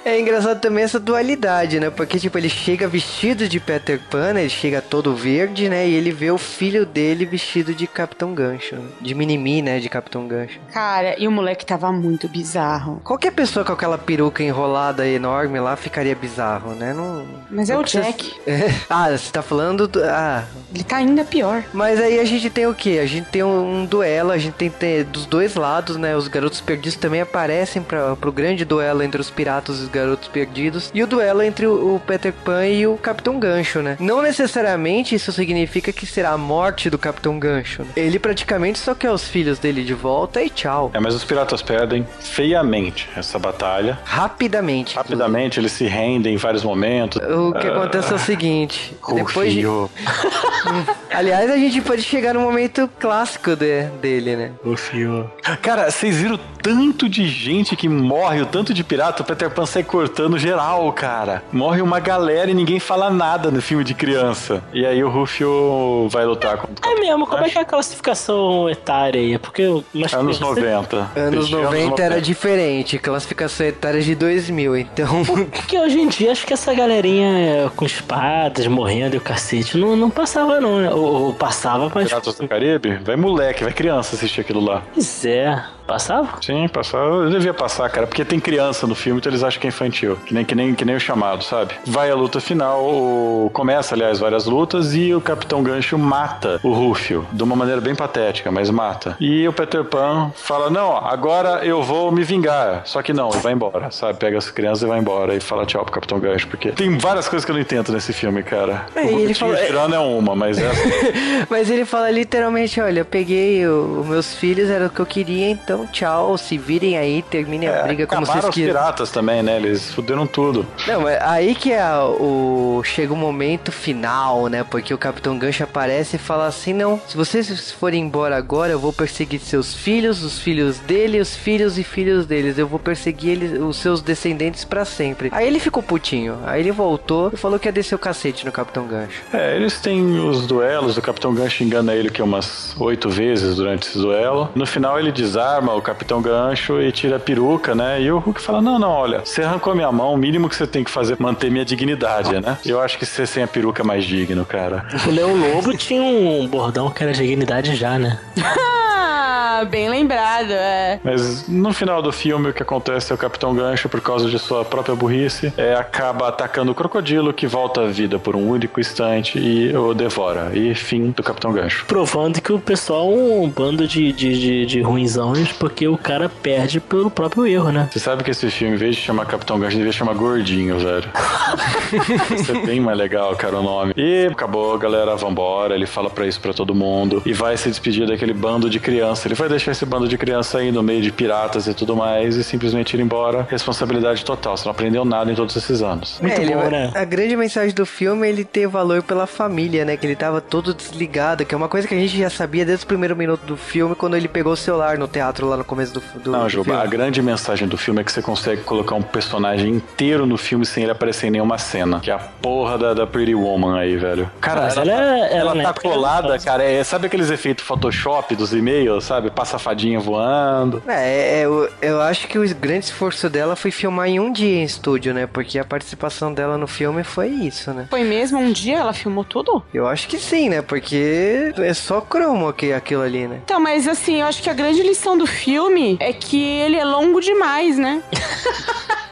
É 0.04 0.18
engraçado 0.18 0.60
também 0.60 0.84
essa 0.84 0.98
dualidade, 0.98 1.78
né? 1.78 1.90
Porque, 1.90 2.17
tipo, 2.20 2.38
ele 2.38 2.48
chega 2.48 2.88
vestido 2.88 3.48
de 3.48 3.60
Peter 3.60 4.00
Pan, 4.10 4.30
ele 4.38 4.48
chega 4.48 4.80
todo 4.80 5.14
verde, 5.14 5.68
né? 5.68 5.88
E 5.88 5.94
ele 5.94 6.10
vê 6.10 6.30
o 6.30 6.38
filho 6.38 6.84
dele 6.86 7.24
vestido 7.24 7.74
de 7.74 7.86
Capitão 7.86 8.34
Gancho. 8.34 8.76
De 9.00 9.14
Minimi, 9.14 9.62
né? 9.62 9.78
De 9.78 9.88
Capitão 9.88 10.26
Gancho. 10.26 10.58
Cara, 10.72 11.18
e 11.18 11.26
o 11.26 11.30
moleque 11.30 11.64
tava 11.64 11.92
muito 11.92 12.28
bizarro. 12.28 13.00
Qualquer 13.04 13.32
pessoa 13.32 13.64
com 13.64 13.72
aquela 13.72 13.98
peruca 13.98 14.42
enrolada 14.42 15.06
enorme 15.06 15.58
lá 15.60 15.76
ficaria 15.76 16.14
bizarro, 16.14 16.72
né? 16.72 16.92
Não. 16.92 17.26
Mas 17.50 17.70
é 17.70 17.76
o 17.76 17.82
Jack. 17.82 18.32
ah, 18.88 19.10
você 19.10 19.30
tá 19.32 19.42
falando. 19.42 19.88
Do... 19.88 20.02
Ah. 20.04 20.44
Ele 20.74 20.84
tá 20.84 20.96
ainda 20.96 21.24
pior. 21.24 21.64
Mas 21.72 22.00
aí 22.00 22.18
a 22.18 22.24
gente 22.24 22.50
tem 22.50 22.66
o 22.66 22.74
que? 22.74 22.98
A 22.98 23.06
gente 23.06 23.26
tem 23.26 23.42
um, 23.42 23.80
um 23.80 23.84
duelo, 23.84 24.30
a 24.30 24.38
gente 24.38 24.54
tem, 24.54 24.70
tem 24.70 25.04
dos 25.04 25.26
dois 25.26 25.54
lados, 25.54 25.96
né? 25.96 26.16
Os 26.16 26.28
garotos 26.28 26.60
perdidos 26.60 26.96
também 26.96 27.20
aparecem 27.20 27.82
para 27.82 28.16
pro 28.16 28.32
grande 28.32 28.64
duelo 28.64 29.02
entre 29.02 29.20
os 29.20 29.30
piratas 29.30 29.78
e 29.78 29.82
os 29.82 29.88
garotos 29.88 30.28
perdidos. 30.28 30.90
E 30.94 31.02
o 31.02 31.06
duelo 31.06 31.42
entre 31.42 31.66
o, 31.66 31.96
o 31.96 32.00
Peter 32.08 32.32
Pan 32.32 32.66
e 32.66 32.86
o 32.86 32.96
Capitão 32.96 33.38
Gancho, 33.38 33.82
né? 33.82 33.96
Não 34.00 34.22
necessariamente 34.22 35.14
isso 35.14 35.30
significa 35.30 35.92
que 35.92 36.06
será 36.06 36.30
a 36.30 36.38
morte 36.38 36.88
do 36.88 36.96
Capitão 36.98 37.38
Gancho. 37.38 37.82
né? 37.82 37.88
Ele 37.96 38.18
praticamente 38.18 38.78
só 38.78 38.94
quer 38.94 39.10
os 39.10 39.28
filhos 39.28 39.58
dele 39.58 39.84
de 39.84 39.92
volta 39.94 40.42
e 40.42 40.48
tchau. 40.48 40.90
É, 40.94 40.98
mas 41.00 41.14
os 41.14 41.22
piratas 41.24 41.60
perdem 41.60 42.06
feiamente 42.20 43.08
essa 43.14 43.38
batalha. 43.38 43.98
Rapidamente. 44.04 44.96
Rapidamente 44.96 45.60
eles 45.60 45.72
se 45.72 45.84
rendem 45.86 46.34
em 46.34 46.38
vários 46.38 46.64
momentos. 46.64 47.20
O 47.22 47.52
que 47.52 47.66
acontece 47.66 48.10
é 48.12 48.16
o 48.16 48.18
seguinte, 48.18 48.96
depois 49.14 49.52
de... 49.52 49.62
Aliás, 51.10 51.50
a 51.50 51.56
gente 51.56 51.80
pode 51.80 52.02
chegar 52.02 52.34
no 52.34 52.40
momento 52.40 52.88
clássico 52.98 53.56
de- 53.56 53.84
dele, 54.00 54.36
né? 54.36 54.50
O 54.64 54.76
fio. 54.76 55.30
Cara, 55.62 55.90
vocês 55.90 56.16
viram 56.16 56.36
o 56.36 56.38
tanto 56.38 57.08
de 57.08 57.26
gente 57.28 57.74
que 57.76 57.88
morre, 57.88 58.40
o 58.40 58.46
tanto 58.46 58.72
de 58.74 58.84
pirata, 58.84 59.22
o 59.22 59.26
Peter 59.26 59.50
Pan 59.50 59.66
sai 59.66 59.82
cortando 59.82 60.38
geral, 60.38 60.90
cara. 60.92 61.42
Morre 61.52 61.80
uma 61.82 61.97
galera 61.98 62.50
e 62.50 62.54
ninguém 62.54 62.78
fala 62.80 63.10
nada 63.10 63.50
no 63.50 63.60
filme 63.60 63.84
de 63.84 63.94
criança. 63.94 64.62
E 64.72 64.84
aí 64.86 65.02
o 65.02 65.08
Rufio 65.08 66.08
vai 66.10 66.24
lutar 66.24 66.58
contra 66.58 66.90
É 66.90 66.94
mesmo, 66.98 67.26
como 67.26 67.44
é 67.44 67.48
que 67.50 67.58
é 67.58 67.60
a 67.60 67.64
classificação 67.64 68.68
etária 68.68 69.20
aí? 69.20 69.34
É 69.34 69.38
porque 69.38 69.66
umas 69.94 70.12
Anos 70.14 70.38
crianças- 70.38 70.40
90. 70.62 70.96
Anos 71.16 71.16
Anos 71.16 71.50
90 71.50 72.02
era 72.02 72.20
diferente, 72.20 72.98
classificação 72.98 73.66
etária 73.66 74.00
de 74.00 74.14
2000, 74.14 74.76
então... 74.76 75.22
Porque 75.24 75.78
hoje 75.80 76.00
em 76.00 76.08
dia 76.08 76.32
acho 76.32 76.46
que 76.46 76.52
essa 76.52 76.72
galerinha 76.74 77.38
é, 77.38 77.70
com 77.74 77.84
espadas 77.84 78.66
morrendo 78.66 79.14
e 79.14 79.18
o 79.18 79.20
cacete 79.20 79.76
não, 79.76 79.96
não 79.96 80.10
passava 80.10 80.60
não, 80.60 80.78
né? 80.78 80.90
Ou, 80.90 81.24
ou 81.26 81.34
passava, 81.34 81.90
mas. 81.94 82.08
Piratas 82.08 82.34
do 82.36 82.48
Caribe? 82.48 82.96
Vai 83.04 83.16
moleque, 83.16 83.64
vai 83.64 83.72
criança 83.72 84.16
assistir 84.16 84.40
aquilo 84.40 84.60
lá. 84.60 84.82
Pois 84.94 85.24
é. 85.24 85.62
Passava? 85.88 86.28
Sim, 86.42 86.68
passar, 86.68 86.98
eu 86.98 87.30
devia 87.30 87.54
passar, 87.54 87.88
cara, 87.88 88.06
porque 88.06 88.22
tem 88.22 88.38
criança 88.38 88.86
no 88.86 88.94
filme, 88.94 89.20
então 89.20 89.30
eles 89.32 89.42
acham 89.42 89.58
que 89.58 89.66
é 89.66 89.70
infantil. 89.70 90.16
Que 90.26 90.34
nem, 90.34 90.44
que 90.44 90.54
nem, 90.54 90.74
que 90.74 90.84
nem 90.84 90.94
o 90.94 91.00
chamado, 91.00 91.42
sabe? 91.42 91.72
Vai 91.86 92.10
a 92.10 92.14
luta 92.14 92.40
final, 92.40 92.84
o- 92.84 93.50
começa, 93.54 93.94
aliás, 93.94 94.18
várias 94.18 94.44
lutas, 94.44 94.94
e 94.94 95.14
o 95.14 95.20
Capitão 95.20 95.62
Gancho 95.62 95.96
mata 95.98 96.60
o 96.62 96.72
Rufio, 96.74 97.26
de 97.32 97.42
uma 97.42 97.56
maneira 97.56 97.80
bem 97.80 97.94
patética, 97.94 98.50
mas 98.52 98.68
mata. 98.68 99.16
E 99.18 99.48
o 99.48 99.52
Peter 99.52 99.82
Pan 99.82 100.30
fala: 100.36 100.68
Não, 100.68 100.94
agora 100.94 101.64
eu 101.64 101.82
vou 101.82 102.12
me 102.12 102.22
vingar. 102.22 102.82
Só 102.84 103.00
que 103.00 103.14
não, 103.14 103.30
ele 103.30 103.38
vai 103.40 103.54
embora, 103.54 103.90
sabe? 103.90 104.18
Pega 104.18 104.36
as 104.36 104.50
crianças 104.50 104.82
e 104.82 104.86
vai 104.86 104.98
embora 104.98 105.34
e 105.34 105.40
fala 105.40 105.64
tchau 105.64 105.82
pro 105.84 105.92
Capitão 105.94 106.20
Gancho, 106.20 106.48
porque 106.48 106.70
tem 106.72 106.98
várias 106.98 107.26
coisas 107.28 107.46
que 107.46 107.50
eu 107.50 107.54
não 107.54 107.62
entendo 107.62 107.90
nesse 107.92 108.12
filme, 108.12 108.42
cara. 108.42 108.84
É, 108.94 109.00
o 109.06 109.20
ele 109.20 109.32
fala- 109.32 109.56
tirando 109.56 109.94
é 109.94 109.98
uma, 109.98 110.36
mas 110.36 110.58
essa. 110.58 110.78
Mas 111.48 111.70
ele 111.70 111.86
fala 111.86 112.10
literalmente, 112.10 112.78
olha, 112.78 113.00
eu 113.00 113.04
peguei 113.06 113.66
os 113.66 114.06
meus 114.06 114.34
filhos, 114.34 114.68
era 114.68 114.86
o 114.86 114.90
que 114.90 115.00
eu 115.00 115.06
queria, 115.06 115.48
então 115.48 115.77
tchau, 115.86 116.36
se 116.38 116.56
virem 116.58 116.96
aí, 116.98 117.22
terminem 117.22 117.68
a 117.68 117.82
briga 117.82 118.06
como 118.06 118.22
É, 118.22 118.26
vocês 118.26 118.44
os 118.44 118.50
quiserem. 118.50 118.74
piratas 118.74 119.10
também, 119.10 119.42
né? 119.42 119.56
Eles 119.56 119.92
fuderam 119.92 120.26
tudo. 120.26 120.66
Não, 120.86 121.02
mas 121.02 121.18
aí 121.22 121.54
que 121.54 121.72
é 121.72 121.84
o 121.94 122.82
chega 122.84 123.12
o 123.12 123.16
momento 123.16 123.70
final, 123.72 124.46
né? 124.48 124.64
Porque 124.64 124.92
o 124.92 124.98
Capitão 124.98 125.38
Gancho 125.38 125.62
aparece 125.64 126.16
e 126.16 126.18
fala 126.18 126.46
assim: 126.46 126.72
"Não, 126.72 127.00
se 127.06 127.16
vocês 127.16 127.70
forem 127.72 128.02
embora 128.02 128.36
agora, 128.36 128.72
eu 128.72 128.78
vou 128.78 128.92
perseguir 128.92 129.40
seus 129.40 129.74
filhos, 129.74 130.22
os 130.22 130.38
filhos 130.38 130.78
dele, 130.78 131.20
os 131.20 131.36
filhos 131.36 131.78
e 131.78 131.84
filhos 131.84 132.26
deles. 132.26 132.58
Eu 132.58 132.66
vou 132.66 132.78
perseguir 132.78 133.30
eles, 133.32 133.60
os 133.60 133.76
seus 133.76 134.00
descendentes 134.00 134.64
pra 134.64 134.84
sempre". 134.84 135.28
Aí 135.32 135.46
ele 135.46 135.58
ficou 135.60 135.82
putinho. 135.82 136.38
Aí 136.46 136.60
ele 136.60 136.72
voltou 136.72 137.30
e 137.32 137.36
falou 137.36 137.58
que 137.58 137.68
ia 137.68 137.72
descer 137.72 137.94
o 137.94 137.98
cacete 137.98 138.44
no 138.44 138.52
Capitão 138.52 138.86
Gancho. 138.86 139.22
É, 139.32 139.56
eles 139.56 139.80
têm 139.80 140.18
os 140.20 140.46
duelos, 140.46 140.96
o 140.96 141.02
Capitão 141.02 141.34
Gancho 141.34 141.62
engana 141.64 141.94
ele 141.94 142.10
que 142.10 142.22
umas 142.22 142.74
oito 142.80 143.08
vezes 143.10 143.56
durante 143.56 143.88
esse 143.88 143.98
duelo. 143.98 144.48
No 144.54 144.66
final 144.66 144.98
ele 144.98 145.12
desarma 145.12 145.67
o 145.74 145.82
Capitão 145.82 146.20
Gancho 146.20 146.80
e 146.80 146.90
tira 146.92 147.16
a 147.16 147.20
peruca, 147.20 147.74
né? 147.74 148.00
E 148.00 148.10
o 148.10 148.18
Hulk 148.18 148.40
fala, 148.40 148.60
não, 148.60 148.78
não, 148.78 148.90
olha, 148.90 149.20
você 149.24 149.42
arrancou 149.42 149.74
minha 149.74 149.90
mão, 149.90 150.14
o 150.14 150.16
mínimo 150.16 150.48
que 150.48 150.56
você 150.56 150.66
tem 150.66 150.84
que 150.84 150.90
fazer 150.90 151.14
é 151.14 151.16
manter 151.18 151.50
minha 151.50 151.64
dignidade, 151.64 152.40
né? 152.40 152.58
Eu 152.64 152.80
acho 152.80 152.98
que 152.98 153.06
ser 153.06 153.26
sem 153.26 153.42
a 153.42 153.46
peruca 153.46 153.82
é 153.82 153.84
mais 153.84 154.04
digno, 154.04 154.44
cara. 154.44 154.86
O 155.06 155.10
Leão 155.10 155.34
Lobo 155.34 155.76
tinha 155.76 156.02
um 156.02 156.46
bordão 156.46 156.90
que 156.90 157.02
era 157.02 157.12
dignidade 157.12 157.74
já, 157.74 157.98
né? 157.98 158.18
Ah, 159.00 159.64
bem 159.64 159.88
lembrado, 159.88 160.50
é. 160.50 161.00
Mas 161.04 161.48
no 161.48 161.72
final 161.72 162.02
do 162.02 162.12
filme 162.12 162.50
o 162.50 162.52
que 162.52 162.62
acontece 162.62 163.12
é 163.12 163.14
o 163.14 163.18
Capitão 163.18 163.54
Gancho, 163.54 163.88
por 163.88 164.00
causa 164.00 164.28
de 164.28 164.38
sua 164.38 164.64
própria 164.64 164.94
burrice, 164.94 165.52
é, 165.56 165.74
acaba 165.74 166.28
atacando 166.28 166.72
o 166.72 166.74
crocodilo 166.74 167.32
que 167.32 167.46
volta 167.46 167.82
à 167.82 167.86
vida 167.86 168.18
por 168.18 168.34
um 168.34 168.48
único 168.48 168.80
instante 168.80 169.38
e 169.38 169.74
o 169.76 169.94
devora. 169.94 170.50
E 170.52 170.74
fim 170.74 171.10
do 171.10 171.22
Capitão 171.22 171.52
Gancho. 171.52 171.84
Provando 171.86 172.40
que 172.40 172.52
o 172.52 172.58
pessoal 172.58 173.10
é 173.10 173.14
um 173.14 173.48
bando 173.48 173.86
de, 173.86 174.12
de, 174.12 174.38
de, 174.38 174.66
de 174.66 174.80
ruinzões, 174.80 175.52
porque 175.52 175.86
o 175.86 175.96
cara 175.96 176.28
perde 176.28 176.80
pelo 176.80 177.10
próprio 177.10 177.46
erro, 177.46 177.70
né? 177.70 177.88
Você 177.92 178.00
sabe 178.00 178.24
que 178.24 178.30
esse 178.30 178.50
filme, 178.50 178.74
em 178.74 178.78
vez 178.78 178.96
de 178.96 179.02
chamar 179.02 179.26
Capitão 179.26 179.58
Gancho, 179.58 179.76
devia 179.76 179.92
chamar 179.92 180.14
Gordinho, 180.14 180.78
velho. 180.78 181.08
Isso 182.34 182.52
é 182.52 182.66
bem 182.66 182.80
mais 182.80 182.98
legal, 182.98 183.34
cara, 183.36 183.58
o 183.58 183.62
nome. 183.62 183.92
E 183.96 184.26
acabou, 184.30 184.76
galera, 184.78 185.16
vambora. 185.16 185.74
Ele 185.74 185.86
fala 185.86 186.10
pra 186.10 186.26
isso 186.26 186.40
pra 186.40 186.52
todo 186.52 186.74
mundo. 186.74 187.22
E 187.24 187.32
vai 187.32 187.56
se 187.56 187.68
despedir 187.68 188.06
daquele 188.06 188.32
bando 188.32 188.68
de 188.68 188.78
criança. 188.88 189.28
Ele 189.28 189.34
vai 189.34 189.48
deixar 189.48 189.72
esse 189.72 189.84
bando 189.84 190.08
de 190.08 190.16
criança 190.16 190.58
aí 190.58 190.72
no 190.72 190.82
meio 190.82 191.02
de 191.02 191.12
piratas 191.12 191.66
e 191.66 191.74
tudo 191.74 191.94
mais 191.94 192.36
e 192.36 192.44
simplesmente 192.44 192.96
ir 192.96 193.00
embora. 193.00 193.46
Responsabilidade 193.50 194.24
total. 194.24 194.56
Você 194.56 194.64
não 194.64 194.72
aprendeu 194.72 195.04
nada 195.04 195.30
em 195.30 195.34
todos 195.34 195.54
esses 195.56 195.82
anos. 195.82 196.18
Muito 196.22 196.38
É, 196.38 196.42
ele- 196.42 196.54
bom, 196.54 196.70
né? 196.70 196.90
A 196.94 197.04
grande 197.04 197.36
mensagem 197.36 197.74
do 197.74 197.84
filme 197.84 198.26
é 198.26 198.30
ele 198.30 198.44
ter 198.44 198.66
valor 198.66 199.02
pela 199.02 199.26
família, 199.26 199.84
né? 199.84 199.96
Que 199.96 200.06
ele 200.06 200.16
tava 200.16 200.40
todo 200.40 200.72
desligado, 200.72 201.44
que 201.44 201.54
é 201.54 201.58
uma 201.58 201.68
coisa 201.68 201.86
que 201.86 201.94
a 201.94 201.98
gente 201.98 202.16
já 202.18 202.30
sabia 202.30 202.64
desde 202.64 202.84
o 202.84 202.88
primeiro 202.88 203.14
minuto 203.16 203.42
do 203.44 203.56
filme, 203.56 203.94
quando 203.94 204.16
ele 204.16 204.28
pegou 204.28 204.52
o 204.52 204.56
celular 204.56 204.96
no 204.98 205.06
teatro 205.06 205.46
lá 205.46 205.56
no 205.56 205.64
começo 205.64 205.92
do, 205.94 206.02
do, 206.22 206.30
Não, 206.32 206.44
do 206.44 206.48
Juba, 206.48 206.64
filme. 206.64 206.80
a 206.80 206.86
grande 206.86 207.20
mensagem 207.20 207.68
do 207.68 207.76
filme 207.76 208.00
é 208.00 208.04
que 208.04 208.12
você 208.12 208.22
consegue 208.22 208.62
colocar 208.62 208.94
um 208.94 209.02
personagem 209.02 209.70
inteiro 209.74 210.24
no 210.26 210.36
filme 210.36 210.64
sem 210.64 210.82
ele 210.84 210.92
aparecer 210.92 211.26
em 211.26 211.30
nenhuma 211.30 211.58
cena. 211.58 212.00
Que 212.00 212.10
é 212.10 212.14
a 212.14 212.18
porra 212.18 212.78
da, 212.78 212.94
da 212.94 213.06
Pretty 213.06 213.34
Woman 213.34 213.78
aí, 213.78 213.96
velho. 213.96 214.30
Cara, 214.40 214.62
Mas 214.62 214.76
ela, 214.76 214.90
ela 214.90 215.02
é- 215.02 215.18
ela, 215.18 215.26
ela 215.40 215.54
na 215.54 215.62
tá 215.64 215.68
época 215.70 215.88
era 215.88 215.94
colada, 215.96 216.38
cara. 216.38 216.62
É, 216.64 216.82
sabe 216.84 217.06
aqueles 217.06 217.30
efeitos 217.30 217.64
Photoshop 217.64 218.34
dos 218.34 218.52
e-mails, 218.52 218.77
sabe? 219.00 219.30
Passa 219.30 219.56
a 219.56 219.58
fadinha 219.58 219.98
voando. 220.00 220.82
É, 220.86 221.40
é, 221.40 221.44
eu, 221.44 221.70
eu 221.80 222.00
acho 222.00 222.26
que 222.28 222.38
o 222.38 222.54
grande 222.54 222.86
esforço 222.86 223.28
dela 223.28 223.56
foi 223.56 223.70
filmar 223.70 224.08
em 224.08 224.20
um 224.20 224.32
dia 224.32 224.60
em 224.60 224.64
estúdio, 224.64 225.14
né? 225.14 225.26
Porque 225.26 225.58
a 225.58 225.64
participação 225.64 226.32
dela 226.32 226.56
no 226.58 226.66
filme 226.66 227.02
foi 227.02 227.28
isso, 227.28 227.72
né? 227.72 227.86
Foi 227.90 228.04
mesmo 228.04 228.38
um 228.38 228.52
dia 228.52 228.78
ela 228.78 228.92
filmou 228.92 229.24
tudo? 229.24 229.62
Eu 229.72 229.86
acho 229.86 230.08
que 230.08 230.18
sim, 230.18 230.48
né? 230.48 230.62
Porque 230.62 231.52
é 231.56 231.74
só 231.74 232.00
cromo 232.00 232.48
aquilo 232.48 233.02
ali, 233.02 233.26
né? 233.26 233.40
Então, 233.44 233.60
mas 233.60 233.86
assim, 233.86 234.20
eu 234.20 234.26
acho 234.26 234.42
que 234.42 234.50
a 234.50 234.54
grande 234.54 234.82
lição 234.82 235.16
do 235.16 235.26
filme 235.26 235.96
é 236.00 236.12
que 236.12 236.40
ele 236.40 236.76
é 236.76 236.84
longo 236.84 237.20
demais, 237.20 237.78
né? 237.78 238.02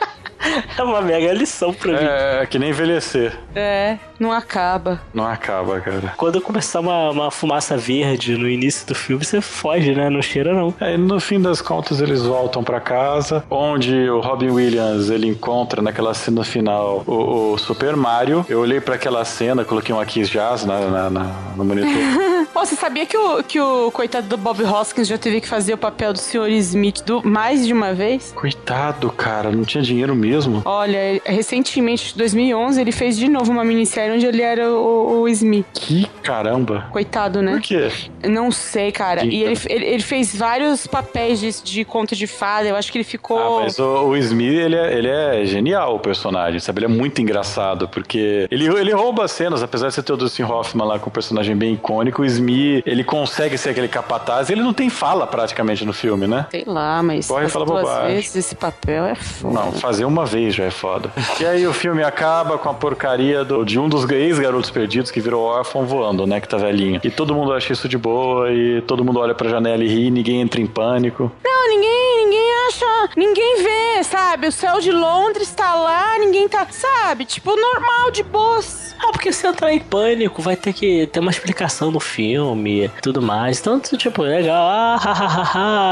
É 0.79 0.83
uma 0.83 1.01
mega 1.01 1.33
lição 1.33 1.73
pra 1.73 1.93
mim. 1.93 1.99
É, 2.01 2.47
que 2.49 2.59
nem 2.59 2.71
envelhecer. 2.71 3.33
É, 3.55 3.97
não 4.19 4.31
acaba. 4.33 5.01
Não 5.13 5.27
acaba, 5.27 5.81
cara. 5.81 6.13
Quando 6.17 6.41
começar 6.41 6.81
uma, 6.81 7.11
uma 7.11 7.31
fumaça 7.31 7.77
verde 7.77 8.37
no 8.37 8.49
início 8.49 8.87
do 8.87 8.95
filme, 8.95 9.25
você 9.25 9.41
foge, 9.41 9.95
né? 9.95 10.11
Não 10.11 10.21
cheira, 10.23 10.53
não. 10.53 10.75
Aí, 10.81 10.97
no 10.97 11.19
fim 11.21 11.41
das 11.41 11.61
contas, 11.61 12.01
eles 12.01 12.23
voltam 12.23 12.63
pra 12.63 12.81
casa, 12.81 13.45
onde 13.51 14.09
o 14.11 14.21
Robin 14.21 14.51
Williams 14.51 15.11
ele 15.11 15.27
encontra 15.27 15.81
naquela 15.83 16.13
cena 16.15 16.45
final 16.45 17.03
o, 17.07 17.53
o 17.55 17.59
Super 17.59 17.97
Mario. 17.97 18.45
Eu 18.49 18.61
olhei 18.61 18.81
pra 18.81 18.95
aquela 18.97 19.25
cena, 19.25 19.65
coloquei 19.65 19.95
um 19.95 20.05
Kiss 20.05 20.31
Jazz 20.31 20.65
na, 20.65 20.81
na- 20.81 21.11
na- 21.11 21.33
no 21.57 21.65
monitor. 21.65 21.91
Pô, 22.53 22.65
você 22.65 22.75
sabia 22.77 23.05
que 23.05 23.17
o, 23.19 23.43
que 23.43 23.61
o 23.61 23.91
coitado 23.91 24.29
do 24.29 24.37
Bob 24.39 24.63
Hoskins 24.63 25.09
já 25.09 25.19
teve 25.19 25.41
que 25.43 25.49
fazer 25.49 25.75
o 25.75 25.79
papel 25.79 26.13
do 26.13 26.19
Sr. 26.19 26.49
Smith 26.51 27.03
do, 27.05 27.27
mais 27.27 27.67
de 27.67 27.73
uma 27.73 27.93
vez? 27.93 28.33
Coitado, 28.35 29.11
cara, 29.11 29.51
não 29.51 29.65
tinha 29.65 29.83
dinheiro 29.83 30.15
mesmo. 30.15 30.26
Olha, 30.65 31.21
recentemente, 31.25 32.13
em 32.15 32.19
2011, 32.19 32.81
ele 32.81 32.93
fez 32.93 33.17
de 33.17 33.29
novo 33.29 33.51
uma 33.53 33.65
minissérie 33.65 34.15
onde 34.15 34.27
ele 34.27 34.43
era 34.43 34.71
o, 34.71 35.23
o 35.23 35.29
Smith. 35.29 35.67
Que 35.73 36.07
caramba. 36.23 36.87
Coitado, 36.91 37.43
né? 37.43 37.53
Por 37.53 37.61
quê? 37.61 37.91
Não 38.25 38.51
sei, 38.51 38.91
cara. 38.93 39.25
E 39.25 39.43
ele, 39.43 39.59
ele, 39.69 39.85
ele 39.85 40.03
fez 40.03 40.35
vários 40.35 40.87
papéis 40.87 41.41
de, 41.41 41.63
de 41.63 41.85
conto 41.85 42.15
de 42.15 42.27
fada. 42.27 42.69
Eu 42.69 42.77
acho 42.77 42.91
que 42.91 42.99
ele 42.99 43.05
ficou. 43.05 43.61
Ah, 43.61 43.63
mas 43.65 43.79
o, 43.79 44.09
o 44.09 44.17
Smith, 44.17 44.53
ele 44.53 44.77
é, 44.77 44.99
ele 44.99 45.09
é 45.09 45.45
genial, 45.47 45.97
o 45.97 45.99
personagem, 46.01 46.59
sabe? 46.61 46.81
Ele 46.81 46.87
é 46.87 46.97
muito 46.97 47.21
engraçado, 47.21 47.89
porque 47.89 48.47
ele, 48.51 48.67
ele 48.67 48.93
rouba 48.93 49.25
as 49.25 49.33
cenas, 49.33 49.63
apesar 49.63 49.89
de 49.89 49.95
você 49.95 50.03
ter 50.03 50.13
o 50.13 50.17
Dustin 50.17 50.43
Hoffman 50.43 50.87
lá 50.87 50.99
com 50.99 51.09
um 51.11 51.13
personagem 51.13 51.57
bem 51.57 51.75
icônico, 51.75 52.23
o 52.23 52.25
Smith, 52.25 52.83
ele 52.87 53.05
consegue 53.05 53.57
ser 53.59 53.71
aquele 53.71 53.89
capataz, 53.89 54.51
ele 54.51 54.63
não 54.63 54.73
tem 54.73 54.89
fala 54.89 55.27
praticamente 55.27 55.85
no 55.85 55.93
filme, 55.93 56.27
né? 56.27 56.47
Sei 56.51 56.65
lá, 56.67 57.03
mas 57.03 57.27
Corre 57.29 57.47
e 57.47 57.49
fala 57.49 57.65
bobagem. 57.65 58.17
vezes 58.17 58.37
esse 58.37 58.55
papel 58.55 59.05
é 59.05 59.15
foda. 59.15 59.55
Não, 59.55 59.73
fazer 59.73 60.05
uma 60.05 60.16
vez 60.25 60.55
já 60.55 60.65
é 60.65 60.71
foda. 60.71 61.11
E 61.41 61.45
aí 61.45 61.67
o 61.67 61.73
filme 61.73 62.03
acaba 62.03 62.57
com 62.59 62.69
a 62.69 62.75
porcaria 62.75 63.45
do- 63.45 63.65
de 63.65 63.79
um 63.79 63.89
dos 63.89 64.09
ex-garotos 64.11 64.71
perdidos 64.71 65.11
que 65.11 65.21
virou 65.21 65.43
órfão 65.45 65.85
voando, 65.85 66.27
né? 66.27 66.41
Que 66.41 66.49
tá 66.49 66.57
velhinho. 66.57 67.01
E 67.05 67.11
todo 67.11 67.35
mundo 67.35 67.53
acha 67.53 67.73
isso 67.73 67.89
de 67.89 67.99
boa, 67.99 68.51
e 68.53 68.81
todo 68.83 69.05
mundo 69.05 69.21
olha 69.21 69.35
pra 69.35 69.49
janela 69.49 69.83
e 69.85 69.89
ri, 69.89 70.11
ninguém 70.11 70.41
entra 70.41 70.61
em 70.61 70.67
pânico. 70.67 71.31
Não, 71.45 71.69
ninguém, 71.69 72.25
ninguém 72.25 72.53
acha, 72.69 73.11
ninguém 73.17 73.63
vê, 73.63 74.05
sabe? 74.05 74.47
O 74.49 74.53
céu 74.53 74.81
de 74.81 74.91
Londres 74.93 75.51
tá 75.55 75.75
lá, 75.75 76.19
ninguém 76.19 76.49
tá, 76.49 76.67
sabe? 76.71 77.25
Tipo, 77.25 77.55
normal, 77.57 78.11
de 78.11 78.23
boas. 78.23 78.87
Ah, 78.99 79.11
porque 79.13 79.31
se 79.31 79.47
entrar 79.47 79.73
em 79.73 79.79
pânico, 79.79 80.41
vai 80.41 80.57
ter 80.57 80.73
que 80.73 81.07
ter 81.09 81.21
uma 81.21 81.31
explicação 81.31 81.91
no 81.91 82.01
filme 82.01 82.85
e 82.87 82.89
tudo 83.03 83.21
mais. 83.21 83.61
Então, 83.61 83.79
tipo, 83.79 84.23
legal, 84.23 84.67
ah, 84.67 84.97
ha, 84.97 85.13
ha, 85.13 85.27
ha, 85.27 85.43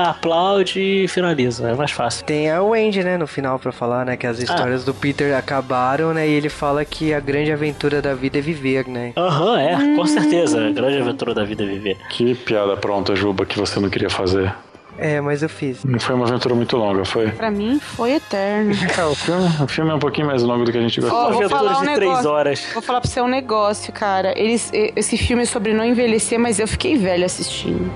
ha, 0.06 0.10
aplaude 0.10 0.80
e 0.80 1.08
finaliza. 1.08 1.68
É 1.68 1.74
mais 1.74 1.90
fácil. 1.90 2.24
Tem 2.24 2.50
a 2.50 2.62
Wendy, 2.62 3.04
né, 3.04 3.18
no 3.18 3.26
final 3.26 3.58
pra 3.58 3.70
falar, 3.72 4.06
né, 4.06 4.13
que 4.16 4.26
as 4.26 4.38
histórias 4.38 4.84
do 4.84 4.92
Peter 4.94 5.36
acabaram, 5.36 6.12
né, 6.14 6.26
e 6.28 6.32
ele 6.32 6.48
fala 6.48 6.84
que 6.84 7.12
a 7.14 7.20
grande 7.20 7.52
aventura 7.52 8.00
da 8.00 8.14
vida 8.14 8.38
é 8.38 8.40
viver, 8.40 8.86
né. 8.86 9.12
Aham, 9.16 9.60
é, 9.60 9.96
com 9.96 10.06
certeza. 10.06 10.66
A 10.66 10.70
grande 10.70 10.98
aventura 10.98 11.34
da 11.34 11.44
vida 11.44 11.62
é 11.62 11.66
viver. 11.66 11.96
Que 12.10 12.34
piada 12.34 12.76
pronta, 12.76 13.14
Juba, 13.14 13.44
que 13.46 13.58
você 13.58 13.78
não 13.80 13.88
queria 13.90 14.10
fazer. 14.10 14.52
É, 14.96 15.20
mas 15.20 15.42
eu 15.42 15.48
fiz. 15.48 15.84
Não 15.84 15.98
foi 15.98 16.14
uma 16.14 16.24
aventura 16.26 16.54
muito 16.54 16.76
longa, 16.76 17.04
foi? 17.04 17.28
Pra 17.30 17.50
mim, 17.50 17.80
foi 17.80 18.12
eterno. 18.12 18.72
É, 18.96 19.04
o 19.04 19.14
filme, 19.14 19.48
o 19.60 19.66
filme 19.66 19.90
é 19.90 19.94
um 19.94 19.98
pouquinho 19.98 20.26
mais 20.26 20.42
longo 20.42 20.64
do 20.64 20.70
que 20.70 20.78
a 20.78 20.80
gente 20.80 21.00
Ó, 21.00 21.02
gostava. 21.02 21.32
vou 21.32 21.42
Aventuras 21.44 21.78
um 21.78 21.84
de 21.84 21.94
três 21.94 22.24
horas. 22.26 22.66
Vou 22.72 22.82
falar 22.82 23.00
pra 23.00 23.10
você 23.10 23.20
um 23.20 23.26
negócio, 23.28 23.92
cara. 23.92 24.32
Eles, 24.38 24.70
esse 24.72 25.16
filme 25.16 25.42
é 25.42 25.46
sobre 25.46 25.74
não 25.74 25.84
envelhecer, 25.84 26.38
mas 26.38 26.60
eu 26.60 26.68
fiquei 26.68 26.96
velha 26.96 27.26
assistindo. 27.26 27.90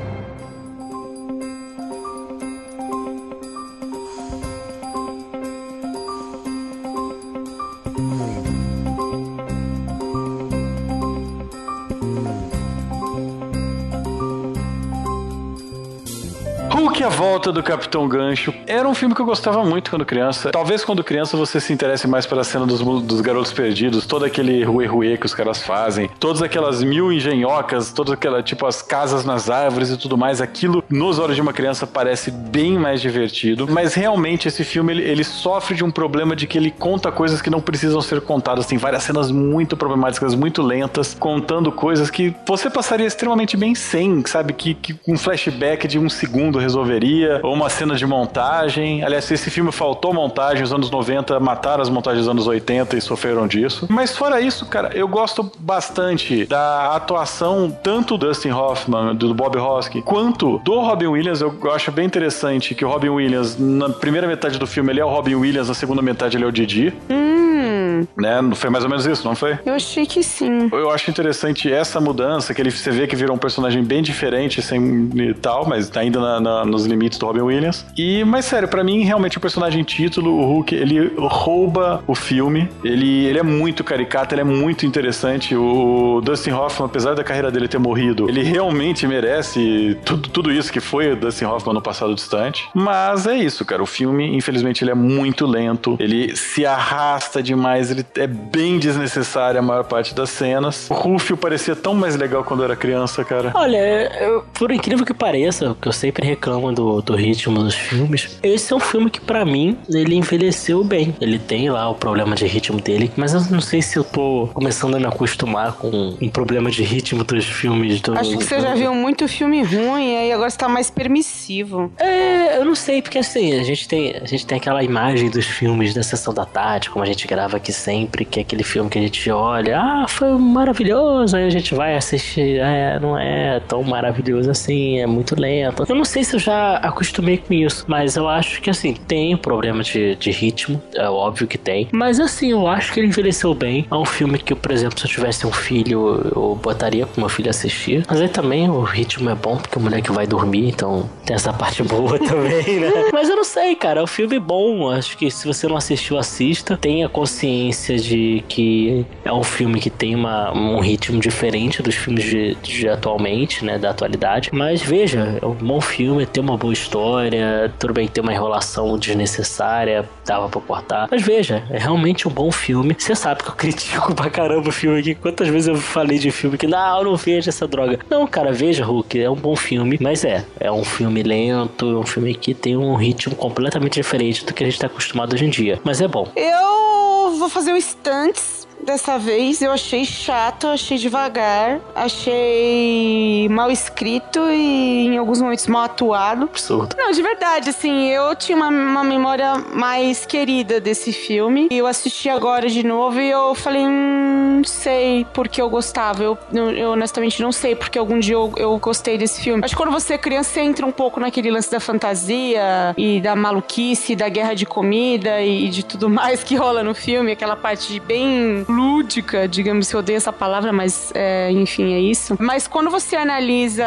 Hulk, 17.38 17.48
a 17.48 17.48
volta 17.48 17.52
do 17.52 17.62
Capitão 17.62 18.08
Gancho. 18.08 18.52
Era 18.66 18.88
um 18.88 18.94
filme 18.94 19.14
que 19.14 19.20
eu 19.20 19.26
gostava 19.26 19.64
muito 19.64 19.90
quando 19.90 20.04
criança. 20.04 20.50
Talvez 20.50 20.84
quando 20.84 21.04
criança 21.04 21.36
você 21.36 21.60
se 21.60 21.72
interesse 21.72 22.08
mais 22.08 22.26
pela 22.26 22.42
cena 22.42 22.66
dos, 22.66 22.80
dos 23.02 23.20
garotos 23.20 23.52
perdidos, 23.52 24.06
todo 24.06 24.24
aquele 24.24 24.64
ruê-ruê 24.64 25.16
que 25.16 25.26
os 25.26 25.34
caras 25.34 25.62
fazem, 25.62 26.10
todas 26.18 26.42
aquelas 26.42 26.82
mil 26.82 27.12
engenhocas, 27.12 27.92
todas 27.92 28.14
aquelas, 28.14 28.44
tipo, 28.44 28.66
as 28.66 28.82
casas 28.82 29.24
nas 29.24 29.48
árvores 29.48 29.90
e 29.90 29.96
tudo 29.96 30.18
mais. 30.18 30.40
Aquilo, 30.40 30.82
nos 30.90 31.18
olhos 31.18 31.36
de 31.36 31.42
uma 31.42 31.52
criança, 31.52 31.86
parece 31.86 32.30
bem 32.30 32.76
mais 32.76 33.00
divertido. 33.00 33.68
Mas 33.70 33.94
realmente 33.94 34.48
esse 34.48 34.64
filme, 34.64 34.92
ele, 34.92 35.02
ele 35.02 35.24
sofre 35.24 35.76
de 35.76 35.84
um 35.84 35.90
problema 35.90 36.34
de 36.34 36.46
que 36.46 36.58
ele 36.58 36.72
conta 36.72 37.12
coisas 37.12 37.40
que 37.40 37.50
não 37.50 37.60
precisam 37.60 38.00
ser 38.00 38.20
contadas. 38.20 38.66
Tem 38.66 38.78
várias 38.78 39.04
cenas 39.04 39.30
muito 39.30 39.76
problemáticas, 39.76 40.34
muito 40.34 40.60
lentas, 40.60 41.14
contando 41.14 41.70
coisas 41.70 42.10
que 42.10 42.34
você 42.46 42.68
passaria 42.68 43.06
extremamente 43.06 43.56
bem 43.56 43.74
sem, 43.74 44.24
sabe? 44.26 44.52
Que, 44.52 44.74
que 44.74 44.96
um 45.06 45.16
flashback 45.16 45.86
de 45.86 45.98
um 45.98 46.08
segundo 46.08 46.58
resolveria, 46.58 47.27
ou 47.42 47.52
uma 47.54 47.68
cena 47.68 47.94
de 47.94 48.06
montagem. 48.06 49.02
Aliás, 49.04 49.30
esse 49.30 49.50
filme 49.50 49.70
faltou 49.72 50.12
montagem, 50.12 50.62
os 50.62 50.72
anos 50.72 50.90
90 50.90 51.38
mataram 51.40 51.82
as 51.82 51.88
montagens 51.88 52.24
dos 52.24 52.30
anos 52.30 52.46
80 52.46 52.96
e 52.96 53.00
sofreram 53.00 53.46
disso. 53.46 53.86
Mas 53.88 54.16
fora 54.16 54.40
isso, 54.40 54.66
cara, 54.66 54.90
eu 54.94 55.06
gosto 55.08 55.50
bastante 55.58 56.44
da 56.46 56.94
atuação 56.96 57.70
tanto 57.82 58.16
do 58.18 58.26
Dustin 58.28 58.50
Hoffman, 58.50 59.14
do 59.14 59.32
Bob 59.34 59.56
Hoskins, 59.58 60.02
quanto 60.04 60.58
do 60.58 60.80
Robin 60.80 61.06
Williams. 61.06 61.40
Eu 61.40 61.54
acho 61.72 61.90
bem 61.90 62.06
interessante 62.06 62.74
que 62.74 62.84
o 62.84 62.88
Robin 62.88 63.08
Williams, 63.08 63.56
na 63.58 63.88
primeira 63.88 64.26
metade 64.26 64.58
do 64.58 64.66
filme, 64.66 64.92
ele 64.92 65.00
é 65.00 65.04
o 65.04 65.08
Robin 65.08 65.34
Williams, 65.34 65.68
na 65.68 65.74
segunda 65.74 66.02
metade 66.02 66.36
ele 66.36 66.44
é 66.44 66.46
o 66.46 66.52
Didi, 66.52 66.92
Hum, 67.10 68.06
né? 68.16 68.38
Foi 68.54 68.70
mais 68.70 68.84
ou 68.84 68.90
menos 68.90 69.06
isso, 69.06 69.26
não 69.26 69.34
foi? 69.34 69.58
eu 69.64 69.74
achei 69.74 70.06
que 70.06 70.22
sim. 70.22 70.68
Eu 70.72 70.90
acho 70.90 71.10
interessante 71.10 71.72
essa 71.72 72.00
mudança, 72.00 72.52
que 72.54 72.60
ele 72.60 72.70
você 72.70 72.90
vê 72.90 73.06
que 73.06 73.16
virou 73.16 73.34
um 73.34 73.38
personagem 73.38 73.82
bem 73.82 74.02
diferente 74.02 74.60
sem 74.62 75.10
e 75.14 75.34
tal, 75.34 75.66
mas 75.66 75.88
tá 75.88 76.00
ainda 76.00 76.20
na- 76.20 76.40
na- 76.40 76.64
nos 76.64 76.84
limites 76.86 77.07
do 77.16 77.24
Robin 77.26 77.42
Williams. 77.42 77.86
E, 77.96 78.24
mas 78.24 78.44
sério, 78.46 78.66
pra 78.66 78.82
mim, 78.82 79.04
realmente 79.04 79.38
o 79.38 79.40
personagem 79.40 79.84
título, 79.84 80.32
o 80.32 80.44
Hulk, 80.44 80.74
ele 80.74 81.12
rouba 81.16 82.02
o 82.06 82.14
filme. 82.14 82.68
Ele, 82.82 83.26
ele 83.26 83.38
é 83.38 83.42
muito 83.42 83.84
caricato, 83.84 84.34
ele 84.34 84.40
é 84.40 84.44
muito 84.44 84.84
interessante. 84.84 85.54
O 85.54 86.20
Dustin 86.24 86.50
Hoffman, 86.50 86.86
apesar 86.86 87.14
da 87.14 87.22
carreira 87.22 87.50
dele 87.50 87.68
ter 87.68 87.78
morrido, 87.78 88.28
ele 88.28 88.42
realmente 88.42 89.06
merece 89.06 89.96
tudo, 90.04 90.28
tudo 90.28 90.50
isso 90.52 90.72
que 90.72 90.80
foi 90.80 91.12
o 91.12 91.16
Dustin 91.16 91.44
Hoffman 91.44 91.74
no 91.74 91.82
passado 91.82 92.14
distante. 92.14 92.68
Mas 92.74 93.26
é 93.26 93.36
isso, 93.36 93.64
cara. 93.64 93.82
O 93.82 93.86
filme, 93.86 94.34
infelizmente, 94.36 94.82
ele 94.82 94.90
é 94.90 94.94
muito 94.94 95.46
lento. 95.46 95.96
Ele 96.00 96.34
se 96.36 96.66
arrasta 96.66 97.42
demais. 97.42 97.90
Ele 97.90 98.04
é 98.16 98.26
bem 98.26 98.78
desnecessário 98.78 99.60
a 99.60 99.62
maior 99.62 99.84
parte 99.84 100.14
das 100.14 100.30
cenas. 100.30 100.88
O 100.90 100.94
Rufio 100.94 101.36
parecia 101.36 101.76
tão 101.76 101.94
mais 101.94 102.16
legal 102.16 102.42
quando 102.42 102.64
era 102.64 102.74
criança, 102.74 103.24
cara. 103.24 103.52
Olha, 103.54 103.76
eu- 104.22 104.44
por 104.58 104.70
incrível 104.70 105.04
que 105.04 105.14
pareça, 105.14 105.76
que 105.80 105.88
eu 105.88 105.92
sempre 105.92 106.26
reclamo 106.26 106.72
do, 106.72 106.97
do 107.02 107.14
ritmo 107.14 107.62
dos 107.62 107.74
filmes, 107.74 108.38
esse 108.42 108.72
é 108.72 108.76
um 108.76 108.80
filme 108.80 109.10
que 109.10 109.20
pra 109.20 109.44
mim 109.44 109.76
ele 109.88 110.14
envelheceu 110.14 110.82
bem. 110.84 111.14
Ele 111.20 111.38
tem 111.38 111.70
lá 111.70 111.88
o 111.88 111.94
problema 111.94 112.34
de 112.34 112.46
ritmo 112.46 112.80
dele, 112.80 113.10
mas 113.16 113.34
eu 113.34 113.40
não 113.50 113.60
sei 113.60 113.82
se 113.82 113.98
eu 113.98 114.04
tô 114.04 114.48
começando 114.52 114.94
a 114.96 114.98
me 114.98 115.06
acostumar 115.06 115.72
com 115.72 116.16
um 116.20 116.28
problema 116.28 116.70
de 116.70 116.82
ritmo 116.82 117.24
dos 117.24 117.44
filmes 117.44 118.00
do. 118.00 118.18
Acho 118.18 118.36
que 118.36 118.44
você 118.44 118.60
já 118.60 118.74
viu 118.74 118.94
muito 118.94 119.26
filme 119.28 119.62
ruim 119.62 120.12
e 120.12 120.16
aí 120.16 120.32
agora 120.32 120.50
você 120.50 120.58
tá 120.58 120.68
mais 120.68 120.90
permissivo. 120.90 121.92
É, 121.98 122.58
eu 122.58 122.64
não 122.64 122.74
sei, 122.74 123.02
porque 123.02 123.18
assim, 123.18 123.58
a 123.58 123.62
gente 123.62 123.88
tem, 123.88 124.16
a 124.16 124.26
gente 124.26 124.46
tem 124.46 124.58
aquela 124.58 124.82
imagem 124.82 125.30
dos 125.30 125.46
filmes 125.46 125.94
da 125.94 126.02
sessão 126.02 126.32
da 126.32 126.44
tarde, 126.44 126.90
como 126.90 127.02
a 127.02 127.06
gente 127.06 127.26
grava 127.26 127.56
aqui 127.56 127.72
sempre, 127.72 128.24
que 128.24 128.40
é 128.40 128.42
aquele 128.42 128.62
filme 128.62 128.90
que 128.90 128.98
a 128.98 129.02
gente 129.02 129.30
olha, 129.30 129.80
ah, 129.80 130.06
foi 130.08 130.30
maravilhoso, 130.38 131.36
aí 131.36 131.44
a 131.44 131.50
gente 131.50 131.74
vai 131.74 131.96
assistir, 131.96 132.58
é, 132.58 132.98
não 133.00 133.18
é 133.18 133.60
tão 133.60 133.82
maravilhoso 133.82 134.50
assim, 134.50 134.98
é 134.98 135.06
muito 135.06 135.38
lento. 135.38 135.84
Eu 135.88 135.94
não 135.94 136.04
sei 136.04 136.24
se 136.24 136.34
eu 136.36 136.40
já 136.40 136.76
acostumei 136.88 137.38
com 137.38 137.54
isso, 137.54 137.84
mas 137.86 138.16
eu 138.16 138.28
acho 138.28 138.60
que 138.60 138.70
assim, 138.70 138.94
tem 138.94 139.34
um 139.34 139.38
problema 139.38 139.82
de, 139.82 140.14
de 140.16 140.30
ritmo, 140.30 140.82
é 140.94 141.08
óbvio 141.08 141.46
que 141.46 141.58
tem, 141.58 141.88
mas 141.92 142.20
assim, 142.20 142.50
eu 142.50 142.66
acho 142.66 142.92
que 142.92 143.00
ele 143.00 143.08
envelheceu 143.08 143.54
bem. 143.54 143.86
É 143.90 143.94
um 143.94 144.04
filme 144.04 144.38
que, 144.38 144.54
por 144.54 144.70
exemplo, 144.70 144.98
se 144.98 145.06
eu 145.06 145.10
tivesse 145.10 145.46
um 145.46 145.52
filho, 145.52 146.30
eu 146.34 146.58
botaria 146.62 147.06
pro 147.06 147.20
meu 147.20 147.28
filho 147.28 147.50
assistir. 147.50 148.04
Mas 148.08 148.20
aí 148.20 148.28
também 148.28 148.68
o 148.68 148.82
ritmo 148.82 149.30
é 149.30 149.34
bom, 149.34 149.56
porque 149.56 149.78
o 149.78 149.80
moleque 149.80 150.10
vai 150.12 150.26
dormir, 150.26 150.68
então 150.68 151.08
tem 151.24 151.34
essa 151.34 151.52
parte 151.52 151.82
boa 151.84 152.18
também, 152.18 152.80
né? 152.80 152.90
Mas 153.12 153.28
eu 153.28 153.36
não 153.36 153.44
sei, 153.44 153.74
cara, 153.74 154.00
é 154.00 154.02
um 154.02 154.06
filme 154.06 154.38
bom. 154.38 154.90
Acho 154.90 155.16
que 155.16 155.30
se 155.30 155.46
você 155.46 155.66
não 155.66 155.76
assistiu, 155.76 156.18
assista. 156.18 156.76
Tenha 156.76 157.08
consciência 157.08 157.96
de 157.96 158.44
que 158.48 159.04
é 159.24 159.32
um 159.32 159.42
filme 159.42 159.80
que 159.80 159.90
tem 159.90 160.14
uma, 160.14 160.52
um 160.52 160.80
ritmo 160.80 161.20
diferente 161.20 161.82
dos 161.82 161.94
filmes 161.94 162.24
de, 162.24 162.54
de 162.56 162.88
atualmente, 162.88 163.64
né? 163.64 163.78
Da 163.78 163.90
atualidade. 163.90 164.50
Mas 164.52 164.82
veja, 164.82 165.38
é 165.40 165.46
um 165.46 165.54
bom 165.54 165.80
filme, 165.80 166.26
tem 166.26 166.42
uma 166.42 166.56
boa 166.56 166.72
história. 166.78 167.72
Tudo 167.78 167.94
bem, 167.94 168.08
tem 168.08 168.22
uma 168.22 168.32
enrolação 168.32 168.96
desnecessária, 168.98 170.08
dava 170.24 170.48
pra 170.48 170.60
cortar. 170.60 171.08
Mas 171.10 171.22
veja, 171.22 171.64
é 171.70 171.78
realmente 171.78 172.26
um 172.28 172.30
bom 172.30 172.50
filme. 172.50 172.94
Você 172.98 173.14
sabe 173.14 173.42
que 173.42 173.48
eu 173.48 173.54
critico 173.56 174.14
pra 174.14 174.30
caramba 174.30 174.68
o 174.68 174.72
filme 174.72 175.00
aqui. 175.00 175.14
Quantas 175.14 175.48
vezes 175.48 175.68
eu 175.68 175.76
falei 175.76 176.18
de 176.18 176.30
filme 176.30 176.56
que 176.56 176.66
não, 176.66 176.98
eu 176.98 177.04
não 177.04 177.16
vejo 177.16 177.48
essa 177.48 177.66
droga. 177.66 177.98
Não, 178.08 178.26
cara, 178.26 178.52
veja, 178.52 178.84
Hulk, 178.84 179.20
é 179.20 179.30
um 179.30 179.36
bom 179.36 179.56
filme. 179.56 179.98
Mas 180.00 180.24
é, 180.24 180.44
é 180.60 180.70
um 180.70 180.84
filme 180.84 181.22
lento, 181.22 181.90
é 181.90 181.98
um 181.98 182.06
filme 182.06 182.34
que 182.34 182.54
tem 182.54 182.76
um 182.76 182.94
ritmo 182.94 183.34
completamente 183.34 183.94
diferente 183.94 184.44
do 184.44 184.52
que 184.52 184.62
a 184.62 184.66
gente 184.66 184.78
tá 184.78 184.86
acostumado 184.86 185.34
hoje 185.34 185.44
em 185.44 185.50
dia. 185.50 185.80
Mas 185.84 186.00
é 186.00 186.08
bom. 186.08 186.28
Eu 186.36 187.36
vou 187.38 187.48
fazer 187.48 187.72
o 187.72 187.80
Stunts 187.80 188.67
dessa 188.84 189.18
vez. 189.18 189.60
Eu 189.62 189.72
achei 189.72 190.04
chato, 190.04 190.66
achei 190.66 190.98
devagar, 190.98 191.80
achei 191.94 193.48
mal 193.50 193.70
escrito 193.70 194.40
e 194.50 195.06
em 195.06 195.18
alguns 195.18 195.40
momentos 195.40 195.66
mal 195.66 195.84
atuado. 195.84 196.44
Absurdo. 196.44 196.96
Não, 196.96 197.10
de 197.10 197.22
verdade, 197.22 197.70
assim, 197.70 198.08
eu 198.08 198.34
tinha 198.34 198.56
uma, 198.56 198.68
uma 198.68 199.04
memória 199.04 199.56
mais 199.72 200.24
querida 200.26 200.80
desse 200.80 201.12
filme. 201.12 201.68
E 201.70 201.78
eu 201.78 201.86
assisti 201.86 202.28
agora 202.28 202.68
de 202.68 202.84
novo 202.84 203.20
e 203.20 203.30
eu 203.30 203.54
falei, 203.54 203.82
hum, 203.82 204.58
não 204.58 204.64
sei 204.64 205.26
porque 205.32 205.60
eu 205.60 205.68
gostava. 205.70 206.22
Eu, 206.22 206.38
eu, 206.52 206.70
eu 206.70 206.90
honestamente 206.90 207.42
não 207.42 207.52
sei 207.52 207.74
porque 207.74 207.98
algum 207.98 208.18
dia 208.18 208.34
eu, 208.34 208.52
eu 208.56 208.78
gostei 208.78 209.18
desse 209.18 209.40
filme. 209.40 209.64
Acho 209.64 209.74
que 209.74 209.82
quando 209.82 209.92
você 209.92 210.14
é 210.14 210.18
criança, 210.18 210.50
você 210.50 210.60
entra 210.60 210.86
um 210.86 210.92
pouco 210.92 211.20
naquele 211.20 211.50
lance 211.50 211.70
da 211.70 211.80
fantasia 211.80 212.94
e 212.96 213.20
da 213.20 213.36
maluquice, 213.36 214.16
da 214.16 214.28
guerra 214.28 214.54
de 214.54 214.66
comida 214.66 215.40
e 215.40 215.68
de 215.68 215.84
tudo 215.84 216.08
mais 216.08 216.42
que 216.42 216.56
rola 216.56 216.82
no 216.82 216.94
filme. 216.94 217.32
Aquela 217.32 217.56
parte 217.56 218.00
bem 218.00 218.64
lúdica, 218.68 219.48
digamos, 219.48 219.90
eu 219.92 220.00
odeio 220.00 220.16
essa 220.16 220.32
palavra, 220.32 220.72
mas 220.72 221.10
é, 221.14 221.50
enfim, 221.50 221.94
é 221.94 222.00
isso. 222.00 222.36
Mas 222.38 222.66
quando 222.66 222.90
você 222.90 223.16
analisa 223.16 223.86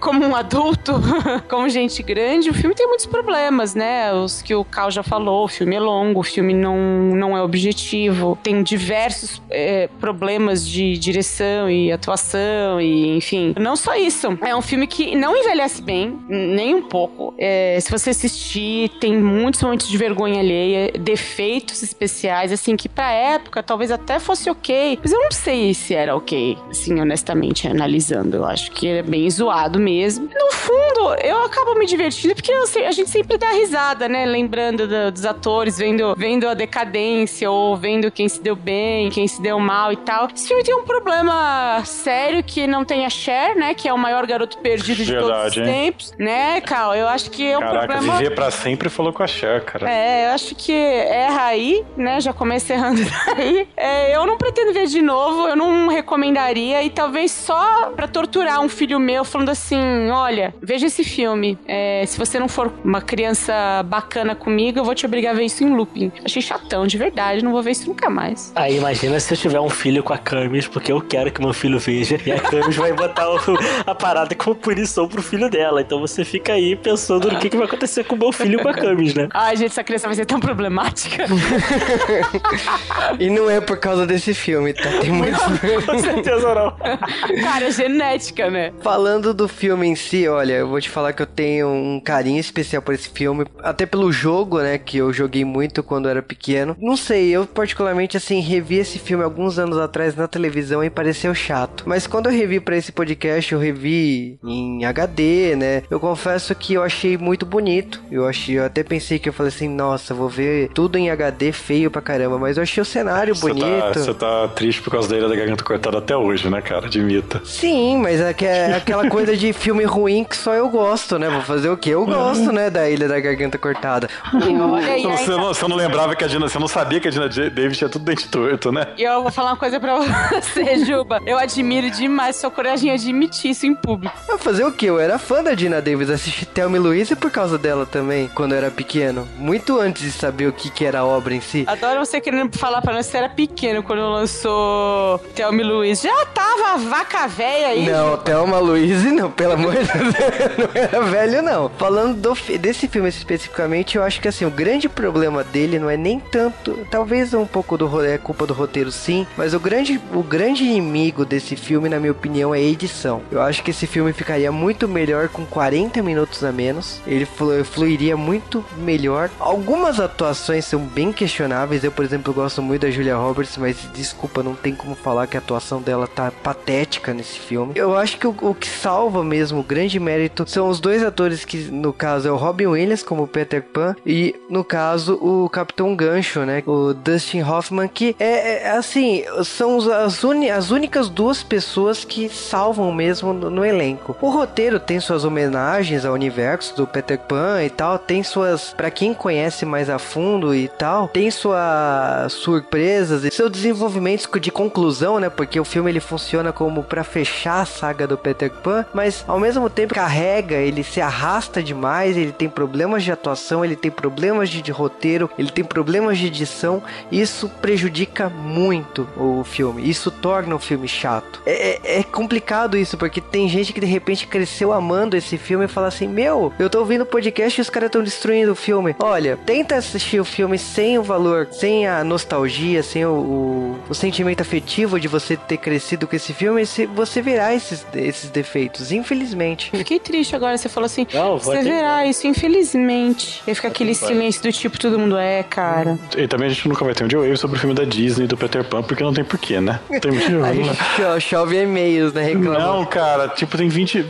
como 0.00 0.24
um 0.24 0.34
adulto, 0.34 0.94
como 1.48 1.68
gente 1.68 2.02
grande, 2.02 2.50
o 2.50 2.54
filme 2.54 2.74
tem 2.74 2.86
muitos 2.86 3.06
problemas, 3.06 3.74
né? 3.74 4.12
Os 4.12 4.42
que 4.42 4.54
o 4.54 4.64
Cal 4.64 4.90
já 4.90 5.02
falou, 5.02 5.44
o 5.44 5.48
filme 5.48 5.76
é 5.76 5.80
longo, 5.80 6.20
o 6.20 6.24
filme 6.24 6.52
não, 6.52 6.76
não 6.76 7.36
é 7.36 7.42
objetivo, 7.42 8.38
tem 8.42 8.62
diversos 8.62 9.40
é, 9.50 9.88
problemas 10.00 10.66
de 10.66 10.98
direção 10.98 11.70
e 11.70 11.92
atuação 11.92 12.80
e 12.80 13.16
enfim. 13.16 13.54
Não 13.58 13.76
só 13.76 13.94
isso, 13.96 14.36
é 14.42 14.54
um 14.54 14.62
filme 14.62 14.86
que 14.86 15.14
não 15.14 15.36
envelhece 15.36 15.80
bem, 15.80 16.18
nem 16.28 16.74
um 16.74 16.82
pouco. 16.82 17.34
É, 17.38 17.78
se 17.80 17.90
você 17.90 18.10
assistir, 18.10 18.88
tem 19.00 19.16
muitos 19.16 19.62
momentos 19.62 19.88
de 19.88 19.96
vergonha 19.96 20.40
alheia, 20.40 20.92
defeitos 20.98 21.82
especiais, 21.82 22.52
assim, 22.52 22.76
que 22.76 22.88
pra 22.88 23.12
época 23.12 23.62
talvez 23.62 23.90
até 23.90 24.15
fosse 24.20 24.50
ok, 24.50 24.98
mas 25.02 25.12
eu 25.12 25.20
não 25.20 25.30
sei 25.30 25.74
se 25.74 25.94
era 25.94 26.16
ok, 26.16 26.56
assim, 26.70 27.00
honestamente, 27.00 27.68
analisando. 27.68 28.36
Eu 28.36 28.44
acho 28.44 28.70
que 28.70 28.88
é 28.88 29.02
bem 29.02 29.28
zoado 29.30 29.78
mesmo. 29.78 30.28
No 30.34 30.52
fundo, 30.52 31.14
eu 31.22 31.42
acabo 31.44 31.74
me 31.78 31.86
divertindo 31.86 32.34
porque 32.34 32.52
eu, 32.52 32.64
a 32.86 32.92
gente 32.92 33.10
sempre 33.10 33.38
dá 33.38 33.50
risada, 33.52 34.08
né? 34.08 34.26
Lembrando 34.26 34.86
do, 34.86 35.12
dos 35.12 35.24
atores, 35.24 35.78
vendo, 35.78 36.14
vendo 36.16 36.48
a 36.48 36.54
decadência 36.54 37.50
ou 37.50 37.76
vendo 37.76 38.10
quem 38.10 38.28
se 38.28 38.40
deu 38.40 38.56
bem, 38.56 39.10
quem 39.10 39.26
se 39.26 39.40
deu 39.40 39.58
mal 39.58 39.92
e 39.92 39.96
tal. 39.96 40.28
Esse 40.34 40.48
filme 40.48 40.62
tem 40.62 40.74
um 40.74 40.84
problema 40.84 41.82
sério 41.84 42.42
que 42.42 42.66
não 42.66 42.84
tem 42.84 43.04
a 43.04 43.10
Cher, 43.10 43.56
né? 43.56 43.74
Que 43.74 43.88
é 43.88 43.92
o 43.92 43.98
maior 43.98 44.26
garoto 44.26 44.58
perdido 44.58 45.04
de 45.04 45.12
Verdade, 45.12 45.32
todos 45.32 45.46
os 45.52 45.56
hein? 45.56 45.64
tempos, 45.64 46.14
né, 46.18 46.60
Cal? 46.60 46.94
Eu 46.94 47.08
acho 47.08 47.30
que 47.30 47.46
é 47.46 47.56
um 47.56 47.60
Caraca, 47.60 47.86
problema... 47.86 48.18
viver 48.18 48.34
pra 48.34 48.50
sempre 48.50 48.88
falou 48.88 49.12
com 49.12 49.22
a 49.22 49.26
Cher, 49.26 49.64
cara. 49.64 49.90
É, 49.90 50.26
eu 50.26 50.30
acho 50.30 50.54
que 50.54 50.72
erra 50.72 51.46
aí, 51.46 51.84
né? 51.96 52.20
Já 52.20 52.32
comecei 52.32 52.76
errando 52.76 53.00
daí. 53.26 53.68
É, 53.76 54.05
eu 54.12 54.26
não 54.26 54.36
pretendo 54.36 54.72
ver 54.72 54.86
de 54.86 55.00
novo, 55.02 55.48
eu 55.48 55.56
não 55.56 55.88
recomendaria 55.88 56.82
e 56.82 56.90
talvez 56.90 57.30
só 57.32 57.90
pra 57.90 58.06
torturar 58.06 58.60
um 58.60 58.68
filho 58.68 58.98
meu 58.98 59.24
falando 59.24 59.50
assim, 59.50 60.10
olha, 60.10 60.54
veja 60.60 60.86
esse 60.86 61.04
filme. 61.04 61.58
É, 61.66 62.04
se 62.06 62.18
você 62.18 62.38
não 62.38 62.48
for 62.48 62.72
uma 62.84 63.00
criança 63.00 63.82
bacana 63.84 64.34
comigo, 64.34 64.78
eu 64.78 64.84
vou 64.84 64.94
te 64.94 65.06
obrigar 65.06 65.34
a 65.34 65.36
ver 65.36 65.44
isso 65.44 65.64
em 65.64 65.74
looping. 65.74 66.12
Achei 66.24 66.42
chatão, 66.42 66.86
de 66.86 66.98
verdade, 66.98 67.44
não 67.44 67.52
vou 67.52 67.62
ver 67.62 67.72
isso 67.72 67.88
nunca 67.88 68.10
mais. 68.10 68.52
Aí 68.54 68.76
imagina 68.76 69.18
se 69.18 69.32
eu 69.32 69.38
tiver 69.38 69.60
um 69.60 69.70
filho 69.70 70.02
com 70.02 70.12
a 70.12 70.18
Camis, 70.18 70.66
porque 70.66 70.92
eu 70.92 71.00
quero 71.00 71.30
que 71.30 71.40
meu 71.40 71.52
filho 71.52 71.78
veja, 71.78 72.18
e 72.24 72.32
a 72.32 72.40
Camis 72.40 72.76
vai 72.76 72.92
botar 72.92 73.30
o, 73.30 73.38
a 73.86 73.94
parada 73.94 74.34
como 74.34 74.54
punição 74.56 75.08
pro 75.08 75.22
filho 75.22 75.48
dela. 75.48 75.80
Então 75.80 76.00
você 76.00 76.24
fica 76.24 76.52
aí 76.52 76.76
pensando 76.76 77.30
no 77.30 77.38
que, 77.38 77.48
que 77.48 77.56
vai 77.56 77.66
acontecer 77.66 78.04
com 78.04 78.14
o 78.14 78.18
meu 78.18 78.32
filho 78.32 78.60
com 78.62 78.68
a 78.68 78.74
Camis, 78.74 79.14
né? 79.14 79.28
Ai, 79.32 79.56
gente, 79.56 79.70
essa 79.70 79.84
criança 79.84 80.06
vai 80.06 80.16
ser 80.16 80.26
tão 80.26 80.40
problemática. 80.40 81.26
e 83.18 83.30
não 83.30 83.48
é 83.48 83.60
por 83.60 83.78
causa 83.78 83.95
desse 84.04 84.34
filme, 84.34 84.72
tá? 84.74 84.90
Tem 85.00 85.10
muito. 85.12 85.38
com 85.86 85.98
certeza 85.98 86.54
não. 86.54 86.76
Cara, 87.42 87.70
genética, 87.70 88.50
né? 88.50 88.72
Falando 88.82 89.32
do 89.32 89.46
filme 89.46 89.86
em 89.86 89.94
si, 89.94 90.26
olha, 90.26 90.54
eu 90.54 90.68
vou 90.68 90.80
te 90.80 90.90
falar 90.90 91.12
que 91.12 91.22
eu 91.22 91.26
tenho 91.26 91.68
um 91.68 92.00
carinho 92.00 92.40
especial 92.40 92.82
por 92.82 92.94
esse 92.94 93.08
filme, 93.08 93.46
até 93.62 93.86
pelo 93.86 94.10
jogo, 94.10 94.60
né, 94.60 94.78
que 94.78 94.98
eu 94.98 95.12
joguei 95.12 95.44
muito 95.44 95.82
quando 95.82 96.08
era 96.08 96.20
pequeno. 96.20 96.76
Não 96.80 96.96
sei, 96.96 97.30
eu 97.30 97.46
particularmente 97.46 98.16
assim 98.16 98.40
revi 98.40 98.76
esse 98.76 98.98
filme 98.98 99.22
alguns 99.22 99.58
anos 99.58 99.78
atrás 99.78 100.16
na 100.16 100.26
televisão 100.26 100.82
e 100.82 100.90
pareceu 100.90 101.34
chato. 101.34 101.84
Mas 101.86 102.06
quando 102.06 102.26
eu 102.26 102.32
revi 102.32 102.58
para 102.58 102.76
esse 102.76 102.90
podcast, 102.90 103.52
eu 103.52 103.58
revi 103.58 104.38
em 104.44 104.84
HD, 104.84 105.54
né? 105.56 105.82
Eu 105.90 106.00
confesso 106.00 106.54
que 106.54 106.74
eu 106.74 106.82
achei 106.82 107.16
muito 107.16 107.46
bonito. 107.46 108.02
Eu 108.10 108.26
achei, 108.26 108.58
eu 108.58 108.64
até 108.64 108.82
pensei 108.82 109.18
que 109.18 109.28
eu 109.28 109.32
falei 109.32 109.48
assim, 109.48 109.68
nossa, 109.68 110.14
vou 110.14 110.28
ver 110.28 110.70
tudo 110.74 110.98
em 110.98 111.10
HD 111.10 111.52
feio 111.52 111.90
pra 111.90 112.02
caramba, 112.02 112.38
mas 112.38 112.56
eu 112.56 112.62
achei 112.62 112.80
o 112.80 112.84
cenário 112.84 113.34
você 113.34 113.52
tá. 113.92 114.00
Você 114.00 114.14
tá, 114.14 114.42
tá 114.42 114.48
triste 114.48 114.82
por 114.82 114.90
causa 114.90 115.08
da 115.08 115.16
Ilha 115.16 115.28
da 115.28 115.36
Garganta 115.36 115.64
Cortada 115.64 115.98
até 115.98 116.16
hoje, 116.16 116.48
né, 116.48 116.60
cara? 116.60 116.86
Admita. 116.86 117.40
Sim, 117.44 117.98
mas 117.98 118.20
é, 118.20 118.34
é 118.40 118.74
aquela 118.76 119.08
coisa 119.08 119.36
de 119.36 119.52
filme 119.52 119.84
ruim 119.84 120.24
que 120.24 120.36
só 120.36 120.54
eu 120.54 120.68
gosto, 120.68 121.18
né? 121.18 121.28
Vou 121.28 121.42
fazer 121.42 121.68
o 121.70 121.76
quê? 121.76 121.90
Eu 121.90 122.04
gosto, 122.06 122.52
né, 122.52 122.70
da 122.70 122.88
Ilha 122.88 123.08
da 123.08 123.18
Garganta 123.20 123.58
Cortada. 123.58 124.08
você, 124.32 125.30
não, 125.30 125.48
você 125.54 125.68
não 125.68 125.76
lembrava 125.76 126.14
que 126.14 126.24
a 126.24 126.26
Dina, 126.26 126.48
você 126.48 126.58
não 126.58 126.68
sabia 126.68 127.00
que 127.00 127.08
a 127.08 127.10
Dina 127.10 127.28
Davis 127.28 127.78
tinha 127.78 127.88
tudo 127.88 128.04
dente 128.04 128.28
torto, 128.28 128.70
né? 128.72 128.86
E 128.96 129.02
eu 129.02 129.22
vou 129.22 129.30
falar 129.32 129.50
uma 129.50 129.56
coisa 129.56 129.78
pra 129.80 129.96
você, 130.30 130.84
Juba. 130.84 131.20
Eu 131.26 131.38
admiro 131.38 131.90
demais 131.90 132.36
sua 132.36 132.50
coragem 132.50 132.90
de 132.90 133.02
admitir 133.02 133.50
isso 133.50 133.66
em 133.66 133.74
público. 133.74 134.14
Vai 134.26 134.38
fazer 134.38 134.64
o 134.64 134.72
quê? 134.72 134.86
Eu 134.86 134.98
era 135.00 135.18
fã 135.18 135.42
da 135.42 135.54
Dina 135.54 135.80
Davis, 135.80 136.10
assisti 136.10 136.46
Thelma 136.46 136.76
e 136.76 136.80
Louise 136.80 137.16
por 137.16 137.30
causa 137.30 137.58
dela 137.58 137.86
também, 137.86 138.28
quando 138.34 138.52
eu 138.52 138.58
era 138.58 138.70
pequeno. 138.70 139.26
Muito 139.36 139.78
antes 139.80 140.02
de 140.02 140.10
saber 140.10 140.46
o 140.46 140.52
que, 140.52 140.70
que 140.70 140.84
era 140.84 141.00
a 141.00 141.04
obra 141.04 141.34
em 141.34 141.40
si. 141.40 141.64
Adoro 141.66 141.98
você 142.04 142.20
querendo 142.20 142.56
falar 142.56 142.80
pra 142.82 142.92
nós 142.92 143.06
que 143.06 143.12
você 143.12 143.18
era 143.18 143.28
pequeno 143.28 143.75
quando 143.82 144.00
lançou 144.00 145.18
Thelma 145.34 145.62
Louise. 145.62 146.02
Já 146.02 146.26
tava 146.26 146.78
vaca 146.78 147.26
velha 147.26 147.68
aí? 147.68 147.88
Não, 147.88 148.16
Thelma 148.16 148.58
Louise 148.58 149.10
não, 149.10 149.30
pelo 149.30 149.52
amor 149.54 149.72
de 149.72 149.84
Deus. 149.84 150.14
não 150.58 150.82
era 150.82 151.00
velho, 151.02 151.42
não. 151.42 151.68
Falando 151.70 152.16
do, 152.16 152.58
desse 152.58 152.88
filme 152.88 153.08
especificamente, 153.08 153.96
eu 153.96 154.02
acho 154.02 154.20
que 154.20 154.28
assim, 154.28 154.44
o 154.44 154.50
grande 154.50 154.88
problema 154.88 155.42
dele 155.42 155.78
não 155.78 155.90
é 155.90 155.96
nem 155.96 156.20
tanto. 156.20 156.86
Talvez 156.90 157.34
um 157.34 157.46
pouco 157.46 157.76
do 157.76 157.86
é 158.04 158.18
culpa 158.18 158.46
do 158.46 158.54
roteiro, 158.54 158.90
sim. 158.90 159.26
Mas 159.36 159.54
o 159.54 159.60
grande, 159.60 160.00
o 160.12 160.22
grande 160.22 160.64
inimigo 160.64 161.24
desse 161.24 161.56
filme, 161.56 161.88
na 161.88 161.98
minha 161.98 162.12
opinião, 162.12 162.54
é 162.54 162.58
a 162.58 162.62
edição. 162.62 163.22
Eu 163.30 163.40
acho 163.40 163.62
que 163.62 163.70
esse 163.70 163.86
filme 163.86 164.12
ficaria 164.12 164.50
muito 164.52 164.88
melhor 164.88 165.28
com 165.28 165.44
40 165.44 166.02
minutos 166.02 166.44
a 166.44 166.52
menos. 166.52 167.00
Ele 167.06 167.26
fluiria 167.64 168.16
muito 168.16 168.64
melhor. 168.78 169.30
Algumas 169.38 170.00
atuações 170.00 170.64
são 170.64 170.80
bem 170.80 171.12
questionáveis. 171.12 171.84
Eu, 171.84 171.92
por 171.92 172.04
exemplo, 172.04 172.32
gosto 172.32 172.62
muito 172.62 172.82
da 172.82 172.90
Julia 172.90 173.16
Roberts, 173.16 173.55
mas 173.56 173.76
desculpa, 173.94 174.42
não 174.42 174.54
tem 174.54 174.74
como 174.74 174.94
falar 174.94 175.26
que 175.26 175.36
a 175.36 175.40
atuação 175.40 175.80
dela 175.80 176.06
tá 176.06 176.30
patética 176.30 177.12
nesse 177.12 177.38
filme. 177.38 177.72
Eu 177.74 177.96
acho 177.96 178.18
que 178.18 178.26
o, 178.26 178.34
o 178.42 178.54
que 178.54 178.68
salva 178.68 179.24
mesmo, 179.24 179.60
o 179.60 179.62
grande 179.62 179.98
mérito, 179.98 180.44
são 180.48 180.68
os 180.68 180.80
dois 180.80 181.02
atores 181.02 181.44
que, 181.44 181.58
no 181.70 181.92
caso, 181.92 182.28
é 182.28 182.32
o 182.32 182.36
Robin 182.36 182.66
Williams 182.66 183.02
como 183.02 183.26
Peter 183.26 183.62
Pan 183.62 183.94
e, 184.04 184.34
no 184.48 184.64
caso, 184.64 185.14
o 185.14 185.48
Capitão 185.48 185.94
Gancho, 185.94 186.40
né? 186.40 186.62
O 186.66 186.92
Dustin 186.92 187.42
Hoffman, 187.42 187.88
que 187.88 188.16
é, 188.18 188.64
é 188.64 188.70
assim, 188.70 189.24
são 189.44 189.78
as, 189.92 190.22
uni, 190.24 190.50
as 190.50 190.70
únicas 190.70 191.08
duas 191.08 191.42
pessoas 191.42 192.04
que 192.04 192.28
salvam 192.28 192.92
mesmo 192.92 193.32
no, 193.32 193.50
no 193.50 193.64
elenco. 193.64 194.16
O 194.20 194.30
roteiro 194.30 194.78
tem 194.78 195.00
suas 195.00 195.24
homenagens 195.24 196.04
ao 196.04 196.14
universo 196.14 196.76
do 196.76 196.86
Peter 196.86 197.18
Pan 197.18 197.62
e 197.62 197.70
tal, 197.70 197.98
tem 197.98 198.22
suas, 198.22 198.72
para 198.76 198.90
quem 198.90 199.14
conhece 199.14 199.64
mais 199.64 199.88
a 199.88 199.98
fundo 199.98 200.54
e 200.54 200.68
tal, 200.68 201.08
tem 201.08 201.30
suas 201.30 202.32
surpresas 202.32 203.24
e 203.24 203.30
seu 203.46 203.50
desenvolvimento 203.50 204.28
de 204.40 204.50
conclusão, 204.50 205.20
né? 205.20 205.30
Porque 205.30 205.58
o 205.60 205.64
filme 205.64 205.90
ele 205.90 206.00
funciona 206.00 206.52
como 206.52 206.82
para 206.82 207.04
fechar 207.04 207.60
a 207.60 207.66
saga 207.66 208.06
do 208.06 208.18
Peter 208.18 208.50
Pan, 208.50 208.84
mas 208.92 209.24
ao 209.26 209.38
mesmo 209.38 209.70
tempo 209.70 209.94
carrega, 209.94 210.56
ele 210.56 210.82
se 210.82 211.00
arrasta 211.00 211.62
demais, 211.62 212.16
ele 212.16 212.32
tem 212.32 212.48
problemas 212.48 213.04
de 213.04 213.12
atuação, 213.12 213.64
ele 213.64 213.76
tem 213.76 213.90
problemas 213.90 214.50
de, 214.50 214.60
de 214.60 214.72
roteiro, 214.72 215.30
ele 215.38 215.50
tem 215.50 215.64
problemas 215.64 216.18
de 216.18 216.26
edição. 216.26 216.82
Isso 217.10 217.48
prejudica 217.60 218.28
muito 218.28 219.08
o 219.16 219.44
filme. 219.44 219.88
Isso 219.88 220.10
torna 220.10 220.54
o 220.54 220.58
filme 220.58 220.88
chato. 220.88 221.40
É, 221.46 221.96
é, 221.96 222.00
é 222.00 222.02
complicado 222.02 222.76
isso, 222.76 222.96
porque 222.98 223.20
tem 223.20 223.48
gente 223.48 223.72
que 223.72 223.80
de 223.80 223.86
repente 223.86 224.26
cresceu 224.26 224.72
amando 224.72 225.16
esse 225.16 225.38
filme 225.38 225.66
e 225.66 225.68
fala 225.68 225.88
assim: 225.88 226.08
Meu, 226.08 226.52
eu 226.58 226.68
tô 226.68 226.80
ouvindo 226.80 227.06
podcast 227.06 227.60
e 227.60 227.62
os 227.62 227.70
caras 227.70 227.88
estão 227.88 228.02
destruindo 228.02 228.52
o 228.52 228.56
filme. 228.56 228.96
Olha, 228.98 229.38
tenta 229.46 229.76
assistir 229.76 230.18
o 230.18 230.24
filme 230.24 230.58
sem 230.58 230.98
o 230.98 231.02
valor, 231.02 231.48
sem 231.52 231.86
a 231.86 232.02
nostalgia, 232.02 232.82
sem 232.82 233.04
o, 233.04 233.35
o, 233.36 233.76
o 233.88 233.94
sentimento 233.94 234.40
afetivo 234.40 234.98
de 234.98 235.08
você 235.08 235.36
ter 235.36 235.56
crescido 235.58 236.06
com 236.06 236.16
esse 236.16 236.32
filme, 236.32 236.62
e 236.62 236.86
você 236.86 237.20
verá 237.20 237.54
esses, 237.54 237.86
esses 237.94 238.30
defeitos, 238.30 238.92
infelizmente. 238.92 239.70
Fiquei 239.70 240.00
triste 240.00 240.34
agora, 240.34 240.56
você 240.56 240.68
falou 240.68 240.86
assim: 240.86 241.06
Não, 241.12 241.38
Você 241.38 241.62
verá 241.62 242.06
isso, 242.06 242.26
infelizmente. 242.26 243.42
E 243.46 243.54
fica 243.54 243.68
aquele 243.68 243.94
silêncio 243.94 244.42
do 244.42 244.52
tipo, 244.52 244.78
todo 244.78 244.98
mundo 244.98 245.16
é, 245.16 245.42
cara. 245.42 245.98
E 246.16 246.26
também 246.26 246.46
a 246.46 246.50
gente 246.50 246.68
nunca 246.68 246.84
vai 246.84 246.94
ter 246.94 247.04
um 247.04 247.08
dia 247.08 247.18
wave 247.18 247.36
sobre 247.36 247.56
o 247.56 247.60
filme 247.60 247.74
da 247.74 247.84
Disney 247.84 248.26
do 248.26 248.36
Peter 248.36 248.64
Pan, 248.64 248.82
porque 248.82 249.02
não 249.02 249.12
tem 249.12 249.24
porquê, 249.24 249.60
né? 249.60 249.80
Não 249.90 250.00
tem 250.00 250.12
motivo. 250.12 250.44
a 250.44 250.52
gente 250.52 251.28
chove 251.28 251.60
e-mails, 251.60 252.12
né? 252.12 252.22
Reclama. 252.22 252.58
Não, 252.58 252.84
cara, 252.84 253.28
tipo, 253.28 253.56
tem 253.56 253.68
20. 253.68 254.06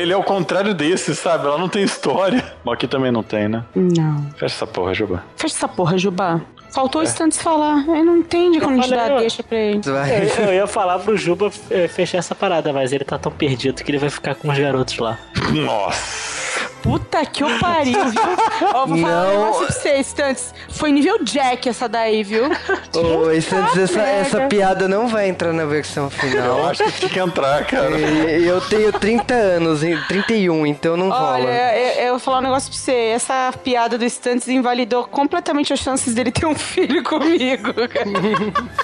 Ele 0.00 0.12
é 0.12 0.16
o 0.16 0.22
contrário 0.22 0.74
desse, 0.74 1.14
sabe? 1.14 1.46
Ela 1.46 1.58
não 1.58 1.68
tem 1.68 1.82
história. 1.82 2.44
Mas 2.64 2.74
aqui 2.74 2.86
também 2.86 3.10
não 3.10 3.22
tem, 3.22 3.48
né? 3.48 3.64
Não. 3.74 4.22
Fecha 4.32 4.54
essa 4.56 4.66
porra, 4.66 4.94
Juba. 4.94 5.24
Fecha 5.36 5.54
essa 5.54 5.68
porra, 5.68 5.96
Juba. 5.96 6.42
Faltou 6.70 7.02
é. 7.02 7.04
instantes 7.04 7.40
falar. 7.40 7.84
Ele 7.88 8.02
não 8.02 8.18
entende 8.18 8.60
quando 8.60 8.80
a 8.80 8.82
gente 8.82 8.90
dá 8.90 9.18
deixa 9.18 9.42
pra 9.42 9.58
ele. 9.58 9.80
Eu, 9.86 10.44
eu, 10.44 10.54
ia 10.54 10.66
falar 10.66 10.98
pro 10.98 11.16
Juba 11.16 11.50
é, 11.70 11.88
fechar 11.88 12.18
essa 12.18 12.34
parada, 12.34 12.72
mas 12.72 12.92
ele 12.92 13.04
tá 13.04 13.18
tão 13.18 13.32
perdido 13.32 13.82
que 13.82 13.90
ele 13.90 13.98
vai 13.98 14.10
ficar 14.10 14.34
com 14.34 14.50
os 14.50 14.58
garotos 14.58 14.98
lá. 14.98 15.18
Nossa. 15.52 16.47
Puta 16.82 17.24
que 17.26 17.42
o 17.44 17.58
pariu, 17.58 18.04
viu? 18.10 18.22
Ó, 18.74 18.86
vou 18.86 18.98
falar 18.98 19.22
um 19.22 19.24
Não. 19.26 19.40
negócio 19.44 19.66
pra 19.66 19.74
vocês, 19.74 20.06
Stunts. 20.06 20.54
Foi 20.70 20.90
nível 20.92 21.18
Jack 21.24 21.68
essa 21.68 21.88
daí, 21.88 22.22
viu? 22.22 22.44
Ô, 22.46 23.40
Santos, 23.42 23.76
essa, 23.78 24.00
essa 24.00 24.40
piada 24.46 24.88
não 24.88 25.08
vai 25.08 25.28
entrar 25.28 25.52
na 25.52 25.64
versão 25.64 26.04
Eu 26.04 26.10
final. 26.10 26.68
acho 26.68 26.84
que 26.84 26.92
tinha 26.92 27.10
que 27.10 27.18
entrar, 27.20 27.64
cara. 27.66 27.98
E 27.98 28.46
Eu 28.46 28.60
tenho 28.62 28.92
30 28.92 29.34
anos, 29.34 29.82
hein, 29.82 29.98
31, 30.08 30.66
então 30.66 30.96
não 30.96 31.10
Olha, 31.10 31.16
rola. 31.42 31.50
eu, 31.50 32.04
eu 32.04 32.10
vou 32.12 32.18
falar 32.20 32.38
um 32.38 32.42
negócio 32.42 32.70
pra 32.70 32.78
você. 32.78 32.92
Essa 33.14 33.52
piada 33.62 33.98
do 33.98 34.08
Stunts 34.08 34.48
invalidou 34.48 35.04
completamente 35.04 35.72
as 35.72 35.80
chances 35.80 36.14
dele 36.14 36.30
ter 36.30 36.46
um 36.46 36.54
filho 36.54 37.02
comigo, 37.02 37.72
cara. 37.74 38.68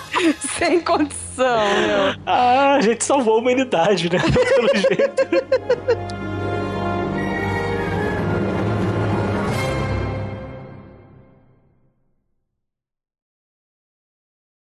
Sem 0.59 0.81
condição, 0.81 1.47
meu. 1.79 2.15
Ah, 2.27 2.75
a 2.75 2.81
gente 2.81 3.05
salvou 3.05 3.37
a 3.37 3.39
humanidade, 3.39 4.11
né? 4.11 4.19
Pelo 4.55 4.69
jeito. 4.75 6.24